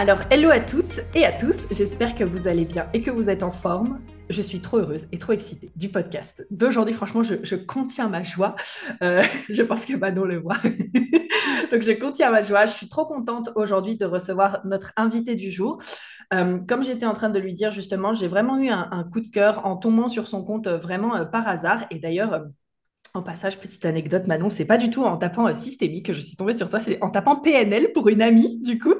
Alors, 0.00 0.20
hello 0.30 0.48
à 0.48 0.60
toutes 0.60 1.00
et 1.14 1.26
à 1.26 1.30
tous, 1.30 1.66
j'espère 1.70 2.14
que 2.14 2.24
vous 2.24 2.48
allez 2.48 2.64
bien 2.64 2.88
et 2.94 3.02
que 3.02 3.10
vous 3.10 3.28
êtes 3.28 3.42
en 3.42 3.50
forme. 3.50 4.00
Je 4.30 4.40
suis 4.40 4.62
trop 4.62 4.78
heureuse 4.78 5.06
et 5.12 5.18
trop 5.18 5.34
excitée 5.34 5.70
du 5.76 5.90
podcast 5.90 6.46
d'aujourd'hui. 6.50 6.94
Franchement, 6.94 7.22
je, 7.22 7.54
contiens 7.54 8.08
ma 8.08 8.22
joie. 8.22 8.56
Euh, 9.02 9.22
je 9.50 9.62
pense 9.62 9.84
que 9.84 9.94
Manon 9.94 10.24
le 10.24 10.38
voit. 10.38 10.56
Donc, 11.70 11.82
je 11.82 11.92
contiens 11.92 12.30
ma 12.30 12.40
joie. 12.40 12.64
Je 12.64 12.72
suis 12.72 12.88
trop 12.88 13.04
contente 13.04 13.50
aujourd'hui 13.56 13.98
de 13.98 14.06
recevoir 14.06 14.62
notre 14.64 14.94
invité 14.96 15.34
du 15.34 15.50
jour. 15.50 15.82
Euh, 16.32 16.58
comme 16.66 16.82
j'étais 16.82 17.04
en 17.04 17.12
train 17.12 17.28
de 17.28 17.38
lui 17.38 17.52
dire 17.52 17.70
justement, 17.70 18.14
j'ai 18.14 18.26
vraiment 18.26 18.58
eu 18.58 18.70
un, 18.70 19.04
coup 19.12 19.20
de 19.20 19.28
cœur 19.28 19.66
en 19.66 19.76
tombant 19.76 20.08
sur 20.08 20.28
son 20.28 20.42
compte 20.42 20.66
euh, 20.66 20.78
vraiment 20.78 21.26
par 21.26 21.46
hasard. 21.46 21.84
Et 21.90 21.98
d'ailleurs, 21.98 22.46
en 23.14 23.22
passage, 23.22 23.58
petite 23.58 23.84
anecdote, 23.84 24.26
Manon, 24.26 24.50
c'est 24.50 24.64
pas 24.64 24.78
du 24.78 24.90
tout 24.90 25.02
en 25.02 25.16
tapant 25.16 25.48
euh, 25.48 25.54
systémique 25.54 26.06
que 26.06 26.12
je 26.12 26.20
suis 26.20 26.36
tombée 26.36 26.52
sur 26.52 26.70
toi, 26.70 26.80
c'est 26.80 27.02
en 27.02 27.10
tapant 27.10 27.36
PNL 27.36 27.92
pour 27.92 28.08
une 28.08 28.22
amie, 28.22 28.60
du 28.60 28.78
coup. 28.78 28.94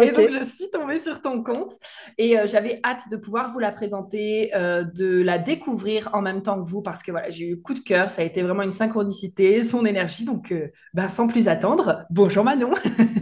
Et 0.00 0.10
donc, 0.10 0.28
je 0.28 0.46
suis 0.46 0.70
tombée 0.70 0.98
sur 0.98 1.20
ton 1.22 1.42
compte 1.42 1.72
et 2.18 2.38
euh, 2.38 2.46
j'avais 2.46 2.80
hâte 2.84 3.04
de 3.10 3.16
pouvoir 3.16 3.50
vous 3.50 3.58
la 3.58 3.72
présenter, 3.72 4.54
euh, 4.54 4.84
de 4.84 5.22
la 5.22 5.38
découvrir 5.38 6.10
en 6.12 6.20
même 6.20 6.42
temps 6.42 6.62
que 6.62 6.68
vous 6.68 6.82
parce 6.82 7.02
que 7.02 7.10
voilà, 7.10 7.30
j'ai 7.30 7.48
eu 7.48 7.60
coup 7.60 7.74
de 7.74 7.80
cœur, 7.80 8.10
ça 8.10 8.22
a 8.22 8.24
été 8.24 8.42
vraiment 8.42 8.62
une 8.62 8.72
synchronicité, 8.72 9.62
son 9.62 9.86
énergie. 9.86 10.24
Donc, 10.24 10.54
ben, 10.92 11.08
sans 11.08 11.26
plus 11.26 11.48
attendre, 11.48 12.04
bonjour 12.10 12.44
Manon. 12.44 12.72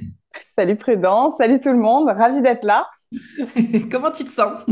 salut 0.56 0.76
Prudence, 0.76 1.34
salut 1.38 1.60
tout 1.60 1.72
le 1.72 1.78
monde, 1.78 2.08
ravie 2.08 2.42
d'être 2.42 2.64
là. 2.64 2.86
Comment 3.90 4.10
tu 4.10 4.24
te 4.24 4.30
sens? 4.30 4.64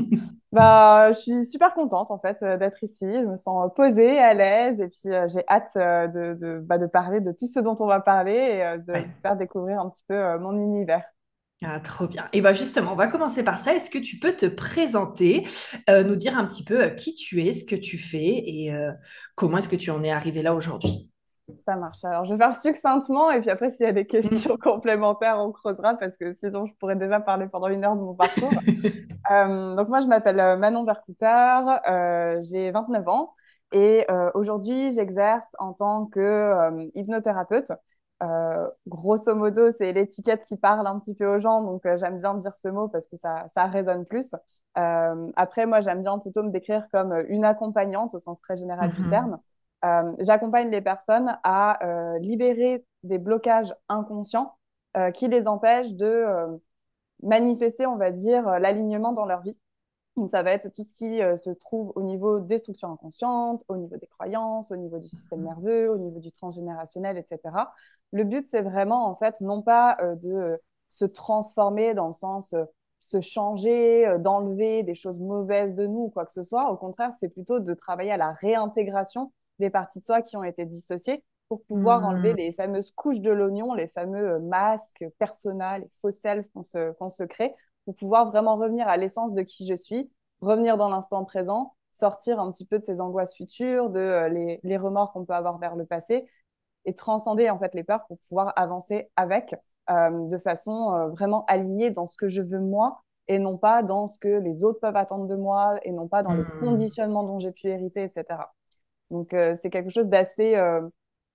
Bah, 0.52 1.12
je 1.12 1.18
suis 1.18 1.44
super 1.44 1.74
contente 1.74 2.10
en 2.10 2.18
fait 2.18 2.42
euh, 2.42 2.56
d'être 2.56 2.82
ici. 2.82 3.06
Je 3.06 3.26
me 3.26 3.36
sens 3.36 3.70
posée, 3.76 4.18
à 4.18 4.34
l'aise 4.34 4.80
et 4.80 4.88
puis 4.88 5.14
euh, 5.14 5.28
j'ai 5.28 5.44
hâte 5.48 5.70
euh, 5.76 6.08
de, 6.08 6.34
de, 6.34 6.58
bah, 6.58 6.78
de, 6.78 6.86
parler 6.86 7.20
de 7.20 7.30
tout 7.32 7.46
ce 7.46 7.60
dont 7.60 7.76
on 7.78 7.86
va 7.86 8.00
parler 8.00 8.32
et 8.32 8.78
de 8.78 8.92
faire 9.22 9.36
découvrir 9.36 9.80
un 9.80 9.90
petit 9.90 10.02
peu 10.08 10.38
mon 10.38 10.56
univers. 10.56 11.04
Ah, 11.62 11.78
trop 11.78 12.06
bien. 12.06 12.24
Et 12.32 12.40
bah 12.40 12.54
justement, 12.54 12.92
on 12.92 12.96
va 12.96 13.06
commencer 13.06 13.44
par 13.44 13.58
ça. 13.58 13.74
Est-ce 13.74 13.90
que 13.90 13.98
tu 13.98 14.18
peux 14.18 14.32
te 14.32 14.46
présenter, 14.46 15.46
nous 15.88 16.16
dire 16.16 16.38
un 16.38 16.46
petit 16.46 16.64
peu 16.64 16.88
qui 16.94 17.14
tu 17.14 17.46
es, 17.46 17.52
ce 17.52 17.66
que 17.66 17.76
tu 17.76 17.98
fais 17.98 18.42
et 18.46 18.74
comment 19.34 19.58
est-ce 19.58 19.68
que 19.68 19.76
tu 19.76 19.90
en 19.90 20.02
es 20.02 20.10
arrivé 20.10 20.40
là 20.40 20.54
aujourd'hui? 20.54 21.12
Ça 21.66 21.76
marche. 21.76 22.04
Alors, 22.04 22.24
je 22.24 22.32
vais 22.32 22.38
faire 22.38 22.54
succinctement 22.54 23.30
et 23.30 23.40
puis 23.40 23.50
après, 23.50 23.70
s'il 23.70 23.86
y 23.86 23.88
a 23.88 23.92
des 23.92 24.06
questions 24.06 24.56
complémentaires, 24.62 25.38
on 25.38 25.52
creusera 25.52 25.94
parce 25.94 26.16
que 26.16 26.32
sinon, 26.32 26.66
je 26.66 26.72
pourrais 26.74 26.96
déjà 26.96 27.20
parler 27.20 27.46
pendant 27.48 27.68
une 27.68 27.84
heure 27.84 27.96
de 27.96 28.02
mon 28.02 28.14
parcours. 28.14 28.50
Euh, 29.30 29.76
donc, 29.76 29.88
moi, 29.88 30.00
je 30.00 30.08
m'appelle 30.08 30.40
euh, 30.40 30.56
Manon 30.56 30.82
Vercouter, 30.82 31.62
euh, 31.88 32.40
j'ai 32.42 32.72
29 32.72 33.06
ans 33.06 33.32
et 33.70 34.04
aujourd'hui, 34.34 34.92
j'exerce 34.92 35.46
en 35.60 35.72
tant 35.72 36.06
que 36.06 36.90
hypnothérapeute. 36.96 37.70
grosso 38.88 39.32
modo, 39.36 39.70
c'est 39.70 39.92
l'étiquette 39.92 40.42
qui 40.44 40.56
parle 40.56 40.84
un 40.88 40.98
petit 40.98 41.14
peu 41.14 41.26
aux 41.26 41.38
gens, 41.38 41.62
donc 41.62 41.82
j'aime 41.96 42.16
bien 42.16 42.34
dire 42.34 42.56
ce 42.56 42.66
mot 42.66 42.88
parce 42.88 43.06
que 43.06 43.16
ça, 43.16 43.46
ça 43.54 43.66
résonne 43.66 44.04
plus. 44.04 44.34
après, 44.74 45.66
moi, 45.66 45.80
j'aime 45.80 46.02
bien 46.02 46.18
plutôt 46.18 46.42
me 46.42 46.50
décrire 46.50 46.88
comme 46.90 47.14
une 47.28 47.44
accompagnante 47.44 48.12
au 48.16 48.18
sens 48.18 48.40
très 48.40 48.56
général 48.56 48.90
du 48.94 49.02
mhm. 49.02 49.10
terme. 49.10 49.38
Euh, 49.84 50.12
j'accompagne 50.18 50.70
les 50.70 50.82
personnes 50.82 51.38
à 51.42 51.84
euh, 51.84 52.18
libérer 52.18 52.84
des 53.02 53.18
blocages 53.18 53.74
inconscients 53.88 54.54
euh, 54.96 55.10
qui 55.10 55.28
les 55.28 55.48
empêchent 55.48 55.94
de 55.94 56.26
manifester, 57.22 57.86
on 57.86 57.96
va 57.96 58.10
dire, 58.10 58.58
l'alignement 58.58 59.12
dans 59.12 59.26
leur 59.26 59.42
vie. 59.42 59.58
Donc, 60.16 60.30
ça 60.30 60.42
va 60.42 60.52
être 60.52 60.70
tout 60.72 60.84
ce 60.84 60.92
qui 60.92 61.18
se 61.18 61.50
trouve 61.50 61.92
au 61.94 62.02
niveau 62.02 62.40
des 62.40 62.58
structures 62.58 62.90
inconscientes, 62.90 63.64
au 63.68 63.76
niveau 63.76 63.96
des 63.96 64.06
croyances, 64.06 64.72
au 64.72 64.76
niveau 64.76 64.98
du 64.98 65.08
système 65.08 65.42
nerveux, 65.42 65.90
au 65.90 65.98
niveau 65.98 66.18
du 66.18 66.32
transgénérationnel, 66.32 67.16
etc. 67.16 67.38
Le 68.12 68.24
but, 68.24 68.48
c'est 68.48 68.62
vraiment, 68.62 69.06
en 69.06 69.14
fait, 69.14 69.40
non 69.40 69.62
pas 69.62 69.98
de 70.16 70.60
se 70.88 71.04
transformer 71.04 71.94
dans 71.94 72.08
le 72.08 72.12
sens 72.12 72.54
se 73.02 73.20
changer, 73.20 74.16
d'enlever 74.18 74.82
des 74.82 74.94
choses 74.94 75.18
mauvaises 75.20 75.74
de 75.74 75.86
nous 75.86 76.04
ou 76.04 76.10
quoi 76.10 76.26
que 76.26 76.32
ce 76.32 76.42
soit. 76.42 76.70
Au 76.70 76.76
contraire, 76.76 77.12
c'est 77.18 77.28
plutôt 77.28 77.60
de 77.60 77.74
travailler 77.74 78.12
à 78.12 78.16
la 78.16 78.32
réintégration 78.32 79.32
des 79.60 79.70
parties 79.70 80.00
de 80.00 80.04
soi 80.04 80.22
qui 80.22 80.36
ont 80.36 80.42
été 80.42 80.66
dissociées 80.66 81.22
pour 81.48 81.62
pouvoir 81.64 82.04
enlever 82.04 82.32
hmm. 82.32 82.36
les 82.36 82.52
fameuses 82.52 82.92
couches 82.92 83.20
de 83.20 83.30
l'oignon, 83.30 83.74
les 83.74 83.88
fameux 83.88 84.32
euh, 84.32 84.38
masques, 84.38 85.04
personnels, 85.18 85.88
faux 86.00 86.10
qu'on 86.54 86.62
se, 86.62 86.92
qu'on 86.92 87.10
se 87.10 87.24
crée, 87.24 87.54
pour 87.84 87.94
pouvoir 87.94 88.30
vraiment 88.30 88.56
revenir 88.56 88.88
à 88.88 88.96
l'essence 88.96 89.34
de 89.34 89.42
qui 89.42 89.66
je 89.66 89.74
suis, 89.74 90.10
revenir 90.40 90.76
dans 90.76 90.88
l'instant 90.88 91.24
présent, 91.24 91.74
sortir 91.90 92.40
un 92.40 92.52
petit 92.52 92.64
peu 92.64 92.78
de 92.78 92.84
ces 92.84 93.00
angoisses 93.00 93.34
futures, 93.34 93.90
de 93.90 93.98
euh, 93.98 94.28
les, 94.28 94.60
les, 94.62 94.76
remords 94.76 95.12
qu'on 95.12 95.24
peut 95.24 95.34
avoir 95.34 95.58
vers 95.58 95.74
le 95.74 95.84
passé 95.84 96.26
et 96.84 96.94
transcender 96.94 97.50
en 97.50 97.58
fait 97.58 97.74
les 97.74 97.84
peurs 97.84 98.06
pour 98.06 98.18
pouvoir 98.28 98.52
avancer 98.56 99.10
avec 99.16 99.54
euh, 99.90 100.28
de 100.28 100.38
façon 100.38 101.08
vraiment 101.08 101.44
alignée 101.46 101.90
dans 101.90 102.06
ce 102.06 102.16
que 102.16 102.28
je 102.28 102.42
veux 102.42 102.60
moi 102.60 103.02
et 103.26 103.38
non 103.38 103.58
pas 103.58 103.82
dans 103.82 104.06
ce 104.06 104.18
que 104.18 104.28
les 104.28 104.64
autres 104.64 104.80
peuvent 104.80 104.96
attendre 104.96 105.26
de 105.26 105.34
moi 105.36 105.78
et 105.82 105.90
non 105.90 106.08
pas 106.08 106.22
dans 106.22 106.32
le 106.32 106.42
hmm. 106.42 106.60
conditionnement 106.60 107.24
dont 107.24 107.38
j'ai 107.38 107.52
pu 107.52 107.68
hériter, 107.68 108.02
etc. 108.02 108.24
Donc, 109.10 109.34
euh, 109.34 109.54
c'est 109.60 109.70
quelque 109.70 109.90
chose 109.90 110.08
d'assez 110.08 110.56
euh, 110.56 110.80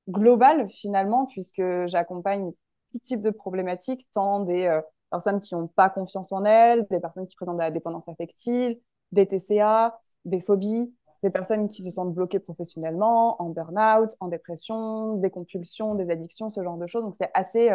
global 0.10 0.70
finalement, 0.70 1.26
puisque 1.26 1.64
j'accompagne 1.86 2.52
tout 2.92 3.00
type 3.00 3.22
de 3.22 3.30
problématiques, 3.30 4.08
tant 4.14 4.42
des 4.42 4.66
euh, 4.66 4.82
personnes 5.12 5.42
qui 5.42 5.56
n'ont 5.56 5.68
pas 5.68 5.90
confiance 5.90 6.32
en 6.32 6.46
elles, 6.46 6.86
des 6.90 7.00
personnes 7.00 7.28
qui 7.28 7.36
présentent 7.36 7.58
de 7.58 7.62
la 7.62 7.72
dépendance 7.72 8.08
affective, 8.08 8.78
des 9.12 9.28
TCA, 9.28 10.00
des 10.24 10.40
phobies, 10.40 10.94
des 11.24 11.30
personnes 11.30 11.68
qui 11.68 11.84
se 11.84 11.92
sentent 11.92 12.14
bloquées 12.14 12.40
professionnellement, 12.40 13.42
en 13.42 13.50
burn-out, 13.50 14.12
en 14.20 14.28
dépression, 14.28 15.16
des 15.16 15.30
compulsions, 15.30 15.96
des 15.96 16.10
addictions, 16.10 16.50
ce 16.50 16.64
genre 16.64 16.78
de 16.78 16.88
choses. 16.88 17.04
Donc, 17.04 17.16
c'est 17.16 17.32
assez, 17.34 17.70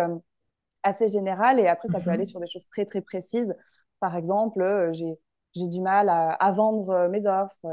assez 0.83 1.09
général. 1.09 1.59
Et 1.59 1.67
après, 1.67 1.89
ça 1.89 1.99
peut 1.99 2.11
mhm. 2.11 2.15
aller 2.15 2.25
sur 2.25 2.39
des 2.39 2.47
choses 2.47 2.67
très, 2.69 2.85
très 2.85 3.01
précises. 3.01 3.53
Par 3.99 4.17
exemple, 4.17 4.91
j'ai 4.93 5.69
du 5.69 5.81
mal 5.81 6.09
à, 6.09 6.53
vendre 6.53 7.09
mes 7.09 7.27
offres, 7.27 7.67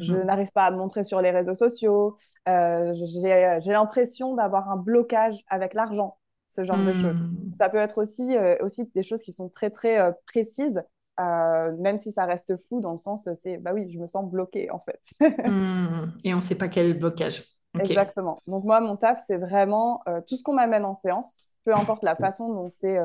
je 0.00 0.14
mhm. 0.14 0.24
n'arrive 0.24 0.50
pas 0.52 0.66
à 0.66 0.70
me 0.70 0.76
montrer 0.76 1.04
sur 1.04 1.22
les 1.22 1.30
réseaux 1.30 1.54
sociaux. 1.54 2.16
Euh, 2.48 2.94
j'ai 2.94 3.72
l'impression 3.72 4.34
d'avoir 4.34 4.70
un 4.70 4.76
blocage 4.76 5.36
avec 5.48 5.74
l'argent, 5.74 6.18
ce 6.48 6.64
genre 6.64 6.78
de 6.78 6.92
choses. 6.92 7.20
Hmm. 7.20 7.52
Ça 7.60 7.68
peut 7.68 7.78
être 7.78 7.98
aussi, 7.98 8.36
euh, 8.36 8.56
aussi 8.60 8.90
des 8.94 9.02
choses 9.02 9.22
qui 9.22 9.32
sont 9.32 9.48
très, 9.48 9.70
très 9.70 9.98
euh, 9.98 10.12
précises, 10.26 10.82
même 11.18 11.98
si 11.98 12.12
ça 12.12 12.26
reste 12.26 12.56
flou 12.68 12.80
dans 12.80 12.92
le 12.92 12.98
sens, 12.98 13.28
c'est, 13.42 13.56
bah 13.56 13.72
oui, 13.74 13.90
je 13.90 13.98
me 13.98 14.06
sens 14.06 14.30
bloquée 14.30 14.70
en 14.70 14.78
fait. 14.78 15.00
Hmm. 15.48 16.12
Et 16.24 16.32
on 16.34 16.38
ne 16.38 16.42
sait 16.42 16.54
pas 16.54 16.68
quel 16.68 16.98
blocage. 16.98 17.44
Exactement. 17.78 18.40
Donc 18.46 18.64
moi, 18.64 18.80
mon 18.80 18.96
taf, 18.96 19.22
c'est 19.26 19.36
vraiment 19.36 20.02
tout 20.26 20.36
ce 20.36 20.42
qu'on 20.42 20.54
m'amène 20.54 20.84
en 20.84 20.94
séance, 20.94 21.42
peu 21.64 21.74
importe 21.74 22.02
la 22.02 22.14
façon 22.14 22.52
dont 22.52 22.68
c'est 22.68 22.98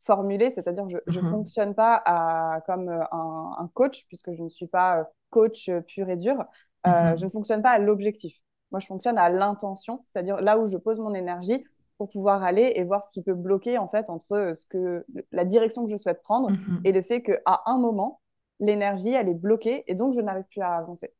formulé, 0.00 0.50
c'est-à-dire 0.50 0.86
je 0.88 1.18
ne 1.18 1.24
mhm. 1.24 1.30
fonctionne 1.30 1.74
pas 1.74 2.02
à, 2.04 2.60
comme 2.66 2.88
un, 2.88 3.56
un, 3.58 3.70
coach, 3.74 4.06
puisque 4.08 4.32
je 4.32 4.42
ne 4.42 4.48
suis 4.48 4.66
pas 4.66 5.08
coach 5.30 5.70
pur 5.86 6.08
et 6.08 6.16
dur, 6.16 6.44
euh, 6.86 7.10
mhm. 7.10 7.18
je 7.18 7.24
ne 7.24 7.30
fonctionne 7.30 7.62
pas 7.62 7.70
à 7.70 7.78
l'objectif. 7.78 8.38
Moi, 8.70 8.80
je 8.80 8.86
fonctionne 8.86 9.18
à 9.18 9.28
l'intention, 9.28 10.02
c'est-à-dire 10.04 10.40
là 10.40 10.58
où 10.58 10.66
je 10.66 10.76
pose 10.76 10.98
mon 10.98 11.14
énergie 11.14 11.64
pour 11.96 12.10
pouvoir 12.10 12.44
aller 12.44 12.72
et 12.76 12.84
voir 12.84 13.04
ce 13.04 13.12
qui 13.12 13.22
peut 13.22 13.34
bloquer 13.34 13.78
en 13.78 13.88
fait 13.88 14.08
entre 14.08 14.52
ce 14.54 14.66
que 14.66 15.04
la 15.32 15.44
direction 15.44 15.84
que 15.84 15.90
je 15.90 15.96
souhaite 15.96 16.22
prendre 16.22 16.50
mhm. 16.50 16.80
et 16.84 16.92
le 16.92 17.02
fait 17.02 17.22
qu'à 17.22 17.62
un 17.66 17.78
moment, 17.78 18.20
l'énergie, 18.60 19.12
elle 19.12 19.28
est 19.28 19.34
bloquée 19.34 19.84
et 19.86 19.94
donc 19.94 20.14
je 20.14 20.20
n'arrive 20.20 20.44
plus 20.50 20.60
à 20.60 20.76
avancer. 20.76 21.12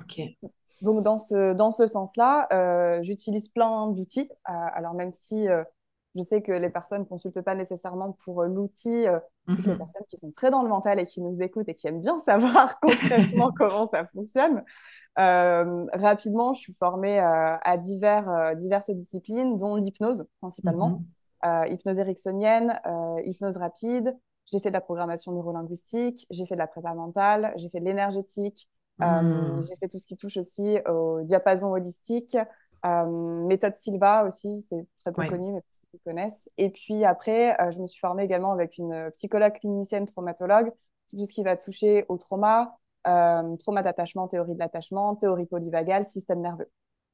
Ok. 0.00 0.20
Donc, 0.82 1.02
dans 1.02 1.18
ce, 1.18 1.54
dans 1.54 1.72
ce 1.72 1.88
sens-là, 1.88 2.46
euh, 2.52 3.02
j'utilise 3.02 3.48
plein 3.48 3.88
d'outils. 3.88 4.30
Euh, 4.48 4.52
alors, 4.74 4.94
même 4.94 5.10
si 5.12 5.48
je 6.18 6.22
sais 6.22 6.42
que 6.42 6.52
les 6.52 6.68
personnes 6.68 7.00
ne 7.00 7.04
consultent 7.04 7.40
pas 7.42 7.54
nécessairement 7.54 8.16
pour 8.24 8.42
euh, 8.42 8.48
l'outil, 8.48 9.06
euh, 9.06 9.18
les 9.46 9.54
mhm. 9.54 9.78
personnes 9.78 10.02
qui 10.08 10.16
sont 10.16 10.32
très 10.32 10.50
dans 10.50 10.62
le 10.62 10.68
mental 10.68 10.98
et 10.98 11.06
qui 11.06 11.20
nous 11.20 11.40
écoutent 11.40 11.68
et 11.68 11.74
qui 11.74 11.86
aiment 11.86 12.00
bien 12.00 12.18
savoir 12.24 12.78
concrètement 12.82 13.52
comment 13.56 13.88
ça 13.88 14.04
fonctionne. 14.06 14.64
Euh, 15.18 15.86
rapidement, 15.92 16.54
je 16.54 16.60
suis 16.60 16.74
formée 16.74 17.18
à 17.18 17.76
divers, 17.76 18.54
diverses 18.56 18.90
disciplines, 18.90 19.58
dont 19.58 19.76
l'hypnose 19.76 20.24
principalement, 20.40 21.02
mhm. 21.44 21.66
hypnose 21.72 21.98
ericksonienne, 21.98 22.80
hypnose 23.24 23.56
rapide. 23.56 24.16
J'ai 24.46 24.60
fait 24.60 24.70
de 24.70 24.74
la 24.74 24.80
programmation 24.80 25.32
neurolinguistique, 25.32 26.26
j'ai 26.30 26.46
fait 26.46 26.54
de 26.54 26.60
la 26.60 26.68
prépa 26.68 26.94
mentale, 26.94 27.52
j'ai 27.56 27.68
fait 27.68 27.80
de 27.80 27.84
l'énergétique, 27.84 28.68
mhm. 29.00 29.60
j'ai 29.68 29.76
fait 29.76 29.88
tout 29.88 29.98
ce 29.98 30.06
qui 30.06 30.16
touche 30.16 30.36
aussi 30.36 30.78
au 30.88 31.22
diapason 31.22 31.72
holistique, 31.72 32.36
méthode 32.84 33.76
Silva 33.76 34.24
aussi, 34.24 34.60
c'est 34.68 34.86
très 35.00 35.12
peu 35.12 35.26
connu, 35.26 35.52
mais 35.52 35.62
qui 35.90 35.98
connaissent. 36.00 36.48
Et 36.58 36.70
puis 36.70 37.04
après, 37.04 37.56
je 37.72 37.80
me 37.80 37.86
suis 37.86 38.00
formée 38.00 38.24
également 38.24 38.52
avec 38.52 38.78
une 38.78 39.10
psychologue 39.12 39.54
clinicienne 39.58 40.06
traumatologue, 40.06 40.72
tout 41.10 41.24
ce 41.24 41.32
qui 41.32 41.42
va 41.42 41.56
toucher 41.56 42.04
au 42.08 42.16
trauma, 42.16 42.78
trauma 43.04 43.82
d'attachement, 43.82 44.28
théorie 44.28 44.54
de 44.54 44.58
l'attachement, 44.58 45.16
théorie 45.16 45.46
polyvagale, 45.46 46.06
système 46.06 46.40
nerveux. 46.40 46.70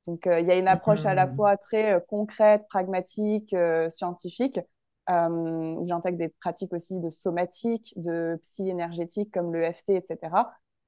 Donc, 0.06 0.26
il 0.26 0.46
y 0.46 0.50
a 0.50 0.56
une 0.56 0.68
approche 0.68 1.06
à 1.06 1.14
la 1.14 1.26
mmh. 1.26 1.34
fois 1.34 1.56
très 1.56 2.04
concrète, 2.08 2.66
pragmatique, 2.68 3.54
scientifique, 3.90 4.60
où 5.08 5.84
j'intègre 5.84 6.18
des 6.18 6.28
pratiques 6.28 6.72
aussi 6.72 7.00
de 7.00 7.10
somatique, 7.10 7.94
de 7.96 8.38
psy 8.42 8.68
énergétique 8.68 9.32
comme 9.32 9.52
le 9.52 9.72
FT, 9.72 9.90
etc. 9.90 10.18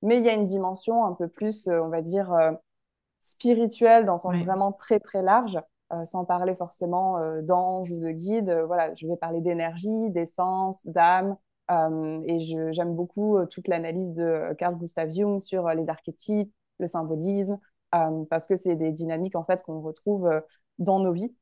Mais 0.02 0.18
il 0.18 0.24
y 0.24 0.28
a 0.28 0.34
une 0.34 0.46
dimension 0.46 1.04
un 1.04 1.12
peu 1.12 1.28
plus, 1.28 1.68
on 1.68 1.88
va 1.88 2.02
dire, 2.02 2.34
spirituelle 3.20 4.04
dans 4.04 4.18
son 4.18 4.32
sens 4.32 4.44
vraiment 4.44 4.72
très, 4.72 5.00
très 5.00 5.22
large, 5.22 5.58
sans 6.04 6.24
parler 6.24 6.54
forcément 6.56 7.18
d'ange 7.42 7.90
ou 7.92 8.00
de 8.00 8.10
guide. 8.10 8.50
voilà, 8.66 8.92
je 8.94 9.06
vais 9.06 9.16
parler 9.16 9.40
d'énergie, 9.40 10.10
d'essence, 10.10 10.86
d'âme. 10.86 11.36
et 11.70 12.40
j'aime 12.72 12.94
beaucoup 12.94 13.38
toute 13.50 13.68
l'analyse 13.68 14.12
de 14.12 14.54
Carl 14.58 14.76
Gustav 14.76 15.10
Jung 15.10 15.40
sur 15.40 15.68
les 15.68 15.88
archétypes, 15.88 16.52
le 16.78 16.86
symbolisme, 16.86 17.58
parce 18.30 18.46
que 18.46 18.56
c'est 18.56 18.74
des 18.74 18.90
dynamiques 18.90 19.36
en 19.36 19.44
fait 19.44 19.62
qu'on 19.62 19.80
retrouve 19.80 20.28
dans 20.78 20.98
nos 20.98 21.12
vies. 21.12 21.34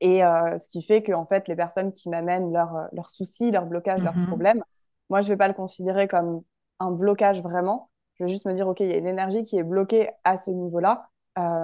Et 0.00 0.20
ce 0.20 0.68
qui 0.68 0.80
fait 0.82 1.02
que 1.02 1.12
en 1.12 1.26
fait, 1.26 1.48
les 1.48 1.56
personnes 1.56 1.92
qui 1.92 2.08
m'amènent 2.08 2.52
leurs 2.52 2.88
leur 2.92 3.10
soucis, 3.10 3.50
leurs 3.50 3.66
blocages, 3.66 4.02
leurs 4.02 4.16
mm-hmm. 4.16 4.26
problèmes, 4.26 4.62
moi, 5.10 5.20
je 5.20 5.28
ne 5.28 5.34
vais 5.34 5.36
pas 5.36 5.48
le 5.48 5.54
considérer 5.54 6.08
comme 6.08 6.42
un 6.80 6.90
blocage 6.90 7.42
vraiment. 7.42 7.90
Je 8.14 8.24
vais 8.24 8.28
juste 8.30 8.46
me 8.46 8.54
dire, 8.54 8.68
OK, 8.68 8.80
il 8.80 8.86
y 8.88 8.92
a 8.92 8.96
une 8.96 9.06
énergie 9.06 9.44
qui 9.44 9.58
est 9.58 9.62
bloquée 9.62 10.10
à 10.24 10.36
ce 10.36 10.50
niveau-là, 10.50 11.08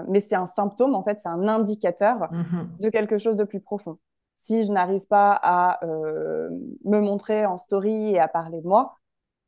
mais 0.09 0.21
c'est 0.21 0.37
un 0.37 0.47
symptôme, 0.47 0.95
en 0.95 1.03
fait, 1.03 1.21
c'est 1.21 1.29
un 1.29 1.49
indicateur 1.49 2.19
mm-hmm. 2.19 2.81
de 2.81 2.89
quelque 2.89 3.19
chose 3.19 3.37
de 3.37 3.45
plus 3.45 3.61
profond. 3.61 3.99
Si 4.37 4.65
je 4.65 4.73
n'arrive 4.73 5.07
pas 5.07 5.39
à 5.43 5.81
me 5.85 7.01
montrer 7.01 7.47
en 7.47 7.57
story 7.57 8.11
et 8.11 8.19
à 8.19 8.29
parler 8.29 8.61
de 8.61 8.67
moi, 8.67 8.97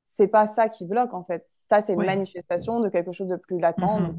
c'est 0.06 0.28
pas 0.28 0.46
ça 0.46 0.68
qui 0.68 0.86
bloque, 0.86 1.14
en 1.14 1.24
fait. 1.24 1.42
Ça, 1.46 1.80
c'est 1.80 1.94
une 1.94 2.04
manifestation 2.04 2.80
de 2.80 2.88
quelque 2.88 3.12
chose 3.12 3.28
de 3.28 3.36
plus 3.36 3.58
latent, 3.58 3.80
mm-hmm 3.80 4.14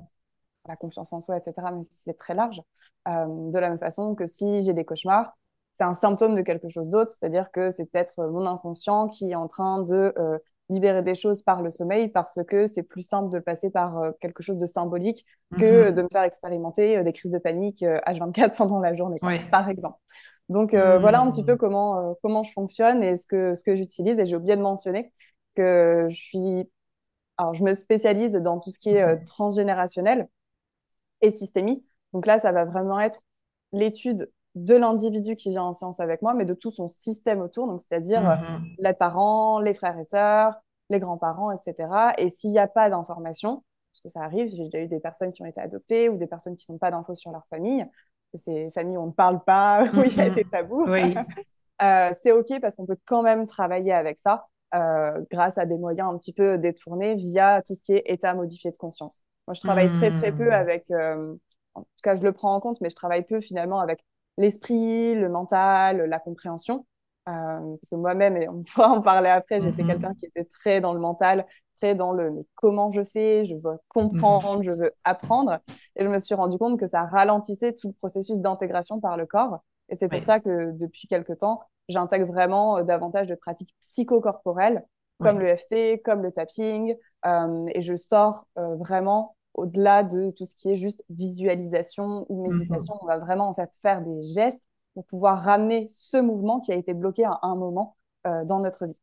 la 0.67 0.75
confiance 0.75 1.11
en 1.13 1.21
soi, 1.21 1.37
etc., 1.37 1.53
même 1.71 1.83
si 1.83 1.95
c'est 1.95 2.17
très 2.17 2.33
large. 2.33 2.61
Euh, 3.07 3.25
de 3.51 3.59
la 3.59 3.69
même 3.69 3.79
façon 3.79 4.15
que 4.15 4.27
si 4.27 4.61
j'ai 4.61 4.73
des 4.73 4.85
cauchemars, 4.85 5.35
c'est 5.73 5.83
un 5.83 5.93
symptôme 5.93 6.35
de 6.35 6.41
quelque 6.41 6.69
chose 6.69 6.89
d'autre, 6.89 7.11
c'est-à-dire 7.11 7.51
que 7.51 7.71
c'est 7.71 7.85
peut-être 7.85 8.25
mon 8.27 8.45
inconscient 8.45 9.09
qui 9.09 9.31
est 9.31 9.35
en 9.35 9.47
train 9.47 9.81
de 9.81 10.13
euh, 10.17 10.37
libérer 10.69 11.03
des 11.03 11.15
choses 11.15 11.41
par 11.41 11.61
le 11.61 11.69
sommeil 11.69 12.09
parce 12.09 12.39
que 12.47 12.67
c'est 12.67 12.83
plus 12.83 13.01
simple 13.03 13.29
de 13.29 13.39
passer 13.39 13.69
par 13.69 13.97
euh, 13.97 14.11
quelque 14.21 14.41
chose 14.41 14.57
de 14.57 14.65
symbolique 14.65 15.25
que 15.57 15.89
mhm. 15.89 15.95
de 15.95 16.01
me 16.01 16.07
faire 16.11 16.23
expérimenter 16.23 17.03
des 17.03 17.13
crises 17.13 17.31
de 17.31 17.37
panique 17.37 17.81
H24 17.81 18.55
pendant 18.57 18.79
la 18.79 18.93
journée, 18.93 19.19
par 19.51 19.69
exemple. 19.69 19.99
Donc 20.49 20.71
voilà 20.73 21.21
un 21.21 21.31
petit 21.31 21.43
peu 21.43 21.55
comment, 21.55 22.15
comment 22.21 22.43
je 22.43 22.51
fonctionne 22.51 23.01
et 23.01 23.15
ce 23.15 23.25
que, 23.25 23.55
ce 23.55 23.63
que 23.63 23.75
j'utilise. 23.75 24.19
Et 24.19 24.25
j'ai 24.25 24.35
oublié 24.35 24.55
de 24.55 24.61
mentionner 24.61 25.11
que 25.55 26.07
je 26.09 26.15
suis... 26.15 26.69
Alors, 27.37 27.53
je 27.53 27.63
me 27.63 27.73
spécialise 27.73 28.33
dans 28.33 28.59
tout 28.59 28.71
ce 28.71 28.77
qui 28.77 28.89
est 28.89 29.23
transgénérationnel 29.25 30.27
et 31.21 31.31
systémie. 31.31 31.83
Donc 32.11 32.25
là, 32.25 32.39
ça 32.39 32.51
va 32.51 32.65
vraiment 32.65 32.99
être 32.99 33.19
l'étude 33.71 34.29
de 34.55 34.75
l'individu 34.75 35.35
qui 35.35 35.49
vient 35.49 35.63
en 35.63 35.73
séance 35.73 35.99
avec 35.99 36.21
moi, 36.21 36.33
mais 36.33 36.45
de 36.45 36.53
tout 36.53 36.71
son 36.71 36.87
système 36.87 37.41
autour, 37.41 37.67
donc 37.67 37.81
c'est-à-dire 37.81 38.21
mhm. 38.21 38.65
les 38.77 38.93
parents, 38.93 39.59
les 39.59 39.73
frères 39.73 39.97
et 39.97 40.03
sœurs, 40.03 40.55
les 40.89 40.99
grands-parents, 40.99 41.51
etc. 41.51 41.89
Et 42.17 42.29
s'il 42.29 42.51
n'y 42.51 42.59
a 42.59 42.67
pas 42.67 42.89
d'informations, 42.89 43.63
parce 43.91 44.01
que 44.01 44.09
ça 44.09 44.21
arrive, 44.21 44.49
j'ai 44.49 44.65
déjà 44.65 44.79
eu 44.79 44.87
des 44.87 44.99
personnes 44.99 45.31
qui 45.31 45.41
ont 45.41 45.45
été 45.45 45.61
adoptées 45.61 46.09
ou 46.09 46.17
des 46.17 46.27
personnes 46.27 46.55
qui 46.55 46.71
n'ont 46.71 46.77
pas 46.77 46.91
d'infos 46.91 47.15
sur 47.15 47.31
leur 47.31 47.45
famille, 47.47 47.85
ces 48.35 48.71
familles 48.71 48.97
où 48.97 49.01
on 49.01 49.07
ne 49.07 49.11
parle 49.11 49.43
pas, 49.43 49.83
où 49.93 50.03
il 50.03 50.15
y 50.15 50.21
a 50.21 50.29
mhm. 50.29 50.35
des 50.35 50.45
tabous, 50.45 50.85
euh, 51.81 52.13
c'est 52.21 52.31
OK 52.31 52.59
parce 52.61 52.75
qu'on 52.75 52.85
peut 52.85 52.97
quand 53.05 53.23
même 53.23 53.45
travailler 53.45 53.93
avec 53.93 54.19
ça 54.19 54.47
euh, 54.75 55.21
grâce 55.31 55.57
à 55.57 55.65
des 55.65 55.77
moyens 55.77 56.13
un 56.13 56.17
petit 56.17 56.33
peu 56.33 56.57
détournés 56.57 57.15
via 57.15 57.61
tout 57.61 57.75
ce 57.75 57.81
qui 57.81 57.93
est 57.93 58.03
état 58.05 58.33
modifié 58.33 58.71
de 58.71 58.77
conscience. 58.77 59.23
Moi, 59.47 59.53
je 59.53 59.61
travaille 59.61 59.91
très, 59.91 60.11
très 60.11 60.31
peu 60.31 60.49
hmm. 60.49 60.53
avec, 60.53 60.89
euh, 60.91 61.35
en 61.75 61.81
tout 61.81 61.87
cas, 62.01 62.15
je 62.15 62.23
le 62.23 62.31
prends 62.31 62.55
en 62.55 62.59
compte, 62.59 62.79
mais 62.81 62.89
je 62.89 62.95
travaille 62.95 63.23
peu 63.23 63.41
finalement 63.41 63.79
avec 63.79 64.03
l'esprit, 64.37 65.15
le 65.15 65.29
mental, 65.29 65.97
la 65.97 66.19
compréhension. 66.19 66.85
Euh, 67.29 67.31
parce 67.31 67.89
que 67.89 67.95
moi-même, 67.95 68.37
et 68.37 68.49
on 68.49 68.63
pourra 68.73 68.89
en 68.89 69.01
parler 69.01 69.29
après, 69.29 69.61
j'étais 69.61 69.83
hmm. 69.83 69.87
quelqu'un 69.87 70.13
qui 70.15 70.25
était 70.25 70.45
très 70.45 70.81
dans 70.81 70.93
le 70.93 70.99
mental, 70.99 71.45
très 71.77 71.95
dans 71.95 72.11
le 72.11 72.45
comment 72.55 72.91
je 72.91 73.03
fais, 73.03 73.45
je 73.45 73.55
veux 73.55 73.77
comprendre, 73.87 74.59
hmm. 74.59 74.63
je 74.63 74.71
veux 74.71 74.91
apprendre. 75.03 75.59
Et 75.95 76.03
je 76.03 76.09
me 76.09 76.19
suis 76.19 76.35
rendu 76.35 76.57
compte 76.57 76.79
que 76.79 76.87
ça 76.87 77.05
ralentissait 77.05 77.73
tout 77.73 77.87
le 77.87 77.93
processus 77.93 78.39
d'intégration 78.39 78.99
par 78.99 79.17
le 79.17 79.25
corps. 79.25 79.59
Et 79.89 79.95
c'est 79.97 80.09
pour 80.09 80.23
ça 80.23 80.39
que 80.39 80.71
depuis 80.71 81.07
quelques 81.07 81.37
temps, 81.39 81.61
j'intègre 81.87 82.27
vraiment 82.27 82.77
euh, 82.77 82.83
davantage 82.83 83.27
de 83.27 83.35
pratiques 83.35 83.73
psychocorporelles, 83.79 84.83
comme 85.21 85.39
le 85.39 85.55
FT, 85.55 86.01
comme 86.03 86.21
le 86.21 86.33
tapping, 86.33 86.95
euh, 87.25 87.65
et 87.73 87.79
je 87.79 87.95
sors 87.95 88.45
vraiment 88.57 89.37
au-delà 89.53 90.03
de 90.03 90.31
tout 90.31 90.45
ce 90.45 90.55
qui 90.55 90.71
est 90.71 90.75
juste 90.75 91.03
visualisation 91.09 92.25
ou 92.29 92.47
mhm. 92.47 92.53
méditation. 92.53 92.97
On 93.01 93.05
va 93.05 93.17
vraiment 93.17 93.49
en 93.49 93.53
fait 93.53 93.71
faire 93.81 94.01
des 94.01 94.23
gestes 94.23 94.61
pour 94.93 95.05
pouvoir 95.05 95.41
ramener 95.41 95.87
ce 95.89 96.17
mouvement 96.17 96.59
qui 96.59 96.71
a 96.71 96.75
été 96.75 96.93
bloqué 96.93 97.25
à 97.25 97.39
un 97.41 97.55
moment 97.55 97.95
euh, 98.27 98.45
dans 98.45 98.59
notre 98.59 98.85
vie. 98.85 99.01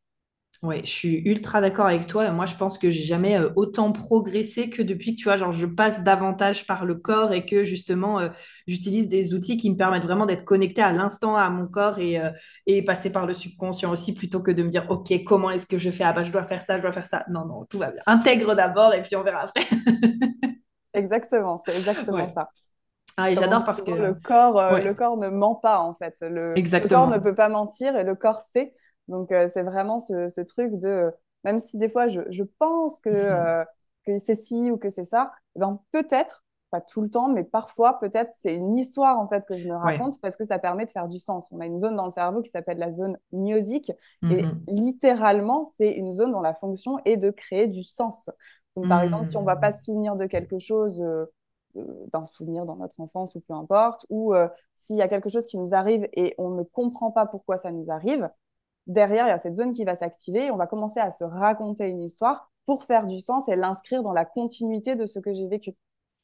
Oui, 0.63 0.81
je 0.85 0.91
suis 0.91 1.15
ultra 1.25 1.63
d'accord 1.63 1.87
avec 1.87 2.07
toi. 2.07 2.31
Moi, 2.33 2.45
je 2.45 2.55
pense 2.55 2.77
que 2.77 2.91
j'ai 2.91 3.03
jamais 3.03 3.35
euh, 3.39 3.49
autant 3.57 3.93
progressé 3.93 4.69
que 4.69 4.83
depuis 4.83 5.13
que 5.17 5.21
tu 5.21 5.25
vois, 5.25 5.37
genre, 5.39 5.55
je 5.55 5.65
passe 5.65 6.05
davantage 6.05 6.67
par 6.67 6.85
le 6.85 6.97
corps 6.97 7.33
et 7.33 7.47
que 7.47 7.65
justement, 7.65 8.21
euh, 8.21 8.29
j'utilise 8.67 9.09
des 9.09 9.33
outils 9.33 9.57
qui 9.57 9.71
me 9.71 9.77
permettent 9.77 10.03
vraiment 10.05 10.27
d'être 10.27 10.45
connecté 10.45 10.83
à 10.83 10.93
l'instant 10.93 11.35
à 11.35 11.49
mon 11.49 11.67
corps 11.67 11.99
et, 11.99 12.19
euh, 12.21 12.29
et 12.67 12.83
passer 12.85 13.11
par 13.11 13.25
le 13.25 13.33
subconscient 13.33 13.91
aussi, 13.91 14.13
plutôt 14.13 14.43
que 14.43 14.51
de 14.51 14.63
me 14.63 14.69
dire, 14.69 14.85
OK, 14.91 15.11
comment 15.25 15.51
est-ce 15.51 15.67
que 15.67 15.79
je 15.79 15.89
fais? 15.91 16.05
Ah, 16.05 16.13
bah, 16.13 16.25
je 16.25 16.31
dois 16.33 16.45
faire 16.45 16.61
ça, 16.61 16.77
je 16.77 16.83
dois 16.83 16.93
faire 16.93 17.07
ça. 17.07 17.25
Non, 17.31 17.47
non, 17.47 17.65
tout 17.65 17.79
va 17.79 17.91
bien. 17.91 18.03
Intègre 18.07 18.55
d'abord 18.55 18.93
et 18.93 19.01
puis 19.03 19.17
on 19.17 19.23
verra 19.23 19.45
après. 19.45 19.67
exactement, 20.95 21.59
c'est 21.59 21.77
exactement 21.77 22.29
ça. 22.29 22.51
Ah, 23.17 23.35
j'adore 23.35 23.65
parce 23.65 23.83
que 23.83 23.91
le 23.93 24.15
corps, 24.15 24.81
le 24.81 24.95
corps 24.95 25.17
ne 25.17 25.29
ment 25.29 25.55
pas 25.57 25.81
en 25.81 25.95
fait. 25.95 26.17
Le, 26.23 26.65
le 26.79 26.89
corps 26.89 27.09
ne 27.09 27.19
peut 27.19 27.35
pas 27.35 27.49
mentir 27.49 27.97
et 27.97 28.05
le 28.05 28.15
corps 28.17 28.41
sait. 28.43 28.75
Donc, 29.11 29.33
euh, 29.33 29.49
c'est 29.53 29.63
vraiment 29.63 30.01
ce, 30.01 30.41
truc 30.43 30.79
de, 30.79 31.13
même 31.45 31.59
si 31.61 31.77
des 31.77 31.91
fois 31.91 32.09
je, 32.09 32.43
pense 32.59 33.01
que, 33.01 33.11
mhm. 33.11 33.17
euh, 33.17 33.65
que 34.07 34.17
c'est 34.19 34.37
ci 34.37 34.71
ou 34.71 34.79
que 34.79 34.89
c'est 34.89 35.05
ça, 35.05 35.33
eh 35.57 35.59
ben, 35.59 35.81
peut-être, 35.93 36.45
pas 36.71 36.81
tout 36.81 37.03
le 37.03 37.11
temps, 37.11 37.29
mais 37.29 37.43
parfois, 37.43 37.99
peut-être, 37.99 38.31
c'est 38.37 38.55
une 38.55 38.79
histoire 38.79 39.19
en 39.19 39.27
fait 39.27 39.45
que 39.45 39.57
je 39.57 39.69
me 39.69 39.75
raconte 39.75 40.21
parce 40.21 40.37
que 40.37 40.45
ça 40.45 40.61
permet 40.61 40.87
de 40.87 40.91
faire 40.93 41.09
du 41.09 41.19
sens. 41.19 41.51
On 41.51 41.59
a 41.59 41.67
une 41.67 41.79
zone 41.79 41.97
dans 41.97 42.05
le 42.05 42.13
cerveau 42.13 42.43
qui 42.43 42.51
s'appelle 42.51 42.79
la 42.79 42.93
zone 42.93 43.19
myosique 43.33 43.91
et 44.23 44.43
mhm. 44.45 44.63
littéralement, 44.69 45.65
c'est 45.65 45.91
une 45.91 46.13
zone 46.13 46.31
dont 46.31 46.41
la 46.41 46.55
fonction 46.55 46.99
est 47.05 47.17
de 47.17 47.31
créer 47.31 47.67
du 47.67 47.83
sens. 47.83 48.31
Donc, 48.77 48.89
par 48.89 49.03
exemple, 49.03 49.27
si 49.27 49.37
on 49.37 49.41
ne 49.41 49.47
va 49.47 49.57
pas 49.57 49.73
se 49.73 49.83
souvenir 49.83 50.15
de 50.15 50.27
quelque 50.27 50.61
chose, 50.61 51.03
euh, 51.03 51.27
d'un 51.75 52.27
souvenir 52.27 52.65
dans 52.65 52.77
notre 52.77 53.01
enfance 53.01 53.35
ou 53.35 53.41
peu 53.41 53.55
importe, 53.55 54.07
ou 54.09 54.33
s'il 54.77 54.97
y 54.97 55.03
a 55.03 55.09
quelque 55.09 55.29
chose 55.29 55.47
qui 55.47 55.59
nous 55.59 55.75
arrive 55.75 56.09
et 56.13 56.37
on 56.39 56.51
ne 56.51 56.63
comprend 56.63 57.11
pas 57.11 57.27
pourquoi 57.27 57.59
ça 57.59 57.73
nous 57.73 57.91
arrive, 57.91 58.31
derrière, 58.87 59.27
il 59.27 59.31
y 59.31 59.33
a 59.33 59.39
cette 59.39 59.55
zone 59.55 59.73
qui 59.73 59.85
va 59.85 59.97
s'activer 59.97 60.51
on 60.51 60.57
va 60.57 60.67
commencer 60.67 61.01
à 61.01 61.11
se 61.11 61.25
raconter 61.25 61.89
une 61.89 62.03
histoire 62.03 62.51
pour 62.67 62.85
faire 62.85 63.07
du 63.07 63.21
sens 63.21 63.49
et 63.49 63.57
l'inscrire 63.57 64.03
dans 64.03 64.13
la 64.13 64.25
continuité 64.25 64.95
de 64.97 65.07
ce 65.07 65.19
que 65.19 65.33
j'ai 65.33 65.49
vécu. 65.49 65.73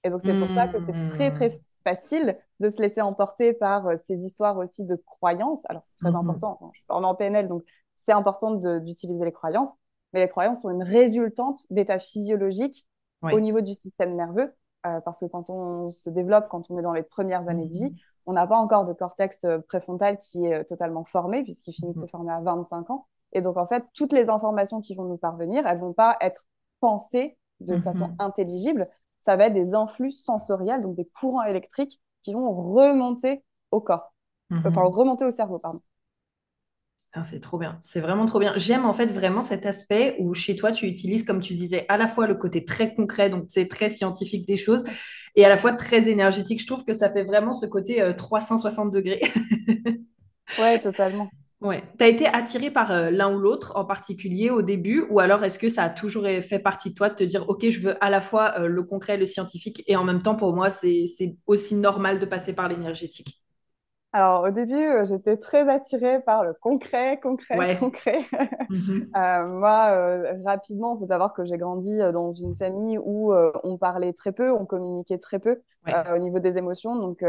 Et 0.05 0.11
donc, 0.11 0.21
c'est 0.23 0.39
pour 0.39 0.51
ça 0.51 0.69
que 0.69 0.79
c'est 0.79 1.09
très, 1.09 1.33
très 1.33 1.49
mmh. 1.49 1.59
facile 1.83 2.39
de 2.61 2.69
se 2.69 2.81
laisser 2.81 3.01
emporter 3.01 3.53
par 3.53 3.89
euh, 3.89 3.97
ces 3.97 4.21
histoires 4.21 4.57
aussi 4.57 4.85
de 4.85 4.95
croyances. 4.95 5.65
Alors, 5.69 5.83
c'est 5.85 5.97
très 5.97 6.13
mmh. 6.13 6.17
important. 6.17 6.71
Je 6.75 6.79
suis 6.79 6.87
en 6.89 7.15
PNL, 7.15 7.49
donc 7.49 7.65
c'est 7.97 8.13
important 8.13 8.53
d'utiliser 8.53 9.25
les 9.25 9.33
croyances. 9.33 9.71
Mais 10.13 10.21
les 10.21 10.29
croyances 10.29 10.63
sont 10.63 10.71
une 10.71 10.85
résultante 10.85 11.61
d'états 11.71 11.99
physiologiques 11.99 12.87
au 13.23 13.41
niveau 13.41 13.61
du 13.61 13.75
système 13.75 14.15
nerveux. 14.15 14.55
Euh, 14.87 15.01
parce 15.01 15.19
que 15.19 15.27
quand 15.27 15.51
on 15.51 15.89
se 15.89 16.09
développe, 16.11 16.47
quand 16.49 16.71
on 16.71 16.79
est 16.79 16.83
dans 16.83 16.93
les 16.93 17.03
premières 17.03 17.49
années 17.49 17.67
de 17.67 17.73
vie, 17.73 17.91
mmh 17.91 17.97
on 18.27 18.33
n'a 18.33 18.47
pas 18.47 18.59
encore 18.59 18.85
de 18.85 18.93
cortex 18.93 19.45
euh, 19.45 19.59
préfrontal 19.59 20.19
qui 20.19 20.45
est 20.45 20.55
euh, 20.55 20.65
totalement 20.65 21.05
formé, 21.05 21.43
puisqu'il 21.43 21.73
finit 21.73 21.93
de 21.93 21.97
se 21.97 22.03
mhm. 22.03 22.09
former 22.09 22.33
à 22.33 22.41
25 22.41 22.91
ans. 22.91 23.07
Et 23.33 23.41
donc, 23.41 23.57
en 23.57 23.67
fait, 23.67 23.85
toutes 23.95 24.13
les 24.13 24.29
informations 24.29 24.81
qui 24.81 24.95
vont 24.95 25.05
nous 25.05 25.17
parvenir, 25.17 25.67
elles 25.67 25.77
ne 25.77 25.83
vont 25.83 25.93
pas 25.93 26.17
être 26.21 26.45
pensées 26.81 27.39
de 27.61 27.77
mhm. 27.77 27.83
façon 27.83 28.11
intelligible. 28.19 28.89
Ça 29.21 29.37
va 29.37 29.47
être 29.47 29.53
des 29.53 29.75
influx 29.75 30.11
sensoriels, 30.11 30.83
donc 30.83 30.97
des 30.97 31.07
courants 31.07 31.45
électriques 31.45 32.01
qui 32.23 32.33
vont 32.33 32.53
remonter 32.53 33.45
au 33.71 33.81
corps, 33.81 34.15
enfin 34.53 34.83
remonter 34.83 35.25
au 35.25 35.31
cerveau, 35.31 35.59
pardon. 35.59 35.81
C'est 37.25 37.41
trop 37.41 37.57
bien, 37.59 37.79
c'est 37.81 38.01
vraiment 38.01 38.27
trop 38.27 38.39
bien. 38.39 38.53
J'aime 38.57 38.85
en 38.85 38.93
fait 38.93 39.07
vraiment 39.07 39.43
cet 39.43 39.65
aspect 39.65 40.17
où 40.19 40.35
chez 40.35 40.55
toi, 40.55 40.71
tu 40.71 40.87
utilises, 40.87 41.25
comme 41.25 41.41
tu 41.41 41.55
disais, 41.55 41.87
à 41.89 41.97
la 41.97 42.09
fois 42.09 42.27
le 42.27 42.35
côté 42.35 42.65
très 42.65 42.95
concret, 42.95 43.31
donc 43.31 43.47
c'est 43.49 43.69
très 43.69 43.89
scientifique 43.89 44.47
des 44.47 44.59
choses, 44.59 44.83
et 45.35 45.45
à 45.45 45.49
la 45.49 45.57
fois 45.57 45.73
très 45.73 46.11
énergétique. 46.11 46.61
Je 46.61 46.67
trouve 46.67 46.85
que 46.85 46.93
ça 46.93 47.11
fait 47.11 47.25
vraiment 47.25 47.55
ce 47.55 47.65
côté 47.67 48.13
360 48.17 48.89
euh, 48.89 48.99
degrés. 48.99 49.23
ouais, 50.59 50.79
totalement. 50.79 51.31
Ouais. 51.63 51.83
Tu 51.99 52.05
as 52.05 52.09
été 52.09 52.27
attiré 52.27 52.71
par 52.71 52.93
euh, 52.93 53.11
l'un 53.11 53.35
ou 53.35 53.39
l'autre 53.39 53.73
en 53.77 53.87
particulier 53.87 54.51
au 54.51 54.61
début, 54.61 55.07
ou 55.09 55.21
alors 55.21 55.43
est-ce 55.43 55.59
que 55.59 55.71
ça 55.71 55.85
a 55.85 55.91
toujours 55.91 56.27
fait 56.43 56.59
partie 56.59 56.91
de 56.91 56.95
toi 56.95 57.09
de 57.09 57.15
te 57.15 57.25
dire, 57.25 57.49
OK, 57.49 57.69
je 57.71 57.81
veux 57.81 58.05
à 58.05 58.11
la 58.11 58.21
fois 58.21 58.61
euh, 58.61 58.67
le 58.67 58.83
concret, 58.83 59.17
le 59.17 59.25
scientifique, 59.25 59.83
et 59.87 59.97
en 59.97 60.05
même 60.05 60.23
temps, 60.23 60.37
pour 60.37 60.55
moi, 60.55 60.69
c'est 60.69 61.07
aussi 61.47 61.75
normal 61.77 62.19
de 62.19 62.27
passer 62.27 62.53
par 62.53 62.69
l'énergétique? 62.69 63.43
Alors, 64.17 64.45
au 64.45 64.51
début, 64.51 64.73
euh, 64.73 65.05
j'étais 65.05 65.37
très 65.37 65.69
attirée 65.69 66.23
par 66.23 66.43
le 66.43 66.55
concret, 66.55 67.21
concret, 67.23 67.77
concret. 67.79 68.21
Mhm. 68.71 69.11
Euh, 69.15 69.47
moi, 69.47 69.91
euh, 69.91 70.33
rapidement, 70.45 70.97
il 70.97 71.01
faut 71.01 71.07
savoir 71.07 71.35
que 71.35 71.45
j'ai 71.45 71.59
grandi 71.59 71.99
dans 71.99 72.33
une 72.33 72.57
famille 72.57 72.99
où 72.99 73.35
on 73.63 73.77
parlait 73.77 74.15
très 74.15 74.33
peu, 74.33 74.51
on 74.51 74.65
communiquait 74.65 75.19
très 75.19 75.39
peu 75.39 75.61
au 75.87 76.19
niveau 76.19 76.39
des 76.39 76.57
émotions. 76.57 76.97
Donc, 76.97 77.23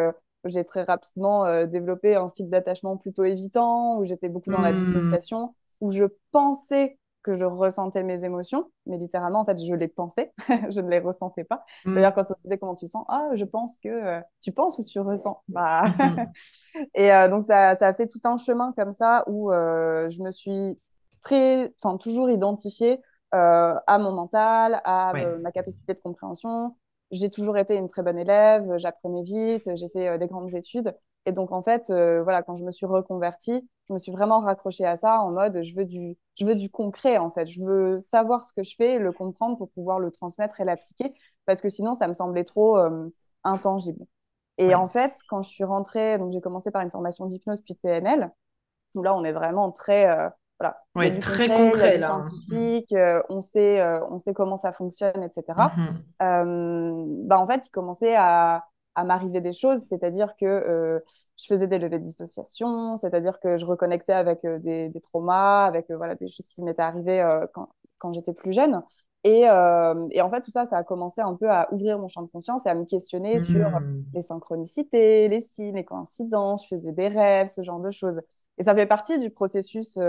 j'ai 0.46 0.63
très 0.63 0.84
rapidement 0.84 1.65
développé 1.65 2.15
un 2.15 2.29
style 2.29 2.50
d'attachement 2.50 2.96
plutôt 2.96 3.25
évitant, 3.25 4.00
où 4.00 4.06
j'étais 4.06 4.29
beaucoup 4.29 4.50
dans 4.50 4.62
la 4.62 4.72
hmm. 4.72 4.77
dissociation, 4.77 5.53
où 5.82 5.91
je 5.91 6.06
pensais 6.32 6.98
que 7.27 7.36
je 7.36 7.43
ressentais 7.43 8.03
mes 8.03 8.24
émotions, 8.24 8.72
mais 8.86 8.98
littéralement, 8.98 9.41
en 9.41 9.46
fait, 9.46 9.62
je 9.62 9.74
les 9.74 9.89
pensais, 9.89 10.31
je 10.69 10.79
ne 10.79 10.89
les 10.89 11.00
ressentais 11.00 11.43
pas. 11.43 11.65
Mm. 11.84 11.96
D'ailleurs, 11.96 12.13
quand 12.13 12.31
on 12.31 12.36
disait 12.41 12.57
comment 12.57 12.75
tu 12.75 12.88
sens, 12.88 13.03
ah, 13.10 13.29
je 13.34 13.43
pense 13.43 13.79
que 13.79 13.89
euh, 13.89 14.22
tu 14.41 14.53
penses 14.53 14.79
ou 14.79 14.86
tu 14.86 15.01
ressens? 15.01 15.43
Bah... 15.50 15.88
Mm-hmm. 15.88 16.29
et 16.96 17.12
euh, 17.12 17.27
donc, 17.27 17.43
ça, 17.43 17.75
ça, 17.75 17.88
a 17.88 17.93
fait 17.93 18.07
tout 18.07 18.22
un 18.24 18.38
chemin 18.38 18.74
comme 18.77 18.93
ça 18.93 19.25
où 19.27 19.51
euh, 19.51 20.10
je 20.10 20.24
me 20.24 20.31
suis 20.31 20.79
très, 21.22 21.74
enfin, 21.84 21.98
toujours 21.98 22.29
identifiée 22.29 23.01
à 23.34 24.00
mon 24.00 24.13
mental, 24.13 24.81
à 24.86 25.12
ma 25.41 25.51
capacité 25.51 25.93
de 25.93 26.00
compréhension. 26.00 26.75
J'ai 27.12 27.29
toujours 27.29 27.57
été 27.57 27.75
une 27.75 27.89
très 27.89 28.01
bonne 28.01 28.17
élève, 28.17 28.77
j'apprenais 28.77 29.22
vite, 29.22 29.69
j'ai 29.75 29.89
fait 29.89 30.17
des 30.17 30.27
grandes 30.27 30.55
études. 30.55 30.96
Et 31.27 31.34
donc, 31.34 31.51
en 31.51 31.62
fait, 31.62 31.89
euh, 31.89 32.24
voilà, 32.24 32.41
quand 32.41 32.55
je 32.55 32.63
me 32.63 32.72
suis 32.72 32.86
reconvertie, 32.86 33.69
je 33.89 33.93
me 33.93 34.00
suis 34.00 34.13
vraiment 34.13 34.39
raccrochée 34.39 34.86
à 34.86 34.96
ça 34.96 35.19
en 35.19 35.31
mode 35.31 35.62
je 35.62 35.75
veux 35.75 35.84
du, 35.84 36.15
je 36.36 36.46
veux 36.46 36.55
du 36.55 36.72
concret, 36.72 37.17
en 37.17 37.31
fait. 37.31 37.46
Je 37.48 37.62
veux 37.65 38.00
savoir 38.00 38.46
ce 38.46 38.53
que 38.53 38.63
je 38.63 38.74
fais, 38.77 38.98
le 38.98 39.12
comprendre 39.12 39.57
pour 39.57 39.69
pouvoir 39.72 40.00
le 40.00 40.10
transmettre 40.10 40.62
et 40.62 40.63
l'appliquer, 40.63 41.13
parce 41.46 41.60
que 41.60 41.67
sinon, 41.67 41.96
ça 41.96 42.07
me 42.07 42.13
semblait 42.13 42.46
trop 42.46 42.77
euh, 42.77 43.10
intangible. 43.43 44.05
Et 44.57 44.74
en 44.74 44.88
fait, 44.88 45.17
quand 45.27 45.41
je 45.41 45.50
suis 45.50 45.65
rentrée, 45.65 46.17
donc 46.17 46.31
j'ai 46.31 46.39
commencé 46.39 46.72
par 46.72 46.81
une 46.81 46.89
formation 46.89 47.25
d'hypnose 47.25 47.60
puis 47.60 47.74
de 47.74 47.79
PNL, 47.79 48.31
où 48.96 49.03
là, 49.03 49.13
on 49.13 49.25
est 49.25 49.34
vraiment 49.34 49.69
très. 49.72 50.10
Euh, 50.10 50.29
voilà, 50.62 50.81
ouais, 50.96 51.19
très 51.19 51.50
concret, 51.50 51.98
là. 51.98 52.07
scientifique, 52.07 52.96
on, 53.29 53.41
sait, 53.41 53.86
on 54.10 54.17
sait 54.17 54.34
comment 54.34 54.57
ça 54.57 54.72
fonctionne, 54.72 55.22
etc. 55.24 55.43
Mm-hmm. 56.19 57.27
bah, 57.27 57.38
en 57.38 57.46
fait, 57.46 57.67
il 57.67 57.69
commençait 57.69 58.15
à 58.15 58.63
à 58.98 59.04
m'arriver 59.04 59.42
des 59.42 59.54
choses, 59.54 59.84
c'est-à-dire 59.88 60.36
que 60.36 60.46
euh, 60.46 61.00
je 61.38 61.46
faisais 61.46 61.68
des 61.68 61.77
levées 61.77 62.00
de 62.00 62.04
dissociation, 62.04 62.98
c'est-à-dire 62.98 63.39
que 63.39 63.56
je 63.56 63.63
reconnectais 63.63 64.12
avec 64.12 64.44
euh, 64.44 64.58
des, 64.58 64.92
traumas, 65.01 65.66
avec 65.66 65.92
euh, 65.92 65.98
voilà, 65.98 66.16
des 66.16 66.27
choses 66.27 66.48
qui 66.48 66.63
m'étaient 66.63 66.82
arrivées 66.82 67.24
quand, 67.54 67.70
quand 68.00 68.12
j'étais 68.12 68.34
plus 68.34 68.51
jeune. 68.51 68.82
Et, 69.24 69.42
et, 69.42 70.22
en 70.22 70.30
fait, 70.30 70.42
tout 70.42 70.51
ça, 70.51 70.66
ça 70.66 70.77
a 70.77 70.84
commencé 70.84 71.20
un 71.20 71.36
peu 71.36 71.50
à 71.50 71.68
ouvrir 71.74 72.00
mon 72.00 72.08
champ 72.08 72.22
de 72.22 72.27
conscience 72.27 72.66
et 72.66 72.70
à 72.70 72.75
me 72.75 72.86
questionner 72.86 73.39
sur 73.39 73.70
mmh. 73.70 74.06
les 74.13 74.22
synchronicités, 74.22 75.27
les 75.27 75.42
signes, 75.42 75.75
les 75.75 75.84
coïncidences, 75.84 76.63
je 76.63 76.75
faisais 76.75 76.94
des 76.94 77.10
rêves, 77.10 77.48
ce 77.48 77.62
genre 77.62 77.82
de 77.82 77.92
choses. 77.92 78.22
Et 78.58 78.63
ça 78.63 78.74
fait 78.74 78.86
partie 78.86 79.18
du 79.20 79.30
processus 79.30 80.00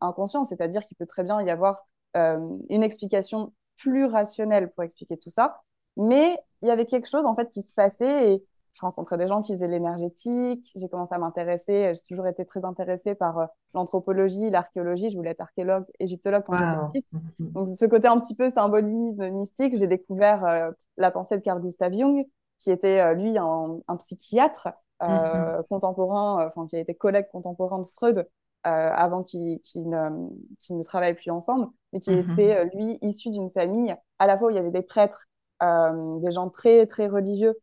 inconscient, 0.00 0.44
c'est-à-dire 0.44 0.84
qu'il 0.84 0.96
peut 0.98 1.06
très 1.06 1.24
bien 1.24 1.40
y 1.40 1.48
avoir 1.48 1.86
une 2.14 2.82
explication 2.82 3.52
plus 3.76 4.04
rationnelle 4.04 4.68
pour 4.70 4.84
expliquer 4.84 5.16
tout 5.16 5.30
ça, 5.30 5.62
mais 5.96 6.38
il 6.62 6.68
y 6.68 6.70
avait 6.70 6.86
quelque 6.86 7.08
chose 7.08 7.26
en 7.26 7.34
fait 7.34 7.50
qui 7.50 7.62
se 7.62 7.72
passait 7.72 8.32
et 8.32 8.44
je 8.76 8.80
rencontrais 8.82 9.16
des 9.16 9.26
gens 9.26 9.40
qui 9.40 9.54
faisaient 9.54 9.68
l'énergétique. 9.68 10.70
J'ai 10.76 10.88
commencé 10.88 11.14
à 11.14 11.18
m'intéresser. 11.18 11.92
J'ai 11.94 12.00
toujours 12.06 12.26
été 12.26 12.44
très 12.44 12.64
intéressée 12.66 13.14
par 13.14 13.38
euh, 13.38 13.46
l'anthropologie, 13.72 14.50
l'archéologie. 14.50 15.08
Je 15.08 15.16
voulais 15.16 15.30
être 15.30 15.40
archéologue, 15.40 15.86
égyptologue 15.98 16.42
quand 16.44 16.58
j'étais 16.58 16.86
petite. 16.86 17.06
Donc, 17.38 17.70
ce 17.70 17.86
côté 17.86 18.06
un 18.06 18.20
petit 18.20 18.34
peu 18.34 18.50
symbolisme 18.50 19.30
mystique, 19.30 19.78
j'ai 19.78 19.86
découvert 19.86 20.44
euh, 20.44 20.70
la 20.98 21.10
pensée 21.10 21.36
de 21.36 21.42
Carl 21.42 21.60
Gustav 21.62 21.94
Jung, 21.94 22.26
qui 22.58 22.70
était, 22.70 23.00
euh, 23.00 23.14
lui, 23.14 23.38
un, 23.38 23.96
psychiatre 23.98 24.68
mhm. 25.00 25.62
contemporain, 25.70 26.46
enfin, 26.46 26.66
qui 26.66 26.76
a 26.76 26.80
été 26.80 26.94
collègue 26.94 27.28
contemporain 27.32 27.78
de 27.78 27.86
Freud 27.94 28.28
avant 28.64 29.22
qu'ils 29.22 29.60
ne, 29.76 30.28
ne, 30.70 30.82
travaillent 30.82 31.14
plus 31.14 31.30
ensemble, 31.30 31.68
mais 31.92 32.00
qui 32.00 32.10
mhm. 32.10 32.32
était, 32.32 32.64
lui, 32.74 32.98
issu 33.00 33.30
d'une 33.30 33.50
famille 33.52 33.94
à 34.18 34.26
la 34.26 34.36
fois 34.36 34.48
où 34.48 34.50
il 34.50 34.56
y 34.56 34.58
avait 34.58 34.72
des 34.72 34.82
prêtres 34.82 35.28
des 35.60 36.30
gens 36.30 36.50
très, 36.50 36.86
très 36.86 37.08
religieux. 37.08 37.54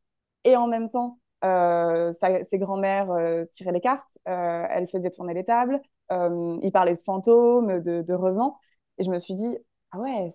Et 0.44 0.56
en 0.58 0.68
même 0.68 0.90
temps, 0.90 1.20
euh, 1.46 2.12
ses 2.12 2.58
grands-mères 2.58 3.12
euh, 3.12 3.46
tiraient 3.52 3.72
les 3.72 3.82
cartes, 3.82 4.18
elles 4.26 4.88
faisaient 4.88 5.12
tourner 5.12 5.34
les 5.34 5.44
tables, 5.44 5.82
ils 6.12 6.72
parlaient 6.72 6.94
de 6.94 7.02
fantômes, 7.02 7.82
de, 7.82 8.02
de 8.02 8.14
revenants. 8.14 8.58
Et 8.98 9.04
je 9.04 9.10
me 9.10 9.20
suis 9.20 9.36
dit, 9.36 9.58
ah 9.92 10.00
ouais, 10.00 10.30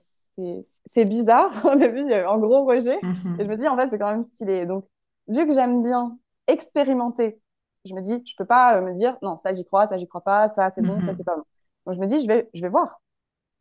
c'est 0.86 1.04
bizarre. 1.04 1.50
Au 1.66 1.76
début, 1.76 2.00
il 2.00 2.08
y 2.08 2.14
avait 2.14 2.26
un 2.26 2.38
gros 2.38 2.64
rejet. 2.64 2.98
Mhm. 3.02 3.36
Et 3.40 3.44
je 3.44 3.48
me 3.48 3.56
dis, 3.56 3.68
en 3.68 3.76
fait, 3.76 3.88
c'est 3.90 3.98
quand 3.98 4.10
même 4.10 4.24
stylé. 4.24 4.66
Donc, 4.66 4.84
vu 5.28 5.46
que 5.46 5.54
j'aime 5.54 5.82
bien 5.82 6.18
expérimenter, 6.46 7.40
je 7.84 7.94
me 7.94 8.00
dis, 8.00 8.22
je 8.26 8.34
peux 8.36 8.44
pas 8.44 8.80
me 8.80 8.94
dire, 8.94 9.16
non, 9.22 9.36
ça, 9.36 9.52
j'y 9.52 9.64
crois, 9.64 9.86
ça, 9.86 9.98
j'y 9.98 10.06
crois 10.06 10.22
pas, 10.22 10.48
ça, 10.48 10.70
c'est 10.70 10.82
bon, 10.82 11.00
ça, 11.00 11.12
mhm. 11.12 11.16
c'est 11.16 11.24
pas 11.24 11.36
bon. 11.36 11.44
Donc, 11.86 11.94
je 11.94 12.00
me 12.00 12.06
dis, 12.06 12.20
je 12.20 12.26
vais, 12.26 12.48
je 12.54 12.62
vais 12.62 12.68
voir. 12.68 13.00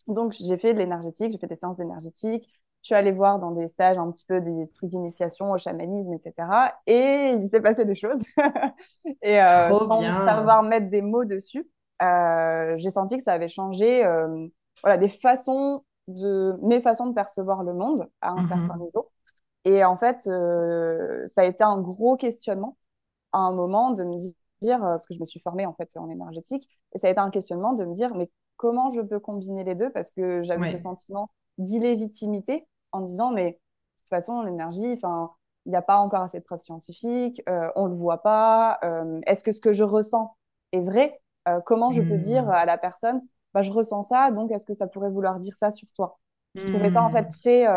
Donc, 0.08 0.34
j'ai 0.34 0.58
fait 0.58 0.74
de 0.74 0.80
l'énergétique, 0.80 1.32
j'ai 1.32 1.38
fait 1.38 1.48
des 1.48 1.56
séances 1.56 1.78
d'énergétique, 1.78 2.48
suis 2.88 2.96
allée 2.96 3.12
voir 3.12 3.40
dans 3.40 3.52
des 3.52 3.68
stages 3.68 3.98
un 3.98 4.10
petit 4.12 4.26
peu 4.26 4.40
des 4.40 4.70
trucs 4.70 4.90
d'initiation 4.90 5.52
au 5.52 5.58
chamanisme, 5.58 6.14
etc. 6.14 6.48
Et 6.88 7.34
il 7.36 7.50
s'est 7.50 7.60
passé 7.60 7.86
des 7.86 7.96
choses. 7.96 8.24
et 9.22 9.42
euh, 9.42 9.70
sans 9.70 10.02
savoir 10.02 10.64
mettre 10.64 10.90
des 10.90 11.02
mots 11.02 11.26
dessus, 11.26 11.70
euh, 12.02 12.76
j'ai 12.78 12.90
senti 12.90 13.18
que 13.18 13.24
ça 13.24 13.34
avait 13.34 13.50
changé 13.50 14.06
euh, 14.06 14.48
voilà, 14.82 14.98
des 14.98 15.10
façons 15.10 15.84
de, 16.08 16.58
mes 16.62 16.82
façons 16.82 17.08
de 17.08 17.14
percevoir 17.14 17.64
le 17.64 17.74
monde 17.74 18.10
à 18.22 18.32
un 18.32 18.44
mhm. 18.44 18.48
certain 18.48 18.78
niveau. 18.78 19.12
Et 19.66 19.84
en 19.84 19.98
fait, 19.98 20.22
ça 20.22 21.42
a 21.42 21.44
été 21.44 21.64
un 21.64 21.78
gros 21.80 22.16
questionnement 22.16 22.78
à 23.34 23.40
un 23.40 23.52
moment 23.52 23.92
de 23.92 24.06
me 24.06 24.18
dire, 24.62 24.80
parce 24.80 25.06
que 25.06 25.14
je 25.14 25.20
me 25.20 25.26
suis 25.26 25.42
formée 25.42 25.66
en 25.66 25.74
fait 25.74 25.90
en 25.98 26.10
énergétique, 26.10 26.70
et 26.96 27.00
ça 27.00 27.08
a 27.08 27.10
été 27.10 27.20
un 27.20 27.30
questionnement 27.30 27.74
de 27.74 27.84
me 27.84 27.94
dire, 27.94 28.16
mais 28.16 28.32
comment 28.56 28.94
je 28.94 29.02
peux 29.02 29.20
combiner 29.20 29.66
les 29.66 29.76
deux? 29.76 29.90
Parce 29.90 30.12
que 30.12 30.42
j'avais 30.44 30.72
ce 30.72 30.78
sentiment 30.78 31.30
d'illégitimité 31.58 32.66
en 32.92 33.02
disant, 33.02 33.32
mais 33.32 33.52
de 33.52 33.58
toute 34.00 34.10
façon, 34.10 34.42
l'énergie, 34.42 34.94
enfin, 34.96 35.32
il 35.68 35.72
n'y 35.72 35.76
a 35.76 35.82
pas 35.82 35.98
encore 35.98 36.22
assez 36.22 36.40
de 36.40 36.44
preuves 36.46 36.62
scientifiques, 36.62 37.44
euh, 37.50 37.70
on 37.76 37.84
ne 37.84 37.90
le 37.90 37.96
voit 37.96 38.24
pas. 38.24 38.80
Euh, 38.84 39.20
est-ce 39.28 39.44
que 39.44 39.52
ce 39.52 39.60
que 39.60 39.74
je 39.74 39.84
ressens 39.84 40.34
est 40.72 40.80
vrai 40.80 41.20
euh, 41.50 41.60
Comment 41.66 41.92
je 41.92 42.02
peux 42.02 42.18
dire 42.18 42.46
hmm. 42.46 42.52
à 42.52 42.66
la 42.66 42.78
personne, 42.78 43.22
bah, 43.54 43.62
je 43.62 43.72
ressens 43.72 44.04
ça, 44.04 44.32
donc 44.32 44.50
est-ce 44.52 44.66
que 44.66 44.74
ça 44.74 44.88
pourrait 44.88 45.10
vouloir 45.10 45.40
dire 45.40 45.56
ça 45.58 45.70
sur 45.70 45.92
toi? 45.92 46.20
Je 46.56 46.66
trouvais 46.66 46.90
ça 46.90 47.04
en 47.04 47.12
fait 47.12 47.24
hmm. 47.24 47.30
très, 47.30 47.68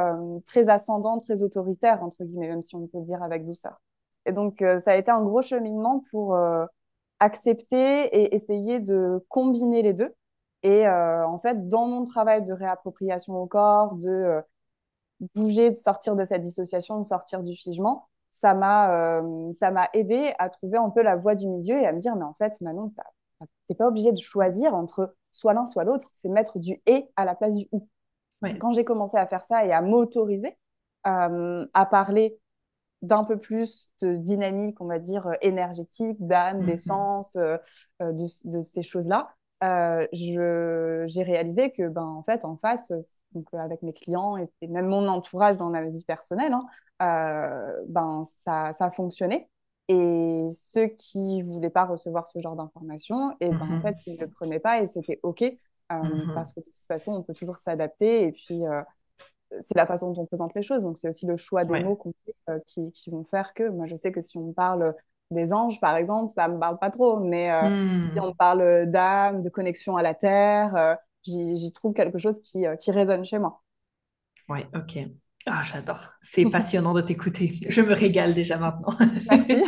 très 0.46 0.68
ascendant, 0.70 1.18
très 1.18 1.42
autoritaire, 1.42 2.02
entre 2.02 2.24
guillemets, 2.24 2.48
même 2.48 2.62
si 2.62 2.76
on 2.76 2.86
peut 2.86 2.98
le 2.98 3.04
dire 3.04 3.22
avec 3.22 3.44
douceur. 3.44 3.80
Et 4.24 4.32
donc, 4.32 4.60
ça 4.60 4.92
a 4.92 4.96
été 4.96 5.10
un 5.10 5.22
gros 5.22 5.42
cheminement 5.42 6.00
pour 6.10 6.38
accepter 7.18 8.04
et 8.06 8.34
essayer 8.34 8.80
de 8.80 9.22
combiner 9.28 9.82
les 9.82 9.92
deux. 9.92 10.14
Et 10.62 10.88
en 10.88 11.38
fait, 11.40 11.68
dans 11.68 11.86
mon 11.86 12.04
travail 12.04 12.42
de 12.42 12.54
réappropriation 12.54 13.36
au 13.36 13.46
corps, 13.46 13.96
de 13.96 14.40
bouger, 15.34 15.70
de 15.70 15.76
sortir 15.76 16.16
de 16.16 16.24
cette 16.24 16.42
dissociation, 16.42 16.98
de 16.98 17.04
sortir 17.04 17.42
du 17.42 17.54
figement, 17.54 18.08
ça 18.40 18.54
m'a 18.54 19.18
euh, 19.20 19.52
ça 19.52 19.70
m'a 19.70 19.88
aidé 19.92 20.32
à 20.38 20.48
trouver 20.48 20.78
un 20.78 20.90
peu 20.90 21.02
la 21.02 21.16
voie 21.16 21.34
du 21.34 21.46
milieu 21.46 21.76
et 21.76 21.86
à 21.86 21.92
me 21.92 22.00
dire 22.00 22.16
mais 22.16 22.24
en 22.24 22.34
fait 22.34 22.58
Manon 22.60 22.92
t'es 23.66 23.74
pas 23.74 23.86
obligé 23.86 24.12
de 24.12 24.18
choisir 24.18 24.74
entre 24.74 25.14
soit 25.30 25.52
l'un 25.52 25.66
soit 25.66 25.84
l'autre 25.84 26.08
c'est 26.14 26.28
mettre 26.28 26.58
du 26.58 26.80
et 26.86 27.08
à 27.16 27.24
la 27.24 27.34
place 27.34 27.54
du 27.54 27.66
ou 27.72 27.86
quand 28.58 28.72
j'ai 28.72 28.84
commencé 28.84 29.18
à 29.18 29.26
faire 29.26 29.42
ça 29.42 29.66
et 29.66 29.72
à 29.72 29.82
m'autoriser 29.82 30.56
euh, 31.06 31.66
à 31.74 31.86
parler 31.86 32.38
d'un 33.02 33.24
peu 33.24 33.38
plus 33.38 33.90
de 34.00 34.16
dynamique 34.16 34.80
on 34.80 34.86
va 34.86 34.98
dire 34.98 35.30
énergétique 35.42 36.16
d'âme 36.26 36.62
mm-hmm. 36.62 36.66
d'essence 36.66 37.36
euh, 37.36 37.58
de, 38.00 38.48
de, 38.48 38.62
ces 38.62 38.82
choses 38.82 39.06
là 39.06 39.34
euh, 39.62 40.06
j'ai 40.12 41.22
réalisé 41.22 41.70
que, 41.70 41.88
ben, 41.88 42.04
en 42.04 42.22
fait, 42.22 42.44
en 42.44 42.56
face, 42.56 42.92
donc, 43.32 43.46
avec 43.52 43.82
mes 43.82 43.92
clients 43.92 44.36
et, 44.36 44.48
même 44.66 44.86
mon 44.86 45.06
entourage 45.08 45.56
dans 45.56 45.68
ma 45.68 45.84
vie 45.84 46.04
personnelle, 46.04 46.52
hein, 46.52 46.66
euh, 47.02 47.84
ben, 47.88 48.24
ça, 48.44 48.72
ça 48.72 48.90
fonctionnait. 48.90 49.48
Et 49.88 50.48
ceux 50.52 50.86
qui 50.86 51.42
ne 51.42 51.52
voulaient 51.52 51.70
pas 51.70 51.84
recevoir 51.84 52.26
ce 52.26 52.40
genre 52.40 52.56
d'informations, 52.56 53.36
et 53.40 53.50
ben, 53.50 53.60
en 53.60 53.66
mmh 53.66 53.82
fait, 53.82 54.06
ils 54.06 54.14
ne 54.14 54.20
le 54.20 54.30
prenaient 54.30 54.60
pas 54.60 54.80
et 54.80 54.86
c'était 54.86 55.20
OK. 55.22 55.42
Euh, 55.42 55.96
mmh 55.96 56.34
parce 56.34 56.52
que 56.52 56.60
de 56.60 56.66
toute 56.66 56.86
façon, 56.86 57.12
on 57.12 57.22
peut 57.22 57.34
toujours 57.34 57.58
s'adapter. 57.58 58.22
Et 58.24 58.32
puis, 58.32 58.62
c'est 59.60 59.76
la 59.76 59.86
façon 59.86 60.12
dont 60.12 60.22
on 60.22 60.26
présente 60.26 60.54
les 60.54 60.62
choses. 60.62 60.82
Donc, 60.84 60.96
c'est 60.98 61.08
aussi 61.08 61.26
le 61.26 61.36
choix 61.36 61.64
des 61.64 61.82
mots 61.82 62.00
qui, 62.66 62.92
qui, 62.92 63.10
vont 63.10 63.24
faire 63.24 63.52
que, 63.52 63.68
moi, 63.68 63.86
je 63.86 63.96
sais 63.96 64.12
que 64.12 64.20
si 64.20 64.38
on 64.38 64.52
parle 64.52 64.94
des 65.30 65.52
anges, 65.52 65.80
par 65.80 65.96
exemple, 65.96 66.32
ça 66.34 66.48
me 66.48 66.58
parle 66.58 66.78
pas 66.78 66.90
trop. 66.90 67.20
Mais 67.20 67.50
euh, 67.50 67.68
hmm. 67.68 68.10
si 68.10 68.20
on 68.20 68.34
parle 68.34 68.86
d'âme, 68.86 69.42
de 69.42 69.48
connexion 69.48 69.96
à 69.96 70.02
la 70.02 70.14
terre, 70.14 70.74
euh, 70.76 70.94
j'y 71.24 71.72
trouve 71.72 71.94
quelque 71.94 72.18
chose 72.18 72.40
qui, 72.40 72.66
euh, 72.66 72.76
qui 72.76 72.90
résonne 72.90 73.24
chez 73.24 73.38
moi. 73.38 73.62
Ouais, 74.48 74.66
ok. 74.74 74.98
Ah, 75.46 75.62
j'adore. 75.64 76.12
C'est 76.22 76.44
passionnant 76.50 76.92
de 76.92 77.00
t'écouter. 77.00 77.54
Je 77.68 77.80
me 77.80 77.94
régale 77.94 78.34
déjà 78.34 78.58
maintenant. 78.58 78.96
Merci. 79.30 79.62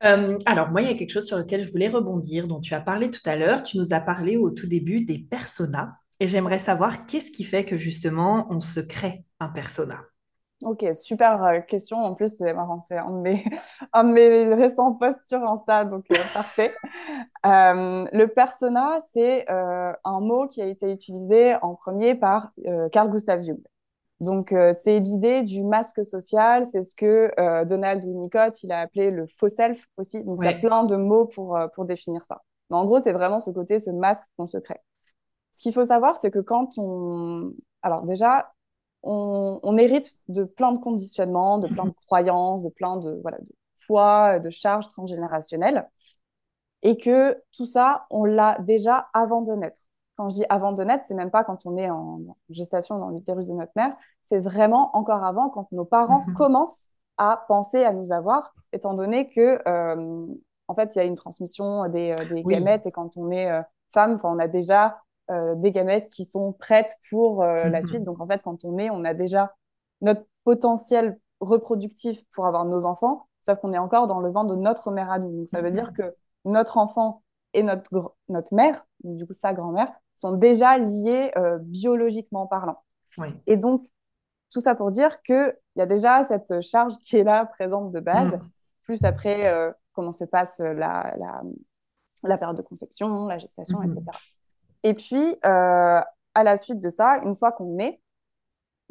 alors, 0.46 0.70
moi, 0.70 0.82
il 0.82 0.88
y 0.88 0.90
a 0.90 0.94
quelque 0.94 1.12
chose 1.12 1.26
sur 1.26 1.38
lequel 1.38 1.62
je 1.62 1.70
voulais 1.70 1.88
rebondir, 1.88 2.46
dont 2.46 2.60
tu 2.60 2.74
as 2.74 2.80
parlé 2.80 3.10
tout 3.10 3.22
à 3.24 3.36
l'heure. 3.36 3.62
Tu 3.62 3.78
nous 3.78 3.94
as 3.94 4.00
parlé 4.00 4.36
au 4.36 4.50
tout 4.50 4.66
début 4.66 5.04
des 5.04 5.18
personas. 5.18 5.94
Et 6.20 6.28
j'aimerais 6.28 6.58
savoir 6.58 7.06
qu'est-ce 7.06 7.32
qui 7.32 7.44
fait 7.44 7.64
que 7.64 7.76
justement 7.76 8.46
on 8.50 8.60
se 8.60 8.80
crée 8.80 9.24
un 9.40 9.48
persona? 9.48 10.00
Ok, 10.64 10.82
super 10.94 11.44
euh, 11.44 11.60
question. 11.60 11.98
En 11.98 12.14
plus, 12.14 12.38
c'est 12.38 12.54
marrant, 12.54 12.80
c'est 12.80 12.96
un 12.96 13.10
de 13.10 13.20
mes, 13.20 13.44
un 13.92 14.04
de 14.04 14.12
mes 14.12 14.54
récents 14.54 14.94
posts 14.94 15.28
sur 15.28 15.38
Insta, 15.42 15.84
donc 15.84 16.06
euh, 16.10 16.16
parfait. 16.32 16.74
Euh, 17.46 18.06
le 18.10 18.24
persona, 18.24 18.98
c'est 19.12 19.46
un 19.50 20.20
mot 20.20 20.48
qui 20.48 20.62
a 20.62 20.66
été 20.66 20.90
utilisé 20.90 21.54
en 21.60 21.74
premier 21.74 22.14
par 22.14 22.52
Carl 22.90 23.10
Gustav 23.10 23.42
Jung. 23.42 23.60
Donc, 24.20 24.54
c'est 24.82 24.98
l'idée 24.98 25.42
du 25.42 25.62
masque 25.62 26.02
social, 26.06 26.66
c'est 26.66 26.82
ce 26.82 26.94
que 26.94 27.30
Donald 27.66 28.02
Winnicott, 28.02 28.62
il 28.62 28.72
a 28.72 28.80
appelé 28.80 29.10
le 29.10 29.26
faux 29.26 29.50
self 29.50 29.84
aussi. 29.98 30.24
Donc, 30.24 30.38
il 30.40 30.50
y 30.50 30.54
a 30.54 30.58
plein 30.58 30.84
de 30.84 30.96
mots 30.96 31.26
pour, 31.26 31.58
pour 31.74 31.84
définir 31.84 32.24
ça. 32.24 32.40
Mais 32.70 32.78
en 32.78 32.86
gros, 32.86 32.98
c'est 32.98 33.12
vraiment 33.12 33.40
ce 33.40 33.50
côté, 33.50 33.78
ce 33.78 33.90
masque 33.90 34.24
qu'on 34.38 34.46
se 34.46 34.56
crée. 34.56 34.80
Ce 35.52 35.60
qu'il 35.60 35.74
faut 35.74 35.84
savoir, 35.84 36.16
c'est 36.16 36.30
que 36.30 36.38
quand 36.38 36.78
on... 36.78 37.52
Alors 37.82 38.04
déjà, 38.04 38.54
on, 39.04 39.76
hérite 39.76 40.18
de 40.28 40.44
plein 40.44 40.72
de 40.72 40.78
conditionnements, 40.78 41.58
de 41.58 41.68
plein 41.68 41.84
de 41.84 41.94
croyances, 42.06 42.62
de 42.62 42.70
plein 42.70 42.96
de, 42.96 43.18
voilà, 43.22 43.38
de 43.38 43.54
foi, 43.74 44.38
de 44.38 44.50
charges 44.50 44.88
transgénérationnelles. 44.88 45.88
Et 46.82 46.96
que 46.96 47.42
tout 47.52 47.66
ça, 47.66 48.06
on 48.10 48.24
l'a 48.24 48.58
déjà 48.60 49.08
avant 49.12 49.42
de 49.42 49.52
naître. 49.52 49.80
Quand 50.16 50.28
je 50.28 50.36
dis 50.36 50.44
avant 50.48 50.72
de 50.72 50.84
naître, 50.84 51.04
c'est 51.06 51.14
même 51.14 51.30
pas 51.30 51.44
quand 51.44 51.66
on 51.66 51.76
est 51.76 51.90
en, 51.90 52.20
gestation 52.50 52.98
dans 52.98 53.10
l'utérus 53.10 53.48
de 53.48 53.52
notre 53.52 53.72
mère, 53.74 53.94
c'est 54.22 54.38
vraiment 54.38 54.96
encore 54.96 55.24
avant, 55.24 55.48
quand 55.48 55.70
nos 55.72 55.84
parents 55.84 56.24
mhm. 56.26 56.34
commencent 56.34 56.88
à 57.16 57.44
penser 57.48 57.84
à 57.84 57.92
nous 57.92 58.12
avoir, 58.12 58.54
étant 58.72 58.94
donné 58.94 59.28
que, 59.28 59.60
euh, 59.68 60.26
en 60.68 60.74
fait, 60.74 60.94
il 60.94 60.98
y 60.98 61.00
a 61.00 61.04
une 61.04 61.14
transmission 61.14 61.88
des, 61.88 62.12
euh, 62.12 62.42
gamètes 62.42 62.86
et 62.86 62.92
quand 62.92 63.16
on 63.16 63.30
est 63.30 63.50
euh, 63.50 63.62
femme, 63.92 64.18
on 64.22 64.38
a 64.38 64.48
déjà 64.48 64.98
euh, 65.30 65.54
des 65.54 65.72
gamètes 65.72 66.10
qui 66.10 66.26
sont 66.26 66.52
prêtes 66.52 66.98
pour 67.08 67.42
euh, 67.42 67.64
la 67.70 67.80
mhm. 67.80 67.88
suite. 67.88 68.04
Donc 68.04 68.20
en 68.20 68.26
fait, 68.26 68.42
quand 68.42 68.62
on 68.66 68.76
est, 68.76 68.90
on 68.90 69.04
a 69.04 69.14
déjà 69.14 69.54
notre 70.02 70.26
potentiel 70.44 71.18
reproductif 71.40 72.22
pour 72.30 72.44
avoir 72.44 72.66
nos 72.66 72.84
enfants, 72.84 73.26
sauf 73.46 73.58
qu'on 73.58 73.72
est 73.72 73.78
encore 73.78 74.06
dans 74.06 74.20
le 74.20 74.30
vent 74.30 74.44
de 74.44 74.54
notre 74.54 74.90
mère 74.90 75.10
à 75.10 75.18
nous. 75.18 75.34
Donc 75.34 75.48
ça 75.48 75.62
veut 75.62 75.70
dire 75.70 75.92
mhm. 75.92 75.94
que 75.94 76.14
notre 76.44 76.76
enfant 76.76 77.22
et 77.54 77.62
notre, 77.62 78.14
notre 78.28 78.54
mère, 78.54 78.84
du 79.02 79.26
coup 79.26 79.32
sa 79.32 79.54
grand-mère, 79.54 79.90
sont 80.16 80.32
déjà 80.32 80.76
liés 80.76 81.32
euh, 81.38 81.56
biologiquement 81.58 82.46
parlant. 82.46 82.82
Et 83.46 83.56
donc, 83.56 83.86
tout 84.52 84.60
ça 84.60 84.74
pour 84.74 84.90
dire 84.90 85.22
qu'il 85.22 85.56
y 85.76 85.80
a 85.80 85.86
déjà 85.86 86.24
cette 86.24 86.60
charge 86.60 86.98
qui 86.98 87.16
est 87.16 87.24
là, 87.24 87.46
présente 87.46 87.92
de 87.92 88.00
base, 88.00 88.32
mhm. 88.32 88.50
plus 88.82 89.04
après 89.04 89.74
comment 89.94 90.12
se 90.12 90.24
passe 90.24 90.58
la, 90.58 91.14
la, 91.16 91.42
la, 92.24 92.36
période 92.36 92.58
de 92.58 92.62
conception, 92.62 93.26
la 93.26 93.38
gestation, 93.38 93.82
etc. 93.82 94.02
Et 94.84 94.92
puis, 94.92 95.36
euh, 95.44 96.00
à 96.34 96.44
la 96.44 96.56
suite 96.56 96.78
de 96.78 96.90
ça, 96.90 97.18
une 97.24 97.34
fois 97.34 97.50
qu'on 97.50 97.78
est, 97.78 98.00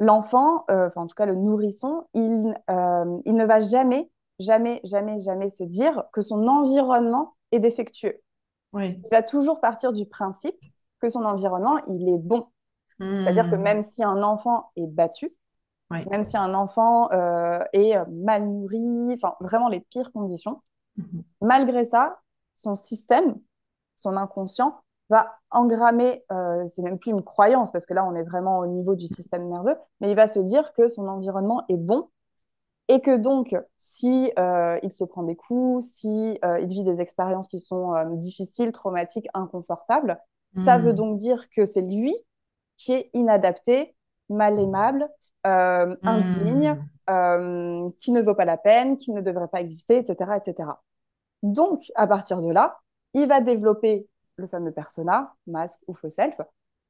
l'enfant, 0.00 0.64
euh, 0.70 0.88
enfin 0.88 1.02
en 1.02 1.06
tout 1.06 1.14
cas 1.14 1.24
le 1.24 1.36
nourrisson, 1.36 2.04
il, 2.14 2.52
euh, 2.68 3.20
il 3.24 3.34
ne 3.34 3.44
va 3.46 3.60
jamais, 3.60 4.10
jamais, 4.40 4.80
jamais, 4.82 5.20
jamais 5.20 5.48
se 5.48 5.62
dire 5.62 6.04
que 6.12 6.20
son 6.20 6.48
environnement 6.48 7.36
est 7.52 7.60
défectueux. 7.60 8.20
Il 8.76 9.00
va 9.12 9.22
toujours 9.22 9.60
partir 9.60 9.92
du 9.92 10.04
principe 10.04 10.58
que 11.00 11.08
son 11.08 11.24
environnement, 11.24 11.78
il 11.86 12.08
est 12.08 12.18
bon. 12.18 12.48
C'est-à-dire 12.98 13.50
que 13.50 13.56
hmm. 13.56 13.62
même 13.62 13.82
si 13.84 14.02
un 14.02 14.22
enfant 14.22 14.70
est 14.76 14.86
battu, 14.86 15.32
même 15.90 16.24
si 16.24 16.36
un 16.36 16.54
enfant 16.54 17.08
est 17.72 17.96
mal 18.08 18.48
nourri, 18.48 19.12
enfin 19.12 19.36
vraiment 19.38 19.68
les 19.68 19.78
pires 19.78 20.10
conditions, 20.10 20.60
mhm. 20.96 21.22
malgré 21.40 21.84
ça, 21.84 22.18
son 22.54 22.74
système, 22.74 23.36
son 23.94 24.16
inconscient 24.16 24.83
va 25.10 25.36
engrammer, 25.50 26.24
euh, 26.32 26.66
c'est 26.66 26.82
même 26.82 26.98
plus 26.98 27.10
une 27.10 27.22
croyance 27.22 27.70
parce 27.70 27.86
que 27.86 27.94
là 27.94 28.04
on 28.04 28.14
est 28.14 28.22
vraiment 28.22 28.58
au 28.58 28.66
niveau 28.66 28.94
du 28.94 29.06
système 29.06 29.48
nerveux, 29.48 29.76
mais 30.00 30.10
il 30.10 30.16
va 30.16 30.26
se 30.26 30.38
dire 30.38 30.72
que 30.72 30.88
son 30.88 31.06
environnement 31.08 31.64
est 31.68 31.76
bon 31.76 32.08
et 32.88 33.00
que 33.00 33.16
donc 33.16 33.54
si 33.76 34.32
euh, 34.38 34.78
il 34.82 34.92
se 34.92 35.04
prend 35.04 35.22
des 35.22 35.36
coups, 35.36 35.84
si 35.86 36.38
euh, 36.44 36.58
il 36.60 36.68
vit 36.68 36.84
des 36.84 37.00
expériences 37.00 37.48
qui 37.48 37.60
sont 37.60 37.94
difficiles, 38.16 38.72
traumatiques, 38.72 39.28
inconfortables, 39.34 40.18
ça 40.64 40.78
veut 40.78 40.92
hmm. 40.92 40.96
donc 40.96 41.16
dire 41.16 41.48
que 41.50 41.64
c'est 41.66 41.82
lui 41.82 42.14
qui 42.76 42.92
est 42.92 43.10
inadapté, 43.12 43.96
mal 44.28 44.58
aimable, 44.58 45.08
hmm. 45.44 45.96
indigne, 46.02 46.78
qui 47.98 48.12
ne 48.12 48.20
vaut 48.20 48.34
pas 48.34 48.44
la 48.44 48.56
peine, 48.56 48.98
qui 48.98 49.12
ne 49.12 49.20
devrait 49.20 49.48
pas 49.48 49.60
exister, 49.60 49.96
etc., 49.96 50.32
etc. 50.36 50.70
Donc 51.42 51.80
à 51.94 52.06
partir 52.06 52.40
de 52.40 52.50
là, 52.50 52.78
il 53.14 53.28
va 53.28 53.40
développer 53.40 54.08
le 54.36 54.46
fameux 54.46 54.72
persona, 54.72 55.34
masque 55.46 55.80
ou 55.86 55.94
faux 55.94 56.10
self, 56.10 56.36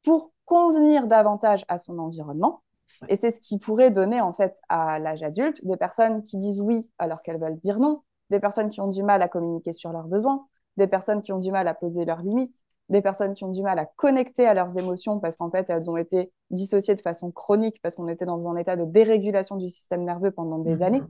pour 0.05 0.33
convenir 0.45 1.07
davantage 1.07 1.65
à 1.69 1.79
son 1.79 1.99
environnement. 1.99 2.63
Et 3.09 3.17
c'est 3.17 3.31
ce 3.31 3.41
qui 3.41 3.59
pourrait 3.59 3.91
donner 3.91 4.21
en 4.21 4.33
fait 4.33 4.61
à 4.69 4.99
l'âge 4.99 5.23
adulte 5.23 5.65
des 5.65 5.77
personnes 5.77 6.23
qui 6.23 6.39
disent 6.39 6.61
oui 6.61 6.89
alors 6.99 7.23
qu'elles 7.23 7.41
veulent 7.41 7.59
dire 7.59 7.81
non, 7.81 8.03
des 8.31 8.41
personnes 8.41 8.69
qui 8.69 8.81
ont 8.81 8.89
du 8.89 9.03
mal 9.03 9.21
à 9.23 9.29
communiquer 9.29 9.73
sur 9.73 9.91
leurs 9.93 10.07
besoins, 10.07 10.47
des 10.77 10.87
personnes 10.87 11.21
qui 11.21 11.33
ont 11.33 11.39
du 11.39 11.51
mal 11.51 11.67
à 11.67 11.75
poser 11.75 12.05
leurs 12.05 12.23
limites, 12.23 12.57
des 12.89 13.01
personnes 13.01 13.35
qui 13.35 13.45
ont 13.45 13.51
du 13.51 13.63
mal 13.63 13.79
à 13.79 13.87
connecter 13.87 14.47
à 14.47 14.55
leurs 14.55 14.77
émotions 14.79 15.19
parce 15.19 15.37
qu'en 15.37 15.51
fait 15.51 15.69
elles 15.71 15.91
ont 15.91 15.97
été 15.97 16.33
dissociées 16.51 16.95
de 16.95 17.01
façon 17.01 17.31
chronique 17.31 17.81
parce 17.83 17.97
qu'on 17.97 18.09
était 18.09 18.27
dans 18.27 18.47
un 18.49 18.57
état 18.57 18.77
de 18.77 18.85
dérégulation 18.85 19.57
du 19.57 19.69
système 19.69 20.05
nerveux 20.05 20.31
pendant 20.31 20.59
des 20.59 20.83
années. 20.83 21.03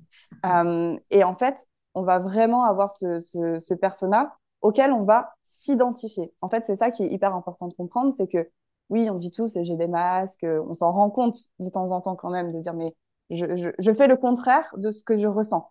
Euh, 0.46 0.96
et 1.10 1.24
en 1.24 1.36
fait, 1.36 1.66
on 1.94 2.02
va 2.02 2.18
vraiment 2.18 2.64
avoir 2.64 2.90
ce, 2.90 3.18
ce, 3.20 3.58
ce 3.58 3.74
persona 3.74 4.36
auquel 4.64 4.92
on 4.92 5.04
va 5.04 5.34
s'identifier. 5.44 6.32
En 6.40 6.48
fait, 6.48 6.64
c'est 6.66 6.76
ça 6.76 6.90
qui 6.90 7.04
est 7.04 7.08
hyper 7.08 7.34
important 7.34 7.68
de 7.68 7.74
comprendre, 7.74 8.12
c'est 8.12 8.26
que 8.26 8.50
oui, 8.88 9.08
on 9.10 9.16
dit 9.16 9.30
tous 9.30 9.58
j'ai 9.62 9.76
des 9.76 9.86
masques, 9.86 10.44
on 10.44 10.72
s'en 10.72 10.90
rend 10.90 11.10
compte 11.10 11.36
de 11.58 11.68
temps 11.68 11.92
en 11.92 12.00
temps 12.00 12.16
quand 12.16 12.30
même 12.30 12.50
de 12.50 12.60
dire 12.60 12.74
mais 12.74 12.96
je, 13.30 13.92
fais 13.94 14.06
le 14.06 14.16
contraire 14.16 14.74
de 14.76 14.90
ce 14.90 15.04
que 15.04 15.18
je 15.18 15.26
ressens. 15.26 15.70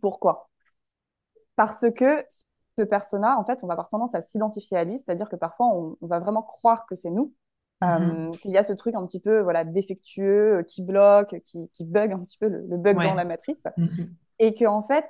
Pourquoi? 0.00 0.48
Parce 1.56 1.86
que 1.90 2.24
ce 2.78 2.84
persona, 2.84 3.38
en 3.38 3.44
fait, 3.44 3.64
on 3.64 3.66
va 3.66 3.72
avoir 3.74 3.88
tendance 3.88 4.14
à 4.14 4.22
s'identifier 4.22 4.76
à 4.78 4.84
lui, 4.84 4.96
c'est-à-dire 4.96 5.28
que 5.28 5.36
parfois 5.36 5.66
on, 5.66 5.96
va 6.00 6.20
vraiment 6.20 6.42
croire 6.42 6.86
que 6.86 6.94
c'est 6.94 7.10
nous, 7.10 7.34
mm-hmm. 7.82 8.28
euh, 8.28 8.30
qu'il 8.38 8.52
y 8.52 8.58
a 8.58 8.62
ce 8.62 8.72
truc 8.72 8.94
un 8.94 9.04
petit 9.06 9.20
peu 9.20 9.40
voilà 9.40 9.64
défectueux, 9.64 10.58
euh, 10.58 10.62
qui 10.62 10.82
bloque, 10.82 11.40
qui, 11.44 11.68
bug 11.80 12.12
un 12.12 12.20
petit 12.20 12.38
peu 12.38 12.46
le, 12.46 12.76
bug 12.76 12.96
dans 12.96 13.14
la 13.14 13.24
matrice, 13.24 13.62
mm-hmm. 13.76 14.08
et 14.38 14.54
que 14.54 14.66
en 14.66 14.82
fait 14.82 15.06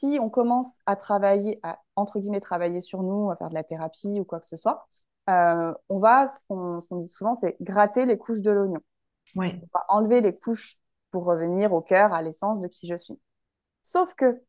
si 0.00 0.18
on 0.20 0.30
commence 0.30 0.78
à 0.86 0.96
travailler, 0.96 1.60
à 1.62 1.78
entre 1.94 2.20
guillemets 2.20 2.40
travailler 2.40 2.80
sur 2.80 3.02
nous, 3.02 3.30
à 3.30 3.36
faire 3.36 3.50
de 3.50 3.54
la 3.54 3.64
thérapie 3.64 4.18
ou 4.18 4.24
quoi 4.24 4.40
que 4.40 4.46
ce 4.46 4.56
soit, 4.56 4.86
euh, 5.28 5.74
on 5.88 5.98
va, 5.98 6.26
ce 6.26 6.40
qu'on 6.48 6.96
dit 6.96 7.08
souvent, 7.08 7.34
c'est 7.34 7.56
gratter 7.60 8.06
les 8.06 8.16
couches 8.16 8.40
de 8.40 8.50
l'oignon. 8.50 8.80
On 9.36 9.42
va 9.42 9.84
enlever 9.88 10.22
les 10.22 10.34
couches 10.34 10.76
pour 11.10 11.24
revenir 11.24 11.72
au 11.72 11.82
cœur, 11.82 12.14
à 12.14 12.22
l'essence 12.22 12.60
de 12.60 12.68
qui 12.68 12.86
je 12.86 12.96
suis. 12.96 13.18
Sauf 13.82 14.14
que 14.14 14.40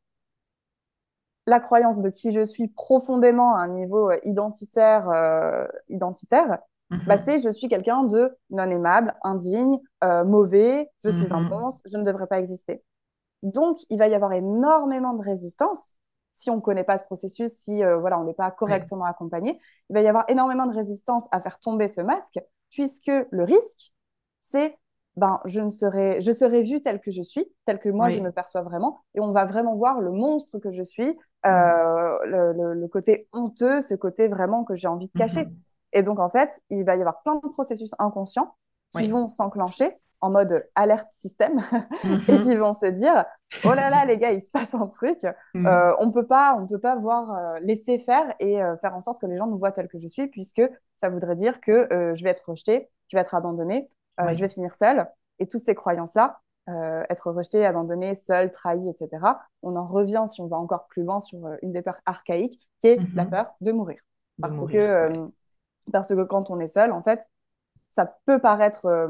la 1.48 1.60
croyance 1.60 2.00
de 2.00 2.10
qui 2.10 2.32
je 2.32 2.46
suis 2.46 2.70
profondément 2.70 3.56
à 3.56 3.60
un 3.60 3.68
niveau 3.68 4.10
euh, 4.10 4.20
identitaire, 4.24 5.10
euh, 5.10 5.68
identitaire 5.90 6.60
mhm. 6.92 7.02
bah, 7.08 7.18
c'est 7.18 7.40
je 7.40 7.50
suis 7.50 7.68
quelqu'un 7.68 8.04
de 8.04 8.32
non 8.52 8.70
aimable, 8.72 9.14
indigne, 9.24 9.80
mauvais, 10.26 10.90
je 11.04 11.10
suis 11.10 11.34
un 11.34 11.42
mhm. 11.42 11.50
monstre, 11.50 11.82
je 11.92 11.98
ne 11.98 12.04
devrais 12.04 12.28
pas 12.28 12.40
exister. 12.40 12.84
Donc, 13.44 13.80
il 13.90 13.98
va 13.98 14.08
y 14.08 14.14
avoir 14.14 14.34
énormément 14.34 15.14
de 15.14 15.24
résistance 15.24 15.98
si 16.34 16.50
on 16.50 16.56
ne 16.56 16.62
connaît 16.62 16.84
pas 16.84 16.98
ce 16.98 17.04
processus, 17.04 17.52
si 17.52 17.84
euh, 17.84 17.98
voilà, 17.98 18.20
on 18.20 18.24
n'est 18.24 18.34
pas 18.34 18.52
correctement 18.52 19.06
accompagné. 19.06 19.60
Il 19.90 19.94
va 19.94 20.02
y 20.02 20.08
avoir 20.08 20.26
énormément 20.28 20.66
de 20.66 20.74
résistance 20.74 21.28
à 21.32 21.42
faire 21.42 21.60
tomber 21.60 21.88
ce 21.88 22.02
masque, 22.02 22.40
puisque 22.70 23.12
le 23.30 23.44
risque, 23.44 23.94
c'est 24.40 24.78
ben, 25.18 25.42
je, 25.46 25.60
ne 25.60 25.70
serai, 25.70 26.22
je 26.22 26.32
serai 26.32 26.64
vue 26.64 26.82
telle 26.82 27.02
que 27.02 27.12
je 27.12 27.22
suis, 27.22 27.46
telle 27.66 27.80
que 27.80 27.90
moi 27.90 28.08
je 28.10 28.22
me 28.22 28.32
perçois 28.32 28.62
vraiment, 28.62 29.04
et 29.14 29.20
on 29.20 29.32
va 29.32 29.46
vraiment 29.46 29.76
voir 29.76 30.00
le 30.00 30.12
monstre 30.12 30.58
que 30.58 30.72
je 30.72 30.84
suis, 30.84 31.18
euh, 31.46 32.18
le, 32.26 32.88
côté 32.88 33.28
honteux, 33.34 33.82
ce 33.82 33.94
côté 33.94 34.30
vraiment 34.30 34.64
que 34.64 34.74
j'ai 34.74 34.88
envie 34.88 35.08
de 35.08 35.18
cacher. 35.18 35.46
Mhm. 35.46 35.56
Et 35.94 36.04
donc, 36.04 36.20
en 36.20 36.30
fait, 36.30 36.62
il 36.70 36.86
va 36.86 36.96
y 36.96 37.00
avoir 37.02 37.22
plein 37.24 37.36
de 37.36 37.48
processus 37.50 37.94
inconscients 38.00 38.56
qui 38.92 39.10
vont 39.10 39.28
s'enclencher 39.28 39.98
en 40.22 40.30
mode 40.30 40.66
alerte 40.76 41.12
système 41.12 41.64
et 42.28 42.32
mhm. 42.32 42.42
qui 42.42 42.56
vont 42.56 42.74
se 42.74 42.86
dire 42.86 43.26
oh 43.66 43.74
là 43.74 43.90
là 43.90 44.06
les 44.06 44.18
gars 44.18 44.32
il 44.32 44.42
se 44.42 44.52
passe 44.52 44.74
un 44.74 44.88
truc 44.88 45.20
mhm. 45.54 45.66
euh, 45.66 45.94
on 46.00 46.12
peut 46.12 46.28
pas 46.28 46.56
on 46.58 46.68
peut 46.68 46.80
pas 46.80 46.96
voir 46.96 47.32
euh, 47.32 47.60
laisser 47.62 48.00
faire 48.00 48.34
et 48.40 48.62
euh, 48.62 48.78
faire 48.78 48.96
en 48.96 49.02
sorte 49.02 49.20
que 49.20 49.26
les 49.26 49.38
gens 49.38 49.48
nous 49.48 49.58
voient 49.58 49.72
tel 49.72 49.88
que 49.88 49.98
je 49.98 50.08
suis 50.08 50.28
puisque 50.28 50.62
ça 51.02 51.10
voudrait 51.10 51.36
dire 51.36 51.60
que 51.60 51.88
je 51.92 52.24
vais 52.24 52.30
être 52.30 52.50
rejetée 52.50 52.90
je 53.08 53.18
vais 53.18 53.22
être 53.22 53.36
abandonnée 53.36 53.90
je 54.20 54.40
vais 54.40 54.50
finir 54.50 54.76
seule 54.76 55.08
et 55.40 55.48
toutes 55.48 55.64
ces 55.64 55.76
croyances 55.76 56.14
là 56.14 56.40
être 57.10 57.32
rejetée 57.32 57.66
abandonnée 57.66 58.14
seule 58.14 58.52
trahie 58.52 58.88
etc 58.88 59.26
on 59.64 59.76
en 59.76 59.88
revient 59.88 60.26
si 60.28 60.42
on 60.42 60.48
va 60.48 60.58
encore 60.58 60.86
plus 60.86 61.04
loin 61.04 61.20
sur 61.20 61.40
une 61.64 61.72
des 61.72 61.82
peurs 61.82 62.00
archaïques 62.06 62.62
qui 62.80 62.88
est 62.88 63.00
la 63.16 63.24
mhm. 63.24 63.32
peur 63.32 63.56
de 63.62 63.72
mourir 63.72 64.00
parce 64.40 64.64
que 64.68 65.28
parce 65.92 66.10
que 66.10 66.24
quand 66.24 66.52
on 66.52 66.60
est 66.60 66.68
seul 66.68 66.92
en 66.92 67.02
fait 67.02 67.28
ça 67.90 68.06
peut 68.28 68.38
paraître 68.38 69.10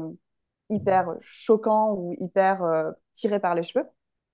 hyper 0.72 1.14
choquant 1.20 1.94
ou 1.94 2.14
hyper 2.18 2.62
euh, 2.64 2.90
tiré 3.14 3.40
par 3.40 3.54
les 3.54 3.62
cheveux. 3.62 3.86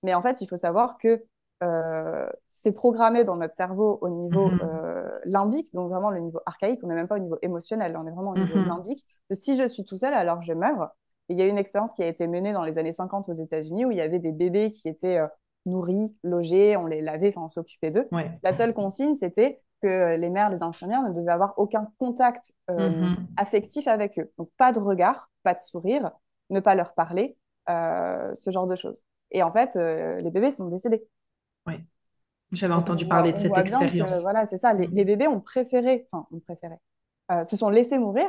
Mais 0.03 0.13
en 0.13 0.21
fait, 0.21 0.41
il 0.41 0.47
faut 0.47 0.57
savoir 0.57 0.97
que 0.97 1.23
euh, 1.61 2.29
c'est 2.47 2.71
programmé 2.71 3.25
dans 3.25 3.35
notre 3.35 3.53
cerveau 3.53 3.99
au 4.01 4.09
niveau 4.09 4.47
mhm. 4.47 4.59
euh, 4.63 5.09
limbique, 5.25 5.73
donc 5.73 5.89
vraiment 5.89 6.09
le 6.09 6.19
niveau 6.19 6.39
archaïque, 6.45 6.79
on 6.83 6.87
n'est 6.87 6.95
même 6.95 7.07
pas 7.07 7.15
au 7.15 7.19
niveau 7.19 7.37
émotionnel, 7.41 7.97
on 7.97 8.07
est 8.07 8.11
vraiment 8.11 8.31
au 8.31 8.37
niveau 8.37 8.59
mhm. 8.59 8.67
limbique, 8.67 9.05
que 9.29 9.35
si 9.35 9.57
je 9.57 9.67
suis 9.67 9.83
tout 9.83 9.97
seul, 9.97 10.13
alors 10.13 10.41
je 10.41 10.53
meurs. 10.53 10.91
il 11.27 11.37
y 11.37 11.41
a 11.41 11.45
eu 11.45 11.49
une 11.49 11.57
expérience 11.57 11.93
qui 11.93 12.01
a 12.01 12.07
été 12.07 12.27
menée 12.27 12.53
dans 12.53 12.63
les 12.63 12.77
années 12.77 12.93
50 12.93 13.27
aux 13.27 13.33
États-Unis 13.33 13.85
où 13.85 13.91
il 13.91 13.97
y 13.97 14.01
avait 14.01 14.19
des 14.19 14.31
bébés 14.31 14.71
qui 14.71 14.87
étaient 14.87 15.19
nourris, 15.65 16.15
logés, 16.23 16.77
on 16.77 16.85
les 16.85 17.01
lavait, 17.01 17.29
enfin 17.29 17.41
on 17.45 17.49
s'occupait 17.49 17.91
d'eux. 17.91 18.07
La 18.41 18.53
seule 18.53 18.73
consigne, 18.73 19.15
c'était 19.17 19.61
que 19.81 20.15
les 20.15 20.29
mères, 20.29 20.49
les 20.49 20.63
infirmières 20.63 21.03
ne 21.03 21.13
devaient 21.13 21.31
avoir 21.31 21.53
aucun 21.57 21.89
contact 21.99 22.53
mm-hmm. 22.69 23.15
affectif 23.37 23.87
avec 23.87 24.17
eux. 24.17 24.31
Donc 24.37 24.49
pas 24.57 24.71
de 24.71 24.79
regard, 24.79 25.29
pas 25.43 25.53
de 25.53 25.59
sourire, 25.59 26.11
ne 26.49 26.59
pas 26.59 26.75
leur 26.75 26.93
parler, 26.93 27.37
ce 27.67 28.49
genre 28.51 28.67
de 28.67 28.75
choses. 28.75 29.03
Et 29.31 29.43
en 29.43 29.51
fait, 29.51 29.75
les 29.75 30.31
bébés 30.31 30.51
sont 30.51 30.67
décédés. 30.67 31.03
Oui. 31.67 31.83
J'avais 32.51 32.73
entendu 32.73 33.07
parler 33.07 33.33
de 33.33 33.37
cette 33.37 33.57
expérience. 33.57 34.21
voilà, 34.21 34.47
c'est 34.47 34.57
ça. 34.57 34.73
Les, 34.73 35.05
bébés 35.05 35.27
ont 35.27 35.39
préféré, 35.39 36.07
enfin, 36.11 36.25
ont 36.31 36.39
préféré, 36.39 36.75
euh, 37.31 37.43
se 37.43 37.55
sont 37.55 37.69
laissés 37.69 37.99
mourir, 37.99 38.27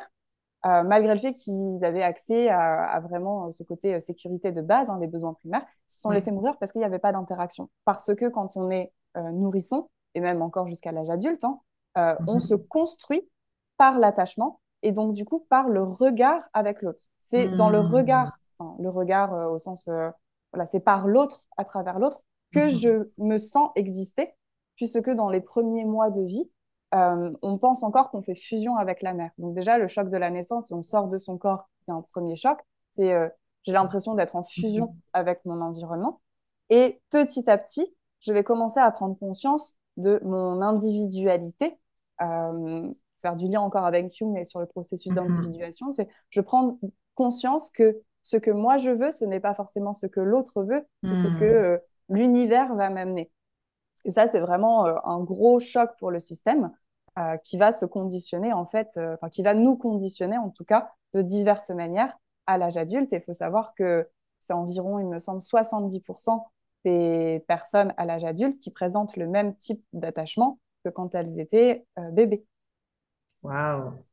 euh, 0.67 0.83
malgré 0.83 1.15
le 1.15 1.21
fait 1.21 1.33
qu'ils 1.33 1.83
avaient 1.85 2.03
accès 2.03 2.51
à, 2.51 3.01
vraiment 3.01 3.47
euh, 3.47 3.51
ce 3.51 3.63
côté 3.63 3.99
sécurité 4.01 4.53
de 4.53 4.61
base, 4.61 4.91
hein, 4.91 4.99
des 4.99 5.07
besoins 5.07 5.33
primaires, 5.33 5.65
se 5.87 6.01
sont 6.03 6.11
laissés 6.11 6.33
mourir 6.33 6.59
parce 6.59 6.73
qu'il 6.73 6.81
n'y 6.81 6.87
avait 6.87 6.99
pas 6.99 7.13
d'interaction. 7.13 7.71
Parce 7.85 8.15
que 8.15 8.27
quand 8.27 8.57
on 8.57 8.71
est 8.71 8.93
nourrisson, 9.17 9.89
et 10.15 10.21
même 10.21 10.43
encore 10.43 10.67
jusqu'à 10.67 10.93
l'âge 10.93 11.11
adulte, 11.11 11.45
hein, 11.45 11.59
on 12.27 12.35
mhm. 12.35 12.41
se 12.41 12.55
construit 12.55 13.29
par 13.77 13.99
l'attachement 13.99 14.61
et 14.83 14.93
donc 14.93 15.15
du 15.15 15.25
coup 15.25 15.47
par 15.49 15.69
le 15.69 15.83
regard 15.83 16.49
avec 16.53 16.83
l'autre. 16.83 17.03
C'est 17.19 17.49
dans 17.49 17.71
le 17.71 17.83
hmm. 17.83 17.95
regard, 17.95 18.39
le 18.79 18.89
regard 18.89 19.53
au 19.53 19.59
sens, 19.59 19.89
voilà, 20.53 20.67
c'est 20.67 20.81
par 20.81 21.07
l'autre, 21.07 21.47
à 21.57 21.65
travers 21.65 21.99
l'autre, 21.99 22.23
que 22.53 22.65
mhm. 22.65 22.69
je 22.69 23.11
me 23.19 23.39
sens 23.39 23.71
exister, 23.77 24.35
puisque 24.77 25.11
dans 25.11 25.29
les 25.29 25.41
premiers 25.41 25.85
mois 25.85 26.11
de 26.11 26.23
vie, 26.23 26.51
euh, 26.95 27.33
on 27.43 27.59
pense 27.59 27.83
encore 27.83 28.11
qu'on 28.11 28.21
fait 28.21 28.35
fusion 28.35 28.77
avec 28.77 29.03
la 29.03 29.15
mère. 29.15 29.31
Donc 29.39 29.55
déjà, 29.55 29.79
le 29.79 29.87
choc 29.87 30.11
de 30.11 30.17
la 30.17 30.31
naissance, 30.31 30.73
on 30.73 30.83
sort 30.83 31.09
de 31.09 31.19
son 31.19 31.39
corps, 31.39 31.69
il 31.87 31.91
y 31.91 31.95
a 31.95 31.97
un 31.97 32.05
premier 32.13 32.37
choc, 32.37 32.59
c'est 32.91 33.13
euh, 33.13 33.29
j'ai 33.65 33.73
l'impression 33.73 34.15
d'être 34.15 34.37
en 34.37 34.43
fusion 34.43 34.87
mhm. 34.87 35.01
avec 35.13 35.45
mon 35.45 35.61
environnement. 35.61 36.21
Et 36.71 37.01
petit 37.11 37.49
à 37.51 37.59
petit, 37.59 37.95
je 38.21 38.33
vais 38.33 38.45
commencer 38.45 38.81
à 38.81 38.91
prendre 38.91 39.19
conscience 39.19 39.75
de 39.97 40.21
mon 40.25 40.63
individualité. 40.63 41.79
Euh, 42.23 42.91
faire 43.21 43.37
du 43.37 43.49
lien 43.49 43.61
encore 43.61 43.85
avec 43.85 44.15
Jung 44.15 44.33
mais 44.33 44.45
sur 44.45 44.61
le 44.61 44.67
processus 44.67 45.13
mhm. 45.13 45.17
d'individuation, 45.17 45.93
c'est 45.93 46.09
je 46.31 46.41
prends 46.41 46.79
conscience 47.15 47.71
que 47.71 48.01
ce 48.23 48.37
que 48.37 48.51
moi 48.51 48.77
je 48.77 48.91
veux, 48.91 49.13
ce 49.13 49.25
n'est 49.25 49.41
pas 49.41 49.55
forcément 49.55 49.95
ce 49.95 50.07
que 50.07 50.21
l'autre 50.21 50.63
veut, 50.63 50.87
ce 51.03 51.39
que 51.39 51.81
l'univers 52.11 52.75
va 52.75 52.91
m'amener. 52.91 53.31
Et 54.05 54.11
ça, 54.11 54.27
c'est 54.29 54.41
vraiment 54.41 54.87
euh, 54.87 54.95
un 55.05 55.21
gros 55.21 55.61
choc 55.61 55.91
pour 55.99 56.11
le 56.11 56.21
système 56.21 56.73
euh, 57.19 57.37
qui 57.39 57.57
va 57.57 57.73
se 57.73 57.85
conditionner, 57.85 58.53
en 58.53 58.67
fait, 58.67 58.89
euh, 58.97 59.15
enfin, 59.15 59.29
qui 59.29 59.43
va 59.43 59.55
nous 59.55 59.77
conditionner, 59.77 60.39
en 60.39 60.51
tout 60.51 60.65
cas, 60.65 60.93
de 61.15 61.23
diverses 61.23 61.71
manières 61.71 62.17
à 62.47 62.59
l'âge 62.59 62.77
adulte. 62.77 63.13
il 63.13 63.21
faut 63.21 63.35
savoir 63.35 63.75
que 63.75 64.09
c'est 64.41 64.53
environ, 64.53 64.99
il 64.99 65.07
me 65.07 65.19
semble, 65.19 65.41
70% 65.41 66.43
des 66.85 67.45
personnes 67.47 67.93
à 67.99 68.07
l'âge 68.07 68.25
adulte 68.25 68.59
qui 68.59 68.71
présentent 68.71 69.17
le 69.17 69.27
même 69.27 69.55
type 69.57 69.85
d'attachement 69.93 70.59
que 70.83 70.89
quand 70.89 71.15
elles 71.15 71.39
étaient 71.39 71.85
bébés. 72.13 72.47
Waouh! 73.43 74.05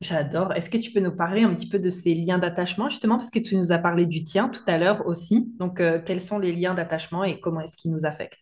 J'adore. 0.00 0.54
Est-ce 0.54 0.70
que 0.70 0.78
tu 0.78 0.92
peux 0.92 1.00
nous 1.00 1.14
parler 1.14 1.42
un 1.42 1.54
petit 1.54 1.68
peu 1.68 1.78
de 1.78 1.90
ces 1.90 2.14
liens 2.14 2.38
d'attachement, 2.38 2.88
justement, 2.88 3.16
parce 3.16 3.30
que 3.30 3.38
tu 3.38 3.54
nous 3.56 3.70
as 3.70 3.78
parlé 3.78 4.06
du 4.06 4.24
tien 4.24 4.48
tout 4.48 4.62
à 4.66 4.78
l'heure 4.78 5.06
aussi. 5.06 5.52
Donc, 5.58 5.78
euh, 5.78 6.00
quels 6.00 6.22
sont 6.22 6.38
les 6.38 6.52
liens 6.52 6.72
d'attachement 6.72 7.22
et 7.22 7.38
comment 7.38 7.60
est-ce 7.60 7.76
qu'ils 7.76 7.92
nous 7.92 8.06
affectent? 8.06 8.40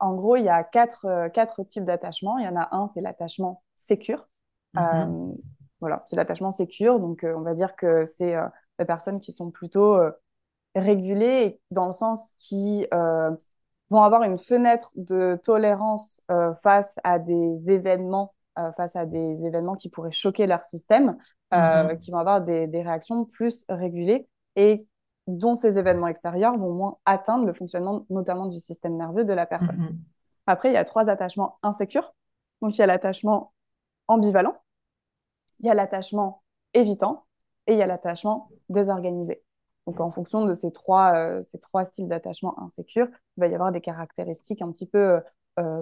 En 0.00 0.14
gros, 0.14 0.36
il 0.36 0.44
y 0.44 0.50
a 0.50 0.62
quatre, 0.64 1.06
euh, 1.06 1.28
quatre 1.30 1.64
types 1.64 1.86
d'attachement. 1.86 2.36
Il 2.36 2.44
y 2.44 2.48
en 2.48 2.56
a 2.56 2.68
un, 2.72 2.86
c'est 2.88 3.00
l'attachement 3.00 3.62
sécure. 3.74 4.28
Mm-hmm. 4.74 5.30
Euh, 5.30 5.34
voilà, 5.80 6.02
c'est 6.06 6.16
l'attachement 6.16 6.50
sécure. 6.50 7.00
Donc, 7.00 7.24
on 7.24 7.40
va 7.40 7.54
dire 7.54 7.74
que 7.74 8.04
c'est 8.04 8.36
des 8.78 8.84
personnes 8.84 9.20
qui 9.20 9.32
sont 9.32 9.50
plutôt 9.50 9.98
régulées 10.76 11.58
dans 11.70 11.86
le 11.86 11.92
sens 11.92 12.32
qui 12.38 12.86
vont 13.90 14.02
avoir 14.02 14.22
une 14.22 14.38
fenêtre 14.38 14.92
de 14.94 15.40
tolérance 15.42 16.22
face 16.62 16.94
à 17.02 17.18
des 17.18 17.68
événements 17.68 18.32
face 18.76 18.96
à 18.96 19.06
des 19.06 19.44
événements 19.44 19.76
qui 19.76 19.88
pourraient 19.88 20.10
choquer 20.10 20.46
leur 20.46 20.62
système, 20.64 21.16
euh, 21.54 21.84
mhm. 21.84 21.98
qui 22.00 22.10
vont 22.10 22.18
avoir 22.18 22.40
des, 22.40 22.66
réactions 22.82 23.24
plus 23.24 23.64
régulées 23.68 24.28
et 24.56 24.86
dont 25.26 25.54
ces 25.54 25.78
événements 25.78 26.08
extérieurs 26.08 26.56
vont 26.58 26.72
moins 26.72 26.98
atteindre 27.04 27.46
le 27.46 27.52
fonctionnement 27.52 28.04
notamment 28.10 28.46
du 28.46 28.60
système 28.60 28.96
nerveux 28.96 29.24
de 29.24 29.32
la 29.32 29.46
personne. 29.46 29.76
Mhm. 29.76 29.98
Après, 30.46 30.70
il 30.70 30.74
y 30.74 30.78
a 30.78 30.84
trois 30.84 31.08
attachements 31.08 31.58
insécures. 31.62 32.14
Donc, 32.60 32.76
il 32.76 32.80
y 32.80 32.82
a 32.82 32.86
l'attachement 32.86 33.52
ambivalent, 34.08 34.56
il 35.60 35.66
y 35.66 35.70
a 35.70 35.74
l'attachement 35.74 36.42
évitant 36.74 37.24
et 37.66 37.72
il 37.72 37.78
y 37.78 37.82
a 37.82 37.86
l'attachement 37.86 38.50
désorganisé. 38.68 39.42
Donc, 39.86 40.00
en 40.00 40.10
fonction 40.10 40.44
de 40.44 40.54
ces 40.54 40.72
trois, 40.72 41.14
euh, 41.14 41.42
ces 41.44 41.58
trois 41.58 41.84
styles 41.84 42.08
d'attachement 42.08 42.60
insécures, 42.60 43.08
il 43.36 43.40
va 43.40 43.46
y 43.46 43.54
avoir 43.54 43.72
des 43.72 43.80
caractéristiques 43.80 44.62
un 44.62 44.70
petit 44.70 44.86
peu 44.86 45.20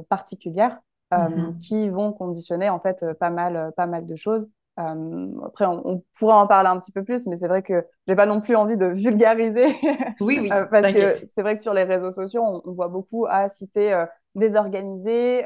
particulières 0.09 0.81
euh, 1.13 1.29
mhm. 1.29 1.59
qui 1.59 1.89
vont 1.89 2.13
conditionner 2.13 2.71
en 2.71 2.79
fait 2.79 3.03
euh, 3.03 3.15
pas 3.15 3.31
mal, 3.31 3.57
euh, 3.57 3.71
pas 3.73 3.87
mal 3.87 4.07
de 4.07 4.15
choses. 4.15 4.49
après, 4.77 5.67
on, 5.67 6.05
pourra 6.17 6.41
en 6.41 6.47
parler 6.47 6.69
un 6.69 6.79
petit 6.79 6.93
peu 6.93 7.03
plus, 7.03 7.27
mais 7.27 7.37
c'est 7.37 7.49
vrai 7.49 7.63
que 7.63 7.85
j'ai 8.07 8.15
pas 8.15 8.27
non 8.27 8.41
plus 8.41 8.55
envie 8.55 8.77
de 8.77 8.87
vulgariser. 8.87 9.67
Oui, 10.21 10.39
oui. 10.41 10.49
parce 10.49 10.93
que 10.93 11.27
c'est 11.35 11.43
vrai 11.43 11.57
que 11.57 11.61
sur 11.61 11.75
les 11.75 11.83
réseaux 11.83 12.13
sociaux, 12.13 12.45
on, 12.45 12.73
voit 12.73 12.87
beaucoup 12.87 13.27
à 13.29 13.49
citer 13.49 14.05
désorganisé, 14.37 15.45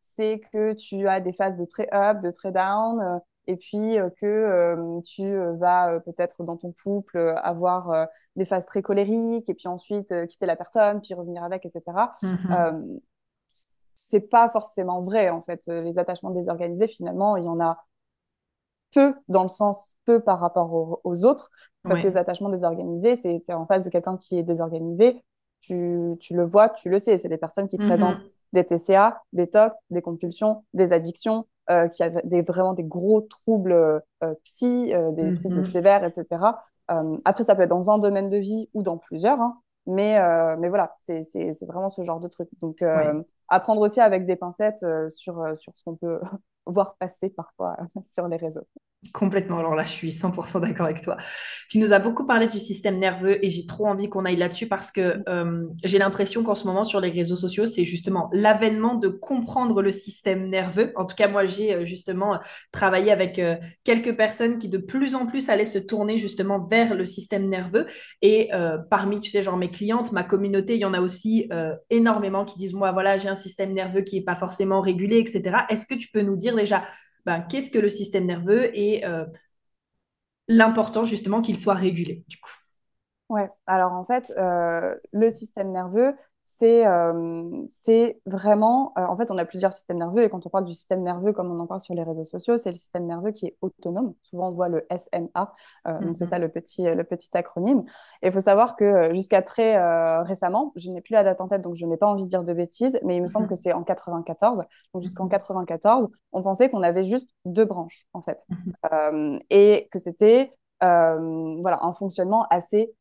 c'est 0.00 0.40
que 0.52 0.72
tu 0.72 1.06
as 1.06 1.20
des 1.20 1.32
phases 1.32 1.56
de 1.56 1.64
très 1.64 1.88
up, 1.94 2.20
de 2.20 2.32
très 2.32 2.50
down, 2.50 3.20
et 3.46 3.56
puis 3.56 3.96
que 4.20 5.00
tu 5.02 5.36
vas 5.58 6.00
peut-être 6.00 6.42
dans 6.42 6.56
ton 6.56 6.74
couple 6.82 7.34
avoir 7.42 8.08
des 8.34 8.44
phases 8.44 8.66
très 8.66 8.82
colériques, 8.82 9.48
et 9.48 9.54
puis 9.54 9.68
ensuite 9.68 10.12
quitter 10.26 10.46
la 10.46 10.56
personne, 10.56 11.00
puis 11.00 11.14
revenir 11.14 11.44
avec, 11.44 11.64
etc 11.64 11.82
c'est 14.08 14.20
pas 14.20 14.48
forcément 14.50 15.02
vrai 15.02 15.30
en 15.30 15.42
fait. 15.42 15.62
Euh, 15.68 15.82
les 15.82 15.98
attachements 15.98 16.30
désorganisés, 16.30 16.86
finalement, 16.86 17.36
il 17.36 17.44
y 17.44 17.48
en 17.48 17.60
a 17.60 17.84
peu 18.94 19.14
dans 19.28 19.42
le 19.42 19.48
sens 19.48 19.94
peu 20.04 20.20
par 20.20 20.38
rapport 20.38 21.00
aux, 21.04 21.24
autres, 21.24 21.50
parce 21.82 22.00
que 22.00 22.06
les 22.06 22.16
attachements 22.16 22.48
désorganisés, 22.48 23.16
c'est 23.16 23.42
en 23.52 23.66
face 23.66 23.84
de 23.84 23.90
quelqu'un 23.90 24.16
qui 24.16 24.38
est 24.38 24.42
désorganisé, 24.42 25.22
tu, 25.60 26.16
tu, 26.20 26.34
le 26.34 26.44
vois, 26.44 26.68
tu 26.68 26.88
le 26.88 26.98
sais, 26.98 27.18
c'est 27.18 27.28
des 27.28 27.36
personnes 27.36 27.68
qui 27.68 27.78
mhm. 27.78 27.86
présentent 27.88 28.22
des 28.52 28.64
TCA, 28.64 29.22
des 29.32 29.48
TOC, 29.48 29.72
des 29.90 30.02
compulsions, 30.02 30.64
des 30.72 30.92
addictions, 30.92 31.46
euh, 31.70 31.88
qui 31.88 32.04
ont 32.04 32.12
des, 32.24 32.42
vraiment 32.42 32.72
des 32.72 32.84
gros 32.84 33.20
troubles 33.22 33.72
euh, 33.72 34.34
psy, 34.44 34.92
des 35.12 35.24
mhm. 35.24 35.38
troubles 35.38 35.64
sévères, 35.64 36.04
etc. 36.04 36.26
après, 37.24 37.44
ça 37.44 37.54
peut 37.56 37.62
être 37.62 37.68
dans 37.68 37.90
un 37.90 37.98
domaine 37.98 38.28
de 38.28 38.36
vie 38.36 38.70
ou 38.72 38.82
dans 38.82 38.96
plusieurs, 38.96 39.40
hein, 39.40 39.60
mais, 39.86 40.18
mais 40.58 40.68
voilà, 40.68 40.94
c'est 41.02 41.22
vraiment 41.62 41.90
ce 41.90 42.02
genre 42.04 42.20
de 42.20 42.28
truc. 42.28 42.48
Donc, 42.62 42.82
apprendre 43.48 43.80
aussi 43.82 44.00
avec 44.00 44.26
des 44.26 44.36
pincettes 44.36 44.82
euh, 44.82 45.08
sur, 45.10 45.40
euh, 45.40 45.56
sur 45.56 45.76
ce 45.76 45.84
qu'on 45.84 45.96
peut 45.96 46.20
voir 46.66 46.96
passer 46.96 47.30
parfois 47.30 47.76
sur 48.14 48.28
les 48.28 48.36
réseaux. 48.36 48.66
Complètement. 49.12 49.58
Alors 49.58 49.74
là, 49.74 49.84
je 49.84 49.90
suis 49.90 50.10
100% 50.10 50.60
d'accord 50.60 50.86
avec 50.86 51.02
toi. 51.02 51.16
Tu 51.68 51.78
nous 51.78 51.92
as 51.92 51.98
beaucoup 51.98 52.26
parlé 52.26 52.46
du 52.46 52.58
système 52.58 52.98
nerveux 52.98 53.44
et 53.44 53.50
j'ai 53.50 53.66
trop 53.66 53.86
envie 53.86 54.08
qu'on 54.08 54.24
aille 54.24 54.36
là-dessus 54.36 54.68
parce 54.68 54.92
que 54.92 55.22
euh, 55.28 55.66
j'ai 55.84 55.98
l'impression 55.98 56.42
qu'en 56.42 56.54
ce 56.54 56.66
moment, 56.66 56.84
sur 56.84 57.00
les 57.00 57.10
réseaux 57.10 57.36
sociaux, 57.36 57.66
c'est 57.66 57.84
justement 57.84 58.30
l'avènement 58.32 58.94
de 58.94 59.08
comprendre 59.08 59.82
le 59.82 59.90
système 59.90 60.48
nerveux. 60.48 60.92
En 60.96 61.04
tout 61.04 61.16
cas, 61.16 61.28
moi, 61.28 61.46
j'ai 61.46 61.74
euh, 61.74 61.84
justement 61.84 62.38
travaillé 62.72 63.10
avec 63.10 63.38
euh, 63.38 63.56
quelques 63.84 64.16
personnes 64.16 64.58
qui 64.58 64.68
de 64.68 64.78
plus 64.78 65.14
en 65.14 65.26
plus 65.26 65.48
allaient 65.48 65.66
se 65.66 65.78
tourner 65.78 66.18
justement 66.18 66.64
vers 66.64 66.94
le 66.94 67.04
système 67.04 67.48
nerveux. 67.48 67.86
Et 68.22 68.50
parmi, 68.90 69.20
tu 69.20 69.30
sais, 69.30 69.42
genre 69.42 69.56
mes 69.56 69.70
clientes, 69.70 70.12
ma 70.12 70.24
communauté, 70.24 70.74
il 70.74 70.80
y 70.80 70.84
en 70.84 70.94
a 70.94 71.00
aussi 71.00 71.48
énormément 71.90 72.44
qui 72.44 72.58
disent, 72.58 72.74
moi, 72.74 72.92
voilà, 72.92 73.18
j'ai 73.18 73.28
un 73.28 73.34
système 73.34 73.72
nerveux 73.72 74.02
qui 74.02 74.16
n'est 74.16 74.24
pas 74.24 74.34
forcément 74.34 74.80
régulé, 74.80 75.18
etc. 75.18 75.58
Est-ce 75.68 75.86
que 75.86 75.94
tu 75.94 76.08
peux 76.08 76.22
nous 76.22 76.36
dire 76.36 76.56
déjà 76.56 76.82
ben, 77.26 77.42
qu'est-ce 77.42 77.70
que 77.70 77.78
le 77.78 77.90
système 77.90 78.26
nerveux 78.26 78.76
et 78.76 79.04
euh, 79.06 79.26
l'important 80.48 81.04
justement 81.04 81.40
qu'il 81.42 81.56
soit 81.58 81.74
régulé 81.74 82.24
du 82.28 82.38
coup. 82.38 82.50
Ouais, 83.28 83.48
alors 83.66 83.92
en 83.92 84.04
fait, 84.04 84.32
euh, 84.36 84.94
le 85.12 85.30
système 85.30 85.72
nerveux, 85.72 86.14
c'est 86.58 86.86
euh, 86.86 87.50
c'est 87.68 88.18
vraiment, 88.24 88.94
euh, 88.96 89.02
en 89.02 89.16
fait, 89.16 89.30
on 89.30 89.36
a 89.36 89.44
plusieurs 89.44 89.74
systèmes 89.74 89.98
nerveux 89.98 90.24
et 90.24 90.30
quand 90.30 90.46
on 90.46 90.48
parle 90.48 90.64
du 90.64 90.72
système 90.72 91.02
nerveux, 91.02 91.32
comme 91.32 91.50
on 91.50 91.60
en 91.60 91.66
parle 91.66 91.80
sur 91.80 91.94
les 91.94 92.02
réseaux 92.02 92.24
sociaux, 92.24 92.56
c'est 92.56 92.70
le 92.70 92.76
système 92.76 93.04
nerveux 93.04 93.32
qui 93.32 93.46
est 93.46 93.56
autonome. 93.60 94.14
Souvent, 94.22 94.48
on 94.48 94.52
voit 94.52 94.68
le 94.68 94.86
SMA, 94.90 95.54
euh, 95.86 96.00
donc 96.00 96.16
c'est 96.16 96.24
mhm. 96.24 96.30
ça 96.30 96.38
le 96.38 96.48
petit, 96.48 96.84
le 96.84 97.04
petit 97.04 97.28
acronyme. 97.34 97.84
Et 98.22 98.28
il 98.28 98.32
faut 98.32 98.40
savoir 98.40 98.76
que 98.76 99.12
jusqu'à 99.12 99.42
très 99.42 99.76
récemment, 100.22 100.72
je 100.76 100.90
n'ai 100.90 101.02
plus 101.02 101.12
la 101.12 101.24
date 101.24 101.40
en 101.42 101.48
tête, 101.48 101.60
donc 101.60 101.74
je 101.74 101.84
n'ai 101.84 101.98
pas 101.98 102.06
envie 102.06 102.24
de 102.24 102.30
dire 102.30 102.42
de 102.42 102.54
bêtises, 102.54 102.98
mais 103.04 103.16
il 103.16 103.22
me 103.22 103.26
semble 103.26 103.44
mhm. 103.44 103.50
que 103.50 103.56
c'est 103.56 103.74
en 103.74 103.82
94. 103.82 104.62
Donc 104.94 105.02
jusqu'en 105.02 105.28
94, 105.28 106.04
mhm. 106.04 106.10
on 106.32 106.42
pensait 106.42 106.70
qu'on 106.70 106.82
avait 106.82 107.04
juste 107.04 107.28
deux 107.44 107.66
branches, 107.66 108.06
en 108.14 108.22
fait, 108.22 108.46
et 109.50 109.88
que 109.90 109.98
c'était 109.98 110.54
voilà, 110.80 111.80
un 111.82 111.92
fonctionnement 111.92 112.46
assez 112.48 112.94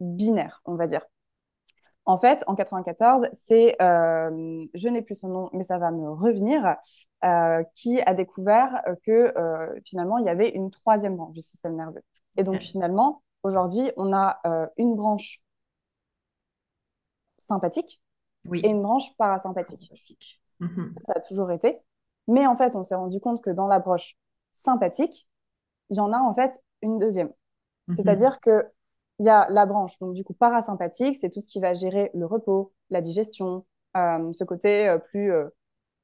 binaire, 0.00 0.60
on 0.66 0.74
va 0.74 0.86
dire. 0.86 1.06
En 2.06 2.18
fait, 2.18 2.42
en 2.46 2.54
94, 2.54 3.28
c'est, 3.32 3.80
euh, 3.80 4.66
je 4.74 4.88
n'ai 4.88 5.02
plus 5.02 5.14
son 5.14 5.28
nom, 5.28 5.50
mais 5.52 5.62
ça 5.62 5.78
va 5.78 5.90
me 5.90 6.10
revenir, 6.10 6.76
euh, 7.24 7.62
qui 7.74 8.00
a 8.00 8.14
découvert 8.14 8.82
que 9.04 9.36
euh, 9.38 9.80
finalement, 9.84 10.18
il 10.18 10.26
y 10.26 10.30
avait 10.30 10.48
une 10.48 10.70
troisième 10.70 11.16
branche 11.16 11.34
du 11.34 11.42
système 11.42 11.76
nerveux. 11.76 12.02
Et 12.36 12.42
donc, 12.42 12.60
finalement, 12.60 13.22
aujourd'hui, 13.42 13.92
on 13.96 14.12
a 14.12 14.40
une 14.76 14.96
branche 14.96 15.40
sympathique 17.38 18.00
oui. 18.48 18.60
et 18.64 18.68
une 18.68 18.82
branche 18.82 19.14
parasympathique. 19.16 20.40
Mhm. 20.60 20.94
Ça 21.04 21.14
a 21.16 21.20
toujours 21.20 21.50
été. 21.50 21.78
Mais 22.28 22.46
en 22.46 22.56
fait, 22.56 22.76
on 22.76 22.82
s'est 22.82 22.94
rendu 22.94 23.20
compte 23.20 23.42
que 23.42 23.50
dans 23.50 23.66
la 23.66 23.78
branche 23.78 24.16
sympathique, 24.52 25.28
il 25.90 25.96
y 25.96 26.00
en 26.00 26.12
a 26.12 26.18
en 26.18 26.34
fait 26.34 26.62
une 26.82 26.98
deuxième. 26.98 27.32
Mhm. 27.88 27.96
C'est-à-dire 27.96 28.40
que 28.40 28.66
il 29.20 29.26
y 29.26 29.28
a 29.28 29.46
la 29.50 29.66
branche, 29.66 29.98
donc 29.98 30.14
du 30.14 30.24
coup 30.24 30.32
parasympathique, 30.32 31.18
c'est 31.20 31.28
tout 31.28 31.42
ce 31.42 31.46
qui 31.46 31.60
va 31.60 31.74
gérer 31.74 32.10
le 32.14 32.24
repos, 32.24 32.72
la 32.88 33.02
digestion, 33.02 33.66
euh, 33.94 34.32
ce 34.32 34.44
côté 34.44 34.88
euh, 34.88 34.96
plus, 34.96 35.30
euh, 35.30 35.46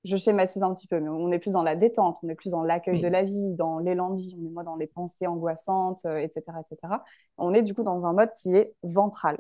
je 0.05 0.17
schématise 0.19 0.63
un 0.63 0.75
petit 0.75 0.87
peu, 0.87 1.01
mais 1.01 1.09
on 1.09 1.33
est 1.33 1.39
plus 1.39 1.53
dans 1.53 1.63
la 1.63 1.77
détente, 1.77 2.19
on 2.23 2.29
est 2.29 2.35
plus 2.35 2.51
dans 2.51 2.63
l'accueil 2.63 3.01
de 3.01 3.09
la 3.09 3.25
vie, 3.25 3.55
dans 3.55 3.79
l'élan 3.79 4.11
de 4.11 4.21
vie, 4.21 4.37
on 4.39 4.45
est 4.45 4.51
moins 4.51 4.65
dans 4.65 4.77
les 4.77 4.87
pensées 4.87 5.27
angoissantes, 5.27 6.05
etc., 6.05 6.43
etc. 6.61 7.03
On 7.39 7.55
est 7.55 7.63
du 7.63 7.73
coup 7.75 7.83
dans 7.83 8.05
un 8.05 8.13
mode 8.13 8.33
qui 8.35 8.55
est 8.55 8.75
ventral. 8.83 9.39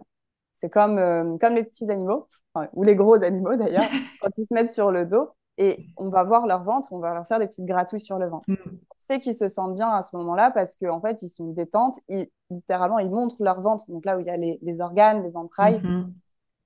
C'est 0.55 0.71
comme, 0.71 1.39
comme 1.39 1.55
les 1.55 1.63
petits 1.63 1.91
animaux, 1.91 2.29
ou 2.73 2.83
les 2.83 2.97
gros 2.97 3.23
animaux 3.23 3.57
d'ailleurs, 3.57 3.85
quand 4.23 4.31
ils 4.39 4.47
se 4.47 4.55
mettent 4.55 4.73
sur 4.73 4.91
le 4.91 5.05
dos, 5.05 5.29
et 5.59 5.87
on 5.97 6.11
va 6.11 6.23
voir 6.23 6.47
leur 6.47 6.65
ventre, 6.65 6.93
on 6.93 6.99
va 6.99 7.15
leur 7.15 7.27
faire 7.27 7.39
des 7.39 7.47
petites 7.47 7.65
gratouilles 7.65 8.01
sur 8.01 8.19
le 8.19 8.29
ventre. 8.29 8.51
Mm. 8.51 8.57
On 8.67 8.79
sait 8.99 9.21
qu'ils 9.21 9.35
se 9.35 9.49
sentent 9.49 9.75
bien 9.75 9.89
à 9.89 10.03
ce 10.03 10.15
moment-là 10.17 10.51
parce 10.51 10.77
qu'en 10.77 10.97
en 10.97 11.01
fait, 11.01 11.23
ils 11.23 11.29
sont 11.29 11.53
détentes. 11.53 11.99
Ils, 12.09 12.29
littéralement, 12.51 12.99
ils 12.99 13.11
montrent 13.11 13.43
leur 13.43 13.61
ventre, 13.61 13.85
donc 13.91 14.05
là 14.05 14.17
où 14.17 14.21
il 14.21 14.27
y 14.27 14.31
a 14.31 14.37
les, 14.37 14.81
organes, 14.81 15.23
les 15.23 15.37
entrailles, 15.37 15.81
mm-hmm. 15.81 16.13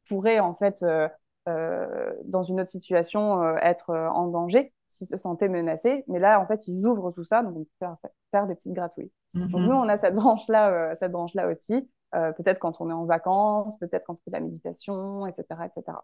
pourraient 0.09 0.41
en 0.41 0.55
fait, 0.55 0.83
euh, 0.83 1.09
euh, 1.49 2.13
dans 2.25 2.43
une 2.43 2.61
autre 2.61 2.71
situation, 2.71 3.43
euh, 3.43 3.57
être 3.63 3.95
en 3.95 4.27
danger 4.27 4.73
s'ils 4.89 5.07
se 5.07 5.17
sentaient 5.17 5.49
menacés. 5.49 6.05
Mais 6.09 6.19
là, 6.19 6.41
en 6.41 6.47
fait, 6.47 6.67
ils 6.67 6.85
ouvrent 6.85 7.13
tout 7.13 7.23
ça, 7.23 7.43
donc 7.45 7.57
on 7.57 7.65
peut 7.87 7.97
faire, 8.33 8.47
des 8.49 8.57
petites 8.57 8.73
gratouilles. 8.73 9.13
Donc 9.35 9.51
mm-hmm. 9.51 9.67
nous, 9.67 9.73
on 9.73 9.89
a 9.89 9.97
cette 9.99 10.17
branche-là 10.17 10.97
cette 10.97 11.13
branche-là 11.13 11.47
aussi. 11.47 11.89
peut-être 12.11 12.59
quand 12.59 12.81
on 12.81 12.91
est 12.91 12.95
en 12.95 13.05
vacances, 13.05 13.79
peut-être 13.79 14.07
quand 14.07 14.15
on 14.15 14.17
fait 14.17 14.31
de 14.31 14.33
la 14.33 14.41
méditation, 14.41 15.29
etc., 15.29 15.45
etc. 15.65 15.97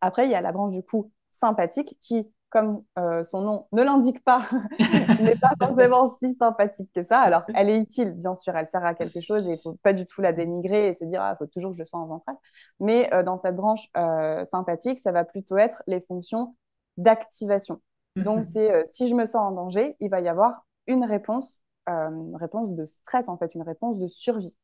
Après, 0.00 0.24
il 0.24 0.30
y 0.30 0.34
a 0.34 0.40
la 0.40 0.52
branche 0.52 0.72
du 0.72 0.82
coup 0.82 1.10
sympathique 1.32 1.96
qui, 2.00 2.30
comme 2.50 2.84
euh, 2.98 3.22
son 3.22 3.40
nom 3.40 3.66
ne 3.72 3.82
l'indique 3.82 4.22
pas, 4.22 4.42
n'est 5.20 5.36
pas 5.36 5.52
forcément 5.58 6.14
si 6.18 6.34
sympathique 6.34 6.90
que 6.94 7.02
ça. 7.02 7.20
Alors, 7.20 7.42
elle 7.54 7.70
est 7.70 7.78
utile, 7.78 8.12
bien 8.12 8.34
sûr, 8.34 8.54
elle 8.54 8.66
sert 8.66 8.84
à 8.84 8.94
quelque 8.94 9.20
chose 9.20 9.46
et 9.46 9.52
il 9.52 9.56
ne 9.56 9.60
faut 9.60 9.74
pas 9.82 9.92
du 9.92 10.04
tout 10.06 10.20
la 10.20 10.32
dénigrer 10.32 10.88
et 10.88 10.94
se 10.94 11.04
dire, 11.04 11.20
il 11.20 11.24
ah, 11.24 11.36
faut 11.36 11.46
toujours 11.46 11.72
que 11.72 11.78
je 11.78 11.84
sois 11.84 11.98
en 11.98 12.06
ventrale. 12.06 12.36
Mais 12.78 13.12
euh, 13.14 13.22
dans 13.22 13.38
cette 13.38 13.56
branche 13.56 13.88
euh, 13.96 14.44
sympathique, 14.44 14.98
ça 14.98 15.12
va 15.12 15.24
plutôt 15.24 15.56
être 15.56 15.82
les 15.86 16.00
fonctions 16.02 16.54
d'activation. 16.98 17.80
Donc, 18.16 18.38
mhm. 18.38 18.42
c'est 18.42 18.84
si 18.92 19.08
je 19.08 19.14
me 19.14 19.24
sens 19.24 19.36
en 19.36 19.52
danger, 19.52 19.96
il 20.00 20.10
va 20.10 20.20
y 20.20 20.28
avoir 20.28 20.66
une 20.86 21.04
réponse, 21.04 21.62
une 21.86 22.36
réponse 22.36 22.74
de 22.74 22.84
stress, 22.84 23.30
en 23.30 23.38
fait, 23.38 23.54
une 23.54 23.62
réponse 23.62 23.98
de 23.98 24.06
survie. 24.06 24.54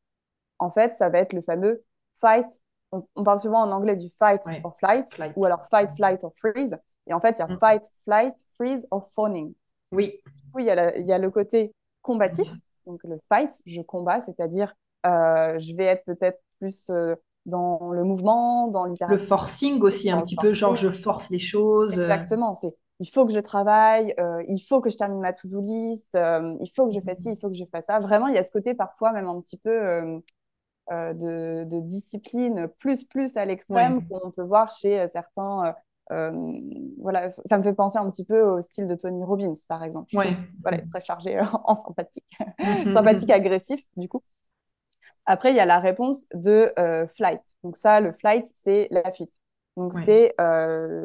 En 0.59 0.69
fait, 0.69 0.93
ça 0.93 1.09
va 1.09 1.17
être 1.17 1.33
le 1.33 1.41
fameux 1.41 1.83
fight, 2.21 2.61
on, 2.91 3.23
parle 3.23 3.39
souvent 3.39 3.61
en 3.61 3.71
anglais 3.71 3.95
du 3.95 4.09
fight 4.17 4.41
or 4.63 4.75
flight, 4.77 5.17
ou 5.35 5.45
alors 5.45 5.67
fight, 5.69 5.91
flight 5.95 6.23
or 6.23 6.33
freeze. 6.33 6.77
Et 7.07 7.13
en 7.13 7.19
fait, 7.19 7.37
il 7.37 7.39
y 7.39 7.41
a 7.41 7.47
mm. 7.47 7.59
fight, 7.59 7.83
flight, 8.03 8.35
freeze 8.55 8.87
or 8.91 9.09
fawning. 9.15 9.53
Oui. 9.91 10.19
Oui, 10.53 10.63
il 10.63 11.05
y, 11.05 11.11
a 11.11 11.17
le 11.17 11.29
côté 11.31 11.73
combatif, 12.01 12.51
donc 12.85 13.01
le 13.03 13.19
fight, 13.31 13.59
je 13.65 13.81
combats, 13.81 14.21
c'est-à-dire 14.21 14.73
euh, 15.05 15.57
je 15.59 15.75
vais 15.75 15.85
être 15.85 16.05
peut-être 16.05 16.39
plus 16.59 16.89
euh, 16.89 17.15
dans 17.45 17.91
le 17.91 18.03
mouvement, 18.03 18.67
dans 18.67 18.85
Le 18.85 19.17
forcing 19.17 19.81
aussi, 19.81 20.09
un 20.09 20.21
petit 20.21 20.35
peu, 20.35 20.53
genre 20.53 20.75
je 20.75 20.89
force 20.89 21.29
les 21.29 21.39
choses. 21.39 21.99
Exactement, 21.99 22.55
c'est 22.55 22.75
il 23.01 23.09
faut 23.09 23.25
que 23.25 23.31
je 23.31 23.39
travaille, 23.39 24.13
euh, 24.19 24.43
il 24.49 24.59
faut 24.59 24.81
que 24.81 24.89
je 24.89 24.97
termine 24.97 25.21
ma 25.21 25.31
to-do 25.31 25.61
list, 25.61 26.09
il 26.15 26.69
faut 26.75 26.85
que 26.85 26.93
je 26.93 26.99
fasse 26.99 27.19
ci, 27.19 27.29
il 27.31 27.39
faut 27.39 27.47
que 27.47 27.55
je 27.55 27.63
fasse 27.71 27.85
ça. 27.85 27.97
Vraiment, 27.99 28.27
il 28.27 28.35
y 28.35 28.37
a 28.37 28.43
ce 28.43 28.51
côté 28.51 28.73
parfois 28.73 29.13
même 29.13 29.27
un 29.27 29.39
petit 29.39 29.55
peu 29.55 30.19
euh, 30.91 31.13
de, 31.65 31.79
discipline 31.81 32.67
plus 32.79 33.03
plus 33.03 33.37
à 33.37 33.45
l'extrême 33.45 34.07
qu'on 34.07 34.31
peut 34.31 34.43
voir 34.43 34.71
chez 34.71 34.99
euh, 34.99 35.07
certains. 35.11 35.75
Euh, 36.11 36.31
voilà, 36.99 37.29
ça 37.29 37.59
me 37.59 37.63
fait 37.63 37.73
penser 37.73 37.99
un 37.99 38.09
petit 38.09 38.25
peu 38.25 38.41
au 38.41 38.61
style 38.61 38.87
de 38.87 38.95
Tony 38.95 39.23
Robbins, 39.23 39.53
par 39.67 39.83
exemple. 39.83 40.15
Ouais. 40.15 40.35
voilà, 40.61 40.79
très 40.89 41.01
chargé 41.01 41.39
en 41.63 41.75
sympathique, 41.75 42.25
mhm. 42.59 42.93
sympathique 42.93 43.29
agressif, 43.29 43.79
du 43.97 44.09
coup. 44.09 44.23
Après, 45.25 45.51
il 45.51 45.55
y 45.55 45.59
a 45.59 45.65
la 45.65 45.79
réponse 45.79 46.25
de 46.33 46.73
flight. 47.15 47.43
Donc 47.63 47.77
ça, 47.77 48.01
le 48.01 48.11
flight, 48.11 48.49
c'est 48.53 48.87
la 48.89 49.11
fuite. 49.11 49.33
Donc 49.77 49.93
c'est 49.93 50.33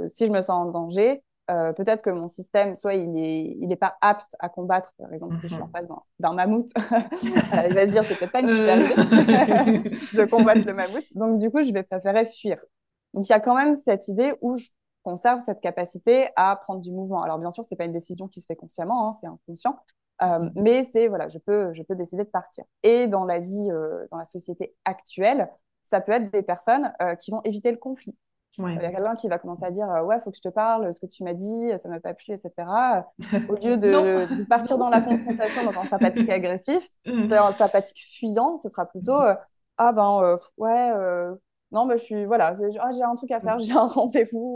si 0.08 0.26
je 0.26 0.32
me 0.32 0.40
sens 0.40 0.50
en 0.50 0.70
danger, 0.70 1.22
euh, 1.50 1.72
peut-être 1.74 2.00
que 2.00 2.10
mon 2.10 2.28
système, 2.28 2.74
soit 2.74 2.94
il 2.94 3.12
n'est 3.12 3.56
il 3.60 3.70
est 3.70 3.76
pas 3.76 3.96
apte 4.00 4.34
à 4.38 4.48
combattre, 4.48 4.94
par 4.98 5.12
exemple, 5.12 5.34
si 5.36 5.42
je 5.42 5.54
suis 5.54 5.62
en 5.62 5.68
face 5.68 5.86
d'un 6.18 6.32
mammouth, 6.32 6.70
euh, 6.92 7.66
il 7.68 7.74
va 7.74 7.86
se 7.86 7.92
dire 7.92 8.04
c'est 8.04 8.18
peut-être 8.18 8.32
pas 8.32 8.40
une 8.40 8.48
super 8.48 8.78
idée 8.78 9.90
de 9.90 10.24
combattre 10.24 10.66
le 10.66 10.72
mammouth. 10.72 11.04
Donc, 11.14 11.38
du 11.38 11.50
coup, 11.50 11.62
je 11.62 11.72
vais 11.72 11.82
préférer 11.82 12.24
fuir. 12.24 12.58
Donc, 13.12 13.28
il 13.28 13.30
y 13.30 13.34
a 13.34 13.40
quand 13.40 13.54
même 13.54 13.74
cette 13.74 14.08
idée 14.08 14.32
où 14.40 14.56
je 14.56 14.68
conserve 15.02 15.40
cette 15.40 15.60
capacité 15.60 16.28
à 16.34 16.56
prendre 16.56 16.80
du 16.80 16.90
mouvement. 16.90 17.22
Alors, 17.22 17.38
bien 17.38 17.50
sûr, 17.50 17.62
c'est 17.66 17.76
pas 17.76 17.84
une 17.84 17.92
décision 17.92 18.26
qui 18.26 18.40
se 18.40 18.46
fait 18.46 18.56
consciemment, 18.56 19.08
hein, 19.08 19.12
c'est 19.20 19.26
inconscient. 19.26 19.78
Euh, 20.22 20.38
mhm. 20.38 20.52
mais 20.54 20.84
c'est, 20.84 21.08
voilà, 21.08 21.28
je 21.28 21.38
peux, 21.38 21.74
je 21.74 21.82
peux 21.82 21.94
décider 21.94 22.24
de 22.24 22.30
partir. 22.30 22.64
Et 22.82 23.06
dans 23.06 23.26
la 23.26 23.38
vie, 23.38 23.68
dans 24.10 24.16
la 24.16 24.24
société 24.24 24.74
actuelle, 24.86 25.50
ça 25.90 26.00
peut 26.00 26.12
être 26.12 26.32
des 26.32 26.42
personnes 26.42 26.90
qui 27.20 27.30
vont 27.30 27.42
éviter 27.42 27.70
le 27.70 27.76
conflit. 27.76 28.16
Il 28.58 28.74
y 28.74 28.84
a 28.84 28.90
quelqu'un 28.90 29.16
qui 29.16 29.28
va 29.28 29.38
commencer 29.38 29.64
à 29.64 29.70
dire 29.70 29.90
euh, 29.90 30.02
Ouais, 30.02 30.20
faut 30.22 30.30
que 30.30 30.36
je 30.36 30.42
te 30.42 30.48
parle, 30.48 30.92
ce 30.94 31.00
que 31.00 31.06
tu 31.06 31.24
m'as 31.24 31.34
dit, 31.34 31.70
ça 31.78 31.88
m'a 31.88 32.00
pas 32.00 32.14
plu, 32.14 32.34
etc. 32.34 32.52
Au 33.48 33.54
lieu 33.54 33.76
de, 33.76 34.44
partir 34.44 34.78
dans 34.78 34.90
la 34.90 35.00
confrontation, 35.00 35.64
dans 35.64 35.80
un 35.80 35.84
sympathique 35.84 36.30
agressif, 36.30 36.88
mm. 37.06 37.32
un 37.32 37.52
sympathique 37.52 38.00
fuyant, 38.18 38.56
ce 38.58 38.68
sera 38.68 38.86
plutôt 38.86 39.20
euh, 39.20 39.34
Ah 39.76 39.92
ben, 39.92 40.20
euh, 40.22 40.36
ouais, 40.56 41.36
non, 41.72 41.86
mais 41.86 41.98
je 41.98 42.04
suis, 42.04 42.24
voilà, 42.24 42.54
ah, 42.80 42.90
j'ai 42.92 43.02
un 43.02 43.16
truc 43.16 43.30
à 43.32 43.40
faire, 43.40 43.58
j'ai 43.58 43.72
un 43.72 43.86
rendez-vous, 43.86 44.54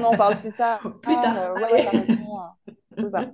on 0.00 0.04
en 0.04 0.16
parle 0.16 0.36
plus 0.38 0.52
tard. 0.52 0.80
plus 1.02 1.14
tard. 1.14 1.54
ouais, 1.54 1.88
ça. 3.10 3.24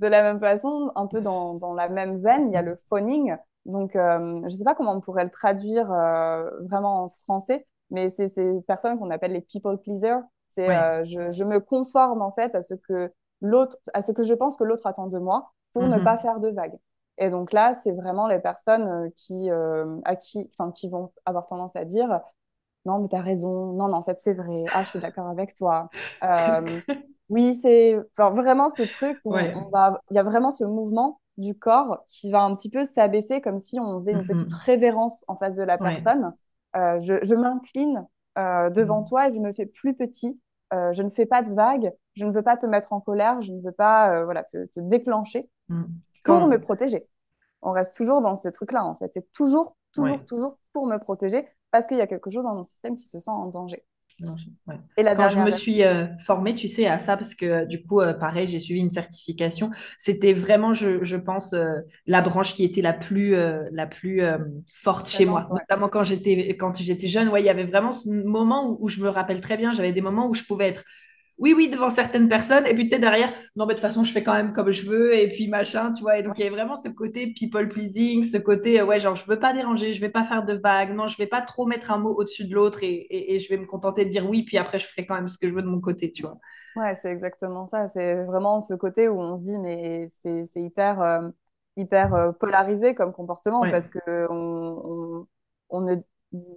De 0.00 0.08
la 0.08 0.22
même 0.22 0.40
façon, 0.40 0.90
un 0.96 1.06
peu 1.06 1.20
dans, 1.20 1.54
dans 1.54 1.74
la 1.74 1.88
même 1.88 2.18
veine, 2.18 2.48
il 2.48 2.54
y 2.54 2.56
a 2.56 2.62
le 2.62 2.76
phoning. 2.88 3.36
Donc, 3.66 3.92
je 3.94 4.42
ne 4.42 4.48
sais 4.48 4.64
pas 4.64 4.74
comment 4.74 4.92
on 4.92 5.00
pourrait 5.00 5.24
le 5.24 5.30
traduire 5.30 5.86
vraiment 5.86 7.04
en 7.04 7.08
français, 7.24 7.66
mais 7.90 8.10
c'est 8.10 8.28
ces 8.28 8.60
personnes 8.66 8.98
qu'on 8.98 9.10
appelle 9.10 9.32
les 9.32 9.40
people 9.40 9.78
pleasers. 9.78 10.20
C'est 10.50 10.70
euh, 10.70 11.04
je, 11.04 11.30
je, 11.30 11.44
me 11.44 11.58
conforme 11.58 12.22
en 12.22 12.32
fait 12.32 12.54
à 12.54 12.62
ce 12.62 12.74
que 12.74 13.12
l'autre, 13.40 13.76
à 13.92 14.02
ce 14.02 14.12
que 14.12 14.22
je 14.22 14.34
pense 14.34 14.56
que 14.56 14.64
l'autre 14.64 14.86
attend 14.86 15.08
de 15.08 15.18
moi 15.18 15.52
pour 15.72 15.82
ne 15.82 15.96
mhm. 15.96 16.04
pas 16.04 16.18
faire 16.18 16.40
de 16.40 16.48
vagues. 16.48 16.78
Et 17.18 17.30
donc 17.30 17.52
là, 17.52 17.74
c'est 17.82 17.92
vraiment 17.92 18.28
les 18.28 18.40
personnes 18.40 18.88
euh, 18.88 19.08
qui, 19.16 19.50
euh, 19.50 19.98
à 20.04 20.16
qui, 20.16 20.50
qui 20.74 20.88
vont 20.88 21.12
avoir 21.24 21.46
tendance 21.46 21.76
à 21.76 21.84
dire 21.84 22.20
non, 22.86 23.00
mais 23.00 23.08
tu 23.08 23.16
as 23.16 23.22
raison, 23.22 23.72
non, 23.72 23.88
non, 23.88 23.94
en 23.94 24.04
fait, 24.04 24.20
c'est 24.20 24.34
vrai, 24.34 24.64
ah, 24.74 24.84
je 24.84 24.90
suis 24.90 24.98
d'accord 24.98 25.26
avec 25.26 25.54
toi. 25.54 25.88
oui, 27.30 27.58
c'est 27.62 27.98
vraiment 28.18 28.68
ce 28.68 28.82
truc 28.82 29.18
où 29.24 29.34
on 29.34 29.68
va... 29.70 30.00
il 30.10 30.16
y 30.16 30.18
a 30.18 30.22
vraiment 30.22 30.52
ce 30.52 30.64
mouvement 30.64 31.20
du 31.38 31.58
corps 31.58 32.04
qui 32.06 32.30
va 32.30 32.42
un 32.42 32.54
petit 32.54 32.70
peu 32.70 32.84
s'abaisser 32.84 33.40
comme 33.40 33.58
si 33.58 33.80
on 33.80 33.98
faisait 34.00 34.12
une 34.12 34.18
mhm. 34.18 34.26
petite 34.26 34.52
révérence 34.52 35.24
en 35.28 35.36
face 35.36 35.54
de 35.54 35.62
la 35.62 35.78
personne. 35.78 36.34
Euh, 36.76 36.98
je, 37.00 37.34
m'incline 37.34 38.06
euh, 38.38 38.70
devant 38.70 39.02
mmh. 39.02 39.06
toi 39.06 39.28
et 39.28 39.34
je 39.34 39.38
me 39.38 39.52
fais 39.52 39.66
plus 39.66 39.94
petit. 39.94 40.40
Euh, 40.72 40.92
je 40.92 41.02
ne 41.02 41.10
fais 41.10 41.26
pas 41.26 41.42
de 41.42 41.52
vagues, 41.52 41.92
je 42.14 42.24
ne 42.24 42.32
veux 42.32 42.42
pas 42.42 42.56
te 42.56 42.66
mettre 42.66 42.92
en 42.92 43.00
colère, 43.00 43.40
je 43.42 43.52
ne 43.52 43.60
veux 43.60 43.72
pas 43.72 44.24
voilà, 44.24 44.44
te, 44.44 44.80
déclencher 44.80 45.48
mmh. 45.68 45.84
pour 46.24 46.46
me 46.46 46.56
protéger. 46.56 47.06
On 47.62 47.70
reste 47.70 47.94
toujours 47.94 48.22
dans 48.22 48.36
ce 48.36 48.48
truc-là, 48.48 48.84
en 48.84 48.96
fait. 48.96 49.10
C'est 49.14 49.32
toujours, 49.32 49.76
toujours, 49.92 50.24
toujours 50.24 50.58
pour 50.72 50.86
me 50.86 50.98
protéger 50.98 51.46
parce 51.70 51.86
qu'il 51.86 51.96
y 51.96 52.00
a 52.00 52.06
quelque 52.06 52.30
chose 52.30 52.44
dans 52.44 52.54
mon 52.54 52.64
système 52.64 52.96
qui 52.96 53.06
se 53.08 53.18
sent 53.18 53.30
en 53.30 53.46
danger. 53.46 53.84
Et 54.96 55.02
la 55.02 55.14
Quand 55.14 55.28
je 55.28 55.38
me 55.38 55.50
suis 55.50 55.82
euh, 55.82 56.06
formée, 56.18 56.54
tu 56.54 56.68
sais, 56.68 56.86
à 56.86 56.98
ça, 56.98 57.16
parce 57.16 57.34
que 57.34 57.66
du 57.66 57.82
coup, 57.82 58.00
euh, 58.00 58.12
pareil, 58.14 58.46
j'ai 58.46 58.58
suivi 58.58 58.80
une 58.80 58.90
certification. 58.90 59.70
C'était 59.98 60.32
vraiment, 60.32 60.72
je, 60.72 61.02
je 61.02 61.16
pense, 61.16 61.52
euh, 61.52 61.74
la 62.06 62.22
branche 62.22 62.54
qui 62.54 62.64
était 62.64 62.82
la 62.82 62.92
plus, 62.92 63.36
la 63.72 63.86
plus 63.86 64.22
forte 64.72 65.08
chez 65.08 65.26
moi. 65.26 65.46
Notamment 65.50 65.88
quand 65.88 66.04
j'étais, 66.04 66.56
quand 66.56 66.80
j'étais 66.80 67.08
jeune, 67.08 67.28
ouais, 67.28 67.42
il 67.42 67.46
y 67.46 67.50
avait 67.50 67.64
vraiment 67.64 67.92
ce 67.92 68.08
moment 68.08 68.70
où, 68.70 68.78
où 68.80 68.88
je 68.88 69.00
me 69.00 69.08
rappelle 69.08 69.40
très 69.40 69.56
bien, 69.56 69.72
j'avais 69.72 69.92
des 69.92 70.00
moments 70.00 70.28
où 70.28 70.34
je 70.34 70.44
pouvais 70.44 70.68
être 70.68 70.84
oui, 71.38 71.52
oui, 71.56 71.68
devant 71.68 71.90
certaines 71.90 72.28
personnes. 72.28 72.64
Et 72.66 72.74
puis, 72.74 72.84
tu 72.84 72.90
sais, 72.90 73.00
derrière, 73.00 73.32
non, 73.56 73.66
mais 73.66 73.74
de 73.74 73.78
toute 73.80 73.86
façon, 73.86 74.04
je 74.04 74.12
fais 74.12 74.22
quand 74.22 74.34
même 74.34 74.52
comme 74.52 74.70
je 74.70 74.88
veux. 74.88 75.16
Et 75.16 75.28
puis, 75.28 75.48
machin, 75.48 75.90
tu 75.90 76.02
vois. 76.02 76.18
Et 76.18 76.22
donc, 76.22 76.38
il 76.38 76.44
y 76.44 76.46
avait 76.46 76.54
vraiment 76.54 76.76
ce 76.76 76.88
côté 76.88 77.32
people 77.32 77.68
pleasing, 77.68 78.22
ce 78.22 78.38
côté, 78.38 78.80
ouais, 78.82 79.00
genre, 79.00 79.16
je 79.16 79.26
veux 79.26 79.38
pas 79.38 79.52
déranger, 79.52 79.92
je 79.92 80.00
vais 80.00 80.10
pas 80.10 80.22
faire 80.22 80.44
de 80.44 80.54
vagues. 80.54 80.94
Non, 80.94 81.08
je 81.08 81.18
vais 81.18 81.26
pas 81.26 81.42
trop 81.42 81.66
mettre 81.66 81.90
un 81.90 81.98
mot 81.98 82.14
au-dessus 82.14 82.44
de 82.46 82.54
l'autre 82.54 82.84
et, 82.84 83.06
et, 83.10 83.38
je 83.40 83.48
vais 83.48 83.56
me 83.56 83.66
contenter 83.66 84.04
de 84.04 84.10
dire 84.10 84.28
oui. 84.28 84.44
Puis 84.44 84.58
après, 84.58 84.78
je 84.78 84.86
ferai 84.86 85.06
quand 85.06 85.16
même 85.16 85.26
ce 85.26 85.36
que 85.36 85.48
je 85.48 85.54
veux 85.54 85.62
de 85.62 85.66
mon 85.68 85.80
côté, 85.80 86.12
tu 86.12 86.22
vois. 86.22 86.38
Ouais, 86.76 86.96
c'est 87.02 87.10
exactement 87.10 87.66
ça. 87.66 87.88
C'est 87.88 88.22
vraiment 88.24 88.60
ce 88.60 88.74
côté 88.74 89.08
où 89.08 89.20
on 89.20 89.38
se 89.38 89.42
dit, 89.42 89.58
mais 89.58 90.10
c'est 90.22 90.62
hyper, 90.62 91.02
euh, 91.02 91.28
hyper 91.76 92.14
euh, 92.14 92.32
polarisé 92.32 92.94
comme 92.94 93.12
comportement 93.12 93.60
parce 93.62 93.88
que 93.88 93.98
on, 94.30 95.26
on, 95.68 95.80
ne 95.80 95.96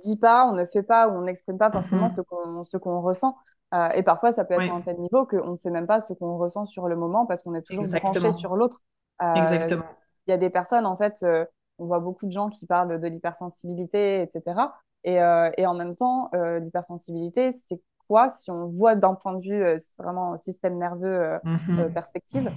dit 0.03 0.17
pas, 0.17 0.47
on 0.47 0.53
ne 0.53 0.65
fait 0.65 0.83
pas 0.83 1.07
ou 1.07 1.13
on 1.13 1.21
n'exprime 1.23 1.57
pas 1.57 1.71
forcément 1.71 2.07
mm-hmm. 2.07 2.63
ce 2.63 2.77
qu'on 2.77 3.01
ressent. 3.01 3.35
Euh, 3.73 3.89
et 3.89 4.03
parfois, 4.03 4.31
ça 4.31 4.45
peut 4.45 4.53
être 4.53 4.71
à 4.71 4.75
un 4.75 4.81
tel 4.81 4.97
niveau 4.97 5.25
qu'on 5.25 5.51
ne 5.51 5.55
sait 5.55 5.69
même 5.69 5.87
pas 5.87 5.99
ce 5.99 6.13
qu'on 6.13 6.37
ressent 6.37 6.65
sur 6.65 6.87
le 6.87 6.95
moment 6.95 7.25
parce 7.25 7.43
qu'on 7.43 7.53
est 7.53 7.61
toujours 7.61 7.85
branché 8.01 8.31
sur 8.31 8.55
l'autre. 8.55 8.81
Euh, 9.21 9.33
Exactement. 9.33 9.83
Il 10.25 10.31
y 10.31 10.33
a 10.33 10.37
des 10.37 10.49
personnes, 10.49 10.85
en 10.85 10.97
fait, 10.97 11.17
euh, 11.23 11.45
on 11.79 11.85
voit 11.85 11.99
beaucoup 11.99 12.25
de 12.25 12.31
gens 12.31 12.49
qui 12.49 12.65
parlent 12.65 12.99
de 12.99 13.07
l'hypersensibilité, 13.07 14.21
etc. 14.21 14.61
Et, 15.03 15.15
et, 15.15 15.65
en 15.65 15.73
même 15.73 15.95
temps, 15.95 16.31
l'hypersensibilité, 16.33 17.53
c'est 17.65 17.79
quoi 18.09 18.29
si 18.29 18.51
on 18.51 18.65
voit 18.67 18.95
d'un 18.95 19.13
point 19.13 19.35
de 19.35 19.41
vue 19.41 19.63
vraiment 19.97 20.37
système 20.37 20.77
nerveux 20.77 21.39
mhm. 21.43 21.93
perspective 21.93 22.51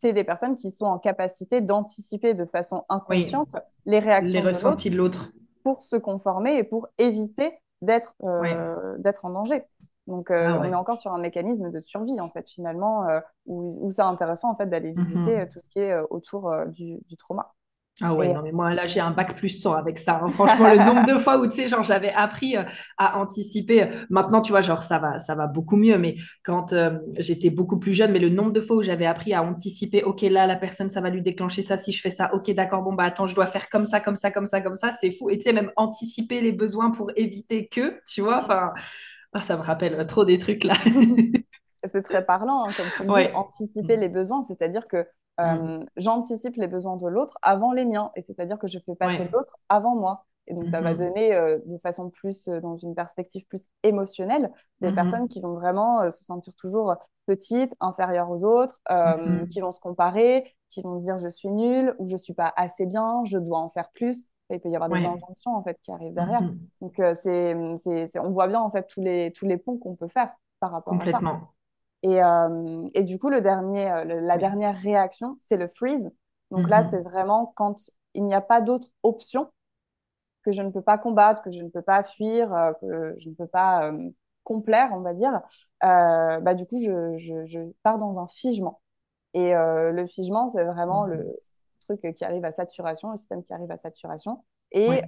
C'est 0.00 0.12
des 0.12 0.24
personnes 0.24 0.56
qui 0.56 0.70
sont 0.70 0.86
en 0.86 0.98
capacité 0.98 1.60
d'anticiper 1.60 2.34
de 2.34 2.44
façon 2.46 2.84
inconsciente 2.88 3.56
les 3.84 3.98
réactions, 3.98 4.40
les 4.40 4.46
ressentis 4.46 4.90
de 4.90 4.96
l'autre 4.96 5.32
pour 5.62 5.82
se 5.82 5.96
conformer 5.96 6.56
et 6.56 6.64
pour 6.64 6.88
éviter 6.98 7.52
d'être 7.82 8.16
d'être 8.98 9.26
en 9.26 9.30
danger. 9.30 9.64
Donc, 10.06 10.30
ah 10.30 10.58
on 10.60 10.64
est 10.64 10.74
encore 10.74 10.98
sur 10.98 11.12
un 11.12 11.18
mécanisme 11.18 11.70
de 11.70 11.80
survie, 11.80 12.20
en 12.20 12.28
fait, 12.28 12.48
finalement, 12.48 13.06
où, 13.46 13.86
où 13.86 13.90
c'est 13.90 14.02
intéressant, 14.02 14.50
en 14.50 14.56
fait, 14.56 14.66
d'aller 14.66 14.92
mhm. 14.92 15.04
visiter 15.04 15.48
tout 15.48 15.60
ce 15.62 15.68
qui 15.68 15.78
est 15.80 15.98
autour 16.10 16.52
du, 16.66 16.98
du, 17.06 17.16
trauma. 17.16 17.54
Ah 18.00 18.12
ouais, 18.12 18.34
non, 18.34 18.42
mais 18.42 18.50
moi, 18.50 18.74
là, 18.74 18.88
j'ai 18.88 18.98
un 18.98 19.12
bac 19.12 19.36
plus 19.36 19.50
100 19.50 19.72
avec 19.74 19.98
ça. 19.98 20.20
Hein. 20.20 20.28
Franchement, 20.28 20.68
le 20.68 20.78
nombre 20.84 21.06
de 21.06 21.16
fois 21.16 21.38
où, 21.38 21.46
tu 21.46 21.58
sais, 21.58 21.68
genre, 21.68 21.84
j'avais 21.84 22.12
appris 22.12 22.56
euh, 22.56 22.64
à 22.98 23.20
anticiper. 23.20 23.88
Maintenant, 24.10 24.40
tu 24.40 24.50
vois, 24.50 24.62
genre, 24.62 24.82
ça 24.82 24.98
va, 24.98 25.20
ça 25.20 25.36
va 25.36 25.46
beaucoup 25.46 25.76
mieux. 25.76 25.96
Mais 25.96 26.16
quand 26.42 26.72
euh, 26.72 26.98
j'étais 27.18 27.50
beaucoup 27.50 27.78
plus 27.78 27.94
jeune, 27.94 28.10
mais 28.10 28.18
le 28.18 28.30
nombre 28.30 28.50
de 28.50 28.60
fois 28.60 28.76
où 28.76 28.82
j'avais 28.82 29.06
appris 29.06 29.32
à 29.32 29.44
anticiper, 29.44 30.02
OK, 30.02 30.22
là, 30.22 30.48
la 30.48 30.56
personne, 30.56 30.90
ça 30.90 31.00
va 31.00 31.08
lui 31.08 31.22
déclencher 31.22 31.62
ça. 31.62 31.76
Si 31.76 31.92
je 31.92 32.00
fais 32.00 32.10
ça, 32.10 32.34
OK, 32.34 32.50
d'accord, 32.50 32.82
bon, 32.82 32.94
bah, 32.94 33.04
attends, 33.04 33.28
je 33.28 33.34
dois 33.36 33.46
faire 33.46 33.68
comme 33.68 33.86
ça, 33.86 34.00
comme 34.00 34.16
ça, 34.16 34.32
comme 34.32 34.48
ça, 34.48 34.60
comme 34.60 34.76
ça. 34.76 34.90
C'est 35.00 35.12
fou. 35.12 35.30
Et 35.30 35.38
tu 35.38 35.44
sais, 35.44 35.52
même 35.52 35.70
anticiper 35.76 36.40
les 36.40 36.52
besoins 36.52 36.90
pour 36.90 37.12
éviter 37.14 37.68
que, 37.68 38.00
tu 38.08 38.22
vois, 38.22 38.42
enfin, 38.42 38.72
ah, 39.34 39.40
ça 39.40 39.56
me 39.56 39.62
rappelle 39.62 40.06
trop 40.06 40.24
des 40.24 40.38
trucs 40.38 40.64
là. 40.64 40.74
c'est 41.92 42.02
très 42.02 42.24
parlant, 42.24 42.64
hein, 42.64 42.68
comme 42.76 42.86
tu 42.96 43.06
dis, 43.06 43.34
anticiper 43.34 43.96
les 43.96 44.08
besoins, 44.08 44.42
c'est-à-dire 44.44 44.88
que 44.88 45.06
Mm. 45.38 45.42
Euh, 45.42 45.84
j'anticipe 45.96 46.56
les 46.56 46.68
besoins 46.68 46.96
de 46.96 47.08
l'autre 47.08 47.38
avant 47.42 47.72
les 47.72 47.84
miens, 47.84 48.12
et 48.16 48.22
c'est-à-dire 48.22 48.58
que 48.58 48.66
je 48.66 48.78
fais 48.78 48.94
passer 48.94 49.28
l'autre 49.32 49.56
avant 49.68 49.94
moi. 49.94 50.24
Et 50.46 50.54
donc, 50.54 50.68
ça 50.68 50.80
va 50.82 50.92
mm-hmm. 50.92 50.98
donner 50.98 51.34
euh, 51.34 51.58
de 51.64 51.78
façon 51.78 52.10
plus, 52.10 52.48
euh, 52.48 52.60
dans 52.60 52.76
une 52.76 52.94
perspective 52.94 53.46
plus 53.46 53.64
émotionnelle, 53.82 54.52
des 54.80 54.90
mm-hmm. 54.90 54.94
personnes 54.94 55.28
qui 55.28 55.40
vont 55.40 55.54
vraiment 55.54 56.10
se 56.10 56.22
sentir 56.22 56.54
toujours 56.56 56.94
petites, 57.26 57.74
inférieures 57.80 58.30
aux 58.30 58.44
autres, 58.44 58.80
mm-hmm. 58.90 59.48
qui 59.48 59.60
vont 59.60 59.72
se 59.72 59.80
comparer, 59.80 60.54
qui 60.68 60.82
vont 60.82 60.98
se 60.98 61.04
dire 61.04 61.18
je 61.18 61.28
suis 61.28 61.50
nulle 61.50 61.94
ou 61.98 62.06
je 62.06 62.16
suis 62.16 62.34
pas 62.34 62.52
assez 62.56 62.84
bien, 62.84 63.24
je 63.24 63.38
dois 63.38 63.58
en 63.58 63.70
faire 63.70 63.90
plus. 63.94 64.26
Il 64.50 64.60
peut 64.60 64.68
y 64.68 64.76
avoir 64.76 64.90
des 64.90 65.04
injonctions 65.04 65.56
en 65.56 65.62
fait 65.62 65.78
qui 65.82 65.90
arrivent 65.90 66.14
derrière. 66.14 66.42
Donc, 66.80 67.00
c'est, 67.22 67.54
on 68.18 68.30
voit 68.30 68.48
bien 68.48 68.60
en 68.60 68.70
fait 68.70 68.86
tous 68.86 69.00
les, 69.00 69.32
tous 69.32 69.46
les 69.46 69.56
ponts 69.56 69.78
qu'on 69.78 69.96
peut 69.96 70.08
faire 70.08 70.34
par 70.60 70.72
rapport 70.72 71.00
à 71.00 71.06
ça. 71.06 71.20
Et, 72.04 72.22
euh, 72.22 72.86
et, 72.92 73.02
du 73.02 73.18
coup, 73.18 73.30
le 73.30 73.40
dernier, 73.40 73.90
euh, 73.90 74.04
la 74.04 74.36
dernière 74.36 74.76
réaction, 74.76 75.38
c'est 75.40 75.56
le 75.56 75.68
freeze. 75.68 76.10
Donc 76.50 76.68
là, 76.68 76.82
mhm. 76.82 76.90
c'est 76.90 77.00
vraiment 77.00 77.52
quand 77.56 77.90
il 78.12 78.24
n'y 78.24 78.34
a 78.34 78.42
pas 78.42 78.60
d'autre 78.60 78.88
option, 79.02 79.50
que 80.42 80.52
je 80.52 80.60
ne 80.60 80.68
peux 80.68 80.82
pas 80.82 80.98
combattre, 80.98 81.42
que 81.42 81.50
je 81.50 81.62
ne 81.62 81.70
peux 81.70 81.80
pas 81.80 82.04
fuir, 82.04 82.52
euh, 82.52 82.72
que 82.74 83.14
je 83.16 83.30
ne 83.30 83.34
peux 83.34 83.46
pas 83.46 83.90
complaire, 84.42 84.90
on 84.92 85.00
va 85.00 85.14
dire. 85.14 85.40
bah, 85.80 86.52
du 86.52 86.66
coup, 86.66 86.78
je, 86.78 87.16
je, 87.16 87.46
je, 87.46 87.60
pars 87.82 87.98
dans 87.98 88.18
un 88.18 88.28
figement. 88.28 88.82
Et 89.32 89.54
le 89.54 90.06
figement, 90.06 90.50
c'est 90.50 90.62
vraiment 90.62 91.06
le 91.06 91.16
mhm. 91.16 91.32
Truc 91.84 92.00
qui 92.14 92.24
arrive 92.24 92.44
à 92.44 92.52
saturation, 92.52 93.12
le 93.12 93.16
système 93.16 93.42
qui 93.42 93.52
arrive 93.52 93.70
à 93.70 93.76
saturation 93.76 94.42
et 94.72 95.02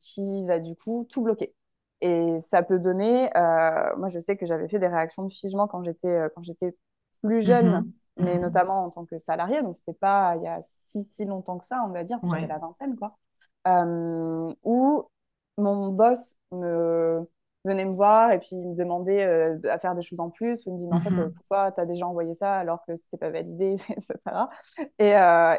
qui 0.00 0.46
va 0.46 0.58
du 0.60 0.76
coup 0.76 1.06
tout 1.10 1.22
bloquer. 1.22 1.54
Et 2.00 2.38
ça 2.42 2.62
peut 2.62 2.78
donner, 2.78 3.34
euh, 3.34 3.96
moi 3.96 4.08
je 4.08 4.18
sais 4.18 4.36
que 4.36 4.44
j'avais 4.44 4.68
fait 4.68 4.78
des 4.78 4.88
réactions 4.88 5.22
de 5.22 5.32
figement 5.32 5.66
quand 5.66 5.82
j'étais 5.82 6.08
euh, 6.08 6.28
quand 6.34 6.42
j'étais 6.42 6.76
plus 7.22 7.40
jeune, 7.40 7.70
mhm. 7.70 7.92
mais 8.18 8.34
mhm. 8.34 8.42
notamment 8.42 8.84
en 8.84 8.90
tant 8.90 9.06
que 9.06 9.16
salarié, 9.16 9.62
donc 9.62 9.74
c'était 9.74 9.94
pas 9.94 10.36
il 10.36 10.42
y 10.42 10.46
a 10.46 10.60
si, 10.86 11.04
si 11.10 11.24
longtemps 11.24 11.56
que 11.56 11.64
ça, 11.64 11.82
on 11.86 11.92
va 11.92 12.04
dire, 12.04 12.18
j'avais 12.22 12.46
la 12.46 12.58
vingtaine, 12.58 12.96
quoi, 12.96 13.16
euh, 13.66 14.52
où 14.64 15.08
mon 15.56 15.88
boss 15.88 16.36
me 16.52 17.26
venait 17.64 17.84
me 17.84 17.94
voir 17.94 18.30
et 18.32 18.38
puis 18.38 18.50
il 18.52 18.68
me 18.68 18.74
demandait 18.74 19.24
à 19.68 19.78
faire 19.78 19.94
des 19.94 20.02
choses 20.02 20.20
en 20.20 20.30
plus, 20.30 20.66
ou 20.66 20.70
il 20.70 20.72
me 20.74 20.78
dit, 20.78 20.86
mais 20.86 20.96
en 20.96 21.00
fait, 21.00 21.10
mhm. 21.10 21.32
pourquoi 21.32 21.72
tu 21.72 21.80
as 21.80 21.86
déjà 21.86 22.06
envoyé 22.06 22.34
ça 22.34 22.54
alors 22.54 22.84
que 22.86 22.94
c'était 22.96 23.16
pas 23.16 23.30
validé, 23.30 23.76
etc. 23.88 24.48
Et, 24.98 25.10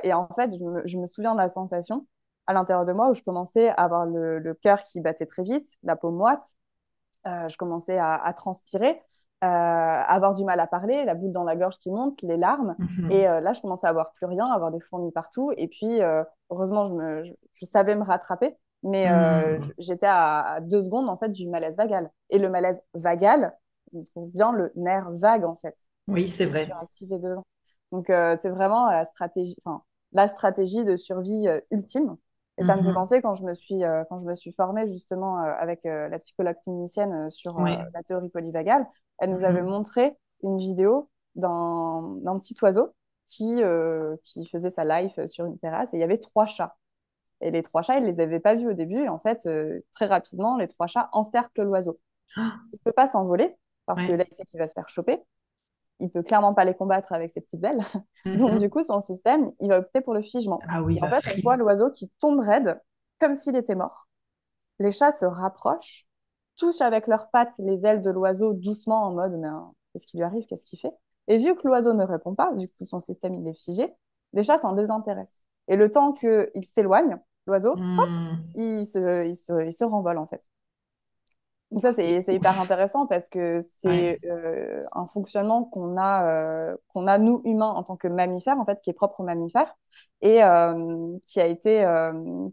et, 0.08 0.14
en 0.14 0.28
fait, 0.36 0.56
je 0.58 0.64
me, 0.64 0.86
je 0.86 0.98
me 0.98 1.06
souviens 1.06 1.34
de 1.34 1.40
la 1.40 1.50
sensation 1.50 2.06
à 2.48 2.54
l'intérieur 2.54 2.86
de 2.86 2.94
moi 2.94 3.10
où 3.10 3.14
je 3.14 3.24
commençais 3.24 3.70
à 3.70 3.74
avoir 3.74 4.06
le, 4.06 4.54
cœur 4.62 4.84
qui 4.86 5.00
battait 5.02 5.26
très 5.26 5.44
vite, 5.44 5.68
la 5.84 5.96
peau 5.96 6.12
moite, 6.12 6.44
euh, 7.28 7.50
je 7.50 7.58
commençais 7.58 7.98
à, 7.98 8.32
transpirer, 8.36 9.02
euh, 9.44 9.48
à 9.48 10.14
avoir 10.14 10.34
du 10.34 10.44
mal 10.44 10.60
à 10.60 10.68
parler, 10.68 11.06
la 11.06 11.16
boule 11.16 11.32
dans 11.32 11.44
la 11.44 11.56
gorge 11.56 11.78
qui 11.80 11.90
monte, 11.90 12.22
les 12.22 12.38
larmes. 12.38 12.76
Mhm. 12.78 13.12
Et 13.12 13.28
euh, 13.28 13.42
là, 13.42 13.54
je 13.54 13.62
commençais 13.62 13.88
à 13.88 13.90
avoir 13.90 14.12
plus 14.14 14.26
rien, 14.28 14.46
à 14.46 14.54
avoir 14.54 14.72
des 14.72 14.80
fournis 14.80 15.12
partout. 15.12 15.52
Et 15.58 15.68
puis, 15.68 16.02
heureusement, 16.52 16.86
je, 16.86 16.94
me, 16.94 17.24
je, 17.24 17.66
savais 17.72 17.96
me 17.96 18.04
rattraper, 18.04 18.56
mais 18.86 19.12
mhm. 19.12 19.74
j'étais 19.78 20.08
à, 20.08 20.60
deux 20.62 20.84
secondes 20.84 21.10
en 21.10 21.18
fait 21.18 21.30
du 21.30 21.50
malaise 21.50 21.76
vagal. 21.76 22.10
Et 22.30 22.40
le 22.40 22.50
malaise 22.50 22.80
vagal, 22.94 23.54
on 23.94 24.04
trouve 24.04 24.32
bien 24.32 24.54
le 24.54 24.72
nerf 24.76 25.12
vague 25.12 25.44
en 25.44 25.58
fait. 25.58 25.76
Oui, 26.08 26.28
c'est 26.28 26.46
vrai. 26.46 26.70
Activé 26.82 27.18
dedans. 27.18 27.46
Donc, 27.92 28.06
c'est 28.08 28.50
vraiment 28.50 28.90
la 28.90 29.06
stratégie, 29.06 29.58
la 30.12 30.28
stratégie 30.28 30.86
de 30.86 30.96
survie 30.96 31.48
ultime. 31.72 32.18
Et 32.58 32.64
ça 32.64 32.78
me 32.78 32.82
fait 32.82 32.90
mhm. 32.90 32.94
penser 32.94 33.22
quand 33.22 33.34
je 33.34 33.44
me 33.44 33.54
suis, 33.54 33.84
euh, 33.84 34.04
quand 34.10 34.18
je 34.18 34.26
me 34.26 34.34
suis 34.34 34.52
formée 34.52 34.88
justement 34.88 35.42
euh, 35.42 35.52
avec 35.60 35.86
euh, 35.86 36.08
la 36.08 36.20
psychologue 36.20 36.56
clinicienne 36.64 37.30
sur 37.30 37.60
la 37.60 38.04
théorie 38.08 38.30
polyvagale, 38.30 38.88
elle 39.18 39.32
nous 39.32 39.44
avait 39.44 39.62
mhm. 39.62 39.70
montré 39.70 40.18
une 40.42 40.58
vidéo 40.58 41.10
d'un 41.36 42.40
petit 42.40 42.56
oiseau 42.62 42.94
qui, 43.26 43.62
qui 44.24 44.46
faisait 44.46 44.70
sa 44.70 44.86
life 44.86 45.20
sur 45.26 45.46
une 45.46 45.58
terrasse 45.58 45.94
et 45.94 45.98
il 45.98 46.00
y 46.00 46.04
avait 46.04 46.18
trois 46.18 46.46
chats. 46.46 46.76
Et 47.42 47.52
les 47.52 47.62
trois 47.62 47.82
chats, 47.82 47.98
il 47.98 48.04
ne 48.04 48.12
les 48.12 48.20
avait 48.20 48.40
pas 48.40 48.56
vus 48.56 48.70
au 48.70 48.74
début. 48.74 49.00
Et 49.00 49.10
en 49.10 49.20
fait, 49.20 49.48
très 49.92 50.06
rapidement, 50.06 50.58
les 50.58 50.68
trois 50.68 50.88
chats 50.88 51.10
encerclent 51.12 51.64
l'oiseau. 51.64 52.00
Ah. 52.38 52.54
Il 52.72 52.76
ne 52.76 52.84
peut 52.84 52.92
pas 52.92 53.08
s'envoler 53.08 53.56
parce 53.86 54.04
que 54.04 54.12
là, 54.14 54.24
il 54.30 54.34
sait 54.34 54.46
qu'il 54.46 54.60
va 54.60 54.68
se 54.68 54.74
faire 54.74 54.90
choper 54.90 55.22
il 56.00 56.10
peut 56.10 56.24
clairement 56.24 56.54
pas 56.54 56.66
les 56.66 56.74
combattre 56.74 57.14
avec 57.14 57.32
ses 57.32 57.42
petites 57.42 57.64
ailes. 57.64 57.84
Donc, 58.26 58.54
mhm. 58.54 58.60
du 58.60 58.70
coup, 58.70 58.82
son 58.82 59.02
système, 59.02 59.52
il 59.60 59.70
va 59.70 59.80
opter 59.80 60.02
pour 60.02 60.14
le 60.14 60.22
figement. 60.22 60.60
Ah 60.68 60.82
oui, 60.82 61.00
en 61.02 61.08
fait, 61.08 61.36
on 61.38 61.42
voit 61.42 61.58
l'oiseau 61.58 61.90
qui 61.92 62.10
tombe 62.20 62.40
raide, 62.40 62.80
comme 63.20 63.34
s'il 63.34 63.56
était 63.56 63.76
mort. 63.76 64.08
Les 64.80 64.92
chats 64.92 65.14
se 65.14 65.26
rapprochent, 65.26 66.06
touchent 66.58 66.82
avec 66.82 67.08
leurs 67.08 67.30
pattes 67.30 67.56
les 67.60 67.86
ailes 67.86 68.02
de 68.02 68.10
l'oiseau 68.10 68.54
doucement 68.54 69.04
en 69.06 69.12
mode 69.12 69.38
mais 69.38 69.48
hein, 69.48 69.72
qu'est-ce 69.94 70.06
qui 70.06 70.18
lui 70.18 70.24
arrive, 70.24 70.46
qu'est-ce 70.48 70.66
qu'il 70.66 70.80
fait? 70.80 70.92
Et 71.28 71.38
vu 71.38 71.56
que 71.56 71.66
l'oiseau 71.66 71.94
ne 71.94 72.04
répond 72.04 72.36
pas, 72.36 72.52
vu 72.54 72.68
que 72.68 72.86
son 72.86 73.00
système 73.00 73.34
il 73.34 73.48
est 73.48 73.54
figé, 73.54 73.94
les 74.34 74.44
chats 74.44 74.58
s'en 74.58 74.74
désintéressent. 74.74 75.42
Et 75.68 75.76
le 75.76 75.90
temps 75.90 76.14
qu'il 76.14 76.66
s'éloigne, 76.66 77.18
l'oiseau, 77.48 77.76
hmm. 77.76 78.38
il, 78.56 78.86
se, 78.86 79.26
il, 79.28 79.36
se, 79.36 79.66
il 79.66 79.74
se 79.74 79.84
renvole 79.84 80.18
en 80.18 80.28
fait. 80.28 80.42
Donc 81.72 81.82
ça, 81.82 81.92
c'est 81.92 82.24
hyper 82.34 82.60
intéressant 82.62 83.08
parce 83.08 83.28
que 83.28 83.60
c'est 83.62 84.20
euh, 84.26 84.82
un 84.94 85.08
fonctionnement 85.08 85.64
qu'on 85.66 85.98
a, 85.98 86.26
euh, 86.26 86.78
qu'on 86.90 87.08
a, 87.08 87.18
nous, 87.18 87.42
humains, 87.44 87.70
en 87.70 87.84
tant 87.84 87.98
que 87.98 88.08
mammifères, 88.08 88.60
en 88.60 88.66
fait, 88.66 88.80
qui 88.82 88.92
est 88.92 88.94
propre 88.94 89.20
aux 89.20 89.24
mammifères 89.24 89.76
et 90.22 90.44
euh, 90.44 91.18
qui, 91.26 91.42
a 91.42 91.48
été, 91.48 91.86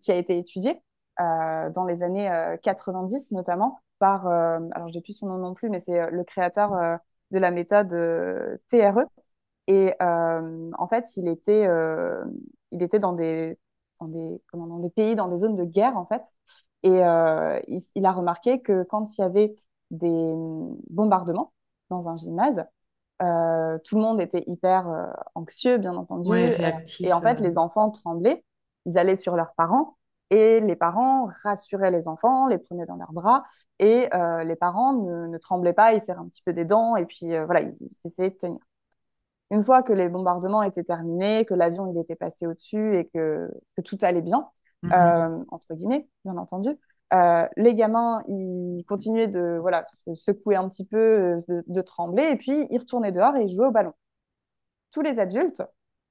qui 0.00 0.12
a 0.12 0.16
été 0.16 0.38
étudié 0.38 0.82
dans 1.18 1.84
les 1.86 2.02
années 2.02 2.56
90, 2.62 3.32
notamment, 3.32 3.80
par, 3.98 4.26
alors 4.26 4.88
j'ai 4.88 5.00
plus 5.00 5.12
son 5.12 5.26
nom 5.26 5.38
non 5.38 5.54
plus, 5.54 5.70
mais 5.70 5.78
c'est 5.78 6.10
le 6.10 6.24
créateur 6.24 6.98
de 7.30 7.38
la 7.38 7.50
méthode 7.50 7.90
TRE. 8.68 9.06
Et 9.72 9.94
en 10.00 10.86
fait, 10.88 11.16
il 11.16 11.28
était, 11.28 11.68
il 12.70 12.82
était 12.82 12.98
dans 12.98 13.12
des, 13.12 13.58
dans, 14.00 14.08
des, 14.08 14.40
dans 14.52 14.78
des 14.78 14.90
pays, 14.90 15.16
dans 15.16 15.28
des 15.28 15.38
zones 15.38 15.54
de 15.54 15.64
guerre, 15.64 15.96
en 15.96 16.06
fait. 16.06 16.22
Et 16.82 17.04
euh, 17.04 17.60
il, 17.94 18.06
a 18.06 18.12
remarqué 18.12 18.60
que 18.60 18.82
quand 18.84 19.16
il 19.16 19.20
y 19.20 19.24
avait 19.24 19.54
des 19.90 20.32
bombardements 20.90 21.52
dans 21.90 22.08
un 22.08 22.16
gymnase, 22.16 22.64
euh, 23.22 23.78
tout 23.84 23.96
le 23.96 24.02
monde 24.02 24.20
était 24.20 24.42
hyper 24.46 24.88
euh, 24.88 25.06
anxieux, 25.34 25.78
bien 25.78 25.94
entendu. 25.94 26.30
réactif, 26.30 27.06
et 27.06 27.12
en 27.12 27.20
fait, 27.20 27.40
les 27.40 27.56
enfants 27.56 27.90
tremblaient. 27.90 28.44
Ils 28.84 28.98
allaient 28.98 29.16
sur 29.16 29.36
leurs 29.36 29.54
parents 29.54 29.96
et 30.30 30.60
les 30.60 30.74
parents 30.74 31.28
rassuraient 31.44 31.92
les 31.92 32.08
enfants, 32.08 32.48
les 32.48 32.58
prenaient 32.58 32.86
dans 32.86 32.96
leurs 32.96 33.12
bras 33.12 33.44
et 33.78 34.08
les 34.44 34.56
parents 34.56 34.94
ne, 34.94 35.38
tremblaient 35.38 35.74
pas, 35.74 35.92
ils 35.92 36.00
serraient 36.00 36.18
un 36.18 36.26
petit 36.26 36.42
peu 36.42 36.52
des 36.52 36.64
dents 36.64 36.96
et 36.96 37.04
puis 37.04 37.26
voilà, 37.44 37.60
ils, 37.60 37.76
essayaient 38.04 38.30
de 38.30 38.36
tenir. 38.36 38.58
Une 39.52 39.62
fois 39.62 39.84
que 39.84 39.92
les 39.92 40.08
bombardements 40.08 40.64
étaient 40.64 40.82
terminés, 40.82 41.44
que 41.44 41.54
l'avion 41.54 41.86
il 41.92 42.00
était 42.00 42.16
passé 42.16 42.46
au-dessus 42.46 42.96
et 42.96 43.06
que, 43.14 43.48
que, 43.76 43.82
tout 43.82 43.98
allait 44.02 44.22
bien, 44.22 44.48
Mhm. 44.82 44.92
Euh, 44.92 45.44
entre 45.50 45.74
guillemets, 45.74 46.08
bien 46.24 46.36
entendu. 46.36 46.70
Euh, 47.14 47.46
les 47.56 47.74
gamins, 47.74 48.22
ils 48.26 48.84
continuaient 48.88 49.28
de 49.28 49.58
voilà, 49.60 49.84
se 50.06 50.14
secouer 50.14 50.56
un 50.56 50.68
petit 50.68 50.84
peu, 50.84 51.36
euh, 51.48 51.62
de, 51.66 51.80
trembler, 51.82 52.30
et 52.32 52.36
puis 52.36 52.66
ils 52.70 52.78
retournaient 52.78 53.12
dehors 53.12 53.36
et 53.36 53.42
ils 53.42 53.54
jouaient 53.54 53.66
au 53.66 53.70
ballon. 53.70 53.92
Tous 54.92 55.02
les 55.02 55.18
adultes, 55.18 55.62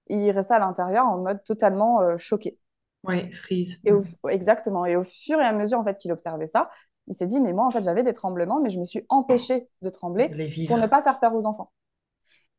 ils 0.08 0.32
restaient 0.32 0.54
à 0.54 0.60
l'intérieur 0.60 1.06
en 1.06 1.18
mode 1.18 1.44
totalement 1.44 2.18
choqué. 2.18 2.58
Oui, 3.04 3.32
freeze. 3.32 3.80
Et 3.84 3.92
exactement. 4.30 4.86
Et 4.86 4.96
au 4.96 5.04
fur 5.04 5.40
et 5.40 5.46
à 5.46 5.54
mesure 5.54 5.80
en 5.80 5.84
fait, 5.84 5.98
qu'il 5.98 6.12
observait 6.12 6.48
ça, 6.48 6.70
il 7.08 7.16
s'est 7.16 7.26
dit, 7.26 7.40
mais 7.40 7.52
moi, 7.52 7.66
en 7.66 7.72
fait, 7.72 7.84
j'avais 7.84 8.04
des 8.04 8.14
tremblements, 8.14 8.62
mais 8.62 8.70
je 8.70 8.80
me 8.80 8.86
suis 8.86 9.06
empêché 9.10 9.68
de 9.82 9.90
trembler 9.90 10.30
pour 10.68 10.78
ne 10.78 10.88
pas 10.88 11.02
faire 11.02 11.20
peur 11.20 11.34
aux 11.34 11.46
enfants. 11.46 11.72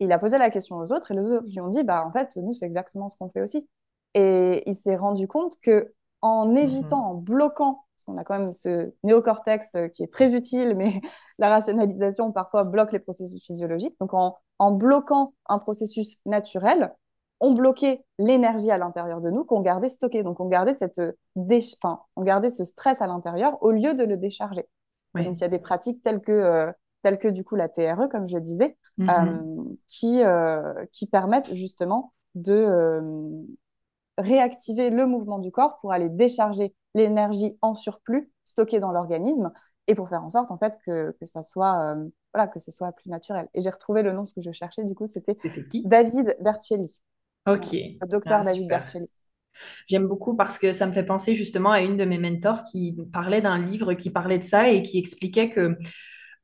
Il 0.05 0.13
a 0.13 0.19
posé 0.19 0.39
la 0.39 0.51
question 0.51 0.77
aux 0.79 0.93
autres, 0.93 1.11
et 1.11 1.15
les 1.15 1.31
autres 1.33 1.47
lui 1.47 1.61
ont 1.61 1.69
dit, 1.69 1.83
bah, 1.85 2.05
en 2.07 2.13
fait, 2.13 2.37
nous, 2.37 2.53
c'est 2.55 2.67
exactement 2.67 3.09
ce 3.09 3.17
qu'on 3.17 3.31
fait 3.31 3.43
aussi. 3.43 3.69
Et 4.15 4.63
il 4.69 4.75
s'est 4.77 4.97
rendu 4.97 5.27
compte 5.29 5.59
que 5.63 5.93
en 6.21 6.55
évitant, 6.55 6.99
Mhm. 6.99 7.11
en 7.11 7.15
bloquant, 7.15 7.85
parce 7.97 8.05
qu'on 8.07 8.17
a 8.17 8.25
quand 8.25 8.39
même 8.39 8.53
ce 8.53 8.93
néocortex 9.05 9.75
euh, 9.75 9.89
qui 9.89 10.03
est 10.05 10.13
très 10.13 10.35
utile, 10.35 10.75
mais 10.77 11.01
la 11.39 11.49
rationalisation 11.49 12.33
parfois 12.33 12.65
bloque 12.65 12.93
les 12.93 12.99
processus 13.01 13.43
physiologiques. 13.45 13.97
Donc 14.01 14.15
en, 14.15 14.37
en 14.59 14.71
bloquant 14.73 15.35
un 15.47 15.59
processus 15.59 16.17
naturel, 16.27 16.93
on 17.41 17.53
bloquait 17.55 18.05
l'énergie 18.19 18.71
à 18.71 18.79
l'intérieur 18.79 19.21
de 19.21 19.31
nous 19.31 19.45
qu'on 19.45 19.61
gardait 19.63 19.89
stockée. 19.89 20.23
Donc 20.23 20.39
on 20.41 20.47
gardait, 20.47 20.75
cette 20.75 20.99
euh, 21.01 21.13
déch- 21.37 21.75
enfin, 21.83 22.01
on 22.17 22.23
gardait 22.23 22.51
ce 22.51 22.63
stress 22.65 23.01
à 23.01 23.07
l'intérieur 23.09 23.61
au 23.63 23.71
lieu 23.73 23.95
de 23.95 24.05
le 24.05 24.17
décharger. 24.17 24.69
Donc 25.25 25.37
il 25.39 25.41
y 25.41 25.45
a 25.45 25.49
des 25.49 25.59
pratiques 25.59 26.03
telles 26.05 26.21
que, 26.21 26.33
euh, 26.33 26.73
telles 27.03 27.19
que 27.19 27.29
du 27.29 27.45
coup 27.45 27.57
la 27.57 27.69
TRE, 27.69 28.09
comme 28.09 28.27
je 28.29 28.39
disais, 28.39 28.77
Mhm. 28.97 29.53
euh, 29.57 29.65
qui, 29.87 30.23
euh, 30.23 30.87
qui 30.93 31.07
permettent 31.07 31.53
justement 31.55 32.13
de, 32.35 32.53
euh, 32.53 33.01
réactiver 34.19 34.91
le 34.91 35.07
mouvement 35.07 35.39
du 35.39 35.51
corps 35.51 35.77
pour 35.79 35.93
aller 35.93 36.09
décharger 36.09 36.75
l'énergie 36.95 37.59
en 37.63 37.75
surplus 37.75 38.31
stockée 38.45 38.81
dans 38.81 38.93
l'organisme 38.93 39.53
et 39.89 39.95
pour 39.95 40.09
faire 40.09 40.23
en 40.23 40.31
sorte 40.31 40.51
en 40.51 40.59
fait 40.59 40.79
que, 40.85 41.17
que 41.19 41.27
ça 41.27 41.43
soit 41.43 41.95
euh, 41.97 42.09
voilà 42.35 42.47
que 42.49 42.61
ce 42.61 42.71
soit 42.71 42.93
plus 42.93 43.11
naturel. 43.11 43.49
Et 43.55 43.63
j'ai 43.63 43.71
retrouvé 43.71 44.03
le 44.03 44.13
nom 44.13 44.27
ce 44.27 44.35
que 44.35 44.41
je 44.43 44.53
cherchais 44.53 44.85
du 44.85 44.95
coup 44.95 45.07
c'était? 45.07 45.37
David 45.85 46.37
Bercelli, 46.41 47.01
Ok. 47.47 47.75
le 48.03 48.07
docteur 48.09 48.41
Ah, 48.41 48.45
David 48.45 48.69
super. 48.69 48.69
Bercelli. 48.69 49.09
J'aime 49.89 50.07
beaucoup 50.07 50.37
parce 50.37 50.59
que 50.59 50.73
ça 50.73 50.87
me 50.87 50.93
fait 50.93 51.05
penser 51.05 51.35
justement 51.35 51.73
à 51.73 51.81
une 51.83 51.97
de 51.97 52.05
mes 52.05 52.19
mentors 52.19 52.63
qui 52.65 52.97
parlait 53.13 53.41
d'un 53.43 53.59
livre 53.65 53.95
qui 53.95 54.11
parlait 54.11 54.39
de 54.39 54.45
ça 54.45 54.71
et 54.71 54.83
qui 54.83 54.99
expliquait 54.99 55.51
que 55.51 55.77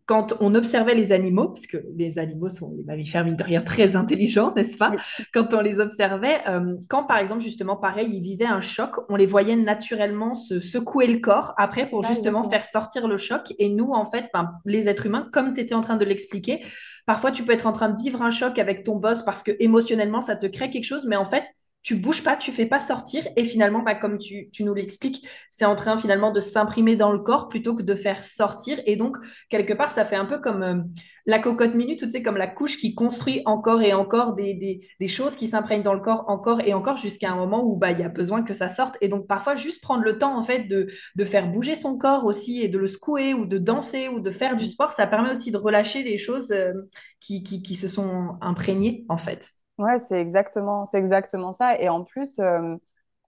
quand 0.09 0.32
on 0.40 0.54
observait 0.54 0.94
les 0.94 1.12
animaux, 1.12 1.48
parce 1.48 1.66
que 1.66 1.76
les 1.94 2.18
animaux 2.18 2.48
sont 2.48 2.74
des 2.74 2.82
mammifères, 2.82 3.26
mine 3.26 3.36
de 3.36 3.44
rien, 3.44 3.61
très 3.61 3.94
intelligents, 3.94 4.54
n'est-ce 4.56 4.78
pas? 4.78 4.92
Quand 5.34 5.52
on 5.52 5.61
les 5.61 5.80
observait, 5.80 6.40
euh, 6.48 6.76
quand 6.88 7.04
par 7.04 7.18
exemple, 7.18 7.42
justement, 7.42 7.76
pareil, 7.76 8.09
ils 8.11 8.22
vivaient 8.22 8.46
un 8.46 8.62
choc, 8.62 8.92
on 9.11 9.16
les 9.16 9.26
voyait 9.26 9.54
naturellement 9.54 10.34
se 10.34 10.61
secouer 10.61 11.06
le 11.09 11.18
corps 11.18 11.52
après 11.59 11.86
pour 11.90 12.06
ça 12.06 12.12
justement 12.12 12.42
faire 12.48 12.64
sortir 12.64 13.06
le 13.06 13.18
choc. 13.18 13.52
Et 13.59 13.68
nous, 13.68 13.92
en 13.92 14.06
fait, 14.06 14.30
ben, 14.32 14.50
les 14.64 14.88
êtres 14.88 15.04
humains, 15.04 15.28
comme 15.30 15.52
tu 15.52 15.61
étais 15.61 15.74
en 15.74 15.82
train 15.82 15.96
de 15.96 16.06
l'expliquer, 16.06 16.64
parfois 17.04 17.30
tu 17.30 17.42
peux 17.42 17.52
être 17.52 17.66
en 17.66 17.72
train 17.72 17.90
de 17.90 18.02
vivre 18.02 18.22
un 18.22 18.30
choc 18.30 18.59
avec 18.59 18.84
ton 18.84 18.96
boss 18.96 19.22
parce 19.22 19.42
que 19.42 19.52
émotionnellement, 19.61 20.22
ça 20.22 20.36
te 20.36 20.46
crée 20.46 20.70
quelque 20.70 20.84
chose, 20.84 21.04
mais 21.06 21.16
en 21.16 21.26
fait, 21.26 21.44
tu 21.82 21.94
bouges 21.96 22.22
pas, 22.22 22.36
tu 22.36 22.52
fais 22.52 22.66
pas 22.66 22.80
sortir, 22.80 23.26
et 23.36 23.44
finalement, 23.44 23.82
bah, 23.82 23.94
comme 23.94 24.18
tu, 24.18 24.50
nous 24.60 24.74
l'expliques, 24.74 25.26
c'est 25.48 25.64
en 25.64 25.76
train 25.76 25.96
finalement 25.96 26.32
de 26.32 26.40
s'imprimer 26.40 26.96
dans 26.96 27.12
le 27.12 27.20
corps 27.20 27.48
plutôt 27.48 27.74
que 27.74 27.82
de 27.82 27.94
faire 27.94 28.24
sortir. 28.24 28.80
Et 28.84 28.96
donc, 28.96 29.16
quelque 29.48 29.72
part, 29.72 29.90
ça 29.90 30.04
fait 30.04 30.16
un 30.16 30.26
peu 30.26 30.38
comme 30.38 30.62
euh, 30.62 30.76
la 31.24 31.38
cocotte 31.38 31.74
minute, 31.74 32.00
tu 32.00 32.10
sais, 32.10 32.22
comme 32.22 32.36
la 32.36 32.46
couche 32.46 32.78
qui 32.78 32.94
construit 32.94 33.42
encore 33.46 33.82
et 33.82 33.92
encore 33.92 34.34
des, 34.34 34.80
choses 35.06 35.36
qui 35.36 35.46
s'imprègnent 35.46 35.82
dans 35.82 35.94
le 35.94 36.00
corps 36.00 36.24
encore 36.28 36.60
et 36.60 36.74
encore 36.74 36.98
jusqu'à 36.98 37.30
un 37.30 37.36
moment 37.36 37.64
où 37.64 37.76
bah, 37.76 37.92
il 37.92 38.00
y 38.00 38.02
a 38.02 38.08
besoin 38.08 38.42
que 38.42 38.54
ça 38.54 38.68
sorte. 38.68 38.96
Et 39.00 39.08
donc, 39.08 39.26
parfois, 39.26 39.54
juste 39.54 39.80
prendre 39.80 40.02
le 40.02 40.18
temps, 40.18 40.36
en 40.36 40.42
fait, 40.42 40.64
de, 40.64 40.88
faire 41.24 41.50
bouger 41.50 41.74
son 41.74 41.96
corps 41.96 42.24
aussi 42.24 42.60
et 42.60 42.68
de 42.68 42.78
le 42.78 42.86
secouer 42.86 43.34
ou 43.34 43.46
de 43.46 43.58
danser 43.58 44.08
ou 44.08 44.20
de 44.20 44.30
faire 44.30 44.56
du 44.56 44.66
sport, 44.66 44.92
ça 44.92 45.06
permet 45.06 45.30
aussi 45.30 45.52
de 45.52 45.56
relâcher 45.56 46.02
les 46.02 46.18
choses 46.18 46.50
euh, 46.50 46.72
qui, 47.20 47.42
qui, 47.42 47.62
qui 47.62 47.76
se 47.76 47.88
sont 47.88 48.36
imprégnées, 48.40 49.04
en 49.08 49.16
fait. 49.16 49.57
Ouais, 49.78 49.98
c'est 50.00 50.20
exactement, 50.20 50.86
c'est 50.86 50.98
exactement 50.98 51.52
ça. 51.52 51.78
Et 51.80 51.88
en 51.88 52.02
plus, 52.02 52.38
euh, 52.40 52.74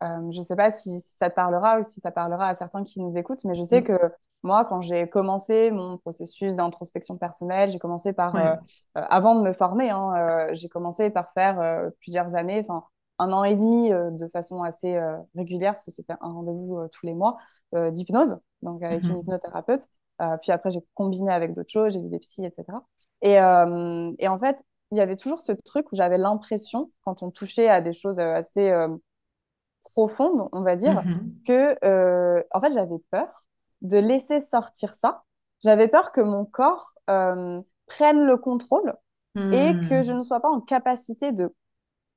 euh, 0.03 0.31
je 0.33 0.39
ne 0.39 0.43
sais 0.43 0.57
pas 0.57 0.73
si, 0.73 1.01
si 1.01 1.17
ça 1.17 1.31
te 1.31 1.35
parlera 1.37 1.79
ou 1.79 1.83
si 1.85 2.01
ça 2.01 2.11
parlera 2.11 2.49
à 2.49 2.55
certains 2.57 2.83
qui 2.83 3.01
nous 3.01 3.17
écoutent, 3.17 3.45
mais 3.45 3.55
je 3.55 3.63
sais 3.63 3.83
Mm. 3.83 3.85
que 3.85 3.93
moi, 4.43 4.65
quand 4.65 4.81
j'ai 4.83 5.09
commencé 5.09 5.71
mon 5.71 5.97
processus 5.99 6.57
d'introspection 6.57 7.17
personnelle, 7.19 7.71
j'ai 7.71 7.79
commencé 7.79 8.13
par, 8.13 8.37
euh, 8.37 8.55
Ouais. 8.55 8.59
euh, 8.99 9.03
avant 9.11 9.37
de 9.37 9.43
me 9.47 9.53
former, 9.53 9.91
hein, 9.91 10.49
j'ai 10.53 10.69
commencé 10.69 11.11
par 11.11 11.31
faire 11.33 11.91
plusieurs 12.01 12.35
années, 12.35 12.65
enfin 12.69 12.85
un 13.19 13.33
an 13.33 13.45
et 13.45 13.55
demi 13.55 13.91
de 13.91 14.29
façon 14.29 14.63
assez 14.63 14.99
régulière, 15.37 15.73
parce 15.75 15.85
que 15.85 15.91
c'était 15.91 16.15
un 16.21 16.33
rendez-vous 16.33 16.89
tous 16.91 17.05
les 17.07 17.15
mois, 17.15 17.37
d'hypnose, 17.75 18.39
donc 18.63 18.83
avec 18.83 19.09
une 19.11 19.19
Mhm. 19.19 19.21
hypnothérapeute. 19.21 19.89
Puis 20.43 20.53
après, 20.53 20.71
j'ai 20.71 20.81
combiné 20.95 21.31
avec 21.33 21.53
d'autres 21.53 21.71
choses, 21.71 21.93
j'ai 21.93 22.01
vu 22.01 22.09
des 22.09 22.19
psys, 22.19 22.45
etc. 22.47 22.83
Et, 23.23 23.39
euh, 23.41 24.13
et 24.19 24.29
en 24.29 24.39
fait, 24.39 24.59
il 24.93 24.99
y 24.99 25.01
avait 25.01 25.17
toujours 25.17 25.41
ce 25.41 25.53
truc 25.53 25.91
où 25.93 25.97
j'avais 25.97 26.19
l'impression, 26.19 26.91
quand 27.05 27.23
on 27.23 27.31
touchait 27.31 27.69
à 27.69 27.81
des 27.81 27.93
choses 27.93 28.19
euh, 28.19 28.35
assez 28.35 28.71
euh, 28.71 28.89
profondes, 29.95 30.49
on 30.53 30.63
va 30.63 30.77
dire, 30.77 31.05
Mhm. 31.05 31.41
que 31.47 31.77
euh, 31.85 32.43
en 32.53 32.61
fait, 32.61 32.73
j'avais 32.73 32.99
peur 33.11 33.45
de 33.83 33.99
laisser 33.99 34.41
sortir 34.41 34.95
ça. 34.95 35.23
J'avais 35.63 35.89
peur 35.89 36.13
que 36.13 36.21
mon 36.21 36.45
corps 36.45 36.93
euh, 37.11 37.61
prenne 37.87 38.25
le 38.27 38.37
contrôle 38.37 38.95
et 39.51 39.81
que 39.89 40.03
je 40.03 40.13
Mhm. 40.13 40.15
ne 40.15 40.23
sois 40.23 40.41
pas 40.41 40.51
en 40.51 40.61
capacité 40.61 41.33
de, 41.33 41.55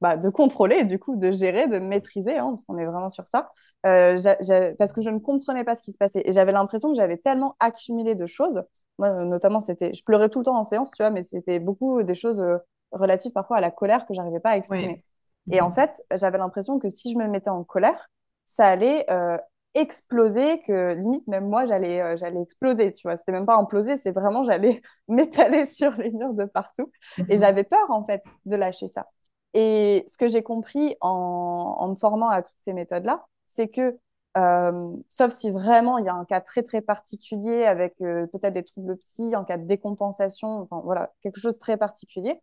bah, 0.01 0.17
de 0.17 0.29
contrôler, 0.29 0.83
du 0.85 0.99
coup, 0.99 1.15
de 1.17 1.31
gérer, 1.31 1.67
de 1.67 1.79
maîtriser, 1.79 2.37
hein, 2.37 2.49
parce 2.51 2.65
qu'on 2.65 2.77
est 2.77 2.85
vraiment 2.85 3.09
sur 3.09 3.27
ça, 3.27 3.51
j'a- 3.85 4.73
parce 4.77 4.93
que 4.93 5.01
je 5.01 5.09
ne 5.09 5.19
comprenais 5.19 5.63
pas 5.63 5.75
ce 5.75 5.81
qui 5.83 5.93
se 5.93 5.97
passait. 5.97 6.23
Et 6.25 6.31
j'avais 6.33 6.51
l'impression 6.51 6.89
que 6.91 6.95
j'avais 6.95 7.17
tellement 7.17 7.55
accumulé 7.59 8.15
de 8.15 8.25
choses. 8.25 8.63
Moi, 8.99 9.09
euh, 9.09 9.25
notamment, 9.25 9.59
c'était, 9.61 9.93
je 9.93 10.03
pleurais 10.03 10.29
tout 10.29 10.39
le 10.39 10.45
temps 10.45 10.57
en 10.57 10.63
séance, 10.63 10.91
tu 10.91 11.03
vois, 11.03 11.09
mais 11.09 11.23
c'était 11.23 11.59
beaucoup 11.59 12.03
des 12.03 12.15
choses 12.15 12.39
euh, 12.41 12.57
relatives 12.91 13.31
parfois 13.31 13.57
à 13.57 13.61
la 13.61 13.71
colère 13.71 14.05
que 14.05 14.13
j'arrivais 14.13 14.39
pas 14.39 14.51
à 14.51 14.57
exprimer. 14.57 15.01
Et 15.51 15.61
en 15.61 15.71
Mhm. 15.71 15.73
fait, 15.73 16.01
j'avais 16.13 16.37
l'impression 16.37 16.79
que 16.79 16.89
si 16.89 17.11
je 17.13 17.17
me 17.17 17.27
mettais 17.27 17.49
en 17.49 17.63
colère, 17.63 18.09
ça 18.45 18.65
allait 18.67 19.09
euh, 19.11 19.37
exploser, 19.73 20.61
que 20.61 20.93
limite, 20.93 21.27
même 21.27 21.47
moi, 21.49 21.65
j'allais 21.65 22.01
euh, 22.01 22.15
j'allais 22.15 22.41
exploser, 22.41 22.93
tu 22.93 23.07
vois. 23.07 23.17
C'était 23.17 23.31
même 23.31 23.45
pas 23.45 23.55
imploser, 23.55 23.97
c'est 23.97 24.11
vraiment, 24.11 24.43
j'allais 24.43 24.81
m'étaler 25.07 25.65
sur 25.65 25.91
les 25.97 26.11
murs 26.11 26.33
de 26.33 26.45
partout. 26.45 26.91
Et 27.27 27.37
Mhm. 27.37 27.37
j'avais 27.37 27.63
peur, 27.63 27.89
en 27.89 28.05
fait, 28.05 28.23
de 28.45 28.55
lâcher 28.55 28.87
ça. 28.87 29.07
Et 29.53 30.03
ce 30.07 30.17
que 30.17 30.27
j'ai 30.27 30.43
compris 30.43 30.95
en, 31.01 31.75
en 31.79 31.89
me 31.89 31.95
formant 31.95 32.29
à 32.29 32.41
toutes 32.41 32.55
ces 32.59 32.73
méthodes-là, 32.73 33.25
c'est 33.45 33.67
que, 33.69 33.97
euh, 34.37 34.89
sauf 35.09 35.31
si 35.33 35.51
vraiment 35.51 35.97
il 35.99 36.05
y 36.05 36.09
a 36.09 36.13
un 36.15 36.25
cas 36.25 36.41
très, 36.41 36.63
très 36.63 36.81
particulier 36.81 37.65
avec 37.65 37.95
euh, 38.01 38.25
peut-être 38.27 38.53
des 38.53 38.63
troubles 38.63 38.97
psy, 38.97 39.35
en 39.35 39.43
cas 39.45 39.57
de 39.57 39.65
décompensation, 39.65 40.61
enfin 40.61 40.81
voilà, 40.83 41.11
quelque 41.21 41.39
chose 41.39 41.55
de 41.55 41.59
très 41.59 41.77
particulier, 41.77 42.41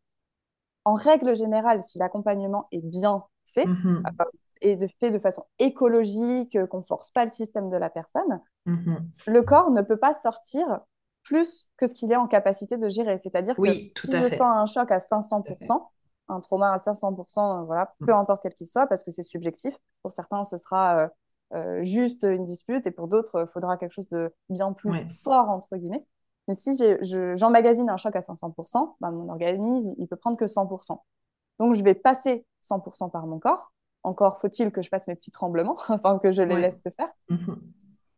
en 0.85 0.95
règle 0.95 1.37
générale, 1.37 1.83
si 1.83 1.99
l'accompagnement 1.99 2.69
est 2.73 2.81
bien 2.85 3.25
fait, 3.45 3.67
euh, 3.67 4.25
et 4.63 4.77
de, 4.77 4.87
fait 5.01 5.11
de 5.11 5.19
façon 5.19 5.45
écologique, 5.59 6.57
qu'on 6.69 6.79
ne 6.79 6.83
force 6.83 7.11
pas 7.11 7.25
le 7.25 7.31
système 7.31 7.71
de 7.71 7.77
la 7.77 7.91
personne, 7.91 8.41
Mhm. 8.67 9.11
le 9.27 9.43
corps 9.43 9.71
ne 9.71 9.83
peut 9.83 9.97
pas 9.97 10.15
sortir 10.15 10.81
plus 11.23 11.69
que 11.77 11.87
ce 11.87 11.95
qu'il 11.95 12.13
est 12.13 12.17
en 12.17 12.27
capacité 12.27 12.77
de 12.77 12.89
gérer. 12.89 13.19
C'est-à-dire 13.19 13.57
que 13.57 13.61
Oui, 13.63 13.93
tout 13.95 14.07
si 14.07 14.17
à 14.17 14.23
je 14.23 14.29
sens 14.29 14.41
un 14.43 14.67
choc 14.67 14.91
à 14.91 15.01
Tout 15.01 15.15
à 15.15 15.55
fait. 15.55 15.65
500%, 15.65 15.91
un 16.29 16.41
trauma 16.41 16.73
à 16.73 16.79
500%, 16.79 17.61
euh, 17.61 17.65
voilà, 17.65 17.95
peu 18.01 18.13
Mm. 18.13 18.17
importe 18.17 18.43
quel 18.43 18.55
qu'il 18.55 18.69
soit, 18.69 18.87
parce 18.87 19.03
que 19.05 19.11
c'est 19.11 19.23
subjectif. 19.23 19.77
Pour 20.03 20.13
certains, 20.13 20.45
ce 20.45 20.57
sera 20.59 21.11
euh, 21.53 21.81
euh, 21.81 21.85
juste 21.85 22.23
une 22.25 22.45
dispute, 22.45 22.87
et 22.87 22.91
pour 22.91 23.09
d'autres, 23.09 23.43
il 23.47 23.47
faudra 23.51 23.77
quelque 23.77 23.93
chose 23.93 24.09
de 24.09 24.33
bien 24.49 24.73
plus 24.73 24.91
Ouais. 24.91 25.07
fort, 25.23 25.49
entre 25.51 25.77
guillemets. 25.77 26.05
Mais 26.49 26.55
si 26.55 26.77
j'ai- 26.77 27.03
je- 27.03 27.37
j'emmagasine 27.37 27.91
un 27.91 27.97
choc 27.97 28.15
à 28.17 28.23
500%, 28.23 28.97
ben, 29.01 29.11
mon 29.11 29.29
organisme, 29.29 29.93
il 29.99 30.07
peut 30.09 30.17
prendre 30.17 30.37
que 30.37 30.47
100%. 30.47 31.05
Donc, 31.59 31.75
je 31.75 31.83
vais 31.83 31.95
passer 31.95 32.47
100% 32.61 33.09
par 33.09 33.27
mon 33.27 33.39
corps. 33.39 33.73
Encore 34.03 34.39
faut-il 34.39 34.71
que 34.73 34.81
je 34.83 34.89
fasse 34.89 35.07
mes 35.09 35.15
petits 35.15 35.31
tremblements, 35.31 35.77
enfin 35.89 36.19
que 36.19 36.33
je 36.33 36.43
les 36.43 36.55
Ouais. 36.55 36.61
laisse 36.63 36.83
se 36.83 36.89
faire. 36.91 37.11
Mhm. 37.29 37.61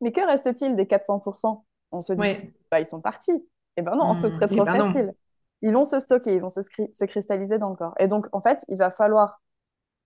Mais 0.00 0.12
que 0.12 0.20
reste-t-il 0.20 0.76
des 0.76 0.86
400% 0.86 1.64
On 1.90 2.00
se 2.02 2.12
dit, 2.12 2.20
Ouais. 2.20 2.54
bah, 2.70 2.80
ils 2.80 2.86
sont 2.86 3.00
partis. 3.00 3.46
Eh 3.76 3.82
ben 3.82 3.94
non, 3.96 4.14
ce 4.14 4.26
Mm. 4.26 4.30
serait 4.30 4.46
Eh 4.50 4.56
trop 4.56 4.64
ben 4.64 4.78
non. 4.78 4.86
facile. 4.92 5.14
Ils 5.62 5.72
vont 5.72 5.84
se 5.84 5.98
stocker, 5.98 6.34
ils 6.34 6.40
vont 6.40 6.48
se 6.50 7.04
cristalliser 7.04 7.58
dans 7.58 7.70
le 7.70 7.76
corps. 7.76 7.94
Et 7.98 8.08
donc, 8.08 8.26
en 8.32 8.40
fait, 8.40 8.64
il 8.68 8.76
va 8.78 8.90
falloir 8.90 9.40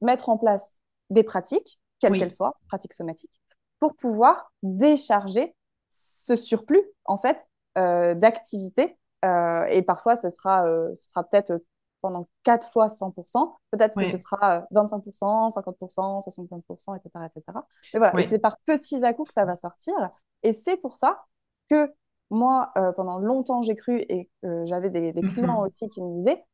mettre 0.00 0.28
en 0.28 0.36
place 0.36 0.76
des 1.10 1.22
pratiques, 1.22 1.80
qu'elles 2.00 2.12
Oui. 2.12 2.30
soient, 2.30 2.58
pratiques 2.68 2.92
somatiques, 2.92 3.40
pour 3.78 3.94
pouvoir 3.96 4.52
décharger 4.62 5.54
ce 5.90 6.36
surplus, 6.36 6.82
en 7.04 7.18
fait, 7.18 7.44
euh, 7.78 8.14
d'activité. 8.14 8.98
Euh, 9.24 9.64
et 9.66 9.82
parfois, 9.82 10.16
ce 10.16 10.28
sera, 10.28 10.66
euh, 10.66 10.94
ce 10.94 11.08
sera 11.10 11.24
peut-être 11.24 11.62
pendant 12.00 12.28
4 12.44 12.68
fois 12.70 12.90
100%, 12.90 13.58
peut-être 13.70 13.96
que 13.98 14.06
ce 14.06 14.16
sera 14.16 14.58
euh, 14.58 14.60
25%, 14.70 15.50
50%, 15.50 16.20
65%, 16.20 16.94
etc., 16.94 17.26
etc. 17.26 17.58
Mais 17.94 17.98
voilà, 17.98 18.20
et 18.20 18.28
c'est 18.28 18.38
par 18.38 18.58
petits 18.66 19.04
à-coups 19.04 19.28
que 19.28 19.34
ça 19.34 19.44
va 19.44 19.56
sortir. 19.56 19.94
Et 20.42 20.52
c'est 20.52 20.76
pour 20.76 20.96
ça 20.96 21.24
que 21.68 21.92
moi, 22.30 22.72
pendant 22.96 23.18
longtemps, 23.18 23.62
j'ai 23.62 23.74
cru, 23.76 24.04
et 24.08 24.28
j'avais 24.42 24.90
des, 24.90 25.12
des 25.12 25.22
clients 25.22 25.60
aussi 25.64 25.88
qui 25.88 26.02
me 26.02 26.12
disaient, 26.18 26.44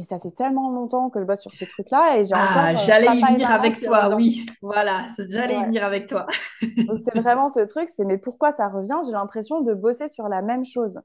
mais 0.00 0.06
ça 0.06 0.18
fait 0.18 0.30
tellement 0.30 0.70
longtemps 0.70 1.10
que 1.10 1.20
je 1.20 1.24
bosse 1.26 1.40
sur 1.42 1.52
ce 1.52 1.64
truc-là 1.66 2.16
et 2.18 2.24
j'ai 2.24 2.34
Ah, 2.34 2.70
euh, 2.72 2.76
j'allais 2.78 3.14
y 3.16 3.20
et 3.20 3.32
venir 3.34 3.50
avec 3.50 3.80
toi, 3.80 4.14
oui. 4.14 4.46
Voilà, 4.62 5.02
j'allais 5.28 5.58
y 5.58 5.62
venir 5.64 5.84
avec 5.84 6.06
toi. 6.08 6.26
C'est 6.58 7.18
vraiment 7.20 7.50
ce 7.50 7.60
truc, 7.60 7.88
c'est 7.94 8.04
mais 8.04 8.16
pourquoi 8.16 8.50
ça 8.50 8.68
revient? 8.68 8.98
J'ai 9.04 9.12
l'impression 9.12 9.60
de 9.60 9.74
bosser 9.74 10.08
sur 10.08 10.28
la 10.28 10.40
même 10.40 10.64
chose. 10.64 11.00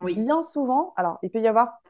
Oui. 0.00 0.14
Bien 0.14 0.42
souvent, 0.42 0.92
alors 0.96 1.18
il 1.24 1.30
peut 1.30 1.40
y 1.40 1.48
avoir 1.48 1.80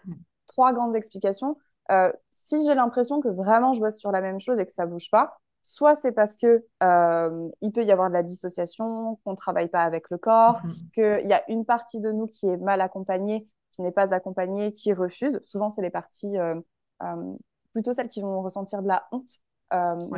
trois 0.46 0.72
grandes 0.72 0.96
explications. 0.96 1.56
Euh, 1.90 2.10
si 2.30 2.64
j'ai 2.66 2.74
l'impression 2.74 3.20
que 3.20 3.28
vraiment 3.28 3.74
je 3.74 3.80
bosse 3.80 3.98
sur 3.98 4.10
la 4.10 4.22
même 4.22 4.40
chose 4.40 4.58
et 4.58 4.64
que 4.64 4.72
ça 4.72 4.86
bouge 4.86 5.10
pas, 5.10 5.36
soit 5.62 5.94
c'est 5.96 6.12
parce 6.12 6.36
que 6.36 6.64
euh, 6.82 7.48
il 7.60 7.72
peut 7.72 7.84
y 7.84 7.92
avoir 7.92 8.08
de 8.08 8.14
la 8.14 8.22
dissociation, 8.22 9.18
qu'on 9.24 9.34
travaille 9.34 9.68
pas 9.68 9.82
avec 9.82 10.08
le 10.10 10.16
corps, 10.18 10.60
Mhm. 10.64 10.74
qu'il 10.94 11.28
y 11.28 11.32
a 11.34 11.42
une 11.50 11.64
partie 11.64 12.00
de 12.00 12.12
nous 12.12 12.26
qui 12.28 12.46
est 12.48 12.56
mal 12.56 12.80
accompagnée, 12.80 13.46
qui 13.76 13.82
n'est 13.82 13.92
pas 13.92 14.14
accompagnée, 14.14 14.72
qui 14.72 14.92
refuse. 14.94 15.38
Souvent, 15.44 15.68
c'est 15.68 15.82
les 15.82 15.90
parties, 15.90 16.38
euh, 16.38 16.54
euh, 17.02 17.34
plutôt 17.72 17.92
celles 17.92 18.08
qui 18.08 18.22
vont 18.22 18.40
ressentir 18.40 18.82
de 18.82 18.88
la 18.88 19.06
honte 19.12 19.30
où 19.70 20.16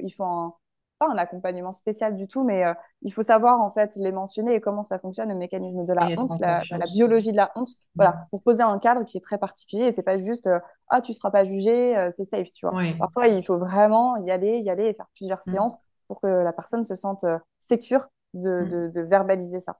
il 0.00 0.10
faut 0.14 0.24
un, 0.24 0.54
pas 0.98 1.08
un 1.10 1.16
accompagnement 1.16 1.72
spécial 1.72 2.16
du 2.16 2.28
tout, 2.28 2.44
mais 2.44 2.62
il 3.02 3.12
faut 3.12 3.22
savoir 3.22 3.60
en 3.60 3.72
fait 3.72 3.96
les 3.96 4.12
mentionner 4.12 4.54
et 4.54 4.60
comment 4.60 4.82
ça 4.82 4.98
fonctionne, 4.98 5.30
le 5.30 5.34
mécanisme 5.34 5.84
de 5.86 5.92
la 5.92 6.08
honte, 6.18 6.38
la, 6.38 6.60
biologie 6.92 7.32
de 7.32 7.36
la 7.36 7.50
honte, 7.56 7.70
voilà, 7.96 8.12
mmh. 8.12 8.26
pour 8.30 8.42
poser 8.42 8.62
un 8.62 8.78
cadre 8.78 9.04
qui 9.04 9.16
est 9.16 9.22
très 9.22 9.38
particulier. 9.38 9.86
Et 9.86 9.92
c'est 9.92 10.02
pas 10.02 10.18
juste 10.18 10.48
ah 10.88 11.00
tu 11.00 11.14
seras 11.14 11.30
pas 11.30 11.44
jugé, 11.44 11.96
c'est 12.14 12.24
safe, 12.24 12.52
tu 12.52 12.66
vois. 12.66 12.80
Parfois 12.98 13.26
il 13.26 13.42
faut 13.42 13.58
vraiment 13.58 14.18
y 14.18 14.30
aller, 14.30 14.58
y 14.58 14.70
aller 14.70 14.84
et 14.84 14.94
faire 14.94 15.08
plusieurs 15.14 15.40
mmh. 15.46 15.50
séances 15.50 15.76
pour 16.06 16.20
que 16.20 16.26
la 16.26 16.52
personne 16.52 16.84
se 16.84 16.94
sente 16.94 17.24
sécure 17.58 18.06
de, 18.34 18.90
de 18.94 19.00
verbaliser 19.00 19.60
ça. 19.60 19.78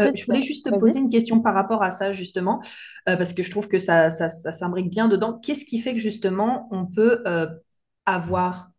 Euh, 0.00 0.10
je 0.14 0.24
voulais 0.26 0.42
juste 0.42 0.66
te 0.66 0.70
poser 0.70 0.98
une 0.98 1.10
question 1.10 1.40
par 1.40 1.54
rapport 1.54 1.82
à 1.82 1.90
ça, 1.90 2.12
justement, 2.12 2.60
euh, 3.08 3.16
parce 3.16 3.32
que 3.32 3.42
je 3.42 3.50
trouve 3.50 3.68
que 3.68 3.78
ça, 3.78 4.10
ça, 4.10 4.28
ça 4.28 4.52
s'imbrique 4.52 4.90
bien 4.90 5.08
dedans. 5.08 5.38
Qu'est-ce 5.42 5.64
qui 5.64 5.80
fait 5.80 5.94
que, 5.94 6.00
justement, 6.00 6.68
on 6.72 6.86
peut 6.86 7.22
euh, 7.26 7.46
avoir 8.06 8.70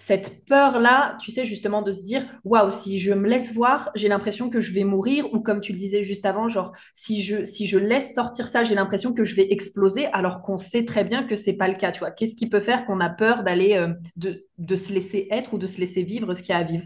cette 0.00 0.44
peur-là, 0.46 1.18
tu 1.20 1.32
sais, 1.32 1.44
justement, 1.44 1.82
de 1.82 1.90
se 1.92 2.04
dire, 2.04 2.24
waouh, 2.44 2.70
si 2.70 3.00
je 3.00 3.12
me 3.12 3.28
laisse 3.28 3.52
voir, 3.52 3.90
j'ai 3.96 4.08
l'impression 4.08 4.48
que 4.48 4.60
je 4.60 4.72
vais 4.72 4.84
mourir, 4.84 5.26
ou 5.34 5.40
comme 5.40 5.60
tu 5.60 5.72
le 5.72 5.78
disais 5.78 6.04
juste 6.04 6.24
avant, 6.24 6.48
genre, 6.48 6.72
si 6.94 7.22
je, 7.22 7.44
si 7.44 7.66
je 7.66 7.78
laisse 7.78 8.14
sortir 8.14 8.46
ça, 8.48 8.64
j'ai 8.64 8.76
l'impression 8.76 9.12
que 9.12 9.24
je 9.24 9.34
vais 9.34 9.52
exploser, 9.52 10.06
alors 10.06 10.42
qu'on 10.42 10.56
sait 10.56 10.84
très 10.84 11.04
bien 11.04 11.24
que 11.24 11.34
c'est 11.36 11.54
pas 11.56 11.68
le 11.68 11.74
cas, 11.74 11.92
tu 11.92 11.98
vois. 12.00 12.12
Qu'est-ce 12.12 12.36
qui 12.36 12.48
peut 12.48 12.60
faire 12.60 12.86
qu'on 12.86 13.00
a 13.00 13.10
peur 13.10 13.42
d'aller, 13.42 13.86
de, 14.16 14.46
de 14.58 14.76
se 14.76 14.92
laisser 14.92 15.26
être 15.32 15.54
ou 15.54 15.58
de 15.58 15.66
se 15.66 15.80
laisser 15.80 16.04
vivre 16.04 16.32
ce 16.34 16.42
qu'il 16.42 16.50
y 16.50 16.52
a 16.54 16.58
à 16.58 16.64
vivre? 16.64 16.84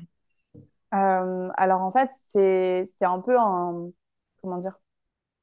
Euh, 0.95 1.49
alors 1.55 1.83
en 1.83 1.93
fait, 1.93 2.11
c'est 2.33 3.05
un 3.05 3.21
peu 3.21 3.39
un, 3.39 3.91
comment 4.43 4.59
dire, 4.59 4.79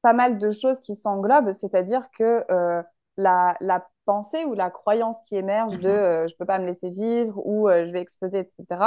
pas 0.02 0.14
mal 0.14 0.38
de 0.38 0.52
choses 0.52 0.80
qui 0.82 0.96
s'englobent, 0.96 1.52
c'est-à-dire 1.54 2.08
que 2.18 2.46
euh, 2.52 2.84
la, 3.18 3.58
la, 3.60 3.88
pensée 4.06 4.44
ou 4.44 4.56
la 4.56 4.72
croyance 4.72 5.22
qui 5.28 5.36
émerge 5.36 5.78
de 5.78 5.88
mhm. 5.88 5.96
euh, 5.96 6.28
je 6.28 6.36
peux 6.36 6.46
pas 6.46 6.58
me 6.58 6.66
laisser 6.66 6.90
vivre 6.90 7.40
ou 7.46 7.70
je 7.70 7.92
vais 7.92 8.02
exploser, 8.02 8.40
etc., 8.40 8.82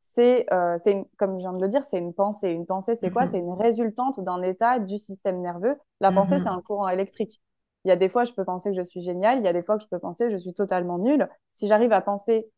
c'est, 0.00 0.46
c'est 0.78 1.04
comme 1.18 1.34
je 1.34 1.40
viens 1.40 1.52
de 1.52 1.60
le 1.60 1.68
dire, 1.68 1.84
c'est 1.84 1.98
une 1.98 2.14
pensée. 2.14 2.50
Une 2.50 2.64
pensée, 2.64 2.94
c'est 2.94 3.10
quoi? 3.10 3.24
Mhm. 3.24 3.28
C'est 3.28 3.38
une 3.38 3.52
résultante 3.52 4.20
d'un 4.20 4.40
état 4.42 4.78
du 4.78 4.96
système 4.96 5.40
nerveux. 5.40 5.76
La 6.00 6.12
pensée, 6.12 6.36
mhm. 6.36 6.42
c'est 6.44 6.48
un 6.48 6.62
courant 6.62 6.88
électrique. 6.88 7.42
Il 7.84 7.88
y 7.88 7.90
a 7.90 7.96
des 7.96 8.08
fois, 8.08 8.24
je 8.24 8.32
peux 8.32 8.44
penser 8.44 8.70
que 8.70 8.76
je 8.76 8.82
suis 8.82 9.00
génial, 9.02 9.38
il 9.38 9.44
y 9.44 9.48
a 9.48 9.52
des 9.52 9.62
fois 9.62 9.76
que 9.76 9.82
je 9.82 9.88
peux 9.88 9.98
penser 9.98 10.24
que 10.24 10.30
je 10.30 10.36
suis 10.36 10.54
totalement 10.54 10.98
nulle. 10.98 11.28
Si 11.54 11.66
j'arrive 11.66 11.92
à 11.92 12.00
penser 12.00 12.48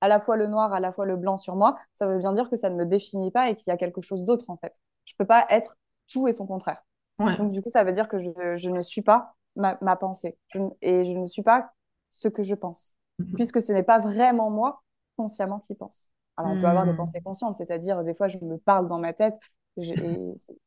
à 0.00 0.08
la 0.08 0.20
fois 0.20 0.36
le 0.36 0.46
noir, 0.46 0.72
à 0.72 0.80
la 0.80 0.92
fois 0.92 1.06
le 1.06 1.16
blanc 1.16 1.36
sur 1.36 1.56
moi, 1.56 1.78
ça 1.94 2.06
veut 2.06 2.18
bien 2.18 2.32
dire 2.32 2.48
que 2.48 2.56
ça 2.56 2.70
ne 2.70 2.76
me 2.76 2.86
définit 2.86 3.30
pas 3.30 3.50
et 3.50 3.56
qu'il 3.56 3.70
y 3.70 3.74
a 3.74 3.76
quelque 3.76 4.00
chose 4.00 4.24
d'autre 4.24 4.50
en 4.50 4.56
fait. 4.56 4.74
Je 5.04 5.14
ne 5.14 5.16
peux 5.18 5.26
pas 5.26 5.46
être 5.50 5.76
tout 6.10 6.28
et 6.28 6.32
son 6.32 6.46
contraire. 6.46 6.82
Donc 7.18 7.50
du 7.50 7.62
coup, 7.62 7.70
ça 7.70 7.82
veut 7.82 7.92
dire 7.92 8.08
que 8.08 8.18
je, 8.20 8.70
ne 8.70 8.82
suis 8.82 9.02
pas 9.02 9.34
ma, 9.56 9.74
pensée 9.96 10.38
et 10.82 11.04
je 11.04 11.18
ne 11.18 11.26
suis 11.26 11.42
pas 11.42 11.72
ce 12.10 12.28
que 12.28 12.42
je 12.42 12.54
pense, 12.54 12.92
mhm. 13.18 13.34
puisque 13.34 13.60
ce 13.60 13.72
n'est 13.72 13.82
pas 13.82 13.98
vraiment 13.98 14.50
moi 14.50 14.82
consciemment 15.16 15.58
qui 15.58 15.74
pense. 15.74 16.10
Alors 16.38 16.52
on 16.52 16.60
peut 16.60 16.68
avoir 16.68 16.84
des 16.84 16.92
hmm. 16.92 16.96
pensées 16.96 17.20
conscientes, 17.20 17.56
c'est-à-dire 17.56 18.04
des 18.04 18.14
fois 18.14 18.28
je 18.28 18.38
me 18.38 18.58
parle 18.58 18.86
dans 18.86 19.00
ma 19.00 19.12
tête, 19.12 19.36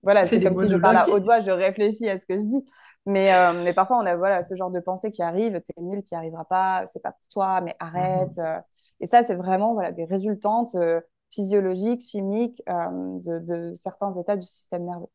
voilà, 0.04 0.26
c'est 0.26 0.42
comme 0.42 0.56
si 0.56 0.68
je 0.68 0.78
parle 0.78 0.98
à 0.98 1.10
haute 1.10 1.24
voix, 1.24 1.40
je 1.40 1.52
réfléchis 1.52 2.10
à 2.10 2.18
ce 2.18 2.26
que 2.26 2.40
je 2.40 2.46
dis. 2.46 2.66
Mais, 3.06 3.34
euh, 3.34 3.54
mais 3.64 3.74
parfois, 3.74 3.98
on 3.98 4.06
a 4.06 4.16
voilà, 4.16 4.44
ce 4.44 4.54
genre 4.54 4.70
de 4.70 4.80
pensée 4.80 5.12
qui 5.12 5.24
arrive, 5.24 5.60
t'es 5.62 5.74
nul, 5.82 6.04
qui 6.04 6.14
arrivera 6.14 6.46
pas, 6.46 6.84
c'est 6.86 7.02
pas 7.02 7.12
pour 7.12 7.28
toi, 7.30 7.62
mais 7.62 7.76
arrête. 7.80 8.38
Mhm. 8.38 8.46
Euh. 8.46 8.60
Et 9.00 9.08
ça, 9.08 9.24
c'est 9.24 9.36
vraiment 9.36 9.74
voilà, 9.74 9.92
des 9.92 10.06
résultantes 10.06 10.76
euh, 10.76 11.02
physiologiques, 11.32 12.02
chimiques 12.02 12.62
de, 12.68 13.40
de, 13.40 13.74
certains 13.74 14.14
états 14.14 14.38
du 14.38 14.46
système 14.46 14.86
nerveux. 14.86 15.08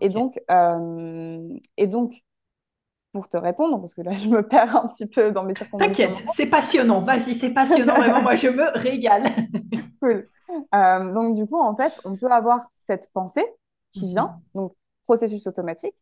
Et, 0.00 0.08
donc, 0.08 0.40
et 1.76 1.86
donc, 1.86 2.22
pour 3.12 3.28
te 3.28 3.36
répondre, 3.36 3.78
parce 3.78 3.94
que 3.94 4.02
là, 4.02 4.12
je 4.14 4.28
me 4.28 4.46
perds 4.46 4.76
un 4.76 4.86
petit 4.86 5.06
peu 5.06 5.32
dans 5.32 5.42
mes 5.42 5.54
circonstances. 5.54 5.88
T'inquiète, 5.88 6.24
c'est 6.34 6.46
passionnant. 6.46 7.00
Vas-y, 7.00 7.34
c'est 7.34 7.52
passionnant. 7.52 7.96
Vraiment, 7.96 8.22
moi, 8.22 8.34
je 8.36 8.48
me 8.48 8.70
régale. 8.78 9.24
cool. 10.00 10.28
donc, 10.72 11.34
du 11.34 11.46
coup, 11.46 11.58
en 11.58 11.74
fait, 11.74 12.00
on 12.04 12.16
peut 12.16 12.30
avoir 12.30 12.70
cette 12.86 13.10
pensée 13.12 13.44
qui 13.90 14.08
vient, 14.08 14.40
mhm. 14.54 14.62
donc 14.62 14.76
processus 15.04 15.46
automatique, 15.46 15.94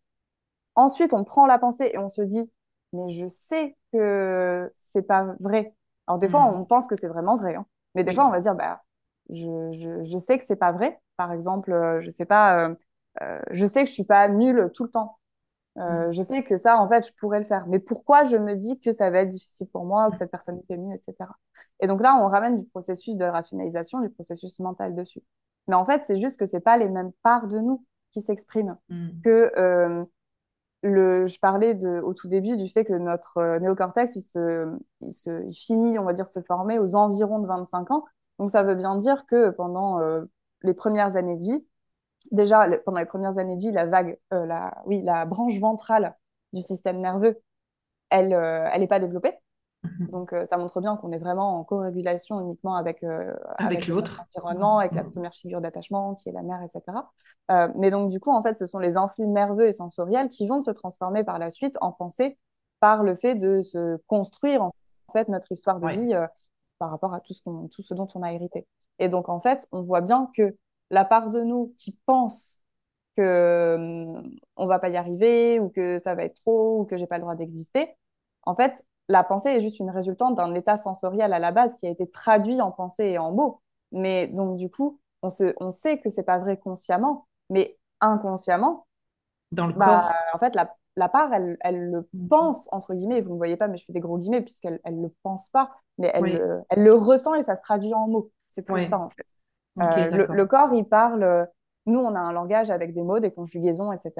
Ensuite, 0.76 1.12
on 1.12 1.24
prend 1.24 1.47
la 1.47 1.59
pensée 1.59 1.91
et 1.93 1.99
on 1.99 2.09
se 2.09 2.22
dit, 2.22 2.51
mais 2.93 3.09
je 3.11 3.26
sais 3.28 3.76
que 3.93 4.72
c'est 4.76 5.03
pas 5.03 5.35
vrai. 5.41 5.74
Alors, 6.07 6.18
des 6.18 6.28
fois, 6.28 6.51
mm. 6.51 6.55
on 6.55 6.64
pense 6.64 6.87
que 6.87 6.95
c'est 6.95 7.09
vraiment 7.09 7.37
vrai. 7.37 7.55
Hein. 7.55 7.66
Mais 7.95 8.05
des 8.05 8.14
fois, 8.14 8.26
on 8.26 8.31
va 8.31 8.41
dire, 8.41 8.55
bah, 8.55 8.83
je, 9.31 9.72
je, 9.72 10.05
je 10.05 10.18
sais 10.18 10.39
que 10.39 10.45
c'est 10.45 10.57
pas 10.57 10.72
vrai. 10.72 11.01
Par 11.16 11.33
exemple, 11.33 11.72
euh, 11.72 12.01
je 12.01 12.11
sais 12.11 12.24
pas, 12.24 12.68
euh, 12.68 12.74
euh, 13.22 13.41
je 13.51 13.66
sais 13.66 13.83
que 13.83 13.89
je 13.89 13.95
suis 13.95 14.05
pas 14.05 14.28
nulle 14.28 14.70
tout 14.74 14.85
le 14.85 14.91
temps. 14.91 15.18
Mm. 15.76 16.12
Je 16.12 16.22
sais 16.22 16.43
que 16.43 16.57
ça, 16.57 16.81
en 16.81 16.89
fait, 16.89 17.07
je 17.07 17.12
pourrais 17.14 17.39
le 17.39 17.45
faire. 17.45 17.66
Mais 17.66 17.78
pourquoi 17.78 18.24
je 18.24 18.37
me 18.37 18.55
dis 18.55 18.78
que 18.81 18.93
ça 18.93 19.11
va 19.11 19.20
être 19.20 19.28
difficile 19.28 19.68
pour 19.68 19.85
moi 19.85 20.09
ou 20.09 20.11
que 20.11 20.16
cette 20.16 20.31
personne 20.31 20.61
est 20.68 20.76
mieux, 20.76 20.95
etc. 20.95 21.31
Et 21.81 21.87
donc 21.87 22.01
là, 22.03 22.20
on 22.22 22.28
ramène 22.28 22.59
du 22.59 22.66
processus 22.66 23.16
de 23.16 23.24
rationalisation, 23.24 24.01
du 24.01 24.11
processus 24.11 24.59
mental 24.61 24.95
dessus. 24.95 25.22
Mais 25.69 25.75
en 25.75 25.85
fait, 25.85 26.03
c'est 26.07 26.17
juste 26.17 26.39
que 26.39 26.47
c'est 26.47 26.61
pas 26.61 26.77
les 26.77 26.89
mêmes 26.89 27.13
parts 27.23 27.47
de 27.47 27.59
nous 27.59 27.85
qui 28.11 28.23
s'expriment. 28.23 28.77
Mm. 28.89 29.21
Que 29.23 30.07
le, 30.83 31.27
je 31.27 31.39
parlais 31.39 31.75
de, 31.75 32.01
au 32.01 32.15
tout 32.15 32.29
début 32.29 32.57
du 32.57 32.69
fait 32.69 32.85
que 32.85 32.93
notre 32.93 33.39
euh, 33.39 33.59
néocortex, 33.59 34.17
il, 34.17 34.23
se, 34.23 34.79
il, 35.01 35.13
se, 35.13 35.45
il 35.47 35.55
finit, 35.55 35.99
on 35.99 36.05
va 36.05 36.13
dire, 36.13 36.27
se 36.27 36.41
former 36.41 36.79
aux 36.79 36.95
environs 36.95 37.39
de 37.41 37.47
25 37.47 37.91
ans. 37.91 38.05
Donc, 38.39 38.51
ça 38.51 38.63
veut 38.63 38.75
bien 38.75 38.97
dire 38.97 39.27
que 39.27 39.51
pendant 39.51 40.01
euh, 40.01 40.25
les 40.63 40.75
premières 40.75 41.17
années 41.17 41.37
de 41.37 41.43
vie, 41.43 41.67
déjà, 42.33 42.67
pendant 42.85 42.99
les 42.99 43.07
premières 43.07 43.39
années 43.39 43.57
de 43.57 43.61
vie, 43.61 43.73
la 43.73 43.87
vague, 43.87 44.19
euh, 44.33 44.47
la, 44.47 44.83
oui, 44.87 45.03
la 45.03 45.27
branche 45.27 45.59
ventrale 45.59 46.17
du 46.53 46.63
système 46.63 47.01
nerveux, 47.01 47.39
elle 48.09 48.31
n'est 48.81 48.89
pas 48.89 48.99
développée. 48.99 49.35
Mhm. 49.83 50.09
Donc, 50.09 50.35
ça 50.45 50.57
montre 50.57 50.81
bien 50.81 50.97
qu'on 50.97 51.11
est 51.12 51.18
vraiment 51.18 51.59
en 51.59 51.64
co-régulation 51.64 52.41
uniquement 52.41 52.74
avec, 52.74 53.05
avec, 53.57 53.87
l'autre 53.87 54.22
environnement, 54.35 54.78
avec 54.78 54.95
la 54.95 55.05
mhm. 55.05 55.12
première 55.12 55.35
figure 55.35 55.61
d'attachement 55.61 56.14
qui 56.14 56.28
est 56.28 56.33
la 56.33 56.43
mère, 56.43 56.62
etc. 56.62 57.09
mais 57.76 57.91
donc, 57.91 58.11
du 58.11 58.20
coup, 58.20 58.31
en 58.31 58.43
fait, 58.43 58.59
ce 58.59 58.66
sont 58.66 58.78
les 58.78 58.97
influx 58.97 59.26
nerveux 59.26 59.66
et 59.66 59.72
sensoriels 59.72 60.28
qui 60.28 60.47
vont 60.47 60.62
se 60.62 60.70
transformer 60.70 61.24
par 61.24 61.39
la 61.39 61.51
suite 61.51 61.76
en 61.81 61.93
pensée 61.93 62.39
par 62.81 63.03
le 63.03 63.14
fait 63.14 63.35
de 63.35 63.62
se 63.62 63.99
construire 64.07 64.62
en 64.62 64.72
fait 65.12 65.28
notre 65.28 65.53
histoire 65.53 65.81
de 65.81 65.89
vie 65.89 66.14
par 66.78 66.91
rapport 66.91 67.14
à 67.14 67.20
tout 67.20 67.35
ce, 67.35 67.43
tout 67.68 67.83
ce 67.83 67.95
dont 67.95 68.09
on 68.14 68.22
a 68.22 68.33
hérité. 68.33 68.66
Et 68.99 69.09
donc, 69.09 69.28
en 69.28 69.41
fait, 69.41 69.68
on 69.70 69.81
voit 69.81 70.01
bien 70.01 70.31
que 70.37 70.57
la 70.91 71.05
part 71.05 71.31
de 71.31 71.41
nous 71.41 71.74
qui 71.78 71.97
pense 72.07 72.62
que 73.16 73.74
hum, 73.76 74.37
on 74.57 74.66
va 74.66 74.78
pas 74.78 74.89
y 74.89 74.97
arriver 74.97 75.61
ou 75.61 75.68
que 75.68 75.99
ça 75.99 76.14
va 76.14 76.24
être 76.24 76.37
trop 76.37 76.81
ou 76.81 76.85
que 76.85 76.97
j'ai 76.97 77.07
pas 77.07 77.16
le 77.16 77.22
droit 77.22 77.35
d'exister, 77.35 77.95
en 78.43 78.55
fait, 78.55 78.85
la 79.11 79.25
pensée 79.25 79.49
est 79.49 79.61
juste 79.61 79.81
une 79.81 79.91
résultante 79.91 80.37
d'un 80.37 80.55
état 80.55 80.77
sensoriel 80.77 81.33
à 81.33 81.41
la 81.41 81.51
base 81.51 81.75
qui 81.77 81.87
a 81.87 81.91
été 81.91 82.09
traduit 82.09 82.61
en 82.61 82.71
pensée 82.71 83.07
et 83.07 83.19
en 83.19 83.33
mots. 83.33 83.61
Mais 83.91 84.29
donc, 84.29 84.57
du 84.57 84.71
coup, 84.71 85.01
on, 85.23 85.31
se, 85.31 85.53
on 85.59 85.73
sait 85.73 85.99
que 85.99 86.11
c'est 86.11 86.23
pas 86.23 86.39
vrai 86.39 86.57
consciemment, 86.57 87.27
mais 87.51 87.77
inconsciemment, 88.01 88.87
dans 89.51 89.67
le 89.67 89.73
bah, 89.73 89.87
corps. 89.87 90.13
En 90.35 90.39
fait, 90.39 90.55
la, 90.55 90.77
la 90.97 91.09
part, 91.09 91.33
elle, 91.35 91.57
elle, 91.61 91.91
le 91.91 92.09
mhm. 92.13 92.29
pense, 92.29 92.69
entre 92.71 92.95
guillemets. 92.95 93.21
Vous 93.21 93.33
ne 93.33 93.37
voyez 93.37 93.57
pas, 93.57 93.67
mais 93.67 93.79
je 93.79 93.85
fais 93.85 93.93
des 93.93 94.01
gros 94.01 94.17
guillemets, 94.17 94.43
puisqu'elle 94.43 94.81
ne 94.87 95.03
le 95.03 95.13
pense 95.25 95.49
pas, 95.49 95.73
mais 95.99 96.13
elle, 96.15 96.25
le, 96.25 96.63
elle 96.69 96.85
le 96.85 96.95
ressent 96.95 97.35
et 97.35 97.43
ça 97.43 97.57
se 97.57 97.63
traduit 97.63 97.93
en 97.93 98.07
mots. 98.07 98.31
C'est 98.49 98.63
pour 98.63 98.79
ça, 98.79 99.01
en 99.01 99.11
fait. 99.11 99.27
Euh, 99.81 100.11
le, 100.11 100.27
le, 100.27 100.47
corps, 100.47 100.73
il 100.73 100.85
parle. 100.85 101.49
Nous, 101.87 101.99
on 101.99 102.15
a 102.15 102.21
un 102.21 102.33
langage 102.33 102.71
avec 102.71 102.95
des 102.95 103.03
mots, 103.03 103.19
des 103.19 103.33
conjugaisons, 103.33 103.91
etc. 103.91 104.13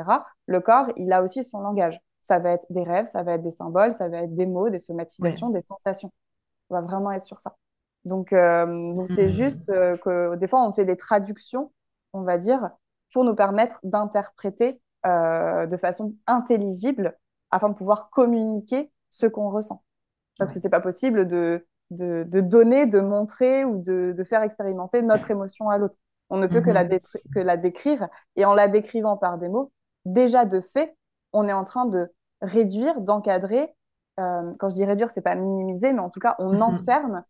Le 0.47 0.61
corps, 0.61 0.86
il 0.97 1.12
a 1.12 1.22
aussi 1.22 1.45
son 1.45 1.61
langage 1.61 2.01
ça 2.22 2.38
va 2.38 2.52
être 2.52 2.66
des 2.70 2.82
rêves, 2.82 3.06
ça 3.06 3.22
va 3.22 3.34
être 3.34 3.42
des 3.42 3.50
symboles, 3.50 3.94
ça 3.94 4.08
va 4.08 4.18
être 4.18 4.34
des 4.34 4.46
mots, 4.46 4.70
des 4.70 4.78
somatisations, 4.78 5.50
des 5.50 5.60
sensations. 5.60 6.12
On 6.68 6.74
va 6.74 6.80
vraiment 6.82 7.10
être 7.10 7.24
sur 7.24 7.40
ça. 7.40 7.56
Donc, 8.04 8.32
euh, 8.32 8.66
donc 8.94 9.08
c'est 9.08 9.26
mmh. 9.26 9.28
juste 9.28 9.68
euh, 9.70 9.94
que 9.96 10.36
des 10.36 10.48
fois, 10.48 10.66
on 10.66 10.72
fait 10.72 10.84
des 10.84 10.96
traductions, 10.96 11.72
on 12.12 12.22
va 12.22 12.38
dire, 12.38 12.70
pour 13.12 13.24
nous 13.24 13.34
permettre 13.34 13.80
d'interpréter 13.82 14.80
euh, 15.06 15.66
de 15.66 15.76
façon 15.76 16.14
intelligible 16.26 17.16
afin 17.50 17.68
de 17.68 17.74
pouvoir 17.74 18.10
communiquer 18.10 18.90
ce 19.10 19.26
qu'on 19.26 19.50
ressent. 19.50 19.82
Parce 20.38 20.52
que 20.52 20.60
c'est 20.60 20.70
pas 20.70 20.80
possible 20.80 21.26
de, 21.26 21.66
de, 21.90 22.24
de, 22.26 22.40
donner, 22.40 22.86
de 22.86 23.00
montrer 23.00 23.64
ou 23.64 23.82
de, 23.82 24.14
de, 24.16 24.24
faire 24.24 24.42
expérimenter 24.42 25.02
notre 25.02 25.30
émotion 25.30 25.68
à 25.68 25.76
l'autre. 25.76 25.98
On 26.30 26.38
ne 26.38 26.46
peut 26.46 26.60
que, 26.60 26.70
la 26.70 26.84
mmh. 26.84 26.98
que 27.34 27.40
la 27.40 27.56
décrire. 27.56 28.08
Et 28.36 28.44
en 28.44 28.54
la 28.54 28.68
décrivant 28.68 29.16
par 29.16 29.36
des 29.36 29.48
mots, 29.48 29.72
déjà 30.04 30.44
de 30.44 30.60
fait, 30.60 30.96
on 31.32 31.46
est 31.48 31.52
en 31.52 31.64
train 31.64 31.86
de 31.86 32.08
réduire, 32.42 33.00
d'encadrer. 33.00 33.74
Euh, 34.18 34.52
quand 34.58 34.68
je 34.68 34.74
dis 34.74 34.84
réduire, 34.84 35.10
c'est 35.12 35.20
pas 35.20 35.34
minimiser, 35.34 35.92
mais 35.92 36.00
en 36.00 36.10
tout 36.10 36.20
cas, 36.20 36.36
on 36.38 36.54
mhm. 36.54 36.62
enferme 36.62 37.24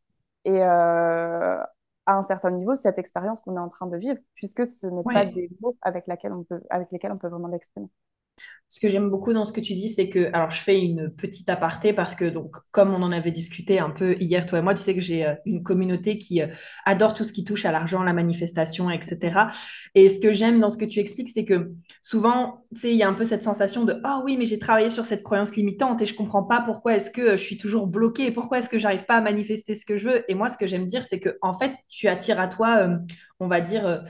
et 0.44 0.62
euh, 0.62 1.60
à 2.06 2.14
un 2.14 2.22
certain 2.22 2.50
niveau 2.50 2.74
cette 2.74 2.98
expérience 2.98 3.40
qu'on 3.40 3.56
est 3.56 3.60
en 3.60 3.68
train 3.68 3.86
de 3.86 3.96
vivre, 3.96 4.18
puisque 4.34 4.66
ce 4.66 4.86
n'est 4.86 5.02
pas 5.02 5.26
des 5.26 5.50
mots 5.60 5.76
avec, 5.82 6.04
on 6.24 6.44
peut, 6.44 6.62
avec 6.70 6.90
lesquels 6.90 7.12
on 7.12 7.18
peut 7.18 7.28
vraiment 7.28 7.48
l'exprimer. 7.48 7.88
Ce 8.72 8.78
que 8.78 8.88
j'aime 8.88 9.10
beaucoup 9.10 9.32
dans 9.32 9.44
ce 9.44 9.52
que 9.52 9.60
tu 9.60 9.74
dis, 9.74 9.88
c'est 9.88 10.08
que, 10.08 10.30
alors 10.32 10.50
je 10.50 10.60
fais 10.60 10.80
une 10.80 11.10
petite 11.10 11.48
aparté 11.48 11.92
parce 11.92 12.14
que, 12.14 12.24
donc, 12.24 12.54
comme 12.70 12.94
on 12.94 13.02
en 13.02 13.10
avait 13.10 13.32
discuté 13.32 13.80
un 13.80 13.90
peu 13.90 14.14
hier, 14.20 14.46
toi 14.46 14.60
et 14.60 14.62
moi, 14.62 14.74
tu 14.74 14.80
sais 14.80 14.94
que 14.94 15.00
j'ai 15.00 15.26
euh, 15.26 15.34
une 15.44 15.64
communauté 15.64 16.18
qui 16.18 16.40
euh, 16.40 16.46
adore 16.86 17.12
tout 17.14 17.24
ce 17.24 17.32
qui 17.32 17.42
touche 17.42 17.64
à 17.64 17.72
l'argent, 17.72 18.04
la 18.04 18.12
manifestation, 18.12 18.88
etc. 18.88 19.48
Et 19.96 20.08
ce 20.08 20.20
que 20.20 20.32
j'aime 20.32 20.60
dans 20.60 20.70
ce 20.70 20.78
que 20.78 20.84
tu 20.84 21.00
expliques, 21.00 21.30
c'est 21.30 21.44
que 21.44 21.72
souvent, 22.00 22.64
tu 22.72 22.82
sais, 22.82 22.92
il 22.92 22.96
y 22.96 23.02
a 23.02 23.08
un 23.08 23.14
peu 23.14 23.24
cette 23.24 23.42
sensation 23.42 23.84
de 23.84 24.00
Ah 24.04 24.22
oui, 24.24 24.36
mais 24.36 24.46
j'ai 24.46 24.60
travaillé 24.60 24.90
sur 24.90 25.04
cette 25.04 25.24
croyance 25.24 25.56
limitante 25.56 26.00
et 26.00 26.06
je 26.06 26.14
comprends 26.14 26.44
pas 26.44 26.60
pourquoi 26.60 26.94
est-ce 26.94 27.10
que 27.10 27.32
je 27.32 27.42
suis 27.42 27.58
toujours 27.58 27.88
bloquée, 27.88 28.30
pourquoi 28.30 28.60
est-ce 28.60 28.68
que 28.68 28.78
j'arrive 28.78 29.04
pas 29.04 29.16
à 29.16 29.20
manifester 29.20 29.74
ce 29.74 29.84
que 29.84 29.96
je 29.96 30.08
veux. 30.08 30.30
Et 30.30 30.34
moi, 30.34 30.48
ce 30.48 30.56
que 30.56 30.68
j'aime 30.68 30.84
dire, 30.84 31.02
c'est 31.02 31.18
que, 31.18 31.36
en 31.42 31.54
fait, 31.54 31.72
tu 31.88 32.06
attires 32.06 32.38
à 32.38 32.46
toi, 32.46 32.76
euh, 32.86 32.96
on 33.40 33.48
va 33.48 33.60
dire, 33.60 34.04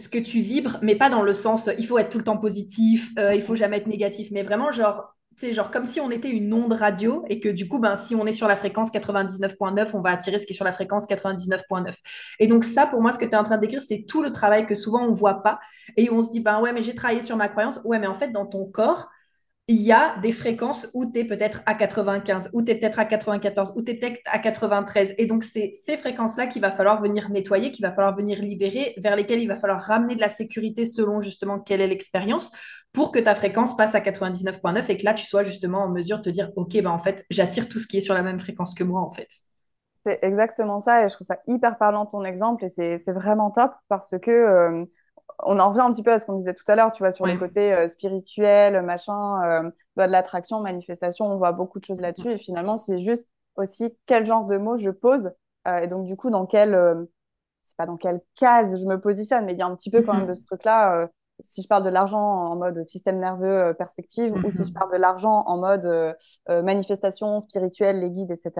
ce 0.00 0.08
que 0.08 0.18
tu 0.18 0.40
vibres, 0.40 0.78
mais 0.82 0.96
pas 0.96 1.10
dans 1.10 1.22
le 1.22 1.32
sens 1.32 1.70
il 1.78 1.86
faut 1.86 1.98
être 1.98 2.10
tout 2.10 2.18
le 2.18 2.24
temps 2.24 2.38
positif, 2.38 3.10
euh, 3.18 3.34
il 3.34 3.42
faut 3.42 3.54
jamais 3.54 3.76
être 3.78 3.86
négatif, 3.86 4.28
mais 4.32 4.42
vraiment 4.42 4.70
genre 4.70 5.14
c'est 5.36 5.54
genre 5.54 5.70
comme 5.70 5.86
si 5.86 6.00
on 6.00 6.10
était 6.10 6.28
une 6.28 6.52
onde 6.52 6.74
radio 6.74 7.24
et 7.28 7.40
que 7.40 7.48
du 7.48 7.66
coup, 7.66 7.78
ben, 7.78 7.96
si 7.96 8.14
on 8.14 8.26
est 8.26 8.32
sur 8.32 8.46
la 8.46 8.56
fréquence 8.56 8.92
99.9, 8.92 9.90
on 9.94 10.00
va 10.02 10.10
attirer 10.10 10.38
ce 10.38 10.44
qui 10.44 10.52
est 10.52 10.56
sur 10.56 10.66
la 10.66 10.72
fréquence 10.72 11.06
99.9. 11.08 11.96
Et 12.40 12.46
donc 12.46 12.64
ça, 12.64 12.86
pour 12.86 13.00
moi, 13.00 13.10
ce 13.10 13.18
que 13.18 13.24
tu 13.24 13.30
es 13.30 13.36
en 13.36 13.44
train 13.44 13.56
de 13.56 13.62
décrire, 13.62 13.80
c'est 13.80 14.04
tout 14.06 14.22
le 14.22 14.32
travail 14.32 14.66
que 14.66 14.74
souvent 14.74 15.02
on 15.02 15.12
voit 15.12 15.42
pas 15.42 15.58
et 15.96 16.10
on 16.10 16.20
se 16.20 16.30
dit, 16.30 16.40
ben 16.40 16.60
ouais, 16.60 16.74
mais 16.74 16.82
j'ai 16.82 16.94
travaillé 16.94 17.22
sur 17.22 17.36
ma 17.36 17.48
croyance. 17.48 17.80
Ouais, 17.84 17.98
mais 17.98 18.06
en 18.06 18.14
fait, 18.14 18.28
dans 18.32 18.44
ton 18.44 18.66
corps, 18.66 19.08
il 19.70 19.82
y 19.82 19.92
a 19.92 20.18
des 20.18 20.32
fréquences 20.32 20.90
où 20.94 21.06
tu 21.06 21.20
es 21.20 21.24
peut-être 21.24 21.62
à 21.64 21.76
95, 21.76 22.50
où 22.54 22.60
tu 22.60 22.72
es 22.72 22.74
peut-être 22.74 22.98
à 22.98 23.04
94, 23.04 23.74
où 23.76 23.82
tu 23.82 23.92
es 23.92 23.94
peut-être 23.94 24.18
à 24.24 24.40
93. 24.40 25.14
Et 25.16 25.26
donc, 25.26 25.44
c'est 25.44 25.70
ces 25.72 25.96
fréquences-là 25.96 26.48
qu'il 26.48 26.60
va 26.60 26.72
falloir 26.72 27.00
venir 27.00 27.30
nettoyer, 27.30 27.70
qu'il 27.70 27.86
va 27.86 27.92
falloir 27.92 28.16
venir 28.16 28.40
libérer, 28.42 28.94
vers 28.98 29.14
lesquelles 29.14 29.38
il 29.38 29.46
va 29.46 29.54
falloir 29.54 29.80
ramener 29.80 30.16
de 30.16 30.20
la 30.20 30.28
sécurité 30.28 30.84
selon 30.86 31.20
justement 31.20 31.60
quelle 31.60 31.80
est 31.80 31.86
l'expérience 31.86 32.50
pour 32.92 33.12
que 33.12 33.20
ta 33.20 33.32
fréquence 33.32 33.76
passe 33.76 33.94
à 33.94 34.00
99.9 34.00 34.90
et 34.90 34.96
que 34.96 35.04
là, 35.04 35.14
tu 35.14 35.24
sois 35.24 35.44
justement 35.44 35.84
en 35.84 35.88
mesure 35.88 36.16
de 36.16 36.22
te 36.22 36.30
dire, 36.30 36.50
OK, 36.56 36.72
ben 36.72 36.90
en 36.90 36.98
fait, 36.98 37.24
j'attire 37.30 37.68
tout 37.68 37.78
ce 37.78 37.86
qui 37.86 37.98
est 37.98 38.00
sur 38.00 38.14
la 38.14 38.22
même 38.22 38.40
fréquence 38.40 38.74
que 38.74 38.82
moi, 38.82 39.00
en 39.00 39.10
fait. 39.12 39.28
C'est 40.04 40.18
exactement 40.22 40.80
ça 40.80 41.04
et 41.04 41.08
je 41.08 41.14
trouve 41.14 41.28
ça 41.28 41.38
hyper 41.46 41.78
parlant 41.78 42.06
ton 42.06 42.24
exemple 42.24 42.64
et 42.64 42.68
c'est 42.70 43.12
vraiment 43.12 43.52
top 43.52 43.70
parce 43.88 44.16
que... 44.20 44.32
Euh, 44.32 44.84
on 45.42 45.58
en 45.58 45.70
revient 45.70 45.80
un 45.80 45.92
petit 45.92 46.02
peu 46.02 46.12
à 46.12 46.18
ce 46.18 46.26
qu'on 46.26 46.36
disait 46.36 46.54
tout 46.54 46.64
à 46.68 46.76
l'heure, 46.76 46.90
tu 46.92 47.02
vois, 47.02 47.12
sur 47.12 47.26
le 47.26 47.36
côté 47.36 47.72
euh, 47.72 47.88
spirituel, 47.88 48.82
machin, 48.82 49.42
euh, 49.42 49.70
de 49.96 50.02
l'attraction, 50.02 50.60
manifestation, 50.60 51.26
on 51.26 51.36
voit 51.36 51.52
beaucoup 51.52 51.78
de 51.78 51.84
choses 51.84 52.00
là-dessus. 52.00 52.30
Et 52.30 52.38
finalement, 52.38 52.76
c'est 52.76 52.98
juste 52.98 53.26
aussi 53.56 53.94
quel 54.06 54.26
genre 54.26 54.44
de 54.44 54.56
mots 54.56 54.76
je 54.76 54.90
pose. 54.90 55.30
Euh, 55.68 55.78
et 55.78 55.86
donc, 55.86 56.06
du 56.06 56.16
coup, 56.16 56.30
dans 56.30 56.46
quelle, 56.46 56.78
c'est 57.66 57.76
pas 57.76 57.86
dans 57.86 57.96
quelle 57.96 58.20
case 58.36 58.80
je 58.80 58.86
me 58.86 59.00
positionne, 59.00 59.44
mais 59.44 59.52
il 59.52 59.58
y 59.58 59.62
a 59.62 59.66
un 59.66 59.76
petit 59.76 59.90
peu 59.90 60.02
quand 60.02 60.14
même 60.14 60.26
de 60.26 60.34
ce 60.34 60.44
truc-là. 60.44 61.08
si 61.42 61.62
je 61.62 61.68
parle 61.68 61.84
de 61.84 61.90
l'argent 61.90 62.18
en 62.18 62.56
mode 62.56 62.82
système 62.84 63.18
nerveux, 63.18 63.74
perspective, 63.74 64.34
ou 64.44 64.50
si 64.50 64.64
je 64.64 64.72
parle 64.72 64.92
de 64.92 64.98
l'argent 64.98 65.44
en 65.46 65.58
mode 65.58 66.16
manifestation 66.48 67.40
spirituelle, 67.40 68.00
les 68.00 68.10
guides, 68.10 68.30
etc., 68.30 68.52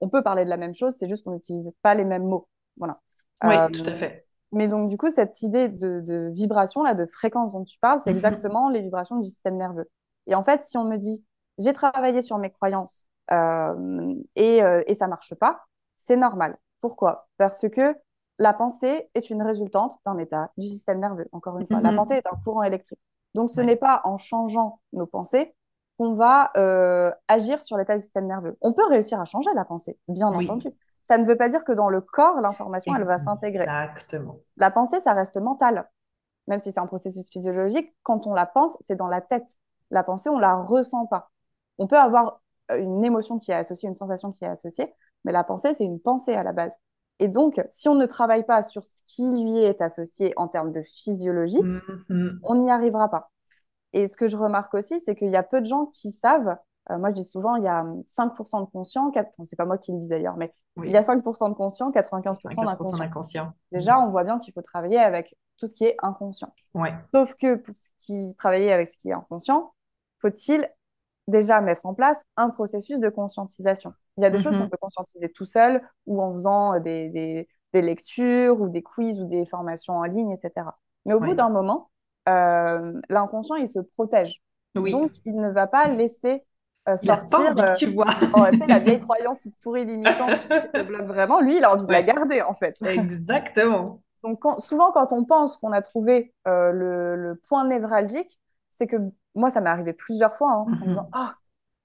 on 0.00 0.08
peut 0.08 0.22
parler 0.22 0.44
de 0.44 0.50
la 0.50 0.58
même 0.58 0.74
chose, 0.74 0.94
c'est 0.98 1.08
juste 1.08 1.24
qu'on 1.24 1.32
n'utilise 1.32 1.70
pas 1.82 1.94
les 1.94 2.04
mêmes 2.04 2.24
mots. 2.24 2.48
Voilà. 2.76 3.00
Oui, 3.42 3.54
tout 3.72 3.88
à 3.88 3.94
fait. 3.94 4.25
Mais 4.56 4.68
donc, 4.68 4.88
du 4.88 4.96
coup, 4.96 5.10
cette 5.10 5.42
idée 5.42 5.68
de, 5.68 6.30
vibration, 6.32 6.82
là, 6.82 6.94
de 6.94 7.04
fréquence 7.04 7.52
dont 7.52 7.62
tu 7.62 7.78
parles, 7.78 8.00
c'est 8.02 8.10
mhm. 8.10 8.16
exactement 8.16 8.70
les 8.70 8.80
vibrations 8.80 9.16
du 9.16 9.28
système 9.28 9.58
nerveux. 9.58 9.88
Et 10.26 10.34
en 10.34 10.42
fait, 10.42 10.62
si 10.62 10.78
on 10.78 10.84
me 10.84 10.96
dit, 10.96 11.24
j'ai 11.58 11.74
travaillé 11.74 12.22
sur 12.22 12.38
mes 12.38 12.50
croyances 12.50 13.04
euh, 13.32 14.14
et, 14.34 14.62
euh, 14.64 14.82
et 14.86 14.94
ça 14.94 15.08
marche 15.08 15.34
pas, 15.34 15.60
c'est 15.98 16.16
normal. 16.16 16.56
Pourquoi? 16.80 17.28
Parce 17.36 17.68
que 17.68 17.94
la 18.38 18.54
pensée 18.54 19.10
est 19.14 19.28
une 19.28 19.42
résultante 19.42 19.98
d'un 20.06 20.16
état 20.16 20.50
du 20.56 20.66
système 20.66 21.00
nerveux. 21.00 21.28
Encore 21.32 21.58
une 21.58 21.66
fois, 21.66 21.80
la 21.82 21.90
mhm. 21.90 21.96
pensée 21.96 22.14
est 22.14 22.26
un 22.26 22.36
courant 22.42 22.62
électrique. 22.62 23.00
Donc, 23.34 23.50
ce 23.50 23.60
n'est 23.60 23.76
pas 23.76 24.00
en 24.04 24.16
changeant 24.16 24.80
nos 24.94 25.06
pensées 25.06 25.54
qu'on 25.98 26.14
va 26.14 26.50
euh, 26.56 27.12
agir 27.28 27.60
sur 27.60 27.76
l'état 27.76 27.94
du 27.94 28.02
système 28.02 28.26
nerveux. 28.26 28.56
On 28.62 28.72
peut 28.72 28.86
réussir 28.86 29.20
à 29.20 29.26
changer 29.26 29.50
la 29.54 29.66
pensée, 29.66 29.98
bien 30.08 30.28
entendu 30.28 30.68
ça 31.08 31.18
ne 31.18 31.24
veut 31.24 31.36
pas 31.36 31.48
dire 31.48 31.64
que 31.64 31.72
dans 31.72 31.88
le 31.88 32.00
corps, 32.00 32.40
l'information, 32.40 32.94
elle 32.96 33.04
va 33.04 33.18
s'intégrer. 33.18 33.62
Exactement. 33.62 34.40
La 34.56 34.70
pensée, 34.70 35.00
ça 35.00 35.12
reste 35.12 35.36
mental. 35.36 35.88
Même 36.48 36.60
si 36.60 36.72
c'est 36.72 36.80
un 36.80 36.86
processus 36.86 37.28
physiologique, 37.30 37.94
quand 38.02 38.26
on 38.26 38.34
la 38.34 38.46
pense, 38.46 38.76
c'est 38.80 38.96
dans 38.96 39.08
la 39.08 39.20
tête. 39.20 39.46
La 39.90 40.02
pensée, 40.02 40.30
on 40.30 40.38
la 40.38 40.56
ressent 40.56 41.06
pas. 41.06 41.30
On 41.78 41.86
peut 41.86 41.98
avoir 41.98 42.40
euh, 42.70 42.78
une 42.78 43.04
émotion 43.04 43.38
qui 43.38 43.50
est 43.50 43.54
associée, 43.54 43.88
une 43.88 43.94
sensation 43.94 44.32
qui 44.32 44.44
est 44.44 44.48
associée, 44.48 44.92
mais 45.24 45.32
la 45.32 45.44
pensée, 45.44 45.74
c'est 45.74 45.84
une 45.84 46.00
pensée 46.00 46.34
à 46.34 46.42
la 46.42 46.52
base. 46.52 46.72
Et 47.18 47.28
donc, 47.28 47.64
si 47.70 47.88
on 47.88 47.94
ne 47.94 48.06
travaille 48.06 48.44
pas 48.44 48.62
sur 48.62 48.84
ce 48.84 48.92
qui 49.06 49.26
lui 49.28 49.58
est 49.58 49.80
associé 49.80 50.34
en 50.36 50.48
termes 50.48 50.72
de 50.72 50.82
physiologie, 50.82 51.62
mm-hmm. 51.62 52.38
on 52.42 52.54
n'y 52.56 52.70
arrivera 52.70 53.08
pas. 53.08 53.30
Et 53.92 54.06
ce 54.06 54.16
que 54.16 54.28
je 54.28 54.36
remarque 54.36 54.74
aussi, 54.74 55.00
c'est 55.04 55.14
qu'il 55.14 55.30
y 55.30 55.36
a 55.36 55.42
peu 55.42 55.60
de 55.60 55.66
gens 55.66 55.86
qui 55.86 56.12
savent 56.12 56.56
euh, 56.90 56.98
moi, 56.98 57.10
je 57.10 57.14
dis 57.14 57.24
souvent, 57.24 57.56
il 57.56 57.64
y 57.64 57.68
a 57.68 57.84
5% 58.06 58.60
de 58.64 58.70
conscient, 58.70 59.10
4... 59.10 59.30
c'est 59.44 59.56
pas 59.56 59.64
moi 59.64 59.78
qui 59.78 59.92
le 59.92 59.98
dis 59.98 60.06
d'ailleurs, 60.06 60.36
mais 60.36 60.52
il 60.84 60.90
y 60.90 60.96
a 60.96 61.02
5% 61.02 61.48
de 61.48 61.54
conscient, 61.54 61.90
95%, 61.90 62.98
d'inconscient. 62.98 63.52
Déjà, 63.72 63.98
on 63.98 64.08
voit 64.08 64.24
bien 64.24 64.38
qu'il 64.38 64.52
faut 64.52 64.62
travailler 64.62 64.98
avec 64.98 65.34
tout 65.58 65.66
ce 65.66 65.74
qui 65.74 65.84
est 65.84 65.96
inconscient. 66.02 66.52
Ouais. 66.74 66.94
Sauf 67.14 67.34
que 67.34 67.56
pour 67.56 67.74
ce 67.74 67.88
qui 67.98 68.34
travailler 68.36 68.72
avec 68.72 68.90
ce 68.90 68.98
qui 68.98 69.08
est 69.08 69.14
inconscient, 69.14 69.72
faut-il 70.20 70.68
déjà 71.28 71.60
mettre 71.60 71.80
en 71.84 71.94
place 71.94 72.18
un 72.36 72.50
processus 72.50 73.00
de 73.00 73.08
conscientisation? 73.08 73.92
Il 74.18 74.22
y 74.22 74.26
a 74.26 74.30
des 74.30 74.38
choses 74.38 74.54
mm-hmm. 74.54 74.60
qu'on 74.60 74.68
peut 74.68 74.78
conscientiser 74.80 75.30
tout 75.30 75.44
seul 75.44 75.82
ou 76.06 76.22
en 76.22 76.32
faisant 76.34 76.78
des, 76.78 77.08
des, 77.08 77.48
des, 77.72 77.82
lectures 77.82 78.60
ou 78.60 78.68
des 78.68 78.82
quiz 78.82 79.20
ou 79.20 79.26
des 79.26 79.44
formations 79.44 79.94
en 79.94 80.04
ligne, 80.04 80.30
etc. 80.30 80.68
Mais 81.04 81.14
au 81.14 81.20
bout 81.20 81.34
d'un 81.34 81.50
moment, 81.50 81.90
euh, 82.28 83.00
l'inconscient, 83.08 83.56
il 83.56 83.68
se 83.68 83.80
protège. 83.80 84.42
Oui. 84.76 84.90
Donc, 84.90 85.12
il 85.24 85.36
ne 85.36 85.50
va 85.50 85.66
pas 85.66 85.88
laisser 85.88 86.44
euh, 86.88 86.96
sortir. 86.96 87.54
Il 87.56 87.72
tu 87.76 87.86
vois. 87.86 88.06
Oh, 88.34 88.44
la 88.68 88.78
vieille 88.78 89.00
croyance 89.02 89.40
toute 89.40 89.54
pourrie 89.62 89.84
limitante 89.84 90.40
vraiment, 91.06 91.40
lui, 91.40 91.56
il 91.58 91.64
a 91.64 91.72
envie 91.72 91.84
de 91.84 91.92
la 91.92 92.02
garder 92.02 92.42
en 92.42 92.54
fait. 92.54 92.76
Exactement. 92.84 94.00
Donc 94.22 94.42
souvent, 94.58 94.90
quand 94.92 95.12
on 95.12 95.24
pense 95.24 95.56
qu'on 95.56 95.72
a 95.72 95.82
trouvé 95.82 96.34
euh, 96.48 96.72
le, 96.72 97.40
point 97.48 97.66
névralgique, 97.66 98.40
c'est 98.72 98.86
que 98.86 98.96
moi, 99.34 99.50
ça 99.50 99.60
m'est 99.60 99.70
arrivé 99.70 99.92
plusieurs 99.92 100.36
fois 100.36 100.50
hein, 100.50 100.66
en 100.66 100.70
mhm. 100.70 100.86
disant 100.86 101.08
Ah, 101.12 101.34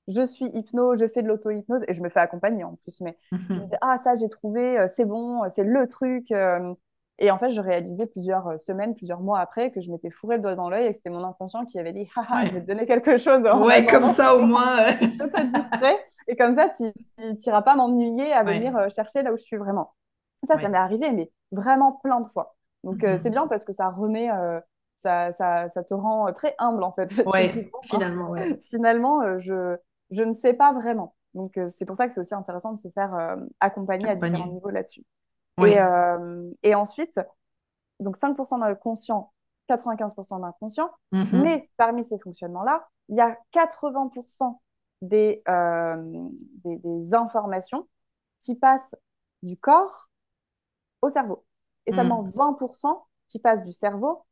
je 0.08 0.26
suis 0.26 0.47
hypno, 0.54 0.95
je 0.95 1.08
fais 1.08 1.22
de 1.22 1.28
l'auto-hypnose 1.28 1.84
et 1.88 1.93
je 1.93 2.02
me 2.02 2.10
fais 2.10 2.20
accompagner 2.20 2.64
en 2.64 2.76
plus. 2.76 3.02
Mais 3.02 3.18
mhm. 3.32 3.39
je 3.49 3.54
me 3.54 3.66
dis, 3.66 3.76
ah, 3.82 3.97
ça, 4.04 4.16
j'ai 4.16 4.30
trouvé, 4.30 4.80
euh, 4.80 4.88
c'est 4.88 5.06
bon, 5.06 5.43
c'est 5.49 5.64
le 5.64 5.88
truc. 5.88 6.32
Et 7.22 7.30
en 7.30 7.38
fait, 7.38 7.52
je 7.52 7.62
réalisais 7.62 8.08
plusieurs 8.08 8.48
euh, 8.48 8.58
semaines, 8.58 8.96
plusieurs 8.96 9.22
mois 9.22 9.40
après 9.40 9.70
que 9.70 9.80
je 9.80 9.92
m'étais 9.92 10.10
fourré 10.10 10.38
le 10.38 10.42
doigt 10.42 10.56
dans 10.56 10.72
l'œil 10.72 10.88
et 10.88 10.90
que 10.90 10.98
c'était 10.98 11.12
mon 11.12 11.24
inconscient 11.24 11.66
qui 11.66 11.78
avait 11.78 11.94
dit 11.94 12.10
Haha, 12.16 12.48
je 12.48 12.54
vais 12.54 12.62
te 12.62 12.66
donner 12.66 12.88
quelque 12.88 13.16
chose. 13.18 13.44
Ouais, 13.64 13.86
comme 13.86 14.08
ça 14.08 14.36
au 14.36 14.40
moins. 14.40 14.92
Tu 14.96 15.18
te 15.18 15.44
distrait. 15.44 16.04
Et 16.28 16.36
comme 16.36 16.56
ça, 16.56 16.70
tu 16.70 16.92
n'iras 17.20 17.62
pas 17.62 17.76
m'ennuyer 17.76 18.34
à 18.34 18.44
venir 18.44 18.76
euh, 18.76 18.90
chercher 18.90 19.22
là 19.22 19.32
où 19.32 19.38
je 19.38 19.44
suis 19.44 19.58
vraiment. 19.58 19.94
Ça, 20.48 20.58
ça 20.58 20.68
m'est 20.68 20.78
arrivé, 20.80 21.12
mais 21.12 21.32
vraiment 21.52 21.92
plein 22.04 22.22
de 22.22 22.28
fois. 22.30 22.56
Donc, 22.84 23.04
euh, 23.04 23.20
c'est 23.22 23.30
mhm. 23.30 23.36
bien 23.36 23.48
parce 23.48 23.66
que 23.66 23.72
ça 23.72 23.90
remet. 23.90 24.30
ça, 24.98 25.32
ça, 25.34 25.70
ça, 25.70 25.84
te 25.84 25.94
rend 25.94 26.34
très 26.34 26.56
humble 26.58 26.84
en 26.84 26.92
fait. 26.92 27.14
Ouais, 27.28 27.70
finalement. 27.84 28.34
finalement, 28.64 29.38
je, 29.38 29.78
je 30.10 30.24
ne 30.24 30.34
sais 30.34 30.54
pas 30.54 30.74
vraiment. 30.74 31.14
Donc, 31.36 31.60
c'est 31.70 31.86
pour 31.86 31.96
ça 31.96 32.08
que 32.08 32.14
c'est 32.14 32.20
aussi 32.20 32.34
intéressant 32.34 32.74
de 32.74 32.80
se 32.80 32.90
faire 32.90 33.38
accompagner 33.60 34.10
à 34.10 34.16
différents 34.16 34.48
niveaux 34.48 34.72
là-dessus. 34.72 35.06
Euh, 35.64 36.51
et, 36.64 36.76
ensuite, 36.76 37.20
donc 37.99 38.18
5% 38.18 38.59
d'inconscient, 38.59 39.32
95% 39.70 40.41
d'inconscient. 40.41 40.89
Mhm. 41.12 41.41
Mais 41.41 41.70
parmi 41.78 42.03
ces 42.03 42.20
fonctionnements-là, 42.20 42.88
il 43.09 43.16
y 43.16 43.22
a 43.22 43.38
80% 43.51 44.62
des, 45.01 45.41
euh, 45.47 45.95
des, 46.64 46.78
des, 46.78 47.14
informations 47.14 47.88
qui 48.39 48.55
passent 48.55 48.95
du 49.41 49.57
corps 49.57 50.09
au 51.01 51.09
cerveau. 51.09 51.43
Et 51.88 51.93
seulement 51.93 52.24
20% 52.24 52.88
mhm. 52.88 52.95
qui 53.28 53.39
passent 53.39 53.64
du 53.64 53.74
cerveau 53.74 54.24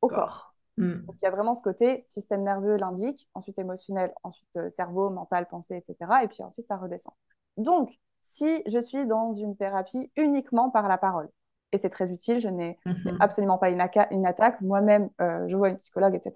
au 0.00 0.08
corps. 0.08 0.54
Mhm. 0.76 1.04
Donc 1.06 1.16
il 1.20 1.24
y 1.24 1.28
a 1.28 1.30
vraiment 1.30 1.54
ce 1.54 1.62
côté 1.62 2.06
système 2.08 2.42
nerveux, 2.42 2.76
limbique, 2.76 3.28
ensuite 3.34 3.58
émotionnel, 3.58 4.12
ensuite 4.22 4.56
euh, 4.56 4.68
cerveau, 4.68 5.10
mental, 5.10 5.46
pensée, 5.48 5.76
etc. 5.76 5.96
Et 6.22 6.28
puis 6.28 6.42
ensuite 6.42 6.66
ça 6.66 6.76
redescend. 6.76 7.14
Donc 7.56 7.90
si 8.22 8.62
je 8.66 8.78
suis 8.78 9.06
dans 9.06 9.32
une 9.32 9.56
thérapie 9.56 10.10
uniquement 10.16 10.70
par 10.70 10.88
la 10.88 10.98
parole. 10.98 11.28
Et 11.72 11.78
c'est 11.78 11.90
très 11.90 12.12
utile, 12.12 12.40
je 12.40 12.48
n'ai 12.48 12.78
mhm. 12.86 13.16
absolument 13.20 13.58
pas 13.58 13.70
une, 13.70 13.80
attaque. 13.80 14.60
Moi-même, 14.60 15.08
euh, 15.20 15.46
je 15.48 15.56
vois 15.56 15.70
une 15.70 15.76
psychologue, 15.76 16.14
etc. 16.14 16.34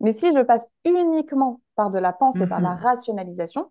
Mais 0.00 0.12
si 0.12 0.32
je 0.34 0.40
passe 0.40 0.66
uniquement 0.84 1.60
par 1.76 1.90
de 1.90 1.98
la 1.98 2.12
pensée, 2.12 2.46
par 2.46 2.60
la 2.60 2.74
mhm. 2.74 2.82
rationalisation, 2.82 3.70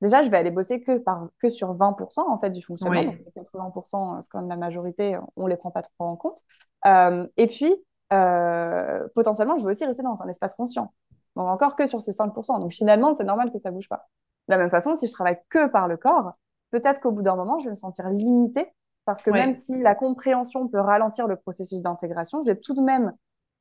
déjà, 0.00 0.22
je 0.22 0.30
vais 0.30 0.36
aller 0.36 0.50
bosser 0.50 0.80
que, 0.80 0.98
par, 0.98 1.28
que 1.40 1.48
sur 1.48 1.74
20% 1.74 2.20
en 2.20 2.38
fait, 2.38 2.50
du 2.50 2.62
fonctionnement. 2.62 3.02
Donc, 3.04 3.18
80%, 3.36 4.22
c'est 4.22 4.28
quand 4.30 4.40
même 4.40 4.48
la 4.48 4.56
majorité, 4.56 5.18
on 5.36 5.44
ne 5.44 5.50
les 5.50 5.56
prend 5.56 5.70
pas 5.70 5.82
trop 5.82 6.04
en 6.04 6.16
compte. 6.16 6.40
Euh, 6.86 7.26
et 7.36 7.46
puis, 7.46 7.74
euh, 8.12 9.06
potentiellement, 9.14 9.58
je 9.58 9.64
vais 9.64 9.70
aussi 9.70 9.84
rester 9.84 10.02
dans 10.02 10.20
un 10.22 10.28
espace 10.28 10.54
conscient. 10.54 10.92
Donc, 11.36 11.48
encore 11.48 11.76
que 11.76 11.86
sur 11.86 12.00
ces 12.00 12.12
5%. 12.12 12.60
Donc, 12.60 12.72
finalement, 12.72 13.14
c'est 13.14 13.24
normal 13.24 13.52
que 13.52 13.58
ça 13.58 13.70
ne 13.70 13.74
bouge 13.74 13.88
pas. 13.88 14.08
De 14.48 14.54
la 14.54 14.58
même 14.58 14.70
façon, 14.70 14.96
si 14.96 15.06
je 15.06 15.12
travaille 15.12 15.38
que 15.48 15.66
par 15.68 15.86
le 15.86 15.96
corps, 15.96 16.32
peut-être 16.70 17.00
qu'au 17.00 17.12
bout 17.12 17.22
d'un 17.22 17.36
moment, 17.36 17.58
je 17.58 17.64
vais 17.64 17.70
me 17.70 17.76
sentir 17.76 18.08
limitée 18.10 18.66
parce 19.04 19.22
que 19.22 19.30
même 19.30 19.54
si 19.54 19.80
la 19.80 19.94
compréhension 19.94 20.68
peut 20.68 20.80
ralentir 20.80 21.26
le 21.26 21.36
processus 21.36 21.82
d'intégration, 21.82 22.42
j'ai 22.44 22.58
tout 22.58 22.74
de 22.74 22.80
même 22.80 23.12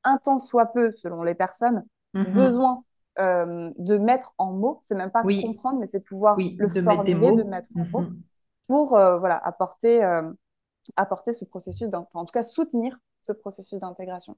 un 0.04 0.18
temps 0.18 0.40
soit 0.40 0.68
peu, 0.68 0.92
selon 0.92 1.24
les 1.24 1.36
personnes, 1.36 1.86
Mhm. 2.14 2.24
besoin 2.24 2.84
euh, 3.20 3.72
de 3.78 3.98
mettre 3.98 4.34
en 4.38 4.54
mots. 4.54 4.80
C'est 4.84 4.96
même 4.96 5.12
pas 5.12 5.24
Oui, 5.24 5.42
comprendre, 5.42 5.80
mais 5.80 5.88
c'est 5.88 6.00
pouvoir 6.00 6.38
oui, 6.38 6.56
le 6.58 6.70
de 6.74 6.82
mettre 6.82 7.04
formuler, 7.04 7.32
de 7.32 7.44
mettre 7.44 7.70
en 7.76 7.86
mots 7.94 8.10
Mhm. 8.10 8.24
pour 8.68 8.98
euh, 8.98 9.18
voilà, 9.20 9.38
apporter, 9.38 10.04
euh, 10.04 10.32
apporter 10.96 11.34
ce 11.34 11.46
processus, 11.46 11.90
en 12.14 12.26
tout 12.26 12.34
cas 12.34 12.44
soutenir 12.44 12.98
ce 13.22 13.32
processus 13.34 13.80
d'intégration. 13.80 14.38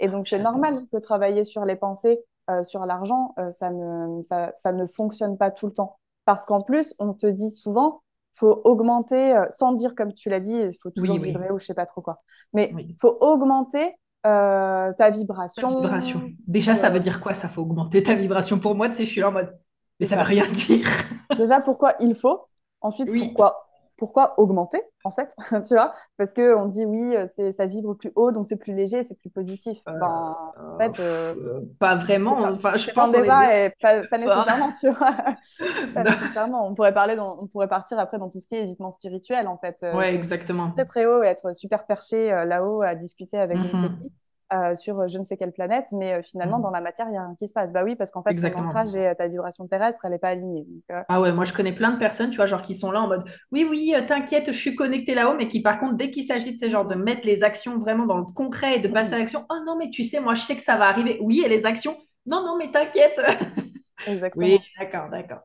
Et 0.00 0.08
donc, 0.08 0.28
c'est 0.28 0.40
normal 0.40 0.86
que 0.92 0.98
travailler 0.98 1.44
sur 1.44 1.64
les 1.66 1.76
pensées, 1.76 2.24
sur 2.62 2.86
l'argent, 2.86 3.34
ça 3.50 3.70
ne, 3.70 4.20
ça, 4.22 4.52
ça 4.56 4.72
ne 4.72 4.86
fonctionne 4.86 5.38
pas 5.38 5.50
tout 5.50 5.66
le 5.66 5.74
temps. 5.74 5.98
Parce 6.26 6.46
qu'en 6.46 6.62
plus, 6.62 6.94
on 7.00 7.14
te 7.14 7.26
dit 7.26 7.50
souvent, 7.52 8.03
faut 8.34 8.60
augmenter, 8.64 9.36
euh, 9.36 9.46
sans 9.50 9.72
dire 9.72 9.94
comme 9.94 10.12
tu 10.14 10.28
l'as 10.28 10.40
dit, 10.40 10.54
il 10.54 10.76
faut 10.82 10.90
toujours 10.90 11.16
Oui, 11.16 11.20
oui, 11.22 11.28
vibrer 11.28 11.50
ou 11.52 11.58
je 11.58 11.64
sais 11.66 11.74
pas 11.74 11.86
trop 11.86 12.00
quoi. 12.02 12.22
Mais 12.52 12.72
oui. 12.74 12.96
faut 13.00 13.16
augmenter 13.20 13.94
euh, 14.26 14.92
ta 14.94 14.94
Ta 14.96 15.10
vibration. 15.10 15.68
vibration. 15.68 16.32
Déjà, 16.46 16.74
ça 16.76 16.90
veut 16.90 17.00
dire 17.00 17.20
quoi? 17.20 17.34
Ça 17.34 17.48
faut 17.48 17.62
augmenter 17.62 18.02
ta 18.02 18.14
vibration? 18.14 18.58
Pour 18.58 18.74
moi, 18.74 18.88
tu 18.88 18.96
sais, 18.96 19.04
je 19.06 19.10
suis 19.10 19.20
là 19.20 19.28
en 19.28 19.32
mode, 19.32 19.56
mais 20.00 20.06
ça 20.06 20.16
veut 20.16 20.22
ça. 20.22 20.28
rien 20.28 20.46
dire. 20.52 20.86
Déjà, 21.36 21.60
pourquoi 21.60 21.94
il 22.00 22.14
faut? 22.14 22.48
Ensuite, 22.80 23.14
pourquoi, 23.16 23.63
pourquoi 23.96 24.38
augmenter, 24.38 24.80
en 25.04 25.10
fait? 25.10 25.34
Tu 25.68 25.74
vois? 25.74 25.94
Parce 26.16 26.34
qu'on 26.34 26.66
dit 26.66 26.84
oui, 26.84 27.16
euh, 27.16 27.26
c'est, 27.34 27.52
ça 27.52 27.66
vibre 27.66 27.94
plus 27.96 28.12
haut, 28.16 28.32
donc 28.32 28.46
c'est 28.46 28.56
plus 28.56 28.74
léger, 28.74 29.04
c'est 29.04 29.18
plus 29.18 29.30
positif. 29.30 29.78
Euh, 29.88 29.92
Ben, 29.98 30.08
en 30.08 30.78
fait, 30.78 30.98
euh, 31.00 31.34
pas 31.78 31.94
vraiment. 31.96 32.44
un, 32.44 32.52
Enfin, 32.54 32.76
je 32.76 32.90
un 32.90 32.92
pense 32.92 33.14
est 33.14 33.22
débat 33.22 33.66
et 33.66 33.70
pas, 33.80 34.02
pas 34.04 34.18
Enfin, 34.18 34.18
nécessairement, 34.18 34.72
tu 34.80 34.90
vois? 34.90 35.14
Pas 35.94 36.04
nécessairement. 36.04 36.66
On 36.68 36.74
pourrait 36.74 36.94
parler 36.94 37.16
dans, 37.16 37.38
on 37.42 37.46
pourrait 37.46 37.68
partir 37.68 37.98
après 37.98 38.18
dans 38.18 38.30
tout 38.30 38.40
ce 38.40 38.46
qui 38.46 38.54
est 38.56 38.62
évitement 38.62 38.90
spirituel, 38.90 39.46
en 39.48 39.58
fait. 39.58 39.84
Ouais, 39.92 40.14
exactement. 40.14 40.72
très 40.76 40.86
très 40.86 41.06
haut 41.06 41.22
et 41.22 41.26
être 41.26 41.54
super 41.54 41.86
perché 41.86 42.28
là-haut 42.46 42.82
à 42.82 42.94
discuter 42.94 43.38
avec 43.38 43.58
Mhm. 43.58 43.98
qui 44.00 44.12
euh, 44.52 44.74
sur 44.76 45.00
euh, 45.00 45.08
je 45.08 45.18
ne 45.18 45.24
sais 45.24 45.36
quelle 45.36 45.52
planète, 45.52 45.86
mais 45.92 46.14
euh, 46.14 46.22
finalement 46.22 46.58
dans 46.60 46.70
Mhm. 46.70 46.70
la 46.70 46.80
matière, 46.80 47.06
il 47.08 47.12
n'y 47.12 47.16
a 47.18 47.22
rien 47.26 47.36
qui 47.38 47.48
se 47.48 47.54
passe. 47.54 47.72
Bah 47.72 47.84
oui, 47.84 47.96
parce 47.96 48.10
qu'en 48.10 48.22
fait, 48.22 48.34
ton 48.34 48.54
ancrage 48.54 48.94
et 48.94 49.08
euh, 49.08 49.14
ta 49.14 49.28
vibration 49.28 49.66
terrestre, 49.68 50.04
elle 50.04 50.12
n'est 50.12 50.18
pas 50.18 50.30
alignée. 50.30 50.64
Donc, 50.88 51.04
Ah 51.08 51.20
ouais, 51.20 51.32
moi 51.32 51.44
je 51.44 51.52
connais 51.52 51.72
plein 51.74 51.92
de 51.92 51.98
personnes, 51.98 52.30
tu 52.30 52.36
vois, 52.36 52.46
genre 52.46 52.62
qui 52.62 52.74
sont 52.74 52.90
là 52.90 53.02
en 53.02 53.08
mode 53.08 53.24
oui, 53.52 53.66
oui, 53.68 53.92
t'inquiète, 54.06 54.46
je 54.52 54.56
suis 54.56 54.74
connectée 54.74 55.14
là-haut, 55.14 55.34
mais 55.36 55.48
qui 55.48 55.60
par 55.60 55.76
contre, 55.78 55.96
dès 55.96 56.10
qu'il 56.10 56.24
s'agit 56.24 56.54
de 56.54 56.58
ces 56.58 56.70
genres 56.70 56.86
de 56.86 56.94
mettre 56.94 57.26
les 57.26 57.44
actions 57.44 57.76
vraiment 57.78 58.06
dans 58.06 58.16
le 58.16 58.24
concret 58.24 58.76
et 58.76 58.80
de 58.80 58.88
mm, 58.88 58.94
passer 58.94 59.14
à 59.14 59.18
l'action, 59.18 59.44
oh 59.50 59.56
non, 59.66 59.76
mais 59.76 59.90
tu 59.90 60.02
sais, 60.02 60.20
moi 60.20 60.34
je 60.34 60.40
sais 60.40 60.56
que 60.56 60.62
ça 60.62 60.76
va 60.78 60.86
arriver. 60.88 61.18
Oui, 61.22 61.42
et 61.44 61.48
les 61.48 61.66
actions, 61.66 61.94
non, 62.26 62.42
non, 62.44 62.56
mais 62.56 62.70
t'inquiète. 62.70 63.20
Oui, 64.34 64.58
exactement. 64.58 64.66
d'accord, 64.78 65.08
d'accord. 65.10 65.42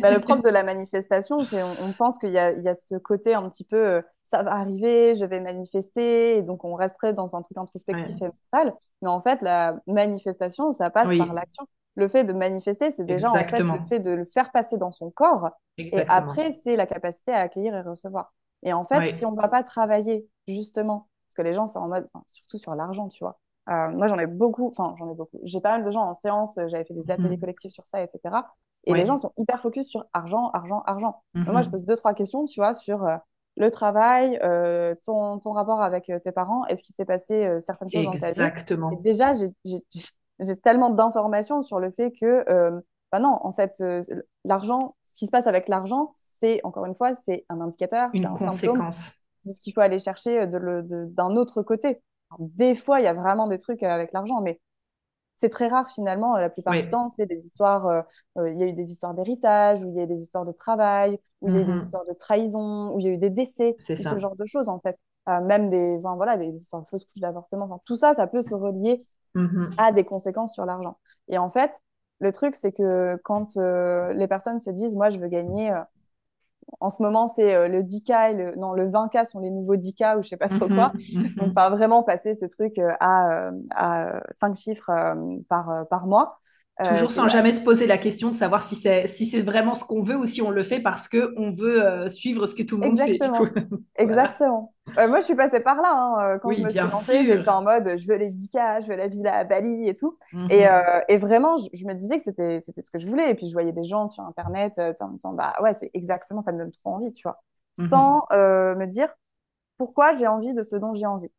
Bah, 0.00 0.10
le 0.10 0.20
propre 0.20 0.42
de 0.42 0.48
la 0.48 0.64
manifestation, 0.64 1.44
c'est 1.44 1.62
on, 1.62 1.80
on 1.80 1.92
pense 1.92 2.18
qu'il 2.18 2.30
y 2.30 2.38
a, 2.38 2.50
il 2.52 2.62
y 2.64 2.68
a 2.68 2.74
ce 2.74 2.96
côté 2.96 3.34
un 3.34 3.48
petit 3.48 3.64
peu 3.64 4.02
ça 4.32 4.42
va 4.42 4.52
arriver, 4.54 5.14
je 5.14 5.24
vais 5.24 5.40
manifester, 5.40 6.36
et 6.38 6.42
donc 6.42 6.64
on 6.64 6.74
resterait 6.74 7.12
dans 7.12 7.36
un 7.36 7.42
truc 7.42 7.56
introspectif 7.58 8.16
Ouais. 8.20 8.28
et 8.28 8.30
mental. 8.52 8.74
Mais 9.02 9.08
en 9.08 9.20
fait, 9.22 9.40
la 9.42 9.76
manifestation, 9.86 10.72
ça 10.72 10.90
passe 10.90 11.14
par 11.16 11.32
l'action. 11.32 11.64
Le 11.94 12.08
fait 12.08 12.24
de 12.24 12.32
manifester, 12.32 12.90
c'est 12.90 13.04
déjà 13.04 13.30
en 13.30 13.34
fait 13.46 13.60
le 13.60 13.78
fait 13.88 14.00
de 14.00 14.10
le 14.10 14.24
faire 14.24 14.50
passer 14.52 14.78
dans 14.78 14.92
son 14.92 15.10
corps, 15.10 15.50
et 15.92 16.04
après, 16.08 16.52
c'est 16.52 16.76
la 16.76 16.86
capacité 16.86 17.32
à 17.32 17.40
accueillir 17.40 17.74
et 17.74 17.82
recevoir. 17.82 18.32
Et 18.62 18.72
en 18.72 18.86
fait, 18.86 19.06
si 19.08 19.26
on 19.26 19.32
ne 19.32 19.36
va 19.40 19.48
pas 19.48 19.62
travailler 19.62 20.26
justement, 20.48 21.08
parce 21.26 21.34
que 21.36 21.42
les 21.42 21.54
gens, 21.54 21.66
c'est 21.66 21.78
en 21.78 21.88
mode, 21.88 22.08
enfin, 22.12 22.24
surtout 22.26 22.58
sur 22.58 22.74
l'argent, 22.74 23.08
tu 23.08 23.24
vois. 23.24 23.38
Euh, 23.68 23.88
moi, 23.90 24.06
j'en 24.08 24.18
ai 24.18 24.26
beaucoup, 24.26 24.68
enfin, 24.68 24.94
j'en 24.98 25.10
ai 25.10 25.14
beaucoup. 25.14 25.38
J'ai 25.44 25.60
pas 25.60 25.70
mal 25.72 25.84
de 25.84 25.90
gens 25.90 26.02
en 26.02 26.14
séance, 26.14 26.58
euh, 26.58 26.68
j'avais 26.68 26.84
fait 26.84 26.94
des 26.94 27.10
ateliers 27.10 27.36
Mhm. 27.36 27.40
collectifs 27.40 27.72
sur 27.72 27.86
ça, 27.86 28.02
etc. 28.02 28.54
Et 28.84 28.94
les 28.94 29.06
gens 29.06 29.18
sont 29.18 29.32
hyper 29.38 29.60
focus 29.60 29.86
sur 29.88 30.04
argent, 30.12 30.50
argent, 30.50 30.82
argent. 30.86 31.22
Mais 31.46 31.52
moi, 31.52 31.62
je 31.62 31.68
pose 31.68 31.80
Mhm. 31.82 31.86
deux, 31.86 31.96
trois 31.96 32.14
questions, 32.14 32.44
tu 32.46 32.58
vois, 32.60 32.74
sur 32.74 33.04
euh, 33.04 33.16
le 33.56 33.70
travail, 33.70 34.38
euh, 34.42 34.94
ton, 35.04 35.38
ton 35.38 35.52
rapport 35.52 35.82
avec 35.82 36.08
euh, 36.10 36.18
tes 36.18 36.32
parents, 36.32 36.64
est-ce 36.66 36.82
qu'il 36.82 36.94
s'est 36.94 37.04
passé 37.04 37.44
euh, 37.46 37.60
certaines 37.60 37.90
choses 37.90 38.04
dans 38.04 38.12
ta 38.12 38.32
vie? 38.32 38.40
Et 38.40 38.44
Exactement. 38.44 38.90
déjà, 39.02 39.34
j'ai 39.34 40.56
tellement 40.56 40.90
d'informations 40.90 41.62
sur 41.62 41.78
le 41.78 41.90
fait 41.90 42.12
que, 42.12 42.44
euh, 42.50 42.80
bah 43.10 43.18
non, 43.20 43.38
en 43.42 43.52
fait, 43.52 43.82
l'argent, 44.44 44.96
ce 45.02 45.18
qui 45.18 45.26
se 45.26 45.30
passe 45.30 45.46
avec 45.46 45.68
l'argent, 45.68 46.12
c'est, 46.14 46.60
encore 46.64 46.86
une 46.86 46.94
fois, 46.94 47.12
c'est 47.26 47.44
un 47.50 47.60
indicateur, 47.60 48.08
Une 48.14 48.26
un 48.26 48.34
conséquence. 48.34 49.12
de 49.44 49.52
ce 49.52 49.60
qu'il 49.60 49.74
faut 49.74 49.80
aller 49.80 49.98
chercher 49.98 50.40
euh, 50.40 50.46
de 50.46 51.04
d'un 51.10 51.36
autre 51.36 51.62
côté. 51.62 52.00
Alors, 52.30 52.48
des 52.54 52.74
fois, 52.74 53.00
il 53.00 53.04
y 53.04 53.06
a 53.08 53.14
vraiment 53.14 53.46
des 53.46 53.58
trucs 53.58 53.82
avec 53.82 54.12
l'argent, 54.12 54.40
mais 54.40 54.60
c'est 55.42 55.50
très 55.50 55.68
rare 55.68 55.90
finalement. 55.90 56.36
La 56.38 56.50
plupart 56.50 56.76
du 56.76 56.88
temps, 56.88 57.08
c'est 57.10 57.26
des 57.26 57.44
histoires. 57.46 57.86
euh, 57.86 58.02
euh, 58.38 58.50
il 58.50 58.58
y 58.60 58.62
a 58.64 58.66
eu 58.68 58.72
des 58.72 58.90
histoires 58.92 59.14
d'héritage, 59.14 59.84
ou 59.84 59.90
il 59.90 59.96
y 59.96 60.00
a 60.00 60.04
eu 60.04 60.06
des 60.06 60.22
histoires 60.22 60.44
de 60.46 60.52
travail, 60.52 61.18
ou 61.42 61.50
il 61.50 61.54
y 61.54 61.58
a 61.58 61.62
eu 61.62 61.64
des 61.66 61.72
Mhm. 61.72 61.78
histoires 61.78 62.04
de 62.06 62.14
trahison, 62.14 62.92
ou 62.94 63.00
il 63.00 63.06
y 63.06 63.08
a 63.08 63.12
eu 63.12 63.18
des 63.18 63.30
décès, 63.30 63.78
C'est 63.78 63.96
ce 63.96 64.18
genre 64.18 64.36
de 64.36 64.46
choses 64.46 64.68
en 64.70 64.80
fait. 64.80 64.98
Euh, 65.28 65.40
même 65.42 65.70
des, 65.70 65.96
enfin, 65.98 66.16
voilà, 66.16 66.36
des 66.38 66.48
histoires 66.56 66.82
de 66.82 66.88
fausses 66.88 67.04
couches 67.04 67.20
d'avortement. 67.20 67.66
Enfin, 67.66 67.80
tout 67.86 67.96
ça, 67.96 68.14
ça 68.14 68.26
peut 68.26 68.42
se 68.42 68.54
relier 68.54 69.00
Mhm. 69.34 69.76
à 69.76 69.92
des 69.92 70.04
conséquences 70.04 70.54
sur 70.54 70.64
l'argent. 70.66 70.98
Et 71.28 71.38
en 71.38 71.50
fait, 71.50 71.80
le 72.20 72.32
truc, 72.32 72.54
c'est 72.56 72.72
que 72.72 73.16
quand 73.24 73.56
euh, 73.56 74.12
les 74.14 74.28
personnes 74.28 74.60
se 74.60 74.70
disent, 74.70 74.94
moi, 74.96 75.10
je 75.10 75.18
veux 75.18 75.28
gagner, 75.28 75.72
en 76.80 76.90
ce 76.90 77.02
moment, 77.02 77.28
c'est 77.28 77.54
euh, 77.54 77.68
le 77.68 77.82
10K 77.82 78.30
et 78.30 78.34
le, 78.34 78.54
non, 78.56 78.72
le 78.72 78.90
20K 78.90 79.24
sont 79.24 79.40
les 79.40 79.50
nouveaux 79.50 79.76
10K 79.76 80.16
ou 80.18 80.22
je 80.22 80.28
sais 80.28 80.36
pas 80.36 80.48
trop 80.48 80.68
quoi. 80.68 80.92
Mhm. 80.92 81.34
Donc, 81.36 81.48
Mhm. 81.48 81.54
pas 81.54 81.70
vraiment 81.70 82.02
passer 82.02 82.34
ce 82.34 82.46
truc 82.46 82.78
euh, 82.78 82.90
à, 83.00 83.48
euh, 83.48 83.52
à 83.74 84.20
5 84.40 84.56
chiffres 84.56 84.90
par, 85.48 85.86
par 85.88 86.06
mois. 86.06 86.38
Toujours 86.82 87.12
sans 87.12 87.28
ouais, 87.28 87.28
jamais 87.28 87.52
se 87.52 87.60
poser 87.60 87.86
la 87.86 87.96
question 87.96 88.30
de 88.30 88.34
savoir 88.34 88.64
si 88.64 88.74
c'est 88.74 89.06
si 89.06 89.24
c'est 89.24 89.40
vraiment 89.40 89.76
ce 89.76 89.84
qu'on 89.84 90.02
veut 90.02 90.16
ou 90.16 90.26
si 90.26 90.42
on 90.42 90.50
le 90.50 90.64
fait 90.64 90.80
parce 90.80 91.06
que 91.06 91.32
on 91.36 91.52
veut 91.52 91.80
euh, 91.84 92.08
suivre 92.08 92.46
ce 92.46 92.56
que 92.56 92.62
tout 92.64 92.76
le 92.76 92.82
monde 92.82 92.98
fait, 92.98 93.18
du 93.20 93.30
coup. 93.30 93.46
exactement. 93.94 94.74
Euh, 94.98 95.08
moi, 95.08 95.20
je 95.20 95.24
suis 95.24 95.34
passée 95.34 95.60
par 95.60 95.76
là. 95.80 95.90
hein. 95.94 96.34
Euh, 96.36 96.38
Quand 96.38 96.52
je 96.54 96.60
Oui, 96.60 96.62
me 96.62 96.70
suis 96.70 96.86
lancée, 96.88 97.24
j'étais 97.24 97.48
en 97.50 97.62
mode 97.62 97.96
je 97.98 98.06
veux 98.06 98.16
les 98.16 98.30
10K, 98.30 98.80
je 98.82 98.88
veux 98.88 98.96
la 98.96 99.08
villa 99.08 99.36
à 99.38 99.44
Bali 99.44 99.88
et 99.88 99.94
tout. 99.94 100.18
Et, 100.48 100.66
Mhm. 100.66 100.68
euh, 100.68 101.00
et 101.08 101.16
vraiment, 101.16 101.56
je, 101.56 101.68
je 101.72 101.86
me 101.86 101.94
disais 101.94 102.18
que 102.18 102.24
c'était 102.24 102.60
ce 102.60 102.90
que 102.90 102.98
je 102.98 103.06
voulais. 103.08 103.30
Et 103.30 103.34
puis, 103.34 103.46
je 103.46 103.52
voyais 103.52 103.72
des 103.72 103.84
gens 103.84 104.08
sur 104.08 104.22
Internet 104.24 104.78
en 105.00 105.08
me 105.08 105.14
disant 105.14 105.32
bah 105.32 105.54
ouais, 105.62 105.74
c'est 105.74 105.90
exactement, 105.94 106.40
ça 106.42 106.52
me 106.52 106.58
donne 106.58 106.72
trop 106.72 106.90
envie, 106.94 107.12
tu 107.12 107.22
vois. 107.22 107.42
Mhm. 107.76 108.20
Sans 108.20 108.26
euh, 108.32 108.74
me 108.76 108.86
dire 108.86 109.08
pourquoi 109.78 110.12
j'ai 110.14 110.26
envie 110.28 110.54
de 110.54 110.62
ce 110.62 110.76
dont 110.76 110.94
j'ai 110.94 111.06
envie. 111.06 111.30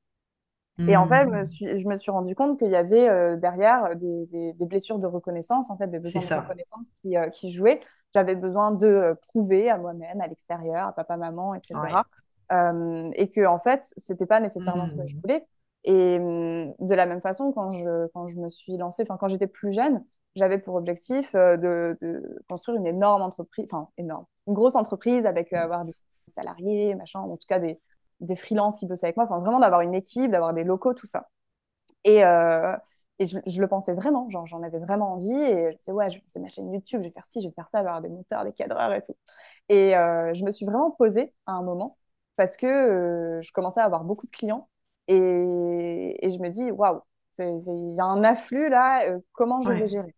Et 0.87 0.97
en 0.97 1.07
fait, 1.07 1.25
je 1.25 1.29
me 1.31 1.43
Mhm. 1.43 1.45
suis, 1.45 1.79
je 1.79 1.87
me 1.87 1.95
suis 1.95 2.11
rendu 2.11 2.35
compte 2.35 2.59
qu'il 2.59 2.69
y 2.69 2.75
avait 2.75 3.37
derrière 3.37 3.95
des, 3.95 4.25
des- 4.27 4.53
des 4.53 4.65
blessures 4.65 4.99
de 4.99 5.07
reconnaissance, 5.07 5.69
en 5.69 5.77
fait, 5.77 5.87
des 5.87 5.99
besoins 5.99 6.23
de 6.25 6.31
reconnaissance 6.33 6.85
qui, 7.01 7.15
qui 7.31 7.51
jouaient. 7.51 7.79
J'avais 8.13 8.35
besoin 8.35 8.71
de 8.71 9.15
prouver 9.29 9.69
à 9.69 9.77
moi-même, 9.77 10.19
à 10.21 10.27
l'extérieur, 10.27 10.87
à 10.89 10.93
papa, 10.93 11.17
maman, 11.17 11.55
Ouais. 11.73 12.03
Euh, 12.51 13.09
et 13.15 13.29
que, 13.29 13.45
en 13.45 13.59
fait, 13.59 13.93
c'était 13.97 14.25
pas 14.25 14.39
nécessairement 14.39 14.87
ce 14.87 14.95
que 14.95 15.07
je 15.07 15.15
Mhm. 15.15 15.21
voulais. 15.23 15.45
Et 15.85 16.17
hum, 16.19 16.73
de 16.79 16.95
la 16.95 17.05
même 17.05 17.21
façon, 17.21 17.51
quand 17.51 17.73
je, 17.73 18.07
quand 18.13 18.27
je 18.27 18.37
me 18.39 18.49
suis 18.49 18.77
lancée, 18.77 19.03
enfin, 19.03 19.17
quand 19.17 19.27
j'étais 19.27 19.47
plus 19.47 19.73
jeune, 19.73 20.03
j'avais 20.35 20.59
pour 20.59 20.75
objectif 20.75 21.33
euh, 21.35 21.57
de, 21.57 21.97
de 22.01 22.39
construire 22.49 22.77
une 22.79 22.87
énorme 22.87 23.21
entreprise, 23.21 23.65
enfin, 23.71 23.89
énorme, 23.97 24.25
une 24.47 24.53
grosse 24.53 24.75
entreprise 24.75 25.25
avec 25.25 25.53
euh, 25.53 25.57
avoir 25.57 25.85
des 25.85 25.93
salariés, 26.33 26.95
machin, 26.95 27.19
en 27.19 27.37
tout 27.37 27.45
cas 27.47 27.59
des, 27.59 27.79
des 28.21 28.35
freelances 28.35 28.79
qui 28.79 28.87
bossaient 28.87 29.07
avec 29.07 29.17
moi, 29.17 29.25
enfin, 29.25 29.39
vraiment 29.39 29.59
d'avoir 29.59 29.81
une 29.81 29.93
équipe, 29.93 30.31
d'avoir 30.31 30.53
des 30.53 30.63
locaux, 30.63 30.93
tout 30.93 31.07
ça. 31.07 31.29
Et, 32.03 32.23
euh, 32.25 32.75
et 33.19 33.25
je, 33.25 33.39
je 33.45 33.61
le 33.61 33.67
pensais 33.67 33.93
vraiment, 33.93 34.29
genre 34.29 34.45
j'en 34.45 34.63
avais 34.63 34.79
vraiment 34.79 35.13
envie. 35.13 35.31
Et 35.33 35.71
je 35.71 35.75
me 35.75 35.77
disais, 35.77 35.91
ouais, 35.91 36.09
lancer 36.09 36.39
ma 36.39 36.49
chaîne 36.49 36.71
YouTube, 36.73 37.01
je 37.01 37.07
vais 37.07 37.13
faire 37.13 37.25
ci, 37.27 37.41
je 37.41 37.47
vais 37.47 37.53
faire 37.53 37.69
ça, 37.69 37.79
je 37.79 37.83
vais 37.83 37.89
avoir 37.89 38.01
des 38.01 38.09
monteurs, 38.09 38.43
des 38.45 38.53
cadreurs 38.53 38.93
et 38.93 39.01
tout. 39.01 39.15
Et 39.69 39.95
euh, 39.97 40.33
je 40.33 40.43
me 40.45 40.51
suis 40.51 40.65
vraiment 40.65 40.91
posée 40.91 41.33
à 41.45 41.53
un 41.53 41.63
moment 41.63 41.97
parce 42.35 42.57
que 42.57 42.65
euh, 42.67 43.41
je 43.41 43.51
commençais 43.51 43.79
à 43.79 43.85
avoir 43.85 44.03
beaucoup 44.03 44.25
de 44.25 44.31
clients. 44.31 44.69
Et, 45.07 46.25
et 46.25 46.29
je 46.29 46.39
me 46.39 46.49
dis, 46.49 46.71
waouh, 46.71 47.01
il 47.39 47.93
y 47.93 47.99
a 47.99 48.05
un 48.05 48.23
afflux 48.23 48.69
là, 48.69 49.09
euh, 49.09 49.19
comment 49.33 49.61
je 49.61 49.71
vais 49.71 49.87
gérer? 49.87 50.15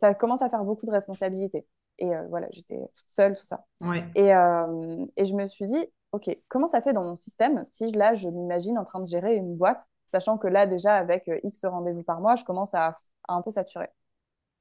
Ça 0.00 0.14
commence 0.14 0.42
à 0.42 0.48
faire 0.48 0.64
beaucoup 0.64 0.86
de 0.86 0.90
responsabilités. 0.90 1.66
Et 1.98 2.14
euh, 2.14 2.26
voilà, 2.28 2.48
j'étais 2.50 2.78
toute 2.78 3.08
seule, 3.08 3.36
tout 3.36 3.44
ça. 3.44 3.64
Ouais. 3.80 4.04
Et, 4.14 4.30
et 5.16 5.24
je 5.24 5.34
me 5.34 5.46
suis 5.46 5.66
dit, 5.66 5.86
OK, 6.12 6.34
comment 6.48 6.66
ça 6.66 6.80
fait 6.80 6.92
dans 6.92 7.04
mon 7.04 7.14
système 7.14 7.62
si 7.64 7.92
là, 7.92 8.14
je 8.14 8.28
m'imagine 8.28 8.78
en 8.78 8.84
train 8.84 9.00
de 9.00 9.06
gérer 9.06 9.36
une 9.36 9.56
boîte, 9.56 9.86
sachant 10.06 10.38
que 10.38 10.48
là, 10.48 10.66
déjà, 10.66 10.94
avec 10.94 11.30
X 11.42 11.64
rendez-vous 11.64 12.02
par 12.02 12.20
mois, 12.20 12.36
je 12.36 12.44
commence 12.44 12.74
à, 12.74 12.94
à 13.28 13.34
un 13.34 13.42
peu 13.42 13.50
saturer? 13.50 13.88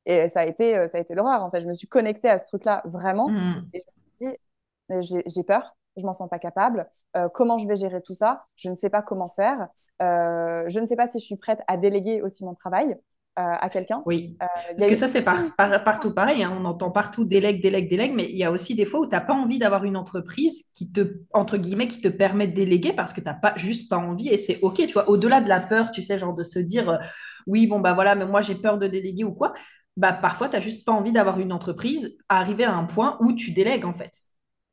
Et 0.06 0.30
ça 0.30 0.42
a 0.42 0.46
été, 0.46 0.88
ça 0.88 0.98
a 0.98 1.02
été 1.02 1.14
l'horreur, 1.14 1.44
en 1.44 1.52
fait. 1.52 1.62
Je 1.62 1.68
me 1.68 1.74
suis 1.74 1.88
connectée 1.88 2.30
à 2.30 2.40
ce 2.40 2.46
truc-là 2.46 2.82
vraiment. 2.86 3.30
Mhm. 3.30 3.70
Et 3.74 3.80
je 4.20 4.96
me 4.96 5.02
suis 5.02 5.16
dit, 5.16 5.24
j'ai 5.28 5.44
peur, 5.44 5.76
je 5.98 6.06
m'en 6.06 6.14
sens 6.14 6.30
pas 6.30 6.40
capable. 6.40 6.90
Euh, 7.16 7.30
comment 7.30 7.58
je 7.58 7.68
vais 7.68 7.76
gérer 7.76 8.02
tout 8.02 8.16
ça? 8.16 8.46
Je 8.56 8.70
ne 8.70 8.76
sais 8.76 8.90
pas 8.90 9.02
comment 9.02 9.30
faire. 9.30 9.68
Euh, 10.02 10.64
je 10.68 10.80
ne 10.80 10.86
sais 10.86 10.96
pas 10.96 11.08
si 11.08 11.20
je 11.20 11.26
suis 11.26 11.38
prête 11.38 11.60
à 11.68 11.78
déléguer 11.78 12.22
aussi 12.22 12.44
mon 12.44 12.56
travail 12.56 12.98
euh, 13.40 13.44
à 13.60 13.70
quelqu'un. 13.70 14.02
Oui. 14.06 14.38
Parce 14.40 14.90
que 14.90 14.96
ça, 14.96 15.08
c'est 15.08 15.22
par- 15.24 15.44
par- 15.58 15.84
partout 15.84 16.14
pareil. 16.14 16.44
hein. 16.44 16.58
On 16.60 16.66
entend 16.66 16.92
partout 16.92 17.24
délègue, 17.24 17.62
délègue, 17.62 17.90
délègue, 17.90 18.14
mais 18.16 18.30
il 18.30 18.38
y 18.38 18.44
a 18.44 18.52
aussi 18.52 18.76
des 18.76 18.86
fois 18.86 19.02
où 19.02 19.06
tu 19.06 19.12
n'as 19.12 19.22
pas 19.22 19.34
envie 19.34 19.60
d'avoir 19.60 19.84
une 19.84 19.96
entreprise 19.98 20.70
qui 20.74 20.92
te, 20.92 21.20
entre 21.34 21.58
guillemets, 21.58 21.88
qui 21.88 22.02
te 22.02 22.08
permet 22.08 22.48
de 22.48 22.54
déléguer 22.54 22.94
parce 22.94 23.14
que 23.14 23.22
tu 23.22 23.28
n'as 23.28 23.34
pas, 23.36 23.54
juste 23.58 23.90
pas 23.90 23.98
envie 23.98 24.30
et 24.30 24.38
c'est 24.38 24.60
OK, 24.62 24.76
tu 24.78 24.94
vois. 24.94 25.10
Au-delà 25.10 25.42
de 25.42 25.50
la 25.50 25.60
peur, 25.60 25.92
tu 25.92 26.04
sais, 26.04 26.18
genre 26.18 26.34
de 26.34 26.44
se 26.44 26.60
dire, 26.60 27.00
oui, 27.48 27.68
bon, 27.68 27.80
bah 27.80 27.94
voilà, 27.94 28.16
mais 28.16 28.26
moi 28.26 28.42
j'ai 28.42 28.56
peur 28.56 28.78
de 28.78 28.88
déléguer 28.88 29.24
ou 29.24 29.34
quoi, 29.34 29.54
bah 29.98 30.14
parfois, 30.14 30.50
tu 30.50 30.56
n'as 30.56 30.62
juste 30.62 30.86
pas 30.86 30.92
envie 30.94 31.12
d'avoir 31.12 31.40
une 31.40 31.52
entreprise 31.54 32.18
à 32.30 32.40
arriver 32.40 32.64
à 32.64 32.74
un 32.74 32.86
point 32.86 33.18
où 33.22 33.34
tu 33.34 33.52
délègues, 33.52 33.86
en 33.86 33.94
fait. 33.94 34.12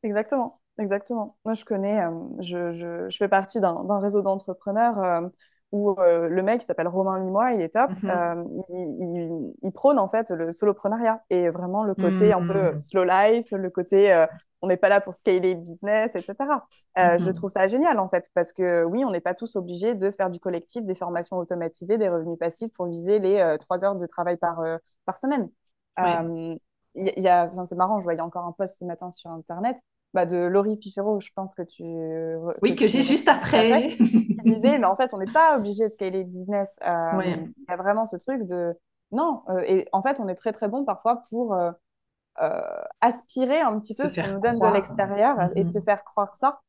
Exactement, 0.03 0.61
exactement. 0.79 1.37
Moi, 1.45 1.55
je 1.55 1.64
connais, 1.64 2.03
euh, 2.05 2.11
je, 2.41 2.72
je, 2.72 3.09
je 3.09 3.16
fais 3.16 3.29
partie 3.29 3.61
d'un 3.61 3.85
d'un 3.85 4.01
réseau 4.01 4.22
d'entrepreneurs 4.22 4.99
euh, 4.99 5.29
où 5.72 5.91
euh, 6.01 6.29
le 6.29 6.43
mec 6.43 6.61
qui 6.61 6.66
s'appelle 6.66 6.89
Romain 6.89 7.20
Limois, 7.20 7.53
il 7.53 7.61
est 7.61 7.70
top. 7.74 7.91
Mhm. 8.03 8.64
Il, 8.70 9.53
il, 9.62 9.72
prône 9.72 9.99
en 9.99 10.09
fait 10.09 10.31
le 10.31 10.53
soloprenariat 10.53 11.22
et 11.31 11.51
vraiment 11.51 11.85
le 11.85 11.95
côté 11.95 12.33
un 12.33 12.43
peu 12.43 12.72
Mhm. 12.72 12.79
slow 12.79 13.05
life, 13.05 13.51
le 13.53 13.70
côté 13.70 14.26
on 14.61 14.66
n'est 14.66 14.76
pas 14.76 14.89
là 14.89 15.01
pour 15.01 15.14
scaler 15.14 15.55
le 15.55 15.61
business, 15.61 16.16
etc. 16.16 16.66
Je 16.97 17.24
Mhm. 17.29 17.35
trouve 17.35 17.51
ça 17.51 17.68
génial 17.68 17.99
en 18.01 18.09
fait 18.09 18.31
parce 18.35 18.53
que 18.53 18.83
oui, 18.85 19.05
on 19.05 19.11
n'est 19.11 19.20
pas 19.20 19.35
tous 19.35 19.57
obligés 19.57 19.95
de 19.95 20.11
faire 20.11 20.31
du 20.31 20.41
collectif, 20.41 20.85
des 20.85 20.95
formations 20.95 21.37
automatisées, 21.37 21.99
des 21.99 22.09
revenus 22.09 22.39
passifs 22.39 22.72
pour 22.72 22.87
viser 22.87 23.18
les 23.18 23.57
trois 23.61 23.85
heures 23.85 23.95
de 23.97 24.07
travail 24.07 24.37
par, 24.39 24.62
par 25.05 25.18
semaine. 25.18 25.51
Ouais. 25.99 26.49
Y 26.95 27.29
a, 27.29 27.47
enfin, 27.47 27.66
c'est 27.66 27.76
marrant, 27.76 27.99
je 28.01 28.05
voyais 28.05 28.20
encore 28.20 28.47
un 28.47 28.53
post 28.53 28.79
ce 28.79 28.85
matin 28.85 29.11
sur 29.11 29.31
Internet 29.31 29.76
bah, 30.15 30.27
de 30.27 30.37
Laurie 30.37 30.77
Pifero, 30.77 31.21
je 31.21 31.31
pense 31.35 31.55
que 31.55 31.63
tu, 31.63 31.85
Oui, 32.63 32.75
que 32.77 32.89
j'ai 32.89 33.03
juste 33.03 33.29
après 33.29 33.89
qui 33.89 33.97
disait, 34.45 34.79
mais 34.79 34.87
en 34.87 34.97
fait, 34.97 35.13
on 35.15 35.19
n'est 35.19 35.27
pas 35.27 35.57
obligé 35.57 35.89
de 35.89 35.93
scaler 35.93 36.23
le 36.25 36.29
business. 36.31 36.79
Euh, 36.87 37.17
Ouais. 37.17 37.45
Il 37.57 37.65
y 37.69 37.73
a 37.73 37.77
vraiment 37.77 38.07
ce 38.07 38.17
truc 38.17 38.45
de... 38.45 38.75
Non, 39.11 39.43
euh, 39.49 39.63
et 39.67 39.89
en 39.93 40.03
fait, 40.03 40.21
on 40.21 40.29
est 40.29 40.35
très, 40.35 40.53
très 40.53 40.69
bon 40.69 40.85
parfois 40.85 41.23
pour 41.31 41.55
euh, 41.55 41.71
aspirer 43.01 43.61
un 43.61 43.79
petit 43.81 43.95
Se 43.95 44.03
peu 44.05 44.09
ce 44.09 44.21
qu'on 44.21 44.35
nous 44.35 44.41
donne 44.41 44.59
de 44.59 44.67
l'extérieur 44.73 45.37
et 45.57 45.61
Mhm. 45.61 45.65
se 45.65 45.81
faire 45.81 46.05
croire 46.05 46.35
ça. 46.37 46.61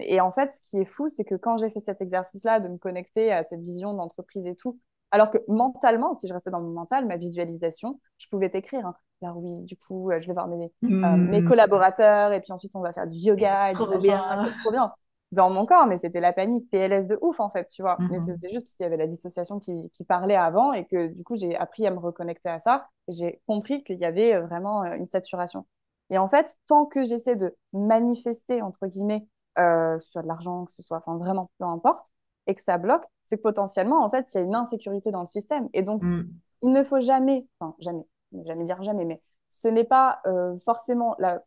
Et 0.00 0.20
en 0.20 0.30
fait, 0.30 0.52
ce 0.52 0.60
qui 0.60 0.78
est 0.78 0.84
fou, 0.84 1.08
c'est 1.08 1.24
que 1.24 1.34
quand 1.34 1.56
j'ai 1.56 1.70
fait 1.70 1.80
cet 1.80 2.00
exercice-là, 2.02 2.60
de 2.60 2.68
me 2.68 2.76
connecter 2.76 3.32
à 3.32 3.44
cette 3.44 3.60
vision 3.62 3.94
d'entreprise 3.94 4.46
et 4.46 4.54
tout, 4.56 4.78
alors 5.12 5.30
que 5.30 5.38
mentalement, 5.48 6.14
si 6.14 6.26
je 6.26 6.34
restais 6.34 6.50
dans 6.50 6.60
mon 6.60 6.70
mental, 6.72 7.06
ma 7.06 7.16
visualisation, 7.16 8.00
je 8.18 8.28
pouvais 8.28 8.50
t'écrire. 8.50 8.86
Hein. 8.86 8.94
Alors 9.22 9.38
oui, 9.38 9.64
du 9.66 9.76
coup, 9.76 10.10
euh, 10.10 10.20
je 10.20 10.26
vais 10.26 10.32
voir 10.34 10.48
mes, 10.48 10.72
euh, 11.04 11.16
mes 11.18 11.42
Mhm. 11.42 11.44
collaborateurs 11.44 12.32
et 12.32 12.40
puis 12.40 12.52
ensuite 12.52 12.74
on 12.76 12.80
va 12.80 12.92
faire 12.92 13.06
du 13.06 13.16
yoga 13.18 13.74
c'est 13.78 13.86
trop 13.86 13.86
machin, 13.86 14.00
bien. 14.00 14.44
c'est 14.44 14.52
trop 14.52 14.72
bien 14.72 14.92
dans 15.32 15.48
mon 15.50 15.64
corps, 15.64 15.86
mais 15.86 15.96
c'était 15.98 16.20
la 16.20 16.32
panique 16.34 16.70
PLS 16.70 17.06
de 17.06 17.18
ouf 17.22 17.40
en 17.40 17.50
fait, 17.50 17.66
tu 17.68 17.82
vois. 17.82 18.04
Mais 18.10 18.18
Mhm. 18.18 18.20
c'était 18.20 18.50
juste 18.50 18.66
parce 18.66 18.74
qu'il 18.74 18.84
y 18.84 18.86
avait 18.86 18.98
la 18.98 19.06
dissociation 19.06 19.58
qui, 19.60 19.90
qui 19.94 20.04
parlait 20.04 20.36
avant 20.36 20.72
et 20.74 20.84
que 20.86 21.06
du 21.08 21.24
coup 21.24 21.36
j'ai 21.38 21.56
appris 21.56 21.86
à 21.86 21.90
me 21.90 21.98
reconnecter 21.98 22.50
à 22.50 22.58
ça 22.58 22.88
et 23.08 23.12
j'ai 23.12 23.42
compris 23.46 23.82
qu'il 23.84 23.98
y 23.98 24.04
avait 24.04 24.34
euh, 24.34 24.42
vraiment 24.46 24.84
une 24.84 25.06
saturation. 25.06 25.66
Et 26.10 26.18
en 26.18 26.28
fait, 26.28 26.56
tant 26.66 26.84
que 26.86 27.04
j'essaie 27.04 27.36
de 27.36 27.56
manifester, 27.72 28.60
entre 28.62 28.86
guillemets, 28.86 29.26
euh, 29.58 29.96
que 29.98 30.04
ce 30.04 30.10
soit 30.10 30.22
de 30.22 30.28
l'argent, 30.28 30.64
que 30.66 30.72
ce 30.72 30.82
soit, 30.82 30.98
enfin 30.98 31.16
vraiment, 31.16 31.50
peu 31.58 31.64
importe, 31.64 32.06
et 32.46 32.54
que 32.54 32.60
ça 32.62 32.78
bloque, 32.78 33.04
c'est 33.24 33.36
que 33.36 33.42
potentiellement, 33.42 34.04
en 34.04 34.10
fait, 34.10 34.32
il 34.34 34.38
y 34.38 34.40
a 34.40 34.44
une 34.44 34.54
insécurité 34.54 35.10
dans 35.10 35.20
le 35.20 35.26
système. 35.26 35.68
Et 35.74 35.82
donc, 35.82 36.02
Mhm. 36.02 36.40
il 36.62 36.70
ne 36.72 36.82
faut 36.82 37.00
jamais, 37.00 37.46
enfin 37.60 37.74
jamais, 37.80 38.06
ne 38.32 38.44
jamais 38.44 38.64
dire 38.64 38.82
jamais, 38.82 39.04
mais 39.04 39.20
ce 39.50 39.68
n'est 39.68 39.84
pas 39.84 40.20
euh, 40.26 40.58
forcément 40.64 41.14
la 41.18 41.42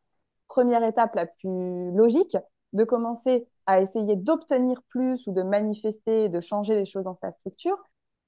première 0.48 0.84
étape 0.84 1.16
la 1.16 1.26
plus 1.26 1.92
logique 1.92 2.38
de 2.74 2.84
commencer 2.84 3.48
à 3.66 3.82
essayer 3.82 4.16
d'obtenir 4.16 4.82
plus 4.90 5.26
ou 5.28 5.32
de 5.34 5.42
manifester, 5.42 6.30
de 6.30 6.42
changer 6.42 6.76
les 6.76 6.86
choses 6.86 7.06
dans 7.06 7.16
sa 7.16 7.32
structure, 7.32 7.78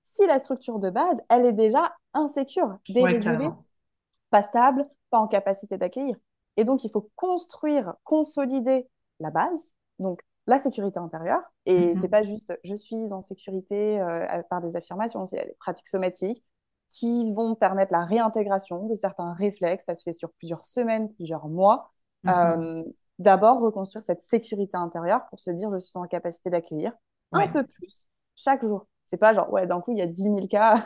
si 0.03 0.25
la 0.25 0.39
structure 0.39 0.79
de 0.79 0.89
base, 0.89 1.21
elle 1.29 1.45
est 1.45 1.53
déjà 1.53 1.93
insécure, 2.13 2.77
dérégulée, 2.89 3.55
pas 4.29 4.41
stable, 4.43 4.87
pas 5.09 5.19
en 5.19 5.27
capacité 5.27 5.77
d'accueillir. 5.77 6.17
Et 6.57 6.63
donc, 6.65 6.83
il 6.83 6.91
faut 6.91 7.09
construire, 7.15 7.95
consolider 8.03 8.87
la 9.19 9.31
base, 9.31 9.71
donc 9.99 10.21
la 10.47 10.59
sécurité 10.59 10.99
intérieure. 10.99 11.41
Et 11.65 11.95
c'est 11.95 12.07
Mhm. 12.07 12.09
pas 12.09 12.23
juste 12.23 12.57
je 12.63 12.75
suis 12.75 13.11
en 13.13 13.21
sécurité 13.21 13.99
euh, 14.01 14.41
par 14.49 14.61
des 14.61 14.75
affirmations, 14.75 15.25
c'est 15.25 15.45
les 15.45 15.53
pratiques 15.59 15.87
somatiques 15.87 16.43
qui 16.89 17.33
vont 17.33 17.55
permettre 17.55 17.91
la 17.91 18.05
réintégration 18.05 18.87
de 18.87 18.95
certains 18.95 19.33
réflexes. 19.33 19.85
Ça 19.85 19.95
se 19.95 20.03
fait 20.03 20.13
sur 20.13 20.31
plusieurs 20.33 20.65
semaines, 20.65 21.13
plusieurs 21.13 21.47
mois. 21.47 21.91
Mhm. 22.23 22.57
Euh, 22.57 22.83
D'abord, 23.19 23.59
reconstruire 23.61 24.03
cette 24.03 24.21
sécurité 24.21 24.77
intérieure 24.77 25.25
pour 25.29 25.39
se 25.39 25.49
dire 25.49 25.71
je 25.73 25.79
suis 25.79 25.97
en 25.97 26.05
capacité 26.07 26.51
d'accueillir 26.51 26.93
un 27.31 27.47
peu 27.47 27.63
plus 27.65 28.09
chaque 28.35 28.63
jour. 28.63 28.85
C'est 29.05 29.17
pas 29.17 29.33
genre, 29.33 29.51
ouais, 29.51 29.65
d'un 29.65 29.81
coup, 29.81 29.91
il 29.91 29.97
y 29.97 30.01
a 30.01 30.05
10 30.05 30.29
000 30.29 30.47
cas 30.47 30.85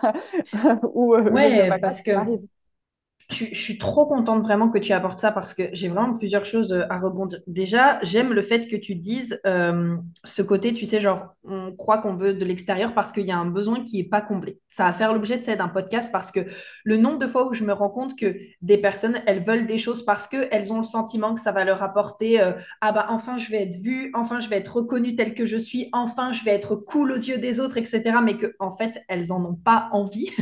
où 0.93 1.13
euh, 1.15 1.29
Ouais, 1.29 1.73
parce 1.81 2.01
que 2.01 2.11
m'arrive. 2.11 2.41
Je, 3.29 3.45
je 3.51 3.61
suis 3.61 3.77
trop 3.77 4.05
contente 4.05 4.41
vraiment 4.41 4.69
que 4.69 4.77
tu 4.77 4.93
apportes 4.93 5.17
ça 5.17 5.31
parce 5.31 5.53
que 5.53 5.63
j'ai 5.73 5.87
vraiment 5.87 6.13
plusieurs 6.13 6.45
choses 6.45 6.73
euh, 6.73 6.83
à 6.89 6.99
rebondir. 6.99 7.39
Déjà, 7.47 7.99
j'aime 8.03 8.33
le 8.33 8.41
fait 8.41 8.67
que 8.67 8.75
tu 8.75 8.95
dises 8.95 9.39
euh, 9.45 9.95
ce 10.23 10.41
côté, 10.41 10.73
tu 10.73 10.85
sais, 10.85 10.99
genre, 10.99 11.35
on 11.43 11.71
croit 11.71 11.99
qu'on 11.99 12.15
veut 12.15 12.33
de 12.33 12.45
l'extérieur 12.45 12.93
parce 12.93 13.11
qu'il 13.11 13.25
y 13.25 13.31
a 13.31 13.37
un 13.37 13.45
besoin 13.45 13.83
qui 13.83 13.97
n'est 13.97 14.09
pas 14.09 14.21
comblé. 14.21 14.59
Ça 14.69 14.85
va 14.85 14.91
faire 14.91 15.13
l'objet 15.13 15.37
de 15.37 15.43
ça, 15.43 15.55
d'un 15.55 15.67
podcast 15.67 16.11
parce 16.11 16.31
que 16.31 16.41
le 16.83 16.97
nombre 16.97 17.19
de 17.19 17.27
fois 17.27 17.47
où 17.47 17.53
je 17.53 17.63
me 17.63 17.73
rends 17.73 17.89
compte 17.89 18.17
que 18.17 18.35
des 18.61 18.77
personnes, 18.77 19.21
elles 19.25 19.43
veulent 19.43 19.67
des 19.67 19.77
choses 19.77 20.03
parce 20.03 20.27
qu'elles 20.27 20.73
ont 20.73 20.77
le 20.77 20.83
sentiment 20.83 21.33
que 21.33 21.41
ça 21.41 21.51
va 21.51 21.63
leur 21.63 21.83
apporter 21.83 22.41
euh, 22.41 22.53
ah 22.81 22.91
bah 22.91 23.07
enfin 23.09 23.37
je 23.37 23.49
vais 23.51 23.63
être 23.63 23.75
vue, 23.75 24.11
enfin 24.15 24.39
je 24.39 24.49
vais 24.49 24.57
être 24.57 24.77
reconnue 24.77 25.15
telle 25.15 25.33
que 25.33 25.45
je 25.45 25.57
suis, 25.57 25.89
enfin 25.93 26.31
je 26.31 26.43
vais 26.43 26.51
être 26.51 26.75
cool 26.75 27.11
aux 27.11 27.15
yeux 27.15 27.37
des 27.37 27.59
autres, 27.59 27.77
etc. 27.77 28.01
Mais 28.23 28.37
que 28.37 28.55
en 28.59 28.71
fait, 28.71 29.03
elles 29.07 29.27
n'en 29.27 29.43
ont 29.45 29.55
pas 29.55 29.89
envie. 29.91 30.29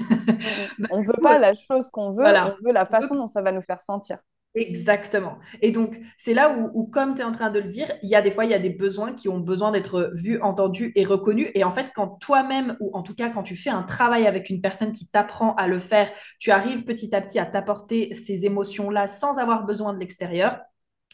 Bah, 0.77 0.87
On 0.91 1.01
du 1.01 1.07
veut 1.07 1.13
pas 1.21 1.39
la 1.39 1.53
chose 1.53 1.89
qu'on 1.89 2.11
veut, 2.11 2.19
on 2.19 2.21
voilà. 2.21 2.55
La 2.71 2.85
façon 2.85 3.15
dont 3.15 3.27
ça 3.27 3.41
va 3.41 3.51
nous 3.51 3.61
faire 3.61 3.81
sentir. 3.81 4.19
Exactement. 4.55 5.37
Et 5.61 5.71
donc, 5.71 5.99
c'est 6.17 6.33
là 6.33 6.57
où, 6.57 6.71
où, 6.73 6.87
comme 6.87 7.13
tu 7.13 7.21
es 7.21 7.23
en 7.23 7.31
train 7.31 7.51
de 7.51 7.59
le 7.59 7.67
dire, 7.67 7.91
il 8.01 8.09
y 8.09 8.15
a 8.15 8.21
des 8.21 8.31
fois, 8.31 8.45
il 8.45 8.51
y 8.51 8.55
a 8.55 8.59
des 8.59 8.71
besoins 8.71 9.13
qui 9.13 9.29
ont 9.29 9.39
besoin 9.39 9.71
d'être 9.71 10.11
vus, 10.15 10.41
entendus 10.41 10.91
et 10.95 11.03
reconnus. 11.03 11.51
Et 11.53 11.63
en 11.63 11.69
fait, 11.69 11.91
quand 11.95 12.17
toi-même, 12.19 12.75
ou 12.79 12.89
en 12.95 13.03
tout 13.03 13.13
cas 13.13 13.29
quand 13.29 13.43
tu 13.43 13.55
fais 13.55 13.69
un 13.69 13.83
travail 13.83 14.25
avec 14.25 14.49
une 14.49 14.59
personne 14.59 14.91
qui 14.91 15.07
t'apprend 15.07 15.53
à 15.55 15.67
le 15.67 15.77
faire, 15.77 16.09
tu 16.39 16.49
arrives 16.49 16.83
petit 16.83 17.15
à 17.15 17.21
petit 17.21 17.37
à 17.37 17.45
t'apporter 17.45 18.15
ces 18.15 18.45
émotions-là 18.45 19.05
sans 19.05 19.37
avoir 19.37 19.65
besoin 19.65 19.93
de 19.93 19.99
l'extérieur, 19.99 20.59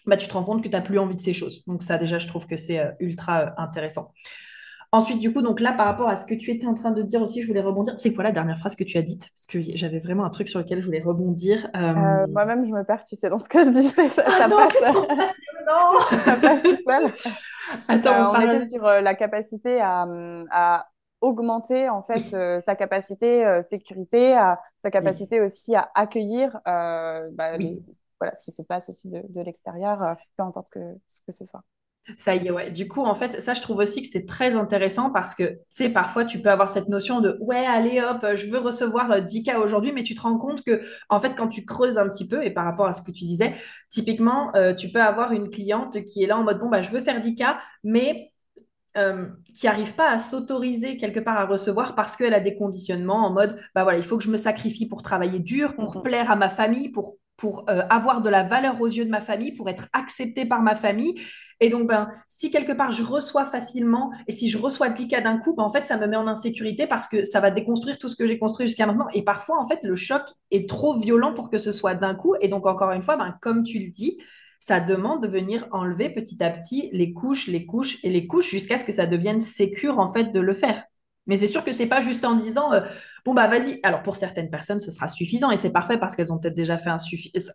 bah, 0.06 0.18
tu 0.18 0.28
te 0.28 0.34
rends 0.34 0.44
compte 0.44 0.64
que 0.64 0.70
tu 0.70 0.76
n'as 0.76 0.82
plus 0.82 1.00
envie 1.00 1.16
de 1.16 1.22
ces 1.22 1.34
choses. 1.34 1.64
Donc 1.68 1.84
ça, 1.84 1.98
déjà, 1.98 2.20
je 2.20 2.28
trouve 2.28 2.48
que 2.48 2.56
c'est 2.56 2.80
euh, 2.80 2.92
ultra 3.00 3.42
euh, 3.42 3.50
intéressant. 3.58 4.14
Ensuite, 4.96 5.20
du 5.20 5.34
coup, 5.34 5.42
donc 5.42 5.60
là, 5.60 5.74
par 5.74 5.86
rapport 5.88 6.08
à 6.10 6.16
ce 6.16 6.26
que 6.26 6.34
tu 6.34 6.52
étais 6.52 6.68
en 6.68 6.74
train 6.74 6.92
de 6.92 7.02
dire 7.02 7.22
aussi, 7.22 7.42
je 7.42 7.48
voulais 7.48 7.62
rebondir. 7.62 7.94
C'est 7.98 8.14
quoi 8.14 8.24
la 8.24 8.32
dernière 8.32 8.58
phrase 8.58 8.76
que 8.76 8.84
tu 8.84 8.98
as 8.98 9.02
dite? 9.02 9.30
Parce 9.34 9.46
que 9.46 9.62
j'avais 9.62 10.00
vraiment 10.00 10.26
un 10.26 10.30
truc 10.30 10.48
sur 10.48 10.60
lequel 10.60 10.80
je 10.82 10.86
voulais 10.86 11.02
rebondir. 11.02 11.70
Euh... 11.76 11.94
Euh, 11.98 12.28
moi-même, 12.28 12.66
je 12.66 12.72
me 12.72 12.84
perds, 12.84 13.06
tu 13.06 13.16
sais, 13.16 13.30
dans 13.30 13.40
ce 13.40 13.48
que 13.50 13.64
je 13.64 13.70
dis, 13.70 13.90
ça, 13.90 14.04
Ah 14.26 14.32
ça 14.32 14.48
non, 14.48 14.58
c'est 14.72 14.82
trop 14.82 15.08
ça 16.26 16.36
passe 16.38 16.64
tout 16.64 16.78
seul. 16.88 17.14
Attends, 17.88 18.12
Euh, 18.12 18.24
on 18.26 18.32
on 18.32 18.32
parle. 18.32 18.44
était 18.44 18.62
sur 18.62 18.86
euh, 18.86 19.02
la 19.02 19.16
capacité 19.16 19.80
à, 19.82 20.08
à 20.52 20.90
augmenter 21.22 21.90
en 21.90 22.04
fait 22.04 22.22
Oui, 22.22 22.34
euh, 22.34 22.60
sa 22.60 22.76
capacité 22.76 23.46
euh, 23.46 23.62
sécurité, 23.64 24.34
à, 24.36 24.62
sa 24.82 24.92
oui, 25.00 25.26
capacité 25.26 25.42
aussi 25.42 25.76
à 25.76 25.90
accueillir 25.96 26.60
bah, 26.66 27.58
les, 27.58 27.74
oui. 27.74 27.86
voilà, 28.20 28.36
ce 28.36 28.44
qui 28.44 28.52
se 28.52 28.62
passe 28.62 28.90
aussi 28.90 29.10
de, 29.10 29.22
de 29.30 29.42
l'extérieur, 29.42 30.16
peu 30.38 30.44
importe 30.44 30.70
que, 30.72 30.80
ce 31.08 31.22
que 31.26 31.32
ce 31.32 31.46
soit. 31.46 31.64
Ça 32.18 32.36
y 32.36 32.48
est, 32.48 32.52
ouais. 32.52 32.70
Du 32.70 32.88
coup, 32.88 33.02
en 33.02 33.16
fait, 33.16 33.42
ça, 33.42 33.54
je 33.54 33.62
trouve 33.62 33.78
aussi 33.78 34.02
que 34.02 34.08
c'est 34.08 34.26
très 34.26 34.56
intéressant 34.56 35.12
parce 35.12 35.34
que, 35.34 35.44
tu 35.44 35.60
sais, 35.70 35.90
parfois, 35.90 36.24
tu 36.24 36.40
peux 36.40 36.50
avoir 36.50 36.70
cette 36.70 36.88
notion 36.88 37.20
de, 37.20 37.38
ouais, 37.42 37.66
allez, 37.66 38.00
hop, 38.00 38.26
je 38.36 38.48
veux 38.48 38.60
recevoir 38.60 39.12
euh, 39.12 39.22
10 39.22 39.44
cas 39.44 39.60
aujourd'hui, 39.60 39.92
mais 39.92 40.04
tu 40.04 40.14
te 40.14 40.22
rends 40.22 40.38
compte 40.38 40.64
que, 40.64 40.82
en 41.10 41.20
fait, 41.20 41.36
quand 41.36 41.48
tu 41.48 41.66
creuses 41.66 41.98
un 41.98 42.08
petit 42.08 42.28
peu, 42.28 42.44
et 42.44 42.52
par 42.52 42.66
rapport 42.66 42.86
à 42.86 42.94
ce 42.94 43.02
que 43.02 43.12
tu 43.12 43.26
disais, 43.26 43.54
typiquement, 43.90 44.56
euh, 44.56 44.74
tu 44.76 44.90
peux 44.92 45.02
avoir 45.02 45.32
une 45.32 45.50
cliente 45.50 46.04
qui 46.06 46.24
est 46.24 46.28
là 46.28 46.38
en 46.38 46.44
mode, 46.44 46.60
bon, 46.60 46.70
bah, 46.70 46.84
je 46.84 46.92
veux 46.92 47.02
faire 47.02 47.20
10 47.20 47.36
cas, 47.36 47.58
mais 47.84 48.32
euh, 48.98 49.26
qui 49.54 49.66
n'arrive 49.66 49.94
pas 49.96 50.10
à 50.10 50.20
s'autoriser 50.20 50.96
quelque 50.96 51.20
part 51.20 51.38
à 51.38 51.46
recevoir 51.46 51.96
parce 51.96 52.16
qu'elle 52.16 52.34
a 52.34 52.40
des 52.40 52.56
conditionnements 52.56 53.26
en 53.26 53.30
mode, 53.30 53.60
bah 53.74 53.84
voilà, 53.84 53.98
il 53.98 54.06
faut 54.06 54.18
que 54.18 54.24
je 54.24 54.32
me 54.32 54.38
sacrifie 54.38 54.88
pour 54.88 55.02
travailler 55.02 55.40
dur, 55.40 55.76
pour 55.76 55.98
mm. 55.98 56.02
plaire 56.02 56.32
à 56.32 56.38
ma 56.38 56.48
famille, 56.48 56.90
pour, 56.90 57.18
pour 57.38 57.70
euh, 57.70 57.82
avoir 57.90 58.22
de 58.22 58.30
la 58.30 58.44
valeur 58.44 58.80
aux 58.82 58.88
yeux 58.88 59.06
de 59.06 59.10
ma 59.10 59.22
famille, 59.22 59.52
pour 59.52 59.70
être 59.70 59.88
acceptée 59.94 60.46
par 60.46 60.62
ma 60.62 60.76
famille. 60.76 61.16
Et 61.60 61.70
donc, 61.70 61.88
ben, 61.88 62.10
si 62.28 62.52
quelque 62.52 62.72
part 62.72 62.92
je 62.92 63.04
reçois 63.04 63.46
facilement 63.46 64.12
et 64.28 64.32
si 64.32 64.50
je 64.50 64.58
reçois 64.58 64.90
10 64.90 65.08
cas 65.08 65.22
d'un 65.22 65.38
coup, 65.38 65.56
ben, 65.56 65.64
en 65.64 65.72
fait, 65.72 65.86
ça 65.86 65.98
me 65.98 66.08
met 66.08 66.18
en 66.18 66.28
insécurité 66.28 66.88
parce 66.88 67.08
que 67.08 67.24
ça 67.26 67.40
va 67.40 67.52
déconstruire 67.52 67.98
tout 67.98 68.08
ce 68.08 68.16
que 68.16 68.28
j'ai 68.28 68.40
construit 68.40 68.68
jusqu'à 68.68 68.86
maintenant. 68.86 69.08
Et 69.14 69.24
parfois, 69.24 69.60
en 69.60 69.66
fait, 69.66 69.80
le 69.84 69.96
choc 69.96 70.24
est 70.52 70.70
trop 70.70 70.98
violent 70.98 71.34
pour 71.34 71.50
que 71.50 71.58
ce 71.58 71.72
soit 71.72 71.96
d'un 71.96 72.16
coup. 72.16 72.36
Et 72.42 72.48
donc, 72.48 72.66
encore 72.66 72.92
une 72.92 73.04
fois, 73.04 73.18
ben, 73.18 73.36
comme 73.42 73.64
tu 73.64 73.80
le 73.80 73.90
dis, 73.90 74.18
ça 74.60 74.80
demande 74.80 75.22
de 75.22 75.28
venir 75.28 75.68
enlever 75.72 76.10
petit 76.10 76.44
à 76.44 76.50
petit 76.50 76.90
les 76.92 77.14
couches, 77.14 77.48
les 77.48 77.66
couches 77.66 77.98
et 78.04 78.10
les 78.10 78.26
couches 78.26 78.50
jusqu'à 78.50 78.78
ce 78.78 78.86
que 78.86 78.92
ça 78.92 79.06
devienne 79.06 79.40
sécure 79.40 80.00
en 80.00 80.08
fait 80.08 80.32
de 80.32 80.40
le 80.40 80.54
faire. 80.54 80.84
Mais 81.28 81.38
c'est 81.38 81.48
sûr 81.48 81.64
que 81.64 81.72
c'est 81.72 81.88
pas 81.88 82.02
juste 82.02 82.26
en 82.26 82.36
disant 82.36 82.74
euh, 82.74 82.82
bon 83.26 83.34
bah 83.34 83.48
vas-y. 83.48 83.80
Alors 83.84 84.04
pour 84.04 84.16
certaines 84.16 84.50
personnes 84.50 84.80
ce 84.80 84.92
sera 84.92 85.08
suffisant 85.08 85.52
et 85.52 85.58
c'est 85.58 85.72
parfait 85.74 85.98
parce 85.98 86.16
qu'elles 86.16 86.32
ont 86.32 86.38
peut-être 86.40 86.56
déjà 86.56 86.78
fait 86.78 86.90
un, 86.92 86.98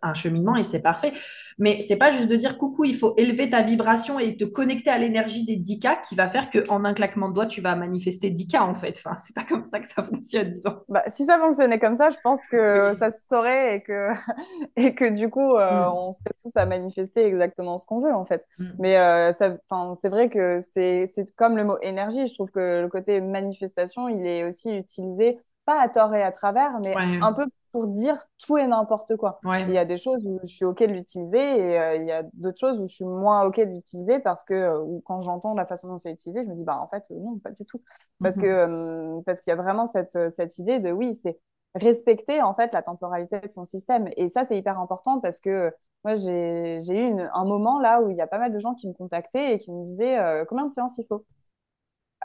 un 0.03 0.13
cheminement 0.13 0.55
et 0.57 0.63
c'est 0.63 0.81
parfait. 0.81 1.13
Mais 1.57 1.79
c'est 1.81 1.97
pas 1.97 2.11
juste 2.11 2.27
de 2.29 2.35
dire 2.35 2.57
coucou, 2.57 2.85
il 2.85 2.95
faut 2.95 3.13
élever 3.17 3.49
ta 3.49 3.61
vibration 3.61 4.19
et 4.19 4.35
te 4.37 4.45
connecter 4.45 4.89
à 4.89 4.97
l'énergie 4.97 5.45
des 5.45 5.55
10 5.55 5.79
cas 5.79 5.95
qui 5.97 6.15
va 6.15 6.27
faire 6.27 6.49
qu'en 6.49 6.83
un 6.85 6.93
claquement 6.93 7.29
de 7.29 7.33
doigts 7.33 7.45
tu 7.45 7.61
vas 7.61 7.75
manifester 7.75 8.29
10 8.29 8.47
cas 8.47 8.61
en 8.61 8.73
fait. 8.75 8.95
Enfin 8.97 9.15
c'est 9.23 9.35
pas 9.35 9.43
comme 9.43 9.65
ça 9.65 9.79
que 9.79 9.87
ça 9.87 10.03
fonctionne 10.03 10.51
disons. 10.51 10.75
Bah, 10.89 11.03
si 11.07 11.25
ça 11.25 11.37
fonctionnait 11.39 11.79
comme 11.79 11.95
ça, 11.95 12.09
je 12.09 12.17
pense 12.23 12.45
que 12.45 12.91
Oui. 12.91 12.97
ça 12.97 13.09
se 13.11 13.25
saurait 13.27 13.77
et 13.77 13.81
que, 13.81 14.09
et 14.75 14.93
que 14.95 15.05
du 15.09 15.29
coup, 15.29 15.55
euh, 15.55 15.85
Mm. 15.87 15.93
on 15.95 16.11
serait 16.11 16.33
tous 16.41 16.55
à 16.57 16.65
manifester 16.65 17.25
exactement 17.25 17.77
ce 17.77 17.85
qu'on 17.85 18.01
veut, 18.01 18.13
en 18.13 18.25
fait. 18.25 18.45
Mm. 18.59 18.65
Mais 18.79 18.97
euh, 18.97 19.33
c'est 19.33 20.09
vrai 20.09 20.29
que 20.29 20.59
c'est 20.61 21.05
comme 21.35 21.55
le 21.57 21.63
mot 21.63 21.77
énergie. 21.81 22.27
Je 22.27 22.33
trouve 22.33 22.51
que 22.51 22.81
le 22.81 22.87
côté 22.89 23.21
manifestation, 23.21 24.09
il 24.09 24.25
est 24.25 24.43
aussi 24.47 24.75
utilisé 24.75 25.39
pas 25.65 25.79
à 25.79 25.89
tort 25.89 26.13
et 26.15 26.23
à 26.23 26.31
travers, 26.31 26.79
mais 26.83 26.95
un 26.95 27.33
peu 27.33 27.45
pour 27.71 27.87
dire 27.87 28.17
tout 28.37 28.57
et 28.57 28.67
n'importe 28.67 29.15
quoi. 29.15 29.39
Il 29.45 29.71
y 29.71 29.77
a 29.77 29.85
des 29.85 29.97
choses 29.97 30.25
où 30.25 30.39
je 30.43 30.53
suis 30.53 30.65
OK 30.65 30.79
de 30.79 30.91
l'utiliser 30.91 31.37
et 31.37 31.79
euh, 31.79 31.95
il 31.95 32.07
y 32.07 32.11
a 32.11 32.23
d'autres 32.33 32.59
choses 32.59 32.81
où 32.81 32.87
je 32.87 32.93
suis 32.93 33.05
moins 33.05 33.43
OK 33.43 33.57
de 33.59 33.71
l'utiliser 33.71 34.19
parce 34.19 34.43
que 34.43 34.53
euh, 34.53 34.99
quand 35.05 35.21
j'entends 35.21 35.53
la 35.53 35.65
façon 35.65 35.87
dont 35.87 35.97
c'est 35.97 36.11
utilisé, 36.11 36.43
je 36.43 36.49
me 36.49 36.55
dis, 36.55 36.63
bah, 36.63 36.79
en 36.79 36.87
fait, 36.87 37.03
euh, 37.11 37.19
non, 37.19 37.37
pas 37.39 37.51
du 37.51 37.65
tout. 37.65 37.81
Parce 38.21 38.37
mhm. 38.37 38.43
que 38.43 39.21
parce 39.21 39.41
qu'il 39.41 39.51
y 39.51 39.53
a 39.53 39.61
vraiment 39.61 39.87
cette, 39.87 40.17
cette 40.31 40.57
idée 40.57 40.79
de, 40.79 40.91
oui, 40.91 41.15
c'est 41.15 41.39
respecter 41.75 42.41
en 42.41 42.53
fait 42.53 42.73
la 42.73 42.81
temporalité 42.81 43.39
de 43.39 43.51
son 43.51 43.63
système. 43.63 44.09
Et 44.17 44.27
ça, 44.29 44.43
c'est 44.43 44.57
hyper 44.57 44.77
important 44.79 45.21
parce 45.21 45.39
que 45.39 45.71
moi, 46.03 46.15
j'ai 46.15 46.79
eu 46.79 47.21
un 47.33 47.45
moment 47.45 47.79
là 47.79 48.01
où 48.01 48.09
il 48.09 48.17
y 48.17 48.21
a 48.21 48.27
pas 48.27 48.39
mal 48.39 48.51
de 48.51 48.59
gens 48.59 48.73
qui 48.73 48.87
me 48.87 48.93
contactaient 48.93 49.53
et 49.53 49.59
qui 49.59 49.71
me 49.71 49.83
disaient 49.85 50.43
combien 50.49 50.65
de 50.65 50.73
séances 50.73 50.97
il 50.97 51.05
faut? 51.05 51.23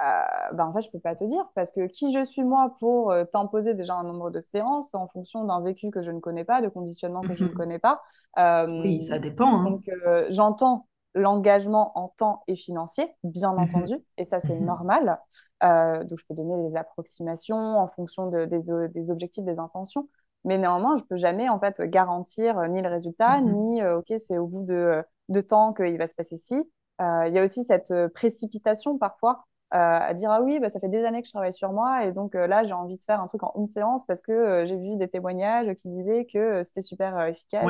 Euh, 0.04 0.52
ben 0.52 0.66
en 0.66 0.72
fait, 0.74 0.82
je 0.82 0.90
peux 0.90 0.98
pas 0.98 1.14
te 1.14 1.24
dire 1.24 1.48
parce 1.54 1.72
que 1.72 1.86
qui 1.86 2.12
je 2.12 2.22
suis 2.24 2.44
moi 2.44 2.74
pour 2.78 3.12
euh, 3.12 3.24
t'imposer 3.24 3.72
déjà 3.72 3.94
un 3.94 4.04
nombre 4.04 4.30
de 4.30 4.40
séances 4.40 4.94
en 4.94 5.06
fonction 5.06 5.44
d'un 5.44 5.62
vécu 5.62 5.90
que 5.90 6.02
je 6.02 6.10
ne 6.10 6.20
connais 6.20 6.44
pas, 6.44 6.60
de 6.60 6.68
conditionnement 6.68 7.22
que 7.22 7.34
je 7.34 7.44
ne 7.44 7.48
mhm. 7.48 7.54
connais 7.54 7.78
pas. 7.78 8.02
Euh, 8.38 8.66
oui, 8.82 9.00
ça 9.00 9.18
dépend. 9.18 9.46
Hein. 9.46 9.64
Donc, 9.64 9.90
j'entends 10.28 10.86
l'engagement 11.14 11.98
en 11.98 12.08
temps 12.08 12.42
et 12.46 12.56
financier, 12.56 13.10
bien 13.24 13.52
mhm. 13.52 13.60
entendu, 13.60 13.94
et 14.18 14.24
ça, 14.24 14.38
c'est 14.38 14.58
mhm. 14.58 14.66
normal. 14.66 15.18
donc, 15.62 16.18
je 16.18 16.26
peux 16.28 16.34
donner 16.34 16.68
des 16.68 16.76
approximations 16.76 17.78
en 17.78 17.88
fonction 17.88 18.28
de, 18.28 18.44
des, 18.44 18.70
des, 18.92 19.10
objectifs, 19.10 19.44
des 19.44 19.58
intentions. 19.58 20.08
Mais 20.44 20.58
néanmoins, 20.58 20.96
je 20.96 21.02
peux 21.04 21.16
jamais 21.16 21.48
en 21.48 21.58
fait 21.58 21.80
garantir 21.80 22.68
ni 22.68 22.82
le 22.82 22.88
résultat, 22.88 23.40
ni 23.40 23.82
OK, 23.82 24.12
c'est 24.18 24.36
au 24.36 24.46
bout 24.46 24.62
de, 24.62 25.02
de 25.30 25.40
temps 25.40 25.72
qu'il 25.72 25.96
va 25.96 26.06
se 26.06 26.14
passer 26.14 26.36
ci. 26.36 26.70
Il 27.00 27.32
y 27.32 27.38
a 27.38 27.42
aussi 27.42 27.64
cette 27.64 27.92
précipitation 28.14 28.98
parfois 28.98 29.46
à 29.70 30.14
dire 30.14 30.30
ah 30.30 30.42
oui, 30.42 30.60
bah, 30.60 30.68
ça 30.68 30.78
fait 30.78 30.88
des 30.88 31.04
années 31.04 31.22
que 31.22 31.26
je 31.26 31.32
travaille 31.32 31.52
sur 31.52 31.72
moi 31.72 32.04
et 32.04 32.12
donc 32.12 32.34
euh, 32.34 32.46
là 32.46 32.62
j'ai 32.62 32.72
envie 32.72 32.96
de 32.96 33.02
faire 33.02 33.20
un 33.20 33.26
truc 33.26 33.42
en 33.42 33.52
une 33.56 33.66
séance 33.66 34.04
parce 34.06 34.22
que 34.22 34.32
euh, 34.32 34.64
j'ai 34.64 34.76
vu 34.76 34.96
des 34.96 35.08
témoignages 35.08 35.74
qui 35.74 35.88
disaient 35.88 36.24
que 36.24 36.62
c'était 36.62 36.82
super 36.82 37.20
efficace, 37.26 37.64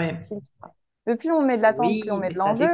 Mais 1.07 1.17
plus 1.17 1.31
on 1.31 1.43
met 1.43 1.57
de 1.57 1.63
l'attente, 1.63 1.89
plus 1.89 2.11
on 2.11 2.19
met 2.19 2.29
de 2.29 2.39
l'enjeu. 2.39 2.69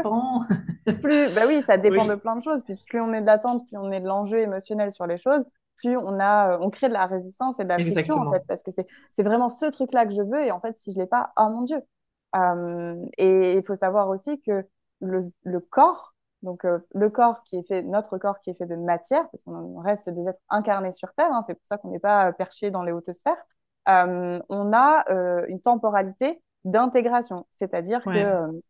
plus, 1.03 1.35
bah 1.35 1.43
oui, 1.47 1.63
ça 1.67 1.77
dépend 1.77 2.07
de 2.07 2.15
plein 2.17 2.35
de 2.35 2.43
choses. 2.43 2.63
Puis 2.65 2.75
plus 2.89 3.01
on 3.01 3.07
met 3.07 3.21
de 3.21 3.27
l'attente, 3.27 3.67
plus 3.69 3.77
on 3.77 3.89
met 3.89 4.01
de 4.01 4.07
l'enjeu 4.07 4.39
émotionnel 4.39 4.91
sur 4.91 5.07
les 5.07 5.19
choses, 5.19 5.45
plus 5.77 5.97
on 5.97 6.19
a, 6.19 6.59
on 6.59 6.71
crée 6.71 6.89
de 6.89 6.95
la 6.95 7.07
résistance 7.07 7.61
et 7.61 7.65
de 7.65 7.69
la 7.69 7.79
friction 7.79 8.17
en 8.17 8.33
fait, 8.33 8.43
parce 8.49 8.63
que 8.63 8.73
c'est, 8.73 8.87
c'est 9.13 9.23
vraiment 9.23 9.51
ce 9.51 9.67
truc-là 9.67 10.07
que 10.07 10.13
je 10.13 10.23
veux 10.23 10.45
et 10.45 10.51
en 10.51 10.61
fait 10.61 10.77
si 10.79 10.93
je 10.93 10.99
l'ai 10.99 11.07
pas, 11.07 11.33
oh 11.37 11.49
mon 11.49 11.63
dieu. 11.63 11.81
et 13.19 13.53
il 13.53 13.63
faut 13.65 13.77
savoir 13.77 14.09
aussi 14.09 14.41
que 14.41 14.67
le, 15.01 15.31
le 15.45 15.61
corps 15.61 16.12
donc, 16.43 16.65
euh, 16.65 16.79
le 16.93 17.09
corps 17.09 17.43
qui 17.45 17.57
est 17.57 17.63
fait, 17.63 17.83
notre 17.83 18.19
corps 18.19 18.41
qui 18.41 18.51
est 18.51 18.55
fait 18.55 18.67
de 18.67 18.75
matière, 18.75 19.29
parce 19.31 19.43
qu'on 19.43 19.79
reste 19.81 20.11
des 20.11 20.29
êtres 20.29 20.41
incarnés 20.49 20.93
sur 20.93 21.13
Terre, 21.15 21.33
hein, 21.33 21.43
c'est 21.47 21.55
pour 21.55 21.65
ça 21.65 21.79
qu'on 21.79 21.91
n'est 21.91 22.01
pas 22.01 22.29
euh, 22.29 22.33
perché 22.33 22.71
dans 22.71 22.83
les 22.83 22.93
hautes 22.93 23.13
sphères, 23.13 23.37
euh, 23.89 24.41
on 24.49 24.73
a 24.73 25.05
une 25.49 25.61
temporalité 25.61 26.43
d'intégration. 26.65 27.47
C'est-à-dire 27.53 28.03
que 28.05 28.63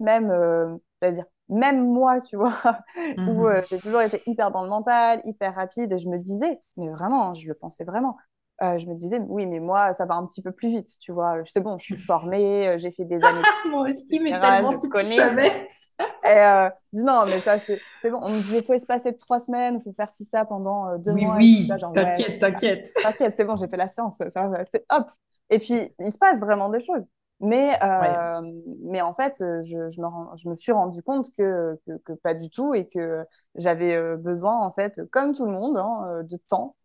même, 0.00 0.78
dire, 1.02 1.24
même 1.48 1.84
moi, 1.86 2.20
tu 2.20 2.36
vois, 2.36 2.54
où 3.18 3.46
mhm. 3.46 3.62
j'ai 3.68 3.78
toujours 3.78 4.02
été 4.02 4.22
hyper 4.26 4.50
dans 4.50 4.62
le 4.62 4.68
mental, 4.68 5.20
hyper 5.24 5.54
rapide, 5.54 5.92
et 5.92 5.98
je 5.98 6.08
me 6.08 6.18
disais, 6.18 6.60
mais 6.76 6.88
vraiment, 6.88 7.30
hein, 7.30 7.34
je 7.34 7.46
le 7.46 7.54
pensais 7.54 7.84
vraiment, 7.84 8.16
je 8.60 8.86
me 8.86 8.94
disais, 8.94 9.20
oui, 9.28 9.46
mais 9.46 9.58
moi, 9.58 9.92
ça 9.92 10.04
va 10.04 10.14
un 10.14 10.26
petit 10.26 10.42
peu 10.42 10.52
plus 10.52 10.68
vite, 10.68 10.88
tu 11.00 11.10
vois. 11.10 11.44
C'est 11.44 11.60
bon, 11.60 11.78
je 11.78 11.84
suis 11.84 11.96
formée, 11.96 12.76
j'ai 12.78 12.92
fait 12.92 13.04
des 13.04 13.20
années. 13.24 13.42
moi 13.70 13.88
aussi, 13.88 14.20
mais 14.20 14.30
tellement 14.30 14.72
si 14.72 14.88
tu 14.88 15.16
savais. 15.16 15.68
Et 16.24 16.38
euh, 16.38 16.68
dis 16.92 17.02
non, 17.02 17.24
mais 17.26 17.40
ça, 17.40 17.58
c'est 17.58 18.10
bon. 18.10 18.18
On 18.22 18.30
me 18.30 18.40
disait, 18.40 18.58
il 18.58 18.64
faut 18.64 18.72
espacer 18.72 19.12
de 19.12 19.16
trois 19.16 19.40
semaines, 19.40 19.78
il 19.80 19.82
faut 19.82 19.92
faire 19.92 20.10
ci, 20.10 20.24
ça 20.24 20.44
pendant 20.44 20.88
euh, 20.88 20.98
deux 20.98 21.12
mois. 21.12 21.36
Oui, 21.36 21.68
oui, 21.70 21.92
t'inquiète, 21.94 22.38
t'inquiète. 22.38 22.92
T'inquiète, 23.02 23.34
c'est 23.36 23.44
bon, 23.44 23.56
j'ai 23.56 23.68
fait 23.68 23.76
la 23.76 23.88
séance. 23.88 24.16
C'est 24.18 24.84
hop. 24.90 25.10
Et 25.50 25.58
puis, 25.58 25.92
il 25.98 26.12
se 26.12 26.18
passe 26.18 26.40
vraiment 26.40 26.68
des 26.68 26.80
choses. 26.80 27.06
Mais, 27.40 27.76
euh, 27.82 28.40
mais 28.84 29.00
en 29.00 29.14
fait, 29.14 29.34
je, 29.38 29.90
je, 29.90 30.00
me 30.00 30.06
je, 30.36 30.48
me 30.48 30.54
suis 30.54 30.70
rendu 30.70 31.02
compte 31.02 31.26
que, 31.36 31.76
que, 31.86 31.96
que, 32.04 32.12
pas 32.12 32.34
du 32.34 32.50
tout 32.50 32.72
et 32.72 32.88
que 32.88 33.24
j'avais 33.56 34.16
besoin, 34.16 34.60
en 34.60 34.70
fait, 34.70 35.00
comme 35.10 35.32
tout 35.32 35.46
le 35.46 35.52
monde, 35.52 35.76
hein, 35.76 36.22
de 36.22 36.36
temps. 36.36 36.76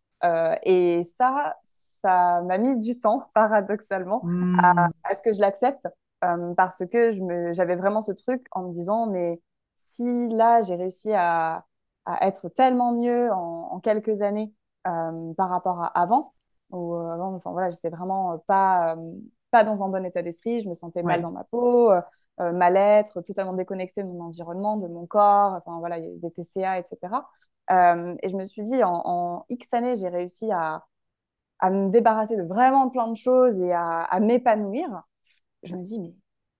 et 0.64 1.04
ça, 1.16 1.54
ça 2.02 2.42
m'a 2.42 2.58
mis 2.58 2.76
du 2.78 2.98
temps, 2.98 3.30
paradoxalement, 3.34 4.22
à, 4.62 4.74
hmm. 4.74 4.90
à, 5.04 5.14
ce 5.14 5.22
que 5.22 5.32
je 5.32 5.40
l'accepte. 5.40 5.86
Euh, 6.24 6.54
parce 6.54 6.82
que 6.90 7.12
j'avais 7.52 7.76
vraiment 7.76 8.02
ce 8.02 8.12
truc 8.12 8.46
en 8.50 8.62
me 8.64 8.72
disant, 8.72 9.06
mais 9.06 9.40
si 9.76 10.28
là, 10.28 10.62
j'ai 10.62 10.74
réussi 10.74 11.12
à, 11.12 11.64
à, 12.06 12.26
être 12.26 12.48
tellement 12.48 12.92
mieux 12.92 13.30
en, 13.32 13.68
en 13.72 13.80
quelques 13.80 14.20
années 14.22 14.52
euh, 14.88 15.32
par 15.34 15.48
rapport 15.48 15.80
à 15.80 15.86
avant, 15.86 16.34
où 16.70 16.94
euh, 16.94 17.12
avant, 17.12 17.34
enfin 17.34 17.52
voilà, 17.52 17.70
j'étais 17.70 17.88
vraiment 17.88 18.38
pas, 18.48 18.96
pas 19.52 19.62
dans 19.62 19.84
un 19.84 19.88
bon 19.88 20.04
état 20.04 20.22
d'esprit, 20.22 20.60
je 20.60 20.68
me 20.68 20.74
sentais 20.74 21.02
mal 21.04 21.22
dans 21.22 21.30
ma 21.30 21.44
peau, 21.44 21.92
mal-être, 22.38 23.20
totalement 23.22 23.52
déconnectée 23.52 24.02
de 24.02 24.08
mon 24.08 24.24
environnement, 24.24 24.76
de 24.76 24.88
mon 24.88 25.06
corps, 25.06 25.52
enfin 25.54 25.78
voilà, 25.78 25.98
il 25.98 26.04
y 26.04 26.08
a 26.08 26.16
des 26.18 26.30
TCA, 26.32 26.78
etc. 26.78 27.30
et 27.70 28.28
je 28.28 28.36
me 28.36 28.44
suis 28.44 28.62
dit, 28.62 28.82
en, 28.82 29.02
en 29.04 29.46
X 29.50 29.72
années, 29.72 29.96
j'ai 29.96 30.08
réussi 30.08 30.50
à, 30.52 30.84
à 31.60 31.70
me 31.70 31.90
débarrasser 31.90 32.36
de 32.36 32.42
vraiment 32.42 32.90
plein 32.90 33.08
de 33.08 33.16
choses 33.16 33.58
et 33.60 33.72
à, 33.72 34.02
à 34.02 34.20
m'épanouir 34.20 35.02
je 35.62 35.74
me 35.74 35.82
dis, 35.82 35.98
mais 35.98 36.14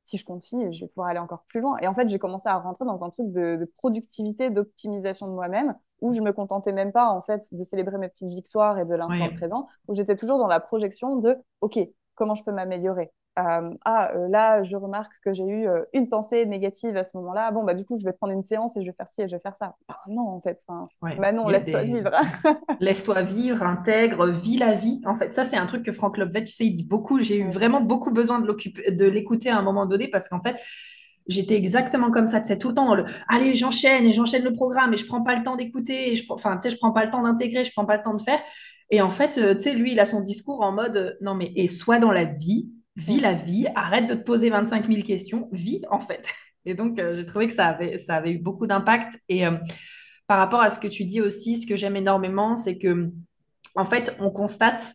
si 0.05 0.17
je 0.17 0.25
continue, 0.25 0.73
je 0.73 0.81
vais 0.81 0.89
pouvoir 0.89 1.09
aller 1.09 1.19
encore 1.19 1.45
plus 1.49 1.61
loin. 1.61 1.77
Et 1.83 1.87
en 1.87 1.95
fait, 1.95 2.09
j'ai 2.09 2.19
commencé 2.19 2.49
à 2.49 2.59
rentrer 2.59 2.87
dans 2.87 3.05
un 3.05 3.11
truc 3.11 3.31
de, 3.31 3.71
productivité, 3.77 4.49
d'optimisation 4.49 5.27
de 5.27 5.33
moi-même, 5.33 5.75
où 6.01 6.15
je 6.15 6.23
me 6.23 6.33
contentais 6.33 6.73
même 6.73 6.93
pas, 6.93 7.11
en 7.11 7.21
fait, 7.21 7.47
de 7.53 7.63
célébrer 7.63 7.99
mes 7.99 8.09
petites 8.09 8.29
victoires 8.29 8.79
et 8.79 8.87
de 8.87 8.95
l'instant 8.95 9.35
présent, 9.37 9.67
où 9.87 9.95
j'étais 9.95 10.17
toujours 10.17 10.39
dans 10.39 10.47
la 10.47 10.61
projection 10.61 11.17
de, 11.17 11.37
OK, 11.61 11.79
comment 12.15 12.35
je 12.35 12.43
peux 12.43 12.53
m'améliorer? 12.53 13.13
Euh, 13.39 13.71
ah, 13.85 14.11
euh, 14.15 14.29
là, 14.29 14.63
je 14.63 14.77
remarque 14.77 15.13
que 15.25 15.33
j'ai 15.33 15.45
eu 15.45 15.69
euh, 15.69 15.83
une 15.93 16.09
pensée 16.09 16.45
négative 16.47 16.97
à 16.97 17.05
ce 17.05 17.17
moment-là. 17.19 17.51
Bon, 17.53 17.63
bah, 17.63 17.75
du 17.75 17.85
coup, 17.85 17.97
je 17.97 18.05
vais 18.05 18.13
prendre 18.13 18.33
une 18.33 18.43
séance 18.43 18.77
et 18.77 18.81
je 18.81 18.87
vais 18.87 18.97
faire 18.97 19.09
ci 19.09 19.23
et 19.23 19.29
je 19.29 19.37
vais 19.37 19.43
faire 19.43 19.57
ça. 19.57 19.77
Ah, 19.89 20.01
non, 20.09 20.29
en 20.29 20.41
fait. 20.41 20.65
Bah, 21.01 21.33
non, 21.33 21.49
laisse-toi 21.49 21.83
vivre. 21.83 22.11
laisse-toi 22.81 23.23
vivre, 23.23 23.63
intègre, 23.63 24.27
vis 24.27 24.59
la 24.59 24.75
vie. 24.75 25.01
En 25.05 25.15
fait, 25.15 25.33
ça, 25.33 25.45
c'est 25.45 25.57
un 25.57 25.67
truc 25.67 25.85
que 25.85 25.93
Franck 25.93 26.19
Lopvet, 26.19 26.45
tu 26.45 26.53
sais, 26.53 26.67
il 26.67 26.75
dit 26.75 26.85
beaucoup. 26.85 27.21
J'ai 27.21 27.39
eu 27.39 27.49
vraiment 27.49 27.81
beaucoup 27.81 28.11
besoin 28.11 28.41
de 28.41 29.05
l'écouter 29.05 29.51
à 29.51 29.59
un 29.59 29.63
moment 29.63 29.87
donné 29.87 30.09
parce 30.09 30.29
qu'en 30.29 30.41
fait, 30.41 30.57
j'étais 31.29 31.55
exactement 31.57 32.11
comme 32.11 32.27
ça, 32.27 32.43
c'est 32.43 32.59
tout 32.59 32.71
le 32.71 32.75
temps 32.75 32.87
dans 32.87 32.95
le 32.95 33.05
allez, 33.29 33.55
j'enchaîne 33.55 34.07
et 34.07 34.15
j'enchaîne 34.15 34.45
le 34.45 34.55
programme 34.55 34.95
et 34.95 34.97
je 34.97 35.07
prends 35.07 35.23
pas 35.23 35.37
le 35.37 35.43
temps 35.43 35.57
d'écouter, 35.57 36.15
je 36.15 36.25
enfin, 36.31 36.57
tu 36.57 36.63
sais, 36.63 36.71
je 36.71 36.79
prends 36.79 36.91
pas 36.91 37.05
le 37.05 37.11
temps 37.11 37.23
d'intégrer, 37.23 37.65
je 37.65 37.73
prends 37.73 37.85
pas 37.85 37.99
le 37.99 38.03
temps 38.03 38.15
de 38.15 38.23
faire. 38.23 38.41
Et 38.91 39.03
en 39.03 39.11
fait, 39.11 39.33
tu 39.33 39.61
sais, 39.61 39.75
lui, 39.75 39.93
il 39.93 40.01
a 40.01 40.07
son 40.07 40.23
discours 40.23 40.63
en 40.63 40.73
mode 40.73 41.19
non, 41.21 41.35
mais 41.35 41.53
et 41.55 41.69
soit 41.69 41.99
dans 41.99 42.13
la 42.13 42.25
vie, 42.25 42.71
vis 42.99 43.21
la 43.21 43.33
vie, 43.33 43.67
arrête 43.75 44.07
de 44.07 44.15
te 44.15 44.23
poser 44.23 44.51
25 44.51 44.87
000 44.87 45.03
questions, 45.03 45.49
vis 45.53 45.83
en 45.91 46.01
fait. 46.01 46.29
Et 46.65 46.75
donc, 46.75 46.99
euh, 46.99 47.15
j'ai 47.15 47.25
trouvé 47.25 47.47
que 47.47 47.55
ça 47.55 47.67
avait, 47.67 47.97
ça 47.97 48.17
avait 48.17 48.33
eu 48.33 48.39
beaucoup 48.39 48.67
d'impact. 48.67 49.19
Et 49.29 49.47
euh, 49.47 49.57
par 50.27 50.39
rapport 50.39 50.61
à 50.61 50.69
ce 50.69 50.81
que 50.81 50.89
tu 50.89 51.05
dis 51.05 51.21
aussi, 51.21 51.57
ce 51.57 51.67
que 51.67 51.77
j'aime 51.77 51.97
énormément, 51.97 52.57
c'est 52.57 52.77
que, 52.77 53.11
en 53.75 53.85
fait, 53.85 54.15
on 54.21 54.31
constate 54.31 54.93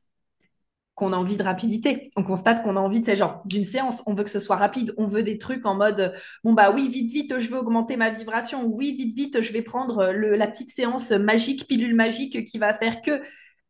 qu'on 0.96 1.14
a 1.14 1.16
envie 1.16 1.38
de 1.38 1.44
rapidité. 1.44 2.12
On 2.16 2.24
constate 2.24 2.62
qu'on 2.62 2.76
a 2.76 2.80
envie 2.80 3.00
de 3.00 3.06
ces 3.06 3.16
genre 3.16 3.42
d'une 3.46 3.64
séance. 3.64 4.04
On 4.06 4.14
veut 4.14 4.24
que 4.24 4.30
ce 4.30 4.40
soit 4.40 4.58
rapide. 4.58 4.94
On 4.98 5.08
veut 5.08 5.24
des 5.24 5.40
trucs 5.40 5.66
en 5.66 5.74
mode 5.74 6.14
bon 6.44 6.54
bah 6.54 6.72
oui 6.72 6.88
vite 6.88 7.10
vite 7.12 7.40
je 7.40 7.50
veux 7.50 7.58
augmenter 7.58 7.98
ma 7.98 8.12
vibration. 8.12 8.66
Oui 8.66 8.96
vite 8.96 9.16
vite 9.16 9.42
je 9.42 9.52
vais 9.54 9.64
prendre 9.64 10.12
le, 10.12 10.36
la 10.36 10.46
petite 10.46 10.70
séance 10.70 11.10
magique 11.10 11.68
pilule 11.68 11.96
magique 11.96 12.46
qui 12.46 12.60
va 12.60 12.76
faire 12.76 13.02
que 13.02 13.24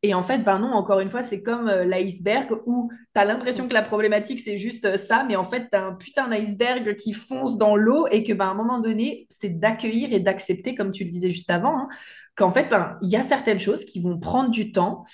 et 0.06 0.14
en 0.14 0.22
fait, 0.22 0.40
ben 0.40 0.60
non, 0.60 0.74
encore 0.74 1.00
une 1.00 1.10
fois, 1.10 1.22
c'est 1.22 1.42
comme 1.42 1.70
euh, 1.70 1.86
l'iceberg 1.86 2.52
où 2.66 2.92
tu 3.16 3.22
as 3.22 3.24
l'impression 3.24 3.70
que 3.70 3.74
la 3.74 3.82
problématique, 3.82 4.42
c'est 4.42 4.58
juste 4.58 4.84
euh, 4.84 4.98
ça, 4.98 5.24
mais 5.26 5.38
en 5.38 5.46
fait, 5.46 5.70
tu 5.72 5.78
as 5.78 5.86
un 5.86 5.94
putain 5.94 6.28
d'iceberg 6.28 6.98
qui 6.98 7.14
fonce 7.14 7.58
dans 7.58 7.78
l'eau 7.78 8.06
et 8.12 8.26
que 8.26 8.34
ben, 8.34 8.48
à 8.48 8.50
un 8.50 8.54
moment 8.54 8.80
donné, 8.80 9.26
c'est 9.30 9.58
d'accueillir 9.58 10.12
et 10.12 10.20
d'accepter, 10.20 10.76
comme 10.76 10.92
tu 10.92 11.06
le 11.06 11.10
disais 11.10 11.30
juste 11.30 11.50
avant, 11.50 11.80
hein, 11.80 11.88
qu'en 12.36 12.52
fait, 12.52 12.68
ben, 12.70 12.98
il 13.02 13.08
y 13.10 13.16
a 13.16 13.24
certaines 13.24 13.62
choses 13.62 13.86
qui 13.86 14.02
vont 14.02 14.20
prendre 14.20 14.50
du 14.50 14.74
temps. 14.74 15.06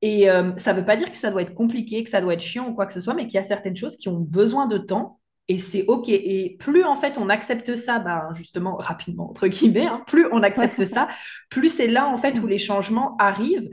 Et 0.00 0.30
euh, 0.30 0.56
ça 0.56 0.72
ne 0.72 0.78
veut 0.78 0.84
pas 0.86 0.96
dire 0.96 1.10
que 1.10 1.18
ça 1.18 1.30
doit 1.30 1.42
être 1.42 1.54
compliqué, 1.54 2.02
que 2.02 2.08
ça 2.08 2.22
doit 2.22 2.32
être 2.32 2.40
chiant 2.40 2.68
ou 2.68 2.74
quoi 2.74 2.86
que 2.86 2.94
ce 2.94 3.02
soit, 3.02 3.12
mais 3.12 3.26
qu'il 3.26 3.34
y 3.34 3.38
a 3.38 3.42
certaines 3.42 3.76
choses 3.76 3.98
qui 3.98 4.08
ont 4.08 4.20
besoin 4.20 4.66
de 4.66 4.78
temps 4.78 5.18
et 5.48 5.58
c'est 5.58 5.84
OK. 5.88 6.08
Et 6.08 6.56
plus 6.58 6.84
en 6.84 6.94
fait 6.94 7.18
on 7.18 7.28
accepte 7.28 7.74
ça, 7.74 7.98
ben, 7.98 8.28
justement 8.34 8.76
rapidement, 8.76 9.30
entre 9.30 9.48
guillemets, 9.48 9.86
hein, 9.86 10.02
plus 10.06 10.26
on 10.30 10.42
accepte 10.42 10.84
ça, 10.84 11.08
plus 11.50 11.68
c'est 11.68 11.88
là 11.88 12.06
en 12.08 12.16
fait 12.16 12.38
où 12.38 12.46
les 12.46 12.58
changements 12.58 13.16
arrivent 13.18 13.68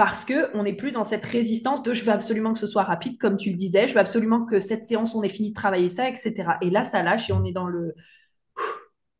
parce 0.00 0.24
qu'on 0.24 0.62
n'est 0.62 0.72
plus 0.72 0.92
dans 0.92 1.04
cette 1.04 1.26
résistance 1.26 1.82
de 1.82 1.92
je 1.92 2.06
veux 2.06 2.10
absolument 2.10 2.54
que 2.54 2.58
ce 2.58 2.66
soit 2.66 2.84
rapide, 2.84 3.18
comme 3.18 3.36
tu 3.36 3.50
le 3.50 3.54
disais, 3.54 3.86
je 3.86 3.92
veux 3.92 4.00
absolument 4.00 4.46
que 4.46 4.58
cette 4.58 4.82
séance, 4.82 5.14
on 5.14 5.22
ait 5.22 5.28
fini 5.28 5.50
de 5.50 5.54
travailler 5.54 5.90
ça, 5.90 6.08
etc. 6.08 6.52
Et 6.62 6.70
là, 6.70 6.84
ça 6.84 7.02
lâche 7.02 7.28
et 7.28 7.34
on 7.34 7.44
est 7.44 7.52
dans 7.52 7.66
le 7.66 7.94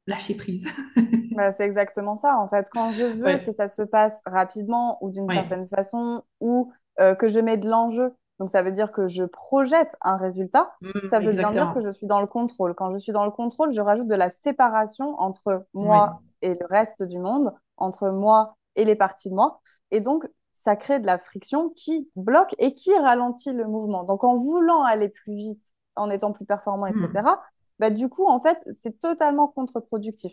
lâcher 0.06 0.34
prise. 0.34 0.66
Bah, 1.36 1.52
c'est 1.52 1.64
exactement 1.64 2.16
ça, 2.16 2.38
en 2.38 2.48
fait. 2.48 2.66
Quand 2.72 2.92
je 2.92 3.04
veux 3.04 3.44
que 3.44 3.50
ça 3.52 3.68
se 3.68 3.82
passe 3.82 4.20
rapidement 4.24 4.96
ou 5.02 5.10
d'une 5.10 5.28
certaine 5.28 5.68
façon, 5.68 6.22
ou 6.40 6.72
euh, 6.98 7.14
que 7.14 7.28
je 7.28 7.40
mets 7.40 7.58
de 7.58 7.68
l'enjeu, 7.68 8.14
donc 8.38 8.48
ça 8.48 8.62
veut 8.62 8.72
dire 8.72 8.90
que 8.90 9.06
je 9.06 9.24
projette 9.24 9.94
un 10.00 10.16
résultat, 10.16 10.70
mmh, 10.80 11.08
ça 11.10 11.20
veut 11.20 11.32
bien 11.32 11.50
dire 11.50 11.74
que 11.74 11.82
je 11.82 11.90
suis 11.90 12.06
dans 12.06 12.22
le 12.22 12.26
contrôle. 12.26 12.74
Quand 12.74 12.90
je 12.90 12.96
suis 12.96 13.12
dans 13.12 13.26
le 13.26 13.30
contrôle, 13.30 13.70
je 13.72 13.82
rajoute 13.82 14.08
de 14.08 14.14
la 14.14 14.30
séparation 14.30 15.14
entre 15.18 15.66
moi 15.74 16.22
et 16.40 16.54
le 16.54 16.66
reste 16.70 17.02
du 17.02 17.18
monde, 17.18 17.52
entre 17.76 18.08
moi 18.08 18.56
et 18.76 18.86
les 18.86 18.96
parties 18.96 19.28
de 19.28 19.34
moi. 19.34 19.60
Et 19.90 20.00
donc, 20.00 20.26
ça 20.61 20.76
crée 20.76 21.00
de 21.00 21.06
la 21.06 21.18
friction 21.18 21.70
qui 21.70 22.11
bloque 22.16 22.54
et 22.58 22.74
qui 22.74 22.94
ralentit 22.94 23.52
le 23.52 23.66
mouvement. 23.66 24.04
Donc, 24.04 24.24
en 24.24 24.36
voulant 24.36 24.82
aller 24.82 25.08
plus 25.08 25.34
vite, 25.34 25.64
en 25.96 26.11
étant 26.11 26.32
plus 26.32 26.44
performant, 26.44 26.86
etc., 26.86 27.08
hmm. 27.08 27.36
bah, 27.78 27.90
du 27.90 28.11
coup, 28.11 28.26
en 28.26 28.40
fait, 28.40 28.62
c'est 28.70 29.00
totalement 29.00 29.48
contre-productif. 29.48 30.32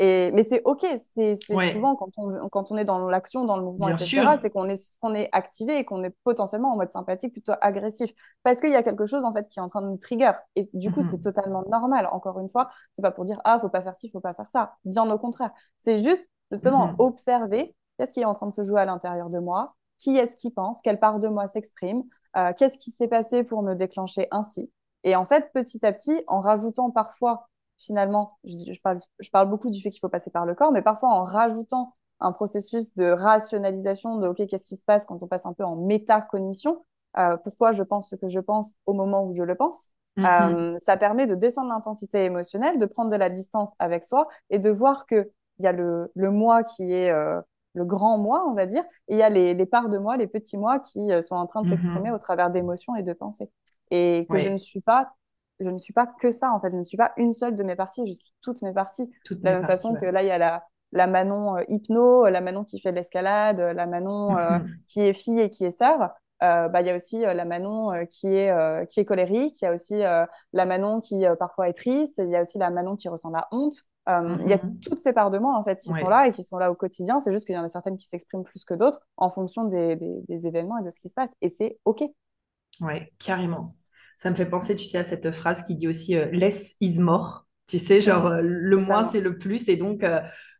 Et, 0.00 0.30
mais 0.32 0.44
c'est 0.44 0.62
OK, 0.64 0.84
c'est 1.12 1.36
souvent 1.72 1.96
quand 1.96 2.10
on, 2.18 2.48
quand 2.48 2.70
on 2.70 2.76
est 2.76 2.84
dans 2.84 3.08
l'action, 3.08 3.44
dans 3.44 3.56
le 3.56 3.64
mouvement, 3.64 3.88
etc., 3.88 4.36
c'est 4.40 4.50
qu'on 4.50 4.68
est, 4.68 4.96
qu'on 5.00 5.14
est 5.14 5.28
activé 5.32 5.78
et 5.78 5.84
qu'on 5.84 6.02
est 6.04 6.14
potentiellement 6.24 6.72
en 6.72 6.76
mode 6.76 6.90
sympathique, 6.90 7.32
plutôt 7.32 7.52
agressif. 7.60 8.12
Parce 8.42 8.60
qu'il 8.60 8.70
y 8.70 8.76
a 8.76 8.82
quelque 8.82 9.06
chose, 9.06 9.24
en 9.24 9.32
fait, 9.32 9.48
qui 9.48 9.60
est 9.60 9.62
en 9.62 9.68
train 9.68 9.82
de 9.82 9.88
nous 9.88 9.96
trigger. 9.96 10.32
Et 10.56 10.68
du 10.72 10.90
coup, 10.90 11.02
c'est 11.02 11.18
hmm. 11.18 11.22
totalement 11.22 11.64
normal. 11.68 12.08
Encore 12.10 12.40
une 12.40 12.48
fois, 12.48 12.68
c'est 12.94 13.02
pas 13.02 13.12
pour 13.12 13.24
dire, 13.24 13.40
ah, 13.44 13.60
faut 13.60 13.68
pas 13.68 13.82
faire 13.82 13.96
ci, 13.96 14.10
faut 14.10 14.20
pas 14.20 14.34
faire 14.34 14.50
ça. 14.50 14.74
Bien 14.84 15.08
au 15.08 15.18
contraire. 15.18 15.52
C'est 15.78 16.02
juste, 16.02 16.28
justement, 16.50 16.88
hmm. 16.88 16.96
observer 16.98 17.76
Qu'est-ce 17.98 18.12
qui 18.12 18.20
est 18.20 18.24
en 18.24 18.34
train 18.34 18.46
de 18.46 18.52
se 18.52 18.64
jouer 18.64 18.80
à 18.80 18.84
l'intérieur 18.84 19.28
de 19.28 19.38
moi? 19.38 19.74
Qui 19.98 20.16
est-ce 20.16 20.36
qui 20.36 20.50
pense? 20.50 20.80
Quelle 20.82 21.00
part 21.00 21.18
de 21.18 21.28
moi 21.28 21.48
s'exprime? 21.48 22.04
Euh, 22.36 22.52
Qu'est-ce 22.56 22.78
qui 22.78 22.92
s'est 22.92 23.08
passé 23.08 23.42
pour 23.42 23.62
me 23.62 23.74
déclencher 23.74 24.28
ainsi? 24.30 24.70
Et 25.04 25.16
en 25.16 25.26
fait, 25.26 25.50
petit 25.52 25.84
à 25.84 25.92
petit, 25.92 26.22
en 26.28 26.40
rajoutant 26.40 26.90
parfois, 26.90 27.48
finalement, 27.78 28.38
je, 28.44 28.80
parle, 28.82 29.00
je 29.18 29.30
parle 29.30 29.48
beaucoup 29.48 29.70
du 29.70 29.80
fait 29.80 29.90
qu'il 29.90 30.00
faut 30.00 30.08
passer 30.08 30.30
par 30.30 30.46
le 30.46 30.54
corps, 30.54 30.72
mais 30.72 30.82
parfois 30.82 31.10
en 31.10 31.24
rajoutant 31.24 31.94
un 32.20 32.32
processus 32.32 32.92
de 32.94 33.10
rationalisation 33.10 34.18
de 34.18 34.28
OK, 34.28 34.46
qu'est-ce 34.48 34.66
qui 34.66 34.76
se 34.76 34.84
passe 34.84 35.06
quand 35.06 35.22
on 35.22 35.26
passe 35.28 35.46
un 35.46 35.52
peu 35.52 35.64
en 35.64 35.76
métacognition? 35.76 36.84
Euh, 37.16 37.36
Pourquoi 37.38 37.72
je 37.72 37.82
pense 37.82 38.10
ce 38.10 38.16
que 38.16 38.28
je 38.28 38.40
pense 38.40 38.74
au 38.86 38.92
moment 38.92 39.24
où 39.24 39.32
je 39.34 39.42
le 39.42 39.54
pense? 39.54 39.88
Mm-hmm. 40.16 40.74
euh, 40.74 40.78
Ça 40.82 40.96
permet 40.96 41.26
de 41.26 41.34
descendre 41.34 41.68
l'intensité 41.70 42.24
émotionnelle, 42.24 42.78
de 42.78 42.86
prendre 42.86 43.10
de 43.10 43.16
la 43.16 43.30
distance 43.30 43.72
avec 43.78 44.04
soi 44.04 44.28
et 44.50 44.58
de 44.58 44.70
voir 44.70 45.06
que 45.06 45.30
il 45.58 45.64
y 45.64 45.66
a 45.66 45.72
le, 45.72 46.12
le 46.14 46.30
moi 46.30 46.62
qui 46.62 46.92
est 46.92 47.12
le 47.74 47.84
grand 47.84 48.18
moi, 48.18 48.44
on 48.48 48.54
va 48.54 48.66
dire, 48.66 48.82
et 49.08 49.14
il 49.14 49.18
y 49.18 49.22
a 49.22 49.30
les, 49.30 49.66
parts 49.66 49.88
de 49.88 49.98
moi, 49.98 50.16
les 50.16 50.26
petits 50.26 50.58
moi 50.58 50.80
qui 50.80 51.12
euh, 51.12 51.22
sont 51.22 51.36
en 51.36 51.46
train 51.46 51.62
de 51.62 51.68
mhm. 51.68 51.72
s'exprimer 51.72 52.10
au 52.10 52.18
travers 52.18 52.50
d'émotions 52.50 52.94
et 52.96 53.02
de 53.02 53.12
pensées. 53.12 53.50
Et 53.90 54.26
que 54.30 54.38
je 54.38 54.50
ne 54.50 54.58
suis 54.58 54.80
pas 54.80 55.12
je 55.60 55.70
ne 55.70 55.78
suis 55.78 55.92
pas 55.92 56.06
que 56.06 56.30
ça, 56.30 56.52
en 56.52 56.60
fait. 56.60 56.70
Je 56.70 56.76
ne 56.76 56.84
suis 56.84 56.96
pas 56.96 57.12
une 57.16 57.32
seule 57.32 57.56
de 57.56 57.64
mes 57.64 57.74
parties, 57.74 58.06
je 58.06 58.12
suis 58.12 58.32
toutes 58.42 58.62
mes 58.62 58.72
parties. 58.72 59.10
de 59.28 59.40
la 59.42 59.54
même 59.54 59.66
façon 59.66 59.92
que 59.92 60.06
là, 60.06 60.22
il 60.22 60.28
y 60.28 60.30
a 60.30 60.38
la, 60.38 60.64
la 60.92 61.08
Manon 61.08 61.56
euh, 61.56 61.64
hypno, 61.66 62.28
la 62.28 62.40
Manon 62.40 62.62
qui 62.62 62.78
fait 62.78 62.92
de 62.92 62.96
l'escalade, 62.96 63.58
la 63.58 63.86
Manon 63.86 64.38
euh, 64.38 64.58
mhm. 64.58 64.68
qui 64.86 65.00
est 65.00 65.14
fille 65.14 65.40
et 65.40 65.50
qui 65.50 65.64
est 65.64 65.72
sœur. 65.72 66.10
bah, 66.40 66.80
il 66.80 66.86
y 66.86 66.90
a 66.90 66.94
aussi 66.94 67.22
la 67.22 67.44
Manon 67.44 68.06
qui, 68.06 68.28
est, 68.28 68.86
qui 68.88 69.00
est 69.00 69.04
colérique, 69.04 69.60
il 69.60 69.64
y 69.64 69.68
a 69.68 69.72
aussi 69.72 69.98
la 69.98 70.66
Manon 70.66 71.00
qui 71.00 71.24
parfois 71.40 71.68
est 71.68 71.72
triste, 71.72 72.20
il 72.24 72.30
y 72.30 72.36
a 72.36 72.42
aussi 72.42 72.58
la 72.58 72.70
Manon 72.70 72.94
qui 72.94 73.08
ressent 73.08 73.30
la 73.30 73.48
honte. 73.50 73.82
Euh, 74.08 74.36
il 74.40 74.48
y 74.48 74.52
a 74.52 74.56
mm-hmm. 74.56 74.80
toutes 74.80 74.98
ces 74.98 75.12
parts 75.12 75.30
de 75.30 75.38
moi 75.38 75.58
en 75.58 75.64
fait 75.64 75.80
qui 75.80 75.92
sont 75.92 76.08
là 76.08 76.26
et 76.26 76.30
qui 76.30 76.42
sont 76.42 76.56
là 76.56 76.70
au 76.70 76.74
quotidien. 76.74 77.20
C'est 77.20 77.32
juste 77.32 77.46
qu'il 77.46 77.54
y 77.54 77.58
en 77.58 77.64
a 77.64 77.68
certaines 77.68 77.98
qui 77.98 78.06
s'expriment 78.06 78.44
plus 78.44 78.64
que 78.64 78.74
d'autres 78.74 79.00
en 79.16 79.30
fonction 79.30 79.64
des, 79.64 79.96
des, 79.96 80.46
événements 80.46 80.78
et 80.78 80.84
de 80.84 80.90
ce 80.90 80.98
qui 80.98 81.08
se 81.08 81.14
passe. 81.14 81.30
Et 81.42 81.50
c'est 81.50 81.78
OK. 81.84 82.02
Ouais, 82.80 83.12
carrément. 83.18 83.74
Ça 84.16 84.30
me 84.30 84.34
fait 84.34 84.48
penser, 84.48 84.76
tu 84.76 84.84
sais, 84.84 84.98
à 84.98 85.04
cette 85.04 85.30
phrase 85.30 85.62
qui 85.64 85.74
dit 85.74 85.88
aussi 85.88 86.16
euh, 86.16 86.26
less 86.32 86.76
is 86.80 87.00
more. 87.00 87.46
Tu 87.66 87.78
sais, 87.78 88.00
genre 88.00 88.26
euh, 88.26 88.40
le 88.42 88.76
moins 88.78 89.02
c'est 89.02 89.20
le 89.20 89.36
plus. 89.36 89.68
Et 89.68 89.76
donc, 89.76 90.02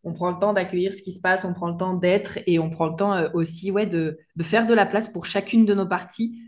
on 0.04 0.12
prend 0.12 0.30
le 0.30 0.38
temps 0.38 0.52
d'accueillir 0.52 0.92
ce 0.92 1.02
qui 1.02 1.12
se 1.12 1.20
passe, 1.20 1.44
on 1.44 1.54
prend 1.54 1.68
le 1.68 1.76
temps 1.76 1.94
d'être 1.94 2.38
et 2.46 2.58
on 2.58 2.68
prend 2.68 2.86
le 2.86 2.96
temps 2.96 3.32
aussi 3.32 3.70
ouais, 3.70 3.86
de, 3.86 4.18
de, 4.36 4.42
faire 4.42 4.66
de 4.66 4.74
la 4.74 4.84
place 4.84 5.08
pour 5.08 5.24
chacune 5.24 5.64
de 5.64 5.74
nos 5.74 5.86
parties 5.86 6.42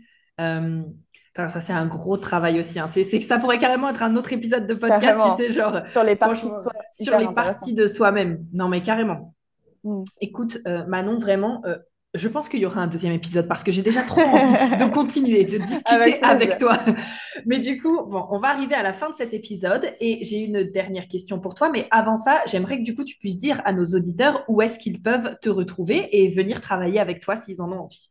ça, 1.35 1.59
c'est 1.59 1.73
un 1.73 1.85
gros 1.85 2.17
travail 2.17 2.59
aussi. 2.59 2.79
Hein. 2.79 2.87
C'est, 2.87 3.03
que 3.03 3.23
ça 3.23 3.39
pourrait 3.39 3.57
carrément 3.57 3.89
être 3.89 4.03
un 4.03 4.15
autre 4.15 4.33
épisode 4.33 4.67
de 4.67 4.73
podcast, 4.73 5.19
tu 5.37 5.43
sais, 5.43 5.49
genre. 5.51 5.81
Sur 5.91 6.03
les 6.03 6.15
parties 6.15 6.49
de 6.49 6.55
soi. 6.55 6.73
Sur 6.91 7.17
les 7.17 7.33
parties 7.33 7.73
de 7.73 7.87
soi-même. 7.87 8.45
Non, 8.53 8.67
mais 8.67 8.83
carrément. 8.83 9.33
Mm. 9.83 10.03
Écoute, 10.19 10.59
euh, 10.67 10.85
Manon, 10.87 11.17
vraiment, 11.17 11.61
euh, 11.65 11.77
je 12.13 12.27
pense 12.27 12.49
qu'il 12.49 12.59
y 12.59 12.65
aura 12.65 12.81
un 12.81 12.87
deuxième 12.87 13.13
épisode 13.13 13.47
parce 13.47 13.63
que 13.63 13.71
j'ai 13.71 13.81
déjà 13.81 14.03
trop 14.03 14.21
envie 14.21 14.69
de 14.77 14.93
continuer, 14.93 15.45
de 15.45 15.59
discuter 15.59 16.21
avec, 16.21 16.57
toi. 16.57 16.77
Mais 17.45 17.59
du 17.59 17.81
coup, 17.81 18.03
bon, 18.05 18.25
on 18.29 18.39
va 18.39 18.49
arriver 18.49 18.75
à 18.75 18.83
la 18.83 18.91
fin 18.91 19.09
de 19.09 19.15
cet 19.15 19.33
épisode 19.33 19.93
et 20.01 20.23
j'ai 20.23 20.39
une 20.39 20.63
dernière 20.63 21.07
question 21.07 21.39
pour 21.39 21.55
toi. 21.55 21.69
Mais 21.69 21.87
avant 21.89 22.17
ça, 22.17 22.41
j'aimerais 22.47 22.79
que 22.79 22.83
du 22.83 22.95
coup, 22.95 23.05
tu 23.05 23.17
puisses 23.17 23.37
dire 23.37 23.61
à 23.63 23.71
nos 23.71 23.85
auditeurs 23.85 24.43
où 24.49 24.61
est-ce 24.61 24.77
qu'ils 24.77 25.01
peuvent 25.01 25.37
te 25.41 25.49
retrouver 25.49 26.09
et 26.11 26.27
venir 26.27 26.59
travailler 26.59 26.99
avec 26.99 27.21
toi 27.21 27.37
s'ils 27.37 27.61
en 27.61 27.71
ont 27.71 27.79
envie. 27.79 28.10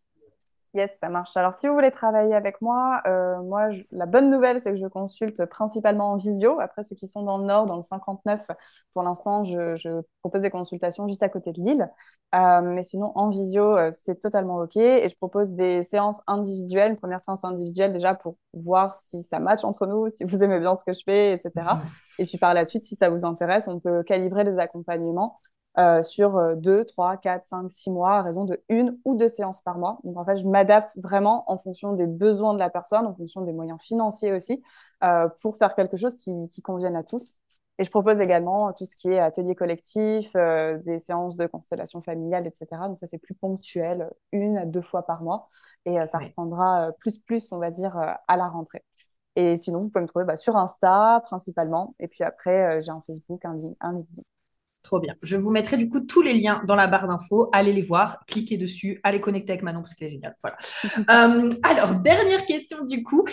Yes, 0.72 0.90
ça 1.02 1.08
marche. 1.08 1.36
Alors, 1.36 1.54
si 1.54 1.66
vous 1.66 1.74
voulez 1.74 1.90
travailler 1.90 2.32
avec 2.32 2.60
moi, 2.60 3.02
euh, 3.08 3.42
moi, 3.42 3.70
la 3.90 4.06
bonne 4.06 4.30
nouvelle, 4.30 4.60
c'est 4.60 4.70
que 4.70 4.78
je 4.78 4.86
consulte 4.86 5.44
principalement 5.46 6.12
en 6.12 6.16
visio. 6.16 6.60
Après, 6.60 6.84
ceux 6.84 6.94
qui 6.94 7.08
sont 7.08 7.24
dans 7.24 7.38
le 7.38 7.44
Nord, 7.44 7.66
dans 7.66 7.76
le 7.76 7.82
59, 7.82 8.46
pour 8.94 9.02
l'instant, 9.02 9.42
je, 9.42 10.00
propose 10.20 10.42
des 10.42 10.50
consultations 10.50 11.08
juste 11.08 11.24
à 11.24 11.28
côté 11.28 11.50
de 11.50 11.60
Lille. 11.60 11.90
Euh, 12.36 12.60
mais 12.60 12.84
sinon, 12.84 13.10
en 13.16 13.30
visio, 13.30 13.76
euh, 13.76 13.90
c'est 13.92 14.20
totalement 14.20 14.58
OK. 14.58 14.76
Et 14.76 15.08
je 15.08 15.16
propose 15.16 15.50
des 15.50 15.82
séances 15.82 16.20
individuelles, 16.28 16.92
une 16.92 16.98
première 16.98 17.20
séance 17.20 17.44
individuelle 17.44 17.92
déjà 17.92 18.14
pour 18.14 18.36
voir 18.54 18.94
si 18.94 19.24
ça 19.24 19.40
match 19.40 19.64
entre 19.64 19.88
nous, 19.88 20.08
si 20.08 20.22
vous 20.22 20.40
aimez 20.44 20.60
bien 20.60 20.76
ce 20.76 20.84
que 20.84 20.92
je 20.92 21.02
fais, 21.04 21.32
etc. 21.32 21.52
Et 22.20 22.26
puis 22.26 22.38
par 22.38 22.54
la 22.54 22.64
suite, 22.64 22.84
si 22.84 22.94
ça 22.94 23.10
vous 23.10 23.24
intéresse, 23.24 23.66
on 23.66 23.80
peut 23.80 24.04
calibrer 24.04 24.44
les 24.44 24.58
accompagnements 24.58 25.40
euh, 25.78 26.02
sur 26.02 26.56
2, 26.56 26.84
3, 26.84 27.16
4, 27.18 27.46
5, 27.46 27.70
6 27.70 27.90
mois 27.90 28.14
à 28.14 28.22
raison 28.22 28.44
de 28.44 28.60
une 28.68 28.98
ou 29.04 29.14
deux 29.16 29.28
séances 29.28 29.62
par 29.62 29.78
mois. 29.78 30.00
Donc 30.02 30.16
en 30.16 30.24
fait, 30.24 30.36
je 30.36 30.46
m'adapte 30.46 30.96
vraiment 30.96 31.44
en 31.50 31.56
fonction 31.58 31.92
des 31.92 32.06
besoins 32.08 32.54
de 32.54 32.58
la 32.58 32.70
personne, 32.70 33.06
en 33.06 33.14
fonction 33.14 33.42
des 33.42 33.52
moyens 33.52 33.80
financiers 33.80 34.32
aussi, 34.32 34.62
euh, 35.04 35.28
pour 35.40 35.56
faire 35.56 35.74
quelque 35.76 35.96
chose 35.96 36.16
qui, 36.16 36.48
qui, 36.48 36.60
convienne 36.60 36.96
à 36.96 37.04
tous. 37.04 37.36
Et 37.78 37.84
je 37.84 37.90
propose 37.90 38.20
également 38.20 38.72
tout 38.72 38.84
ce 38.84 38.96
qui 38.96 39.08
est 39.08 39.20
atelier 39.20 39.54
collectif, 39.54 40.32
euh, 40.34 40.76
des 40.78 40.98
séances 40.98 41.36
de 41.36 41.46
constellation 41.46 42.02
familiale, 42.02 42.46
etc. 42.46 42.66
Donc 42.88 42.98
ça, 42.98 43.06
c'est 43.06 43.18
plus 43.18 43.34
ponctuel, 43.34 44.10
une 44.32 44.58
à 44.58 44.66
deux 44.66 44.82
fois 44.82 45.04
par 45.06 45.22
mois. 45.22 45.48
Et 45.86 45.96
ça 46.06 46.18
reprendra 46.18 46.90
plus, 46.98 47.18
plus, 47.18 47.52
on 47.52 47.58
va 47.58 47.70
dire, 47.70 47.96
à 47.96 48.36
la 48.36 48.48
rentrée. 48.48 48.84
Et 49.36 49.56
sinon, 49.56 49.80
vous 49.80 49.88
pouvez 49.90 50.02
me 50.02 50.08
trouver 50.08 50.24
bah, 50.24 50.36
sur 50.36 50.56
Insta 50.56 51.22
principalement. 51.24 51.94
Et 52.00 52.08
puis 52.08 52.24
après, 52.24 52.82
j'ai 52.82 52.90
un 52.90 53.00
Facebook, 53.00 53.44
un, 53.44 53.58
un 53.80 53.92
LinkedIn. 53.94 54.22
Trop 54.82 54.98
bien. 54.98 55.14
Je 55.22 55.36
vous 55.36 55.50
mettrai 55.50 55.76
du 55.76 55.88
coup 55.88 56.00
tous 56.00 56.22
les 56.22 56.32
liens 56.32 56.62
dans 56.66 56.74
la 56.74 56.86
barre 56.86 57.06
d'infos. 57.06 57.50
Allez 57.52 57.72
les 57.72 57.82
voir, 57.82 58.24
cliquez 58.26 58.56
dessus, 58.56 58.98
allez 59.02 59.20
connecter 59.20 59.52
avec 59.52 59.62
Manon 59.62 59.80
parce 59.80 59.94
qu'elle 59.94 60.08
est 60.08 60.12
géniale. 60.12 60.36
Voilà. 60.42 60.56
Euh, 61.10 61.50
alors, 61.62 61.96
dernière 61.96 62.46
question 62.46 62.84
du 62.84 63.02
coup. 63.02 63.24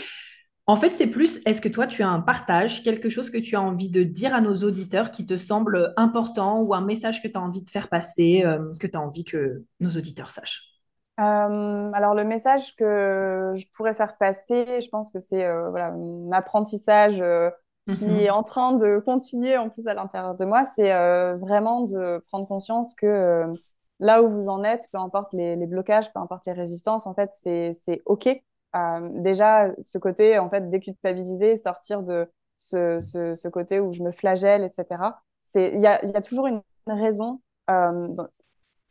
En 0.65 0.75
fait, 0.75 0.89
c'est 0.89 1.07
plus, 1.07 1.41
est-ce 1.45 1.61
que 1.61 1.69
toi, 1.69 1.87
tu 1.87 2.03
as 2.03 2.09
un 2.09 2.19
partage, 2.19 2.83
quelque 2.83 3.09
chose 3.09 3.29
que 3.29 3.37
tu 3.37 3.55
as 3.55 3.61
envie 3.61 3.89
de 3.89 4.03
dire 4.03 4.35
à 4.35 4.41
nos 4.41 4.55
auditeurs 4.55 5.11
qui 5.11 5.25
te 5.25 5.37
semble 5.37 5.93
important 5.95 6.61
ou 6.61 6.73
un 6.73 6.81
message 6.81 7.21
que 7.21 7.27
tu 7.27 7.37
as 7.37 7.41
envie 7.41 7.61
de 7.61 7.69
faire 7.69 7.87
passer, 7.87 8.43
euh, 8.45 8.73
que 8.79 8.87
tu 8.87 8.97
as 8.97 9.01
envie 9.01 9.23
que 9.23 9.63
nos 9.79 9.91
auditeurs 9.91 10.31
sachent? 10.31 10.63
Euh, 11.19 11.91
alors 11.93 12.13
le 12.15 12.25
message 12.25 12.75
que 12.75 13.53
je 13.55 13.65
pourrais 13.73 13.93
faire 13.93 14.17
passer, 14.17 14.81
je 14.81 14.89
pense 14.89 15.09
que 15.11 15.19
c'est 15.19 15.47
voilà, 15.69 15.87
un 15.87 16.31
apprentissage 16.31 17.21
qui 17.95 18.05
mhm. 18.05 18.19
est 18.19 18.29
en 18.29 18.43
train 18.43 18.73
de 18.73 18.99
continuer 18.99 19.57
en 19.57 19.69
plus 19.69 19.88
à 19.88 19.93
l'intérieur 19.93 20.35
de 20.35 20.45
moi, 20.45 20.65
c'est 20.75 20.93
euh, 20.93 21.35
vraiment 21.38 21.81
de 21.81 22.23
prendre 22.27 22.47
conscience 22.47 22.93
que 22.93 23.05
euh, 23.05 23.53
là 23.99 24.21
où 24.21 24.27
vous 24.27 24.49
en 24.49 24.63
êtes, 24.63 24.89
peu 24.91 24.97
importe 24.97 25.33
les, 25.33 25.55
blocages, 25.67 26.11
peu 26.11 26.19
importe 26.19 26.45
les 26.45 26.53
résistances, 26.53 27.07
en 27.07 27.13
fait, 27.13 27.31
c'est 27.33 28.01
OK. 28.05 28.27
Euh, 28.27 29.09
déjà, 29.13 29.71
ce 29.81 29.97
côté, 29.97 30.38
en 30.38 30.49
fait, 30.49 30.69
déculpabiliser, 30.69 31.55
sortir 31.55 32.03
de 32.03 32.29
ce, 32.57 32.99
ce, 32.99 33.47
côté 33.47 33.79
où 33.79 33.93
je 33.93 34.03
me 34.03 34.11
flagelle, 34.11 34.63
etc. 34.63 35.01
Il 35.55 35.79
y 35.79 35.88
a, 35.88 36.03
y 36.05 36.15
a, 36.15 36.21
toujours 36.21 36.47
une 36.47 36.61
raison 36.88 37.41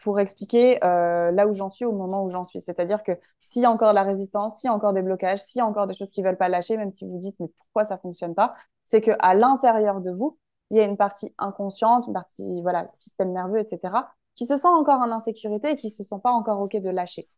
pour 0.03 0.21
expliquer 0.21 0.79
là 0.81 1.47
où 1.47 1.53
j'en 1.53 1.69
suis 1.69 1.85
au 1.85 1.93
moment 1.93 2.25
où 2.25 2.31
j'en 2.31 2.45
suis. 2.45 2.61
C'est-à-dire 2.61 3.03
que 3.03 3.13
s'il 3.43 3.63
y 3.63 3.65
a 3.67 3.71
encore 3.71 3.91
de 3.91 3.95
la 3.95 4.03
résistance, 4.03 4.57
s'il 4.57 4.69
y 4.69 4.71
a 4.71 4.75
encore 4.75 4.93
des 4.93 5.03
blocages, 5.03 5.41
s'il 5.41 5.59
y 5.59 5.63
a 5.63 5.67
encore 5.67 5.87
des 5.87 5.95
choses 5.95 6.11
qui 6.11 6.23
ne 6.23 6.27
veulent 6.27 6.39
pas 6.39 6.49
lâcher, 6.49 6.77
même 6.77 6.91
si 6.91 7.05
vous 7.05 7.19
dites 7.19 7.37
mais 7.39 7.49
pourquoi 7.57 7.85
ça 7.85 7.95
ne 7.95 8.01
fonctionne 8.01 8.35
pas, 8.35 8.55
c'est 8.87 9.01
qu'à 9.03 9.35
l'intérieur 9.35 10.01
de 10.01 10.11
vous, 10.11 10.39
il 10.71 10.79
y 10.79 10.81
a 10.81 10.85
une 10.85 10.97
partie 10.97 11.35
inconsciente, 11.39 12.07
une 12.07 12.15
partie, 12.15 12.63
voilà, 12.63 12.89
système 12.95 13.33
nerveux, 13.33 13.59
etc., 13.59 13.95
qui 14.35 14.47
se 14.47 14.57
sent 14.57 14.69
encore 14.69 15.01
en 15.01 15.11
insécurité 15.11 15.71
et 15.71 15.77
qui 15.77 15.89
ne 15.89 15.93
se 15.93 16.03
sent 16.03 16.17
pas 16.23 16.31
encore 16.31 16.61
OK 16.61 16.77
de 16.77 16.91
lâcher. 16.91 17.29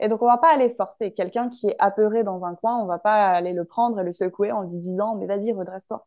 Et 0.00 0.08
donc, 0.08 0.22
on 0.22 0.26
ne 0.26 0.30
va 0.30 0.38
pas 0.38 0.52
aller 0.52 0.70
forcer. 0.70 1.12
Quelqu'un 1.12 1.48
qui 1.50 1.68
est 1.68 1.76
apeuré 1.78 2.24
dans 2.24 2.44
un 2.44 2.54
coin, 2.54 2.78
on 2.78 2.84
ne 2.84 2.88
va 2.88 2.98
pas 2.98 3.28
aller 3.30 3.52
le 3.52 3.64
prendre 3.64 4.00
et 4.00 4.04
le 4.04 4.12
secouer 4.12 4.52
en 4.52 4.62
lui 4.62 4.76
disant, 4.76 5.14
mais 5.16 5.26
vas-y, 5.26 5.52
redresse-toi. 5.52 6.06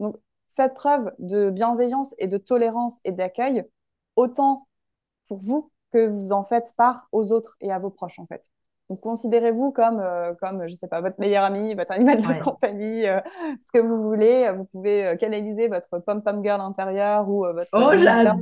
Donc, 0.00 0.16
faites 0.50 0.74
preuve 0.74 1.12
de 1.18 1.50
bienveillance 1.50 2.14
et 2.18 2.26
de 2.26 2.38
tolérance 2.38 2.98
et 3.04 3.12
d'accueil, 3.12 3.64
autant 4.16 4.66
pour 5.28 5.38
vous 5.38 5.70
que 5.92 6.06
vous 6.06 6.32
en 6.32 6.44
faites 6.44 6.74
part 6.76 7.08
aux 7.12 7.32
autres 7.32 7.56
et 7.60 7.72
à 7.72 7.78
vos 7.78 7.90
proches, 7.90 8.18
en 8.18 8.26
fait. 8.26 8.44
Donc, 8.88 9.00
considérez-vous 9.00 9.70
comme, 9.70 10.00
euh, 10.00 10.32
comme, 10.40 10.66
je 10.66 10.74
sais 10.76 10.88
pas, 10.88 11.02
votre 11.02 11.20
meilleur 11.20 11.44
ami, 11.44 11.74
votre 11.74 11.92
animal 11.92 12.16
de 12.16 12.42
compagnie, 12.42 13.06
euh, 13.06 13.20
ce 13.60 13.70
que 13.70 13.78
vous 13.78 14.02
voulez. 14.02 14.50
Vous 14.56 14.64
pouvez 14.64 15.06
euh, 15.06 15.16
canaliser 15.16 15.68
votre 15.68 15.98
pom-pom 15.98 16.42
girl 16.42 16.60
intérieur 16.60 17.28
ou 17.28 17.44
votre... 17.44 17.68
Oh, 17.72 17.94
j'adore 17.94 18.36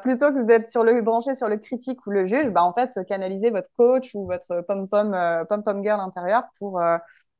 plutôt 0.00 0.32
que 0.32 0.42
d'être 0.42 0.70
sur 0.70 0.84
le 0.84 1.02
branché 1.02 1.34
sur 1.34 1.50
le 1.50 1.58
critique 1.58 2.06
ou 2.06 2.10
le 2.10 2.24
juge, 2.24 2.48
bah, 2.48 2.64
en 2.64 2.72
fait, 2.72 2.98
canaliser 3.06 3.50
votre 3.50 3.68
coach 3.76 4.14
ou 4.14 4.24
votre 4.24 4.62
pom-pom 4.62 5.14
pom 5.48 5.82
girl 5.82 6.00
intérieur 6.00 6.44
pour, 6.58 6.80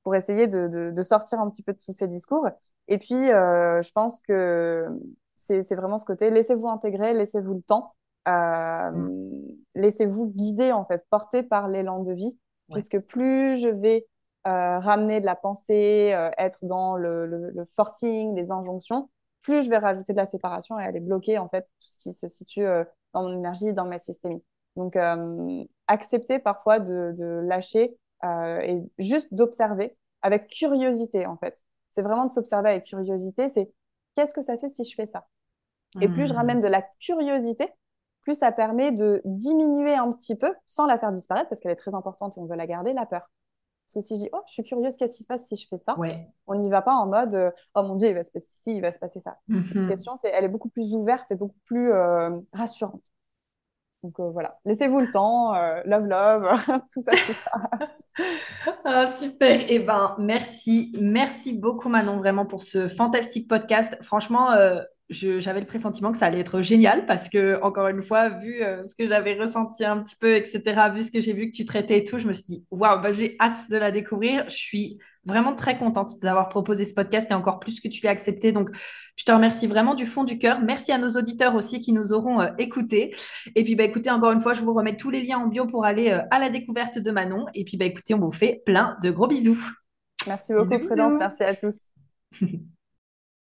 pour 0.03 0.15
essayer 0.15 0.47
de, 0.47 0.69
de, 0.69 0.90
de, 0.90 1.03
sortir 1.03 1.40
un 1.40 1.48
petit 1.48 1.62
peu 1.62 1.73
de 1.73 1.78
tous 1.78 1.93
ces 1.93 2.07
discours. 2.07 2.47
Et 2.89 2.98
puis, 2.98 3.28
je 3.28 3.93
pense 3.93 4.20
que 4.20 4.86
c'est 5.35 5.74
vraiment 5.74 5.97
ce 5.97 6.05
côté, 6.05 6.28
laissez-vous 6.28 6.69
intégrer, 6.69 7.15
laissez-vous 7.15 7.55
le 7.55 7.62
temps. 7.62 7.94
Mm. 8.27 9.40
laissez-vous 9.74 10.27
guider, 10.27 10.73
en 10.73 10.85
fait, 10.85 11.05
porter 11.11 11.43
par 11.43 11.69
l'élan 11.69 12.03
de 12.03 12.12
vie, 12.12 12.39
puisque 12.73 12.98
plus 13.01 13.57
je 13.61 13.69
vais 13.69 14.07
ramener 14.44 15.20
de 15.20 15.27
la 15.27 15.35
pensée, 15.35 16.15
être 16.39 16.65
dans 16.65 16.97
le, 16.97 17.27
le, 17.27 17.65
forcing, 17.65 18.36
les 18.36 18.53
injonctions, 18.53 19.11
plus 19.40 19.62
je 19.62 19.70
vais 19.70 19.78
rajouter 19.78 20.12
de 20.12 20.19
la 20.19 20.27
séparation 20.27 20.78
et 20.78 20.85
aller 20.85 21.01
bloquer, 21.01 21.39
en 21.39 21.48
fait, 21.48 21.62
tout 21.81 21.89
ce 21.89 21.97
qui 21.98 22.15
se 22.15 22.28
situe 22.28 22.65
dans 23.12 23.24
mon 23.24 23.32
énergie, 23.32 23.73
dans 23.73 23.86
ma 23.86 23.98
systémie. 23.98 24.43
Donc, 24.77 24.97
accepter 25.89 26.39
parfois 26.39 26.78
de, 26.78 27.12
de 27.16 27.40
lâcher 27.44 27.97
et 28.24 28.82
juste 28.98 29.35
d'observer 29.35 29.97
avec 30.23 30.48
curiosité, 30.48 31.27
en 31.27 31.36
fait. 31.36 31.57
C'est 31.90 32.03
vraiment 32.03 32.27
de 32.27 32.32
s'observer 32.32 32.70
avec 32.70 32.85
curiosité. 32.85 33.48
C'est 33.51 33.70
qu'est-ce 34.15 34.35
que 34.35 34.43
ça 34.43 34.59
fait 34.59 34.69
si 34.69 34.85
je 34.85 34.94
fais 34.94 35.07
ça? 35.07 35.27
Et 36.01 36.09
plus 36.09 36.27
je 36.27 36.35
hmm. 36.35 36.36
ramène 36.36 36.61
de 36.61 36.66
la 36.66 36.82
curiosité, 37.01 37.73
plus 38.27 38.36
ça 38.36 38.51
permet 38.51 38.90
de 38.90 39.23
diminuer 39.24 39.94
un 39.94 40.11
petit 40.11 40.35
peu, 40.35 40.53
sans 40.66 40.86
la 40.86 40.98
faire 40.98 41.12
disparaître, 41.12 41.48
parce 41.48 41.61
qu'elle 41.61 41.70
est 41.70 41.77
très 41.77 41.94
importante 41.94 42.36
et 42.36 42.40
on 42.40 42.47
veut 42.47 42.57
la 42.57 42.66
garder, 42.66 42.93
la 42.93 43.07
peur. 43.07 43.31
Parce 43.86 43.94
que 43.94 44.01
si 44.01 44.16
je 44.16 44.23
dis, 44.23 44.28
oh, 44.32 44.40
je 44.48 44.53
suis 44.55 44.65
curieuse, 44.65 44.97
qu'est-ce 44.97 45.15
qui 45.15 45.23
se 45.23 45.28
passe 45.28 45.47
si 45.47 45.55
je 45.55 45.69
fais 45.69 45.78
ça? 45.78 45.94
On 46.48 46.57
n'y 46.57 46.69
va 46.69 46.82
pas 46.82 46.94
en 46.94 47.07
mode, 47.07 47.36
euh, 47.36 47.53
oh 47.77 47.85
mon 47.85 47.94
Dieu, 47.94 48.09
il 48.09 48.15
va 48.15 48.24
se 48.24 48.32
passer 48.32 48.48
ci, 48.65 48.74
il 48.74 48.81
va 48.82 48.90
se 48.90 48.98
passer 48.98 49.20
ça. 49.20 49.39
La 49.47 49.59
mhm. 49.59 49.89
question, 49.89 50.16
c'est, 50.20 50.28
elle 50.28 50.43
est 50.43 50.48
beaucoup 50.48 50.69
plus 50.69 50.93
ouverte 50.93 51.31
et 51.31 51.36
beaucoup 51.36 51.61
plus 51.66 51.93
euh, 51.93 52.31
rassurante. 52.53 53.12
Donc 54.03 54.19
euh, 54.19 54.28
voilà, 54.31 54.59
laissez-vous 54.65 54.98
le 54.98 55.11
temps, 55.12 55.55
love, 55.85 56.07
love, 56.07 56.48
tout 56.93 57.03
ça, 57.03 57.12
tout 57.12 57.32
ça. 57.32 58.27
ah, 58.85 59.07
super. 59.07 59.66
Eh 59.69 59.78
ben, 59.78 60.16
merci, 60.19 60.97
merci 61.01 61.57
beaucoup 61.57 61.89
Manon 61.89 62.16
vraiment 62.16 62.44
pour 62.44 62.62
ce 62.62 62.89
fantastique 62.89 63.47
podcast. 63.47 63.97
Franchement, 64.03 64.48
j'avais 65.09 65.61
le 65.61 65.66
pressentiment 65.66 66.11
que 66.11 66.19
ça 66.19 66.27
allait 66.27 66.41
être 66.41 66.62
génial 66.62 67.07
parce 67.07 67.28
que, 67.28 67.61
encore 67.62 67.89
une 67.89 68.03
fois, 68.03 68.28
vu 68.28 68.62
euh, 68.62 68.83
ce 68.83 68.95
que 68.95 69.07
j'avais 69.07 69.35
ressenti 69.35 69.85
un 69.85 70.03
petit 70.03 70.16
peu, 70.16 70.35
etc., 70.35 70.62
vu 70.93 71.03
ce 71.03 71.12
que 71.12 71.20
j'ai 71.20 71.33
vu 71.33 71.51
que 71.51 71.57
tu 71.57 71.65
traitais 71.65 71.99
et 71.99 72.05
tout, 72.05 72.19
je 72.19 72.27
me 72.27 72.33
suis 72.33 72.45
dit, 72.45 72.65
waouh, 72.70 73.01
bah, 73.01 73.12
j'ai 73.12 73.37
hâte 73.41 73.70
de 73.70 73.77
la 73.77 73.93
découvrir. 73.93 74.45
Je 74.49 74.57
suis 74.57 74.99
vraiment 75.24 75.55
très 75.55 75.78
contente 75.78 76.20
d'avoir 76.23 76.49
proposé 76.49 76.85
ce 76.85 76.95
podcast 76.95 77.31
et 77.31 77.35
encore 77.35 77.61
plus 77.61 77.81
que 77.81 77.89
tu 77.89 78.03
l'aies 78.03 78.09
accepté. 78.09 78.51
Donc, 78.51 78.70
je 79.16 79.24
te 79.24 79.31
remercie 79.31 79.66
vraiment 79.66 79.95
du 79.95 80.07
fond 80.07 80.24
du 80.24 80.39
cœur. 80.39 80.61
Merci 80.61 80.91
à 80.91 80.99
nos 80.99 81.11
auditeurs 81.11 81.55
aussi 81.55 81.81
qui 81.81 81.93
nous 81.93 82.12
auront 82.12 82.41
euh, 82.41 82.49
écoutés. 82.59 83.15
Et 83.55 83.62
puis, 83.62 83.77
bah, 83.77 83.85
écoutez, 83.85 84.11
encore 84.11 84.33
une 84.33 84.41
fois, 84.41 84.55
je 84.55 84.62
vous 84.62 84.73
remets 84.73 84.97
tous 84.97 85.11
les 85.11 85.23
liens 85.23 85.39
en 85.39 85.47
bio 85.47 85.66
pour 85.66 85.85
aller 85.85 86.11
euh, 86.11 86.23
à 86.33 86.41
la 86.41 86.51
découverte 86.51 86.99
de 86.99 87.11
Manon. 87.12 87.47
Et 87.55 87.65
puis, 87.65 87.77
bah, 87.77 87.85
écoutez, 87.85 88.15
on 88.15 88.19
vous 88.19 88.33
fait 88.33 88.62
plein 88.66 88.97
de 89.03 89.11
gros 89.11 89.28
bisous. 89.28 89.59
Merci 90.27 90.53
beaucoup, 90.53 90.78
Prudence. 90.85 91.15
Merci 91.19 91.45
à 91.45 91.55
tous. 91.55 91.77